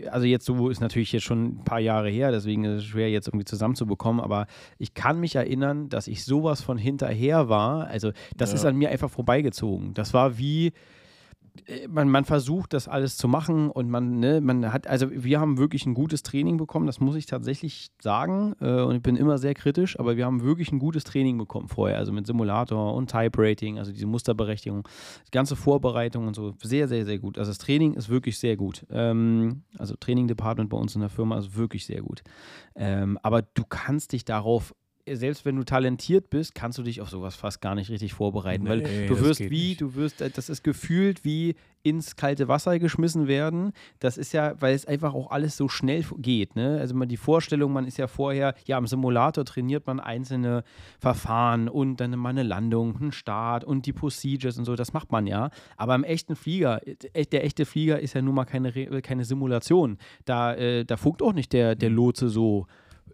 also 0.09 0.25
jetzt 0.25 0.45
so 0.45 0.69
ist 0.69 0.82
natürlich 0.82 1.11
jetzt 1.11 1.23
schon 1.25 1.45
ein 1.59 1.63
paar 1.63 1.80
Jahre 1.80 2.09
her, 2.09 2.32
deswegen 2.32 2.63
ist 2.65 2.80
es 2.80 2.86
schwer 2.86 3.09
jetzt 3.11 3.27
irgendwie 3.27 3.45
zusammenzubekommen, 3.45 4.19
aber 4.19 4.47
ich 4.80 4.95
kann 4.95 5.19
mich 5.19 5.36
erinnern, 5.36 5.89
dass 5.89 6.07
ich 6.07 6.25
sowas 6.25 6.61
von 6.61 6.80
hinterher 6.80 7.49
war. 7.49 7.86
Also 7.88 8.11
das 8.36 8.49
Ja. 8.49 8.55
ist 8.55 8.65
an 8.65 8.75
mir 8.77 8.89
einfach 8.89 9.11
vorbeigezogen. 9.11 9.93
Das 9.93 10.13
war 10.15 10.39
wie, 10.39 10.73
man, 11.88 12.10
man 12.10 12.26
versucht 12.26 12.74
das 12.74 12.88
alles 12.88 13.18
zu 13.18 13.28
machen 13.28 13.70
und 13.70 13.89
man, 13.89 14.20
ne, 14.20 14.41
man 14.41 14.72
hat, 14.72 14.88
also 14.88 15.07
wir 15.12 15.39
haben 15.39 15.57
wirklich 15.57 15.86
ein 15.86 15.93
gutes 15.93 16.24
Training 16.24 16.57
bekommen, 16.57 16.86
das 16.86 16.99
muss 16.99 17.16
ich 17.16 17.26
tatsächlich 17.26 17.91
sagen 18.01 18.55
äh, 18.60 18.82
und 18.82 18.95
ich 18.95 19.01
bin 19.01 19.16
immer 19.16 19.38
sehr 19.38 19.53
kritisch, 19.53 19.99
aber 19.99 20.18
wir 20.18 20.26
haben 20.26 20.41
wirklich 20.43 20.72
ein 20.72 20.80
gutes 20.80 21.03
Training 21.03 21.38
bekommen 21.38 21.68
vorher, 21.68 21.97
also 21.97 22.12
mit 22.12 22.28
Simulator 22.28 22.93
und 22.93 23.10
Type 23.10 23.38
Rating, 23.38 23.80
also 23.80 23.91
diese 23.91 24.07
Musterberechtigung, 24.07 24.88
die 25.28 25.32
ganze 25.32 25.55
Vorbereitung 25.55 26.28
und 26.28 26.36
so, 26.36 26.53
sehr, 26.62 26.88
sehr, 26.88 27.05
sehr 27.05 27.20
gut. 27.20 27.38
Also 27.38 27.51
das 27.51 27.57
Training 27.57 27.93
ist 27.93 28.10
wirklich 28.10 28.39
sehr 28.39 28.57
gut. 28.57 28.86
Ähm, 28.91 29.64
also 29.78 29.95
Training 29.95 30.28
Department 30.28 30.70
bei 30.70 30.78
uns 30.78 30.95
in 30.95 31.01
der 31.01 31.10
Firma 31.10 31.38
ist 31.38 31.55
wirklich 31.55 31.86
sehr 31.86 32.01
gut. 32.01 32.24
Ähm, 32.76 33.18
aber 33.24 33.41
du 33.41 33.64
kannst 33.68 34.14
dich 34.14 34.26
darauf 34.26 34.74
selbst 35.16 35.45
wenn 35.45 35.55
du 35.55 35.64
talentiert 35.64 36.30
bist, 36.30 36.55
kannst 36.55 36.78
du 36.78 36.84
dich 36.84 37.01
auf 37.01 37.10
sowas 37.10 37.36
fast 37.36 37.62
gar 37.62 37.76
nicht 37.76 37.89
richtig 37.89 38.14
vorbereiten, 38.14 38.68
weil 38.68 38.80
Nee, 38.80 39.07
du 39.07 39.14
das 39.16 39.24
wirst 39.24 39.39
wie, 39.41 39.70
nicht. 39.70 39.82
du 39.82 39.95
wirst, 39.95 40.22
äh, 40.22 40.30
das 40.30 40.49
ist 40.49 40.64
gefühlt 40.64 41.24
wie 41.26 41.55
ins 41.82 42.18
kalte 42.18 42.49
Wasser 42.49 42.78
geschmissen 42.78 43.28
werden. 43.30 43.72
Das 43.99 44.18
ist 44.18 44.34
ja, 44.34 44.53
weil 44.60 44.76
es 44.76 44.86
einfach 44.86 45.14
auch 45.14 45.32
alles 45.32 45.55
so 45.55 45.70
schnell 45.70 46.03
geht. 46.18 46.57
Ne? 46.57 46.78
Also 46.78 46.93
man 46.93 47.07
die 47.07 47.16
Vorstellung, 47.16 47.72
man 47.72 47.86
ist 47.88 47.97
ja 47.97 48.07
vorher, 48.07 48.53
ja, 48.66 48.78
im 48.78 48.86
Simulator 48.86 49.45
trainiert 49.45 49.88
man 49.88 50.01
einzelne 50.01 50.64
Verfahren 50.99 51.70
und 51.70 51.97
dann 52.01 52.12
mal 52.20 52.30
eine 52.30 52.43
Landung, 52.43 52.97
einen 52.97 53.12
Start 53.14 53.64
und 53.64 53.86
die 53.86 53.93
Procedures 53.93 54.57
und 54.57 54.66
so, 54.66 54.76
das 54.76 54.91
macht 54.91 55.12
man 55.12 55.26
ja. 55.26 55.51
Aber 55.78 55.95
im 55.95 56.03
echten 56.03 56.36
Flieger, 56.36 56.82
äh, 57.14 57.26
der 57.26 57.45
echte 57.45 57.66
Flieger 57.66 57.99
ist 58.01 58.14
ja 58.14 58.22
nun 58.22 58.36
mal 58.36 58.45
keine, 58.45 58.72
keine 59.01 59.24
Simulation. 59.24 59.97
Da, 60.26 60.53
äh, 60.55 60.84
da 60.84 60.97
funkt 60.97 61.22
auch 61.22 61.34
nicht 61.34 61.53
der, 61.53 61.76
der 61.76 61.89
Lotse 61.89 62.28
so. 62.28 62.68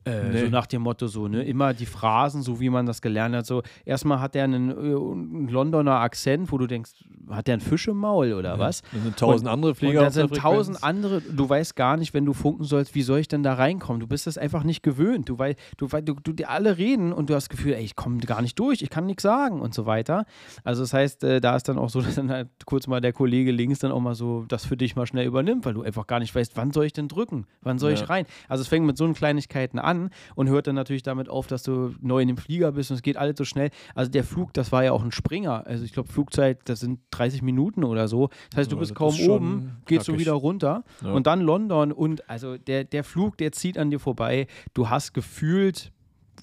Äh, 0.06 0.30
Nee. 0.32 0.41
So 0.45 0.47
nach 0.49 0.68
dem 0.68 0.82
Motto 0.84 1.08
so, 1.08 1.28
ne? 1.28 1.43
Immer 1.43 1.74
die 1.74 1.86
Phrasen, 1.86 2.41
so 2.41 2.60
wie 2.60 2.70
man 2.70 2.86
das 2.86 3.01
gelernt 3.01 3.36
hat. 3.36 3.45
So, 3.45 3.64
erstmal 3.86 4.20
hat 4.20 4.36
er 4.36 4.43
einen, 4.43 4.70
äh, 4.70 4.74
einen 4.74 5.47
Londoner 5.47 5.99
Akzent, 5.99 6.51
wo 6.51 6.58
du 6.58 6.68
denkst, 6.68 6.91
hat 7.30 7.47
der 7.47 7.53
einen 7.56 7.62
Fisch 7.62 7.88
im 7.88 7.97
Maul 7.97 8.34
oder 8.34 8.60
was? 8.60 8.82
Dann 8.91 9.01
sind 9.03 9.18
tausend 9.18 9.49
andere 9.49 9.74
Flieger 9.74 9.99
Und 9.99 10.03
da 10.03 10.08
auf 10.08 10.14
der 10.14 10.28
sind 10.28 10.38
tausend 10.38 10.84
andere, 10.84 11.22
du 11.22 11.49
weißt 11.49 11.76
gar 11.76 11.97
nicht, 11.97 12.14
wenn 12.14 12.26
du 12.26 12.34
funken 12.34 12.64
sollst, 12.66 12.93
wie 12.93 13.01
soll 13.01 13.20
ich 13.20 13.28
denn 13.28 13.41
da 13.43 13.56
reinkommen? 13.56 13.99
Du 13.99 14.08
bist 14.08 14.28
das 14.28 14.38
einfach 14.38 14.64
nicht 14.64 14.84
gewöhnt. 14.84 15.28
Du 15.30 15.39
weißt, 15.39 15.58
du, 15.78 15.88
du, 15.88 16.14
du 16.22 16.34
die 16.34 16.45
alle 16.45 16.78
reden 16.78 17.12
und 17.12 17.30
du 17.30 17.36
hast 17.36 17.45
das 17.45 17.49
Gefühl, 17.58 17.74
ey, 17.74 17.84
ich 17.84 17.95
komme 17.95 18.18
gar 18.20 18.41
nicht 18.43 18.60
durch, 18.60 18.82
ich 18.84 18.89
kann 18.91 19.06
nichts 19.08 19.24
sagen 19.24 19.60
und 19.62 19.74
so 19.74 19.86
weiter. 19.88 20.26
Also 20.64 20.84
das 20.84 20.93
heißt, 20.93 21.24
äh, 21.24 21.41
da 21.41 21.56
ist 21.56 21.68
dann 21.68 21.80
auch 21.80 21.89
so, 21.89 22.01
dass 22.01 22.16
dann 22.16 22.30
halt 22.32 22.49
kurz 22.66 22.86
mal 22.88 23.01
der 23.01 23.14
Kollege 23.14 23.51
links 23.51 23.80
dann 23.80 23.91
auch 23.91 24.01
mal 24.01 24.14
so 24.16 24.45
das 24.47 24.66
für 24.66 24.78
dich 24.78 24.95
mal 24.95 25.08
schnell 25.08 25.26
übernimmt, 25.26 25.66
weil 25.66 25.74
du 25.74 25.82
einfach 25.82 26.06
gar 26.06 26.20
nicht 26.20 26.36
weißt, 26.36 26.56
wann 26.58 26.72
soll 26.72 26.86
ich 26.86 26.93
denn 26.93 27.08
drücken? 27.08 27.47
Wann 27.62 27.80
soll 27.80 27.91
Ja. 27.91 27.95
ich 28.03 28.08
rein? 28.10 28.26
Also 28.47 28.62
es 28.62 28.68
fängt 28.68 28.86
mit 28.86 28.97
so 28.97 29.03
einen 29.06 29.16
Kleinigkeiten 29.16 29.80
an 29.80 29.95
an 29.96 30.10
und 30.36 30.50
hört 30.50 30.68
dann 30.68 30.76
natürlich 30.76 31.04
damit 31.04 31.30
auf, 31.30 31.48
dass 31.48 31.64
du 31.64 31.93
neu 32.02 32.22
in 32.22 32.28
dem 32.28 32.38
Flieger 32.38 32.72
bist 32.72 32.91
und 32.91 32.96
es 32.96 33.02
geht 33.02 33.18
alles 33.18 33.38
so 33.38 33.46
schnell. 33.46 33.70
Also 33.96 34.12
der 34.12 34.24
Flug, 34.24 34.54
das 34.54 34.72
war 34.72 34.84
ja 34.84 34.91
auch 34.91 35.04
ein 35.04 35.12
Springer. 35.12 35.66
Also 35.66 35.84
ich 35.84 35.93
glaube, 35.93 36.12
Flugzeit, 36.12 36.60
das 36.66 36.80
sind 36.80 37.00
30 37.12 37.41
Minuten 37.41 37.84
oder 37.84 38.08
so. 38.08 38.30
Das 38.52 38.60
heißt, 38.60 38.72
du 38.72 38.78
bist 38.78 38.96
kaum 38.96 39.16
oben, 39.28 39.78
gehst 39.86 40.08
du 40.08 40.18
wieder 40.18 40.34
runter 40.34 40.84
Ja. 41.04 41.12
und 41.14 41.28
dann 41.28 41.41
London 41.41 41.91
und 41.91 42.30
also 42.30 42.58
der, 42.58 42.84
der 42.84 43.04
Flug, 43.04 43.38
der 43.38 43.52
zieht 43.52 43.78
an 43.78 43.89
dir 43.91 44.00
vorbei. 44.00 44.48
Du 44.74 44.89
hast 44.89 45.14
gefühlt, 45.14 45.91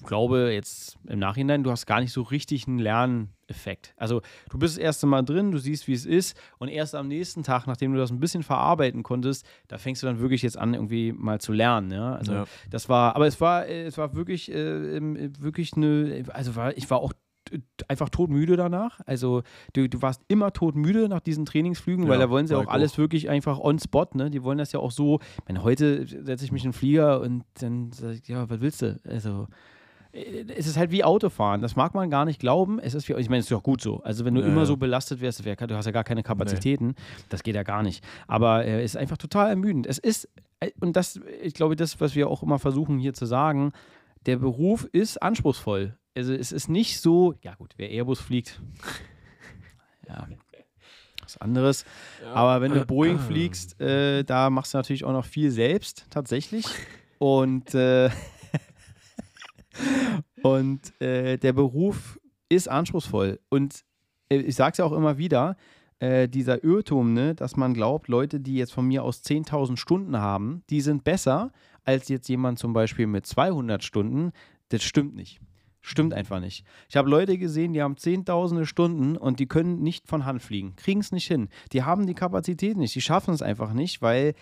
glaube 0.03 0.51
jetzt 0.53 0.97
im 1.07 1.19
Nachhinein, 1.19 1.63
du 1.63 1.71
hast 1.71 1.85
gar 1.85 1.99
nicht 1.99 2.11
so 2.13 2.21
richtig 2.21 2.67
einen 2.67 2.79
Lerneffekt. 2.79 3.93
Also 3.97 4.21
du 4.49 4.57
bist 4.57 4.75
das 4.77 4.83
erste 4.83 5.05
Mal 5.07 5.23
drin, 5.23 5.51
du 5.51 5.57
siehst, 5.57 5.87
wie 5.87 5.93
es 5.93 6.05
ist 6.05 6.37
und 6.59 6.67
erst 6.69 6.95
am 6.95 7.07
nächsten 7.07 7.43
Tag, 7.43 7.67
nachdem 7.67 7.93
du 7.93 7.99
das 7.99 8.11
ein 8.11 8.19
bisschen 8.19 8.43
verarbeiten 8.43 9.03
konntest, 9.03 9.45
da 9.67 9.77
fängst 9.77 10.01
du 10.03 10.07
dann 10.07 10.19
wirklich 10.19 10.41
jetzt 10.41 10.57
an, 10.57 10.73
irgendwie 10.73 11.11
mal 11.11 11.39
zu 11.39 11.53
lernen. 11.53 11.91
Ja? 11.91 12.15
Also 12.15 12.33
Ja. 12.33 12.45
das 12.69 12.89
war, 12.89 13.15
aber 13.15 13.27
es 13.27 13.39
war, 13.41 13.67
es 13.67 13.97
war 13.97 14.15
wirklich, 14.15 14.51
äh, 14.51 14.99
wirklich 15.39 15.73
eine, 15.75 16.23
also 16.29 16.55
war, 16.55 16.75
ich 16.77 16.89
war 16.89 16.99
auch 16.99 17.13
einfach 17.89 18.09
todmüde 18.09 18.55
danach. 18.55 19.01
Also 19.05 19.43
du, 19.73 19.87
du 19.89 20.01
warst 20.01 20.21
immer 20.29 20.53
todmüde 20.53 21.09
nach 21.09 21.19
diesen 21.19 21.45
Trainingsflügen, 21.45 22.07
weil 22.07 22.17
Ja, 22.19 22.25
da 22.25 22.29
wollen 22.31 22.47
sie 22.47 22.57
auch 22.57 22.67
alles 22.67 22.93
auch. 22.93 22.97
wirklich 22.99 23.29
einfach 23.29 23.59
on 23.59 23.77
spot, 23.79 24.07
ne? 24.13 24.31
Die 24.31 24.43
wollen 24.43 24.57
das 24.57 24.71
ja 24.71 24.79
auch 24.79 24.91
so. 24.91 25.19
Ich 25.39 25.47
meine, 25.49 25.61
heute 25.61 26.07
setze 26.07 26.45
ich 26.45 26.51
mich 26.53 26.63
in 26.63 26.69
den 26.71 26.73
Flieger 26.77 27.19
und 27.19 27.43
dann 27.59 27.91
sag 27.91 28.13
ich, 28.13 28.27
ja, 28.29 28.49
was 28.49 28.61
willst 28.61 28.81
du? 28.81 28.99
Also 29.07 29.47
es 30.13 30.67
ist 30.67 30.77
halt 30.77 30.91
wie 30.91 31.03
Autofahren. 31.03 31.61
Das 31.61 31.75
mag 31.75 31.95
man 31.95 32.11
gar 32.11 32.25
nicht 32.25 32.39
glauben. 32.39 32.79
Es 32.79 32.93
ist 32.93 33.09
wie, 33.09 33.13
ich 33.13 33.29
meine, 33.29 33.39
es 33.39 33.47
ist 33.47 33.49
ja 33.49 33.57
auch 33.57 33.63
gut 33.63 33.81
so. 33.81 34.01
Also 34.03 34.25
wenn 34.25 34.35
du 34.35 34.41
Ja, 34.41 34.47
immer 34.47 34.61
ja. 34.61 34.65
so 34.65 34.77
belastet 34.77 35.21
wärst, 35.21 35.43
wär, 35.43 35.55
du 35.55 35.75
hast 35.75 35.85
ja 35.85 35.91
gar 35.91 36.03
keine 36.03 36.21
Kapazitäten. 36.21 36.95
Das 37.29 37.41
geht 37.41 37.55
ja 37.55 37.63
gar 37.63 37.81
nicht. 37.81 38.03
Aber 38.27 38.63
äh, 38.63 38.83
es 38.83 38.91
ist 38.91 38.97
einfach 38.97 39.17
total 39.17 39.49
ermüdend. 39.49 39.87
Es 39.87 39.97
ist, 39.97 40.29
äh, 40.59 40.69
und 40.79 40.95
das, 40.95 41.19
ich 41.41 41.55
glaube, 41.55 41.75
das, 41.75 41.99
was 41.99 42.13
wir 42.13 42.29
auch 42.29 42.43
immer 42.43 42.59
versuchen 42.59 42.99
hier 42.99 43.13
zu 43.13 43.25
sagen, 43.25 43.71
der 44.27 44.37
Beruf 44.37 44.87
ist 44.91 45.21
anspruchsvoll. 45.21 45.97
Also 46.15 46.33
es 46.33 46.51
ist 46.51 46.69
nicht 46.69 47.01
so, 47.01 47.33
ja 47.41 47.55
gut, 47.55 47.73
wer 47.77 47.89
Airbus 47.89 48.19
fliegt, 48.19 48.61
ja, 50.07 50.27
was 51.23 51.37
anderes. 51.37 51.85
Aber 52.35 52.61
wenn 52.61 52.71
du 52.71 52.85
Boeing 52.85 53.17
fliegst, 53.27 53.81
äh, 53.81 54.23
da 54.23 54.51
machst 54.51 54.75
du 54.75 54.77
natürlich 54.77 55.05
auch 55.05 55.11
noch 55.11 55.25
viel 55.25 55.49
selbst, 55.49 56.05
tatsächlich. 56.11 56.65
Und, 57.17 57.73
äh, 57.73 58.11
und 60.43 60.99
äh, 61.01 61.37
der 61.37 61.53
Beruf 61.53 62.19
ist 62.49 62.69
anspruchsvoll. 62.69 63.39
Und 63.49 63.83
äh, 64.29 64.37
ich 64.37 64.55
sage 64.55 64.73
es 64.73 64.77
ja 64.77 64.85
auch 64.85 64.91
immer 64.91 65.17
wieder, 65.17 65.55
äh, 65.99 66.27
dieser 66.27 66.63
Irrtum, 66.63 67.13
ne, 67.13 67.35
dass 67.35 67.55
man 67.55 67.73
glaubt, 67.73 68.07
Leute, 68.07 68.39
die 68.39 68.55
jetzt 68.55 68.73
von 68.73 68.87
mir 68.87 69.03
aus 69.03 69.23
10.000 69.23 69.77
Stunden 69.77 70.17
haben, 70.17 70.63
die 70.69 70.81
sind 70.81 71.03
besser 71.03 71.51
als 71.83 72.09
jetzt 72.09 72.27
jemand 72.29 72.59
zum 72.59 72.73
Beispiel 72.73 73.07
mit 73.07 73.25
200 73.25 73.83
Stunden. 73.83 74.31
Das 74.69 74.83
stimmt 74.83 75.15
nicht. 75.15 75.39
Stimmt 75.85 76.13
einfach 76.13 76.39
nicht. 76.39 76.65
Ich 76.87 76.95
habe 76.95 77.09
Leute 77.09 77.37
gesehen, 77.37 77.73
die 77.73 77.81
haben 77.81 77.97
zehntausende 77.97 78.65
Stunden 78.65 79.17
und 79.17 79.39
die 79.39 79.47
können 79.47 79.83
nicht 79.83 80.07
von 80.07 80.23
Hand 80.23 80.41
fliegen, 80.41 80.77
kriegen 80.77 81.01
es 81.01 81.11
nicht 81.11 81.27
hin. 81.27 81.49
Die 81.73 81.83
haben 81.83 82.07
die 82.07 82.13
Kapazität 82.13 82.77
nicht, 82.77 82.95
die 82.95 83.01
schaffen 83.01 83.33
es 83.33 83.41
einfach 83.41 83.73
nicht, 83.73 84.01
weil, 84.01 84.33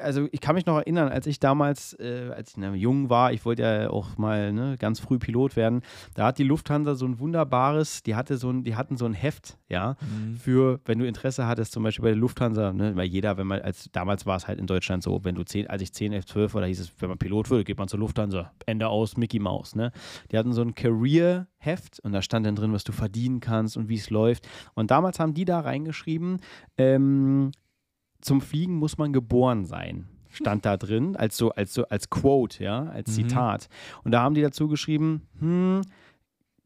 also 0.00 0.28
ich 0.32 0.40
kann 0.40 0.54
mich 0.54 0.66
noch 0.66 0.76
erinnern, 0.76 1.08
als 1.08 1.26
ich 1.26 1.40
damals, 1.40 1.94
äh, 1.98 2.30
als 2.34 2.50
ich 2.50 2.56
ne, 2.56 2.74
jung 2.74 3.10
war, 3.10 3.32
ich 3.32 3.44
wollte 3.44 3.62
ja 3.62 3.90
auch 3.90 4.16
mal 4.16 4.52
ne, 4.52 4.76
ganz 4.78 5.00
früh 5.00 5.18
Pilot 5.18 5.56
werden, 5.56 5.82
da 6.14 6.26
hat 6.26 6.38
die 6.38 6.44
Lufthansa 6.44 6.94
so 6.94 7.06
ein 7.06 7.18
wunderbares, 7.18 8.02
die 8.02 8.14
hatte 8.14 8.36
so 8.36 8.50
ein, 8.50 8.64
die 8.64 8.76
hatten 8.76 8.96
so 8.96 9.06
ein 9.06 9.14
Heft, 9.14 9.58
ja, 9.68 9.96
für, 10.38 10.80
wenn 10.84 10.98
du 10.98 11.06
Interesse 11.06 11.46
hattest, 11.46 11.72
zum 11.72 11.82
Beispiel 11.82 12.02
bei 12.02 12.10
der 12.10 12.18
Lufthansa, 12.18 12.72
ne, 12.72 12.96
weil 12.96 13.06
jeder, 13.06 13.36
wenn 13.36 13.46
man, 13.46 13.60
als 13.60 13.90
damals 13.92 14.26
war 14.26 14.36
es 14.36 14.48
halt 14.48 14.58
in 14.58 14.66
Deutschland 14.66 15.02
so, 15.02 15.24
wenn 15.24 15.34
du 15.34 15.44
10, 15.44 15.68
als 15.68 15.82
ich 15.82 15.92
10, 15.92 16.12
11, 16.12 16.26
12 16.26 16.54
war, 16.54 16.60
da 16.62 16.66
hieß 16.66 16.80
es, 16.80 16.92
wenn 16.98 17.08
man 17.08 17.18
Pilot 17.18 17.50
würde, 17.50 17.64
geht 17.64 17.78
man 17.78 17.88
zur 17.88 18.00
Lufthansa, 18.00 18.52
Ende 18.66 18.88
aus, 18.88 19.16
Mickey 19.16 19.38
Mouse, 19.38 19.74
ne? 19.74 19.92
Die 20.30 20.38
hatten 20.38 20.52
so 20.52 20.62
ein 20.62 20.74
Career-Heft 20.74 22.00
und 22.00 22.12
da 22.12 22.22
stand 22.22 22.46
dann 22.46 22.56
drin, 22.56 22.72
was 22.72 22.84
du 22.84 22.92
verdienen 22.92 23.40
kannst 23.40 23.76
und 23.76 23.88
wie 23.88 23.96
es 23.96 24.10
läuft. 24.10 24.48
Und 24.74 24.90
damals 24.90 25.20
haben 25.20 25.34
die 25.34 25.44
da 25.44 25.60
reingeschrieben, 25.60 26.38
ähm, 26.76 27.52
zum 28.20 28.40
Fliegen 28.40 28.74
muss 28.76 28.98
man 28.98 29.12
geboren 29.12 29.64
sein. 29.64 30.08
Stand 30.30 30.64
da 30.66 30.76
drin, 30.76 31.16
als 31.16 31.36
so, 31.36 31.50
als 31.50 31.72
so, 31.72 31.84
als 31.88 32.10
Quote, 32.10 32.62
ja, 32.62 32.84
als 32.84 33.08
Mhm. 33.10 33.12
Zitat. 33.28 33.68
Und 34.04 34.12
da 34.12 34.22
haben 34.22 34.34
die 34.34 34.42
dazu 34.42 34.68
geschrieben, 34.68 35.22
hm, 35.40 35.80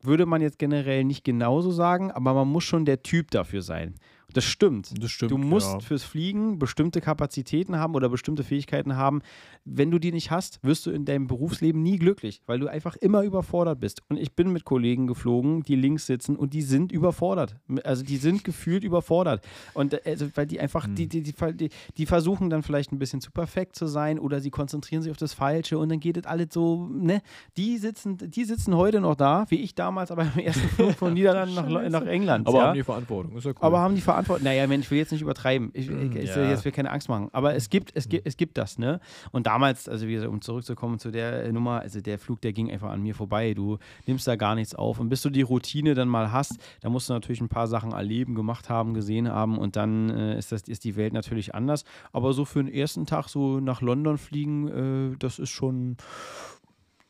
würde 0.02 0.26
man 0.26 0.42
jetzt 0.42 0.58
generell 0.58 1.04
nicht 1.04 1.24
genauso 1.24 1.70
sagen, 1.70 2.10
aber 2.10 2.34
man 2.34 2.48
muss 2.48 2.64
schon 2.64 2.84
der 2.84 3.02
Typ 3.02 3.30
dafür 3.30 3.62
sein. 3.62 3.94
Das 4.32 4.44
stimmt. 4.44 4.92
Das 5.02 5.10
stimmt. 5.10 5.32
Du 5.32 5.38
musst 5.38 5.72
ja. 5.72 5.80
fürs 5.80 6.04
Fliegen 6.04 6.58
bestimmte 6.58 7.00
Kapazitäten 7.00 7.76
haben 7.76 7.94
oder 7.94 8.08
bestimmte 8.08 8.44
Fähigkeiten 8.44 8.96
haben. 8.96 9.22
Wenn 9.64 9.90
du 9.90 9.98
die 9.98 10.12
nicht 10.12 10.30
hast, 10.30 10.58
wirst 10.62 10.86
du 10.86 10.90
in 10.90 11.04
deinem 11.04 11.26
Berufsleben 11.26 11.82
nie 11.82 11.98
glücklich, 11.98 12.42
weil 12.46 12.58
du 12.58 12.68
einfach 12.68 12.96
immer 12.96 13.22
überfordert 13.22 13.80
bist. 13.80 14.02
Und 14.08 14.18
ich 14.18 14.32
bin 14.32 14.52
mit 14.52 14.64
Kollegen 14.64 15.06
geflogen, 15.06 15.62
die 15.62 15.76
links 15.76 16.06
sitzen 16.06 16.36
und 16.36 16.54
die 16.54 16.62
sind 16.62 16.92
überfordert. 16.92 17.56
Also 17.84 18.02
die 18.04 18.16
sind 18.16 18.44
gefühlt 18.44 18.84
überfordert. 18.84 19.44
Und 19.74 19.94
äh, 19.94 20.00
also, 20.04 20.26
weil 20.34 20.46
die 20.46 20.60
einfach, 20.60 20.86
Hm. 20.86 20.94
die, 20.94 21.06
die, 21.08 21.22
die, 21.22 21.34
die, 21.54 21.70
die 21.96 22.06
versuchen 22.06 22.50
dann 22.50 22.62
vielleicht 22.62 22.92
ein 22.92 22.98
bisschen 22.98 23.20
zu 23.20 23.30
perfekt 23.30 23.76
zu 23.76 23.86
sein 23.86 24.18
oder 24.18 24.40
sie 24.40 24.50
konzentrieren 24.50 25.02
sich 25.02 25.10
auf 25.10 25.16
das 25.16 25.34
Falsche 25.34 25.78
und 25.78 25.88
dann 25.88 26.00
geht 26.00 26.16
es 26.16 26.24
alles 26.24 26.48
so, 26.50 26.88
ne? 26.92 27.22
Die 27.56 27.78
sitzen, 27.78 28.18
die 28.18 28.44
sitzen 28.44 28.76
heute 28.76 29.00
noch 29.00 29.14
da, 29.14 29.46
wie 29.48 29.60
ich 29.60 29.74
damals, 29.74 30.10
aber 30.10 30.22
im 30.22 30.38
ersten 30.38 30.68
Flug 30.68 30.92
von 30.92 31.12
Niederlanden 31.14 31.54
nach, 31.54 31.88
nach 31.88 32.06
England. 32.06 32.46
Aber 32.46 32.58
ja? 32.58 32.66
haben 32.68 32.74
die 32.74 32.82
Verantwortung. 32.82 33.36
Ist 33.36 33.44
ja 33.44 33.50
cool. 33.50 33.56
Aber 33.60 33.80
haben 33.80 33.94
die 33.94 34.00
Verantwortung. 34.00 34.21
Naja, 34.40 34.66
Mensch, 34.66 34.86
ich 34.86 34.90
will 34.90 34.98
jetzt 34.98 35.12
nicht 35.12 35.22
übertreiben. 35.22 35.70
Ich, 35.74 35.88
ich, 35.90 36.14
ich 36.16 36.28
Ja. 36.30 36.36
will 36.36 36.48
jetzt 36.48 36.64
will 36.64 36.72
keine 36.72 36.90
Angst 36.90 37.08
machen. 37.08 37.28
Aber 37.32 37.54
es 37.54 37.70
gibt, 37.70 37.90
es 37.94 38.08
gibt, 38.08 38.26
es 38.26 38.36
gibt 38.36 38.58
das, 38.58 38.78
ne? 38.78 39.00
Und 39.30 39.46
damals, 39.46 39.88
also 39.88 40.06
wie 40.06 40.12
gesagt, 40.14 40.30
um 40.32 40.40
zurückzukommen 40.40 40.98
zu 40.98 41.10
der 41.10 41.44
äh, 41.44 41.52
Nummer, 41.52 41.80
also 41.80 42.00
der 42.00 42.18
Flug, 42.18 42.40
der 42.40 42.52
ging 42.52 42.70
einfach 42.70 42.90
an 42.90 43.02
mir 43.02 43.14
vorbei. 43.14 43.54
Du 43.54 43.78
nimmst 44.06 44.26
da 44.26 44.36
gar 44.36 44.54
nichts 44.54 44.74
auf. 44.74 45.00
Und 45.00 45.08
bis 45.08 45.22
du 45.22 45.30
die 45.30 45.42
Routine 45.42 45.94
dann 45.94 46.08
mal 46.08 46.32
hast, 46.32 46.56
da 46.80 46.88
musst 46.90 47.08
du 47.08 47.12
natürlich 47.12 47.40
ein 47.40 47.48
paar 47.48 47.66
Sachen 47.68 47.92
erleben, 47.92 48.34
gemacht 48.34 48.68
haben, 48.68 48.94
gesehen 48.94 49.28
haben 49.28 49.58
und 49.58 49.76
dann 49.76 50.10
äh, 50.10 50.38
ist, 50.38 50.52
das, 50.52 50.62
ist 50.62 50.84
die 50.84 50.96
Welt 50.96 51.12
natürlich 51.12 51.54
anders. 51.54 51.84
Aber 52.12 52.32
so 52.32 52.44
für 52.44 52.62
den 52.62 52.72
ersten 52.72 53.06
Tag 53.06 53.28
so 53.28 53.60
nach 53.60 53.80
London 53.82 54.18
fliegen, 54.18 55.12
äh, 55.12 55.16
das 55.18 55.38
ist 55.38 55.50
schon. 55.50 55.96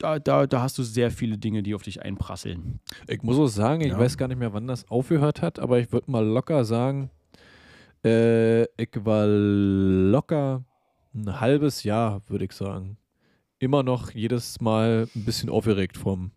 Da, 0.02 0.18
da, 0.18 0.46
da 0.48 0.62
hast 0.62 0.76
du 0.78 0.82
sehr 0.82 1.12
viele 1.12 1.38
Dinge, 1.38 1.62
die 1.62 1.76
auf 1.76 1.82
dich 1.82 2.02
einprasseln. 2.02 2.80
Ich 3.06 3.22
muss 3.22 3.38
auch 3.38 3.46
sagen, 3.46 3.82
ich 3.82 3.92
Ja. 3.92 3.98
weiß 4.00 4.16
gar 4.18 4.26
nicht 4.26 4.38
mehr, 4.38 4.52
wann 4.52 4.66
das 4.66 4.90
aufgehört 4.90 5.42
hat, 5.42 5.60
aber 5.60 5.78
ich 5.78 5.92
würde 5.92 6.10
mal 6.10 6.24
locker 6.26 6.64
sagen, 6.64 7.08
äh, 8.04 8.62
ich 8.82 8.90
war 8.94 9.26
locker 9.28 10.64
ein 11.14 11.40
halbes 11.40 11.84
Jahr, 11.84 12.20
würde 12.28 12.46
ich 12.46 12.52
sagen. 12.52 12.96
Immer 13.60 13.84
noch 13.84 14.10
jedes 14.10 14.60
Mal 14.60 15.06
ein 15.14 15.24
bisschen 15.24 15.48
aufgeregt 15.48 15.96
vom, 15.96 16.32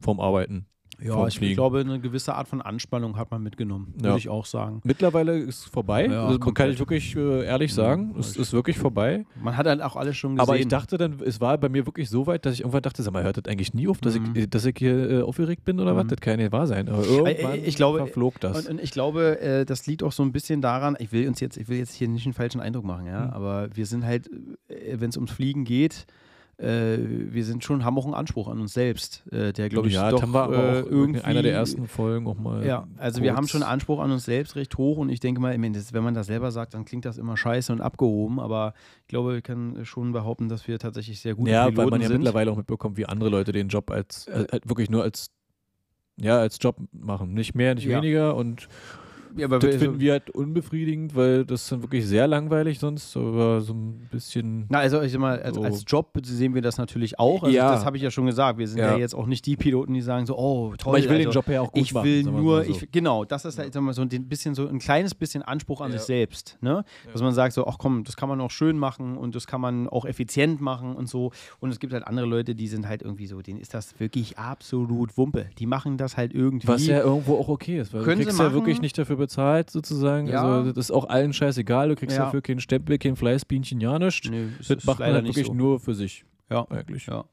vom 0.00 0.18
Arbeiten. 0.18 0.64
Ja, 1.04 1.26
ich 1.26 1.38
Fliegen. 1.38 1.54
glaube, 1.54 1.80
eine 1.80 2.00
gewisse 2.00 2.34
Art 2.34 2.48
von 2.48 2.60
Anspannung 2.62 3.16
hat 3.16 3.30
man 3.30 3.42
mitgenommen, 3.42 3.92
würde 3.96 4.08
Ja. 4.10 4.16
ich 4.16 4.28
auch 4.28 4.46
sagen. 4.46 4.80
Mittlerweile 4.84 5.36
ist 5.38 5.60
es 5.60 5.64
vorbei. 5.64 6.06
Ja, 6.06 6.36
das 6.36 6.54
kann 6.54 6.70
ich 6.70 6.78
wirklich 6.78 7.14
äh, 7.16 7.44
ehrlich 7.44 7.70
Ja, 7.72 7.76
sagen. 7.76 8.14
weiß 8.16 8.26
es 8.26 8.32
ich. 8.36 8.42
ist 8.42 8.52
wirklich 8.52 8.78
vorbei. 8.78 9.24
Man 9.42 9.56
hat 9.56 9.66
halt 9.66 9.82
auch 9.82 9.96
alles 9.96 10.16
schon 10.16 10.36
gesehen. 10.36 10.48
Aber 10.48 10.58
ich 10.58 10.68
dachte 10.68 10.96
dann, 10.98 11.20
es 11.24 11.40
war 11.40 11.56
bei 11.58 11.68
mir 11.68 11.86
wirklich 11.86 12.08
so 12.10 12.26
weit, 12.26 12.46
dass 12.46 12.54
ich 12.54 12.60
irgendwann 12.60 12.82
dachte, 12.82 13.02
sag 13.02 13.12
mal, 13.12 13.22
hört 13.22 13.36
das 13.36 13.44
eigentlich 13.46 13.74
nie 13.74 13.88
auf, 13.88 13.98
dass, 14.00 14.18
Mhm. 14.18 14.32
ich, 14.34 14.50
dass 14.50 14.64
ich 14.64 14.76
hier 14.78 15.10
äh, 15.10 15.22
aufgeregt 15.22 15.64
bin 15.64 15.80
oder 15.80 15.96
was? 15.96 16.04
Mhm. 16.04 16.08
Das 16.08 16.20
kann 16.20 16.32
ja 16.32 16.36
nicht 16.44 16.52
wahr 16.52 16.66
sein. 16.66 16.88
Aber 16.88 17.04
irgendwann 17.04 17.54
ich 17.64 17.76
glaube- 17.76 17.98
verflog 17.98 18.40
das. 18.40 18.66
Und, 18.66 18.70
und 18.78 18.80
ich 18.82 18.90
glaube, 18.92 19.40
äh, 19.40 19.64
das 19.64 19.86
liegt 19.86 20.02
auch 20.02 20.12
so 20.12 20.22
ein 20.22 20.32
bisschen 20.32 20.60
daran, 20.60 20.96
ich 20.98 21.12
will 21.12 21.26
uns 21.28 21.40
jetzt, 21.40 21.56
ich 21.56 21.68
will 21.68 21.78
jetzt 21.78 21.94
hier 21.94 22.08
nicht 22.08 22.26
einen 22.26 22.34
falschen 22.34 22.60
Eindruck 22.60 22.84
machen, 22.84 23.06
ja, 23.06 23.26
Mhm. 23.26 23.30
aber 23.32 23.68
wir 23.74 23.86
sind 23.86 24.04
halt, 24.04 24.30
wenn 24.68 25.08
es 25.10 25.16
ums 25.16 25.30
Fliegen 25.32 25.64
geht, 25.64 26.06
äh, 26.62 26.98
wir 27.32 27.44
sind 27.44 27.64
schon, 27.64 27.84
haben 27.84 27.98
auch 27.98 28.04
einen 28.04 28.14
Anspruch 28.14 28.48
an 28.48 28.60
uns 28.60 28.72
selbst, 28.72 29.24
äh, 29.32 29.52
der 29.52 29.68
glaube 29.68 29.88
ich 29.88 29.94
ja, 29.94 30.10
doch 30.10 30.22
haben 30.22 30.32
wir 30.32 30.42
aber 30.42 30.56
äh, 30.56 30.82
auch 30.82 30.86
irgendwie 30.86 31.18
in 31.20 31.24
einer 31.24 31.42
der 31.42 31.52
ersten 31.52 31.86
Folgen 31.88 32.26
auch 32.26 32.38
mal. 32.38 32.64
Ja, 32.64 32.86
also 32.98 33.20
wir 33.20 33.30
kurz- 33.30 33.36
haben 33.36 33.48
schon 33.48 33.62
einen 33.62 33.72
Anspruch 33.72 34.00
an 34.00 34.10
uns 34.12 34.24
selbst 34.24 34.54
recht 34.56 34.76
hoch 34.78 34.96
und 34.98 35.08
ich 35.08 35.20
denke 35.20 35.40
mal, 35.40 35.52
wenn 35.60 36.04
man 36.04 36.14
das 36.14 36.26
selber 36.26 36.50
sagt, 36.52 36.74
dann 36.74 36.84
klingt 36.84 37.04
das 37.04 37.18
immer 37.18 37.36
scheiße 37.36 37.72
und 37.72 37.80
abgehoben, 37.80 38.38
aber 38.40 38.74
ich 39.02 39.08
glaube, 39.08 39.36
ich 39.38 39.42
kann 39.42 39.84
schon 39.84 40.12
behaupten, 40.12 40.48
dass 40.48 40.68
wir 40.68 40.78
tatsächlich 40.78 41.20
sehr 41.20 41.34
gute 41.34 41.50
Ja, 41.50 41.64
Piloten 41.64 41.76
weil 41.78 41.90
man 41.90 42.00
ja 42.00 42.08
sind. 42.08 42.18
mittlerweile 42.18 42.50
auch 42.52 42.56
mitbekommt, 42.56 42.96
wie 42.96 43.06
andere 43.06 43.28
Leute 43.30 43.52
den 43.52 43.68
Job 43.68 43.90
als, 43.90 44.26
Äh. 44.28 44.46
halt 44.52 44.68
wirklich 44.68 44.88
nur 44.90 45.02
als 45.02 45.30
ja, 46.18 46.38
als 46.38 46.58
Job 46.60 46.76
machen. 46.92 47.32
Nicht 47.32 47.54
mehr, 47.54 47.74
nicht 47.74 47.86
Ja. 47.86 47.96
weniger 47.96 48.36
und 48.36 48.68
ja, 49.36 49.46
aber 49.46 49.58
das 49.58 49.76
finden 49.76 50.00
wir 50.00 50.12
halt 50.12 50.30
unbefriedigend, 50.30 51.14
weil 51.14 51.44
das 51.44 51.62
ist 51.62 51.72
dann 51.72 51.82
wirklich 51.82 52.06
sehr 52.06 52.26
langweilig 52.26 52.78
sonst, 52.78 53.16
aber 53.16 53.60
so 53.60 53.72
ein 53.74 54.08
bisschen 54.10 54.66
Na, 54.68 54.78
also 54.78 55.00
ich 55.02 55.12
sag 55.12 55.20
mal, 55.20 55.40
als, 55.42 55.56
So. 55.56 55.62
als 55.62 55.84
Job 55.86 56.10
sehen 56.22 56.54
wir 56.54 56.62
das 56.62 56.78
natürlich 56.78 57.18
auch. 57.18 57.42
Also 57.42 57.54
Ja. 57.56 57.72
das 57.72 57.84
habe 57.84 57.96
ich 57.96 58.02
ja 58.02 58.10
schon 58.10 58.26
gesagt. 58.26 58.58
Wir 58.58 58.68
sind 58.68 58.78
ja. 58.78 58.92
Ja. 58.92 58.98
jetzt 58.98 59.14
auch 59.14 59.26
nicht 59.26 59.44
die 59.46 59.56
Piloten, 59.56 59.94
die 59.94 60.00
sagen 60.02 60.26
so, 60.26 60.36
oh, 60.38 60.74
toll. 60.76 60.90
aber 60.90 60.98
ich 60.98 61.04
will 61.08 61.16
also, 61.16 61.30
den 61.30 61.34
Job 61.34 61.48
ja 61.48 61.60
auch 61.60 61.72
gut 61.72 61.82
ich 61.82 61.94
machen. 61.94 62.04
will 62.04 62.22
nur, 62.24 62.64
so. 62.64 62.70
ich, 62.70 62.90
genau, 62.90 63.24
das 63.24 63.44
ist 63.44 63.58
halt 63.58 63.72
sag 63.72 63.82
mal, 63.82 63.92
so 63.94 64.02
ein 64.02 64.08
bisschen 64.08 64.54
so 64.54 64.68
ein 64.68 64.78
kleines 64.78 65.14
bisschen 65.14 65.42
Anspruch 65.42 65.80
an 65.80 65.90
Ja. 65.92 65.98
sich 65.98 66.06
selbst, 66.06 66.58
ne? 66.60 66.84
Dass 67.12 67.22
man 67.22 67.32
sagt 67.32 67.52
so, 67.54 67.66
ach 67.66 67.78
komm, 67.78 68.04
das 68.04 68.16
kann 68.16 68.28
man 68.28 68.40
auch 68.40 68.50
schön 68.50 68.78
machen 68.78 69.16
und 69.16 69.34
das 69.34 69.46
kann 69.46 69.60
man 69.60 69.88
auch 69.88 70.04
effizient 70.04 70.60
machen 70.60 70.94
und 70.94 71.08
so. 71.08 71.30
Und 71.60 71.70
es 71.70 71.78
gibt 71.80 71.92
halt 71.92 72.06
andere 72.06 72.26
Leute, 72.26 72.54
die 72.54 72.68
sind 72.68 72.86
halt 72.88 73.02
irgendwie 73.02 73.26
so, 73.26 73.40
denen 73.42 73.60
ist 73.60 73.74
das 73.74 73.98
wirklich 74.00 74.38
absolut 74.38 75.16
Wumpe. 75.16 75.46
Die 75.58 75.66
machen 75.66 75.96
das 75.96 76.16
halt 76.16 76.34
irgendwie. 76.34 76.68
Was 76.68 76.86
ja 76.86 77.00
irgendwo 77.02 77.36
auch 77.36 77.48
okay 77.48 77.78
ist, 77.80 77.92
weil 77.92 78.02
Können 78.02 78.18
du 78.18 78.22
sie 78.22 78.24
kriegst 78.26 78.38
ja 78.38 78.44
machen. 78.46 78.54
wirklich 78.54 78.80
nicht 78.80 78.96
dafür 78.98 79.16
bezahlt, 79.22 79.70
sozusagen. 79.70 80.26
Ja. 80.26 80.42
Also 80.42 80.72
das 80.72 80.86
ist 80.86 80.90
auch 80.90 81.08
allen 81.08 81.32
scheißegal, 81.32 81.88
du 81.88 81.96
kriegst 81.96 82.16
Ja. 82.16 82.24
dafür 82.24 82.42
keinen 82.42 82.60
Stempel, 82.60 82.98
kein 82.98 83.16
Fleißbienchen, 83.16 83.80
ja 83.80 83.98
nichts. 83.98 84.28
Nö, 84.28 84.48
es 84.60 84.68
Das 84.68 84.84
macht 84.84 85.00
man 85.00 85.12
halt 85.14 85.24
wirklich 85.24 85.46
so. 85.46 85.54
nur 85.54 85.80
für 85.80 85.94
sich. 85.94 86.24
Ja. 86.50 86.66
eigentlich. 86.68 87.06
Ja. 87.06 87.24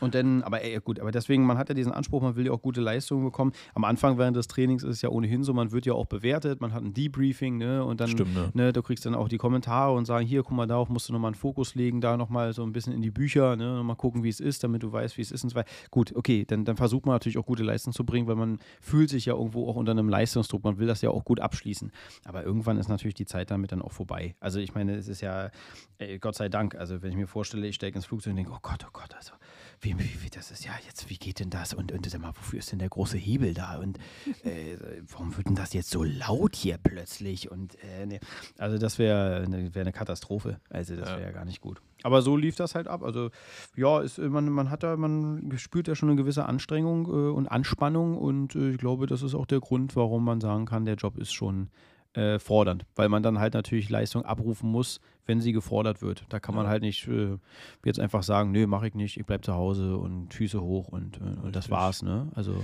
Und 0.00 0.14
dann, 0.14 0.42
aber 0.42 0.62
ey, 0.62 0.78
gut, 0.80 1.00
aber 1.00 1.10
deswegen, 1.10 1.44
man 1.44 1.58
hat 1.58 1.68
ja 1.68 1.74
diesen 1.74 1.92
Anspruch, 1.92 2.22
man 2.22 2.36
will 2.36 2.46
ja 2.46 2.52
auch 2.52 2.62
gute 2.62 2.80
Leistungen 2.80 3.24
bekommen. 3.24 3.52
Am 3.74 3.84
Anfang 3.84 4.18
während 4.18 4.36
des 4.36 4.48
Trainings 4.48 4.82
ist 4.82 4.96
es 4.96 5.02
ja 5.02 5.08
ohnehin 5.08 5.44
so, 5.44 5.52
man 5.52 5.72
wird 5.72 5.86
ja 5.86 5.92
auch 5.94 6.06
bewertet, 6.06 6.60
man 6.60 6.72
hat 6.72 6.82
ein 6.82 6.94
Debriefing, 6.94 7.58
ne? 7.58 7.84
Und 7.84 8.00
dann, 8.00 8.08
Stimmt, 8.08 8.34
ne? 8.34 8.50
ne, 8.54 8.72
du 8.72 8.82
kriegst 8.82 9.06
dann 9.06 9.14
auch 9.14 9.28
die 9.28 9.38
Kommentare 9.38 9.94
und 9.94 10.04
sagen, 10.04 10.26
hier, 10.26 10.42
guck 10.42 10.52
mal, 10.52 10.66
darauf 10.66 10.88
musst 10.88 11.08
du 11.08 11.12
nochmal 11.12 11.30
einen 11.30 11.34
Fokus 11.34 11.74
legen, 11.74 12.00
da 12.00 12.16
nochmal 12.16 12.52
so 12.52 12.62
ein 12.62 12.72
bisschen 12.72 12.92
in 12.92 13.02
die 13.02 13.10
Bücher, 13.10 13.56
ne? 13.56 13.76
Nochmal 13.76 13.96
gucken, 13.96 14.22
wie 14.22 14.28
es 14.28 14.40
ist, 14.40 14.64
damit 14.64 14.82
du 14.82 14.92
weißt, 14.92 15.16
wie 15.16 15.22
es 15.22 15.30
ist 15.30 15.44
und 15.44 15.50
so 15.50 15.56
weiter. 15.56 15.70
Gut, 15.90 16.14
okay, 16.14 16.44
dann, 16.46 16.64
dann 16.64 16.76
versucht 16.76 17.06
man 17.06 17.14
natürlich 17.14 17.38
auch 17.38 17.46
gute 17.46 17.62
Leistungen 17.62 17.94
zu 17.94 18.04
bringen, 18.04 18.26
weil 18.26 18.36
man 18.36 18.58
fühlt 18.80 19.10
sich 19.10 19.26
ja 19.26 19.34
irgendwo 19.34 19.68
auch 19.68 19.76
unter 19.76 19.92
einem 19.92 20.08
Leistungsdruck, 20.08 20.64
man 20.64 20.78
will 20.78 20.86
das 20.86 21.02
ja 21.02 21.10
auch 21.10 21.24
gut 21.24 21.40
abschließen. 21.40 21.90
Aber 22.24 22.44
irgendwann 22.44 22.78
ist 22.78 22.88
natürlich 22.88 23.14
die 23.14 23.26
Zeit 23.26 23.50
damit 23.50 23.72
dann 23.72 23.82
auch 23.82 23.92
vorbei. 23.92 24.34
Also 24.40 24.58
ich 24.58 24.74
meine, 24.74 24.94
es 24.94 25.08
ist 25.08 25.20
ja, 25.20 25.50
ey, 25.98 26.18
Gott 26.18 26.34
sei 26.34 26.48
Dank, 26.48 26.74
also 26.74 27.02
wenn 27.02 27.10
ich 27.10 27.16
mir 27.16 27.26
vorstelle, 27.26 27.66
ich 27.66 27.74
steige 27.74 27.96
ins 27.96 28.06
Flugzeug 28.06 28.32
und 28.32 28.36
denke, 28.36 28.52
oh 28.52 28.58
Gott, 28.62 28.84
oh 28.86 28.90
Gott, 28.92 29.14
also 29.16 29.32
wie, 29.80 29.98
wie, 29.98 30.22
wie 30.24 30.30
das 30.30 30.50
ist 30.50 30.64
ja 30.64 30.72
jetzt, 30.86 31.08
wie 31.10 31.16
geht 31.16 31.40
denn 31.40 31.50
das? 31.50 31.74
Und, 31.74 31.92
und 31.92 32.08
sag 32.08 32.20
mal, 32.20 32.32
wofür 32.36 32.58
ist 32.58 32.72
denn 32.72 32.78
der 32.78 32.88
große 32.88 33.16
Hebel 33.18 33.54
da? 33.54 33.78
Und 33.78 33.98
äh, 34.44 34.76
warum 35.10 35.36
wird 35.36 35.48
denn 35.48 35.54
das 35.54 35.72
jetzt 35.72 35.90
so 35.90 36.02
laut 36.02 36.56
hier 36.56 36.78
plötzlich? 36.78 37.50
Und 37.50 37.74
äh, 37.82 38.06
nee. 38.06 38.20
also 38.58 38.78
das 38.78 38.98
wäre 38.98 39.42
eine, 39.44 39.74
wär 39.74 39.82
eine 39.82 39.92
Katastrophe. 39.92 40.60
Also 40.70 40.96
das 40.96 41.08
Ja. 41.10 41.16
wäre 41.16 41.26
ja 41.28 41.32
gar 41.32 41.44
nicht 41.44 41.60
gut. 41.60 41.80
Aber 42.02 42.22
so 42.22 42.36
lief 42.36 42.56
das 42.56 42.74
halt 42.74 42.88
ab. 42.88 43.02
Also 43.02 43.30
ja, 43.74 44.00
ist, 44.00 44.18
man, 44.18 44.48
man 44.50 44.70
hat 44.70 44.82
da, 44.82 44.96
man 44.96 45.52
spürt 45.56 45.88
ja 45.88 45.94
schon 45.94 46.08
eine 46.10 46.16
gewisse 46.16 46.46
Anstrengung 46.46 47.06
äh, 47.06 47.30
und 47.32 47.46
Anspannung 47.48 48.16
und 48.16 48.54
äh, 48.54 48.70
ich 48.70 48.78
glaube, 48.78 49.06
das 49.06 49.22
ist 49.22 49.34
auch 49.34 49.46
der 49.46 49.60
Grund, 49.60 49.96
warum 49.96 50.24
man 50.24 50.40
sagen 50.40 50.66
kann, 50.66 50.84
der 50.84 50.94
Job 50.96 51.18
ist 51.18 51.32
schon 51.32 51.68
äh, 52.16 52.38
fordernd, 52.38 52.84
weil 52.96 53.08
man 53.08 53.22
dann 53.22 53.38
halt 53.38 53.54
natürlich 53.54 53.90
Leistung 53.90 54.24
abrufen 54.24 54.70
muss, 54.70 55.00
wenn 55.26 55.40
sie 55.40 55.52
gefordert 55.52 56.02
wird. 56.02 56.24
Da 56.28 56.38
kann 56.40 56.54
man 56.54 56.64
Ja. 56.64 56.70
halt 56.70 56.82
nicht 56.82 57.06
äh, 57.08 57.36
jetzt 57.84 57.98
einfach 58.00 58.22
sagen, 58.22 58.52
nö, 58.52 58.66
mache 58.66 58.86
ich 58.88 58.94
nicht, 58.94 59.16
ich 59.18 59.26
bleib 59.26 59.44
zu 59.44 59.54
Hause 59.54 59.96
und 59.96 60.32
Füße 60.32 60.60
hoch 60.60 60.88
und, 60.88 61.18
äh, 61.18 61.44
und 61.44 61.54
das 61.56 61.68
war's, 61.70 62.02
ne? 62.02 62.28
Also 62.34 62.54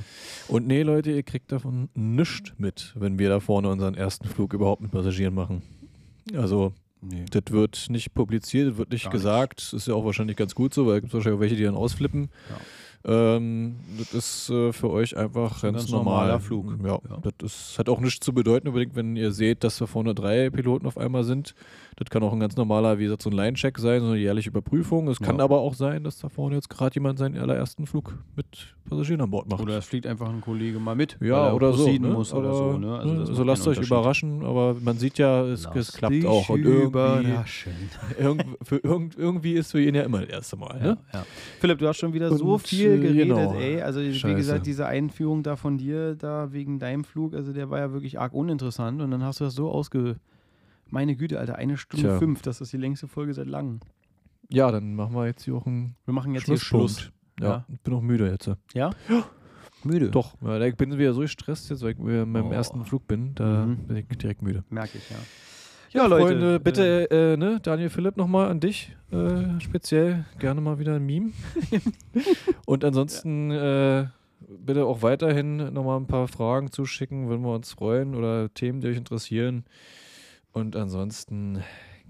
Und 0.49 0.67
nee, 0.67 0.83
Leute, 0.83 1.11
ihr 1.11 1.23
kriegt 1.23 1.51
davon 1.53 1.89
nichts 1.95 2.53
mit, 2.59 2.95
wenn 2.97 3.19
wir 3.19 3.29
da 3.29 3.41
vorne 3.41 3.69
unseren 3.69 3.95
ersten 3.95 4.27
Flug 4.29 4.55
überhaupt 4.55 4.81
mit 4.81 4.91
Passagieren 4.93 5.35
machen. 5.35 5.63
Also, 6.37 6.73
nee. 7.01 7.25
das 7.31 7.43
wird 7.51 7.87
nicht 7.91 8.15
publiziert, 8.15 8.71
das 8.71 8.77
wird 8.79 8.91
nicht 8.93 9.05
Gar 9.05 9.11
nicht. 9.13 9.21
gesagt. 9.21 9.59
Das 9.61 9.73
ist 9.73 9.89
ja 9.89 9.95
auch 9.95 10.05
wahrscheinlich 10.05 10.37
ganz 10.37 10.55
gut 10.55 10.73
so, 10.73 10.87
weil 10.87 10.97
es 10.97 11.01
gibt 11.03 11.15
wahrscheinlich 11.15 11.37
auch 11.37 11.41
welche, 11.41 11.57
die 11.57 11.65
dann 11.65 11.75
ausflippen. 11.75 12.31
Ähm, 13.05 13.77
das 13.99 14.15
ist 14.15 14.51
äh, 14.51 14.73
für 14.73 14.91
euch 14.91 15.17
einfach 15.17 15.57
ein 15.65 15.73
ganz, 15.73 15.83
ganz 15.85 15.91
normal. 15.91 16.27
normaler 16.27 16.41
Flug. 16.41 16.75
Ja, 16.85 16.99
Ja. 17.11 17.19
das 17.39 17.53
ist, 17.53 17.79
hat 17.79 17.89
auch 17.89 18.01
nichts 18.01 18.25
zu 18.25 18.33
bedeuten, 18.33 18.69
unbedingt, 18.69 18.95
wenn 18.95 19.17
ihr 19.17 19.33
seht, 19.33 19.65
dass 19.65 19.79
da 19.79 19.87
vorne 19.87 20.15
drei 20.15 20.51
Piloten 20.51 20.87
auf 20.87 20.97
einmal 20.99 21.25
sind. 21.25 21.55
Das 21.97 22.09
kann 22.11 22.23
auch 22.23 22.33
ein 22.33 22.41
ganz 22.41 22.57
normaler, 22.57 22.99
wie 22.99 23.05
gesagt, 23.05 23.23
so 23.23 23.31
ein 23.31 23.35
Line-Check 23.37 23.79
sein, 23.79 24.01
so 24.01 24.09
eine 24.09 24.17
jährliche 24.19 24.49
Überprüfung. 24.51 25.09
Es 25.09 25.21
kann 25.21 25.39
Ja. 25.39 25.45
aber 25.45 25.61
auch 25.61 25.75
sein, 25.75 26.05
dass 26.05 26.19
da 26.19 26.29
vorne 26.29 26.55
jetzt 26.57 26.71
gerade 26.71 26.95
jemand 26.95 27.19
seinen 27.19 27.37
allerersten 27.37 27.87
Flug 27.87 28.15
mit 28.37 28.47
Passagieren 28.89 29.21
an 29.21 29.31
Bord 29.31 29.49
macht. 29.51 29.61
Oder 29.63 29.79
es 29.79 29.85
fliegt 29.85 30.07
einfach 30.07 30.29
ein 30.29 30.41
Kollege 30.41 30.79
mal 30.79 30.95
mit, 30.97 31.17
Ja, 31.21 31.49
er 31.49 31.55
oder 31.55 31.73
so. 31.73 31.87
Ne? 31.89 31.99
muss 32.09 32.33
oder 32.33 32.49
Aber, 32.49 32.73
so. 32.73 32.79
Ne? 32.79 32.99
Also, 32.99 33.15
ne? 33.15 33.21
also 33.21 33.45
lasst 33.45 33.69
euch 33.69 33.79
überraschen, 33.79 34.45
aber 34.45 34.75
man 34.81 34.97
sieht 34.99 35.19
ja, 35.19 35.45
es, 35.45 35.69
es 35.75 35.93
klappt 35.93 36.25
auch. 36.25 36.49
Und 36.49 36.65
irgendwie, 36.65 36.87
überraschen. 36.87 37.73
irgend, 38.19 38.45
für 38.63 38.77
irgend, 38.79 39.17
irgendwie 39.19 39.53
ist 39.55 39.71
für 39.73 39.81
ihn 39.83 39.95
ja 39.95 40.03
immer 40.03 40.21
das 40.21 40.31
erste 40.31 40.57
Mal. 40.57 40.81
Ne? 40.81 40.99
Philipp, 41.61 41.79
du 41.79 41.87
hast 41.89 41.99
schon 41.99 42.13
wieder 42.13 42.29
so 42.37 42.45
Und, 42.45 42.51
viel 42.97 43.05
äh, 43.05 43.09
geredet, 43.13 43.37
genau. 43.37 43.55
ey. 43.55 43.81
Also 43.83 44.01
wie 44.01 44.15
Scheiße. 44.15 44.37
gesagt, 44.37 44.67
diese 44.67 44.87
Einführung 44.87 45.43
da 45.43 45.57
von 45.57 45.79
dir, 45.79 46.15
da 46.15 46.53
wegen 46.53 46.79
deinem 46.79 47.05
Flug, 47.05 47.35
also 47.35 47.53
der 47.53 47.71
war 47.71 47.79
ja 47.79 47.93
wirklich 47.93 48.19
arg 48.21 48.33
uninteressant 48.35 49.01
und 49.03 49.11
dann 49.11 49.23
hast 49.23 49.41
du 49.41 49.45
das 49.45 49.55
so 49.55 49.71
ausge... 49.71 50.17
Meine 50.91 51.17
Güte, 51.17 51.41
Alter, 51.41 51.57
eine 51.57 51.79
Stunde 51.79 52.09
Tja. 52.09 52.19
fünf, 52.19 52.43
das 52.43 52.61
ist 52.61 52.71
die 52.71 52.77
längste 52.77 53.09
Folge 53.09 53.33
seit 53.33 53.47
langem. 53.47 53.81
Ja, 54.51 54.71
dann 54.71 54.95
machen 54.95 55.15
wir 55.15 55.25
jetzt 55.25 55.43
hier 55.45 55.55
auch 55.55 55.65
einen 55.67 55.97
Wir 56.05 56.13
machen 56.13 56.35
jetzt 56.35 56.45
hier. 56.45 56.59
Schluss. 56.59 57.11
Ja, 57.41 57.47
Ja. 57.47 57.67
ich 57.73 57.81
bin 57.81 57.95
auch 57.95 58.03
müde 58.03 58.29
jetzt. 58.31 58.51
Ja? 58.75 58.91
Müde. 59.85 60.11
Doch, 60.11 60.35
ja, 60.43 60.61
ich 60.61 60.77
bin 60.77 60.97
wieder 60.99 61.15
so 61.15 61.23
gestresst 61.23 61.71
jetzt, 61.71 61.83
weil 61.83 61.93
ich 61.93 61.99
in 61.99 62.31
meinem 62.31 62.49
Oh. 62.49 62.53
ersten 62.53 62.85
Flug 62.85 63.07
bin. 63.09 63.35
Da 63.35 63.65
Mhm. 63.67 63.77
bin 63.87 63.97
ich 63.97 64.07
direkt 64.19 64.43
müde. 64.43 64.63
Merke 64.71 64.99
ich, 64.99 65.09
ja. 65.11 65.17
Ja, 65.93 66.07
Leute, 66.07 66.27
Freunde, 66.27 66.61
bitte, 66.61 67.11
äh, 67.11 67.37
ne, 67.37 67.61
Daniel 67.63 67.91
Philipp 67.91 68.17
nochmal 68.17 68.49
an 68.49 68.61
dich 68.61 68.97
äh, 69.11 69.61
speziell. 69.61 70.25
Gerne 70.39 70.63
mal 70.63 70.79
wieder 70.79 70.95
ein 70.97 71.05
Meme. 71.05 71.33
Und 72.67 72.83
ansonsten 72.83 73.51
äh, 73.51 74.07
bitte 74.41 74.87
auch 74.87 75.03
weiterhin 75.03 75.57
nochmal 75.73 75.99
ein 76.01 76.07
paar 76.07 76.29
Fragen 76.29 76.73
zuschicken, 76.73 77.29
würden 77.29 77.43
wir 77.45 77.55
uns 77.55 77.73
freuen 77.73 78.15
oder 78.15 78.53
Themen, 78.55 78.81
die 78.81 78.89
euch 78.89 78.97
interessieren. 78.97 79.65
Und 80.53 80.77
ansonsten 80.77 81.63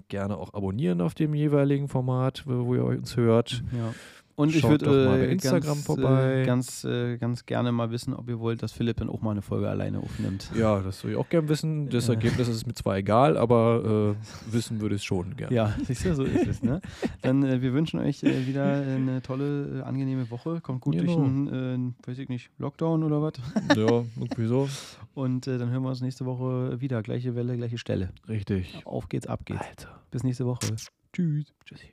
gerne 0.07 0.37
auch 0.37 0.55
abonnieren 0.55 1.01
auf 1.01 1.15
dem 1.15 1.35
jeweiligen 1.35 1.89
Format, 1.89 2.45
wo, 2.47 2.67
wo 2.67 2.75
ihr 2.75 2.85
uns 2.85 3.17
hört. 3.17 3.65
Ja. 3.77 3.95
Und 4.43 4.55
ich 4.55 4.63
würde 4.65 5.19
äh, 5.21 5.33
Instagram 5.33 5.63
ganz, 5.63 5.85
vorbei. 5.87 6.43
Äh, 6.43 6.47
ganz, 6.47 6.85
äh, 6.85 7.17
ganz 7.19 7.47
gerne 7.47 7.71
mal 7.73 7.91
wissen, 7.91 8.13
ob 8.15 8.29
ihr 8.29 8.39
wollt, 8.41 8.63
dass 8.63 8.73
Philipp 8.73 8.97
dann 8.97 9.09
auch 9.09 9.21
mal 9.23 9.31
eine 9.31 9.43
Folge 9.43 9.69
alleine 9.69 9.99
aufnimmt. 10.01 10.51
Ja, 10.57 10.81
das 10.81 11.03
würde 11.05 11.15
ich 11.15 11.19
auch 11.21 11.29
gerne 11.29 11.49
wissen. 11.49 11.89
Das 11.89 12.09
Ja. 12.09 12.15
Ergebnis 12.15 12.49
ist 12.49 12.67
mir 12.67 12.75
zwar 12.75 12.97
egal, 12.97 13.37
aber 13.37 14.17
äh, 14.17 14.53
wissen 14.53 14.81
würde 14.81 14.97
ich 14.97 15.03
es 15.03 15.05
schon 15.05 15.37
gerne. 15.37 15.55
Ja, 15.55 15.75
siehst 15.85 16.05
du, 16.05 16.15
so 16.15 16.25
ist 16.25 16.47
es. 16.47 16.63
Ne? 16.63 16.81
Dann, 17.23 17.43
äh, 17.45 17.63
wir 17.63 17.73
wünschen 17.73 18.01
euch 18.01 18.23
äh, 18.25 18.47
wieder 18.47 18.65
eine 18.65 19.23
tolle, 19.23 19.81
äh, 19.81 19.83
angenehme 19.83 20.31
Woche. 20.31 20.61
Kommt 20.61 20.81
gut 20.81 20.95
durch 20.95 21.07
Genau. 21.07 21.25
einen, 21.25 21.95
äh, 22.05 22.09
weiß 22.09 22.19
ich 22.19 22.29
nicht, 22.29 22.51
Lockdown 22.59 23.03
oder 23.05 23.23
was. 23.23 23.35
ja, 23.77 24.05
irgendwie 24.17 24.47
so. 24.47 24.69
Und 25.15 25.47
äh, 25.47 25.59
dann 25.59 25.71
hören 25.71 25.83
wir 25.83 25.91
uns 25.91 26.01
nächste 26.01 26.27
Woche 26.27 26.81
wieder. 26.81 27.03
Gleiche 27.03 27.35
Welle, 27.35 27.57
gleiche 27.57 27.79
Stelle. 27.79 28.11
Richtig. 28.29 28.83
Auf 28.85 29.09
geht's, 29.09 29.27
ab 29.27 29.45
geht's. 29.45 29.61
Alter. 29.61 30.01
Bis 30.11 30.25
nächste 30.25 30.47
Woche. 30.47 30.67
Tschüss. 31.13 31.47
Tschüssi. 31.65 31.93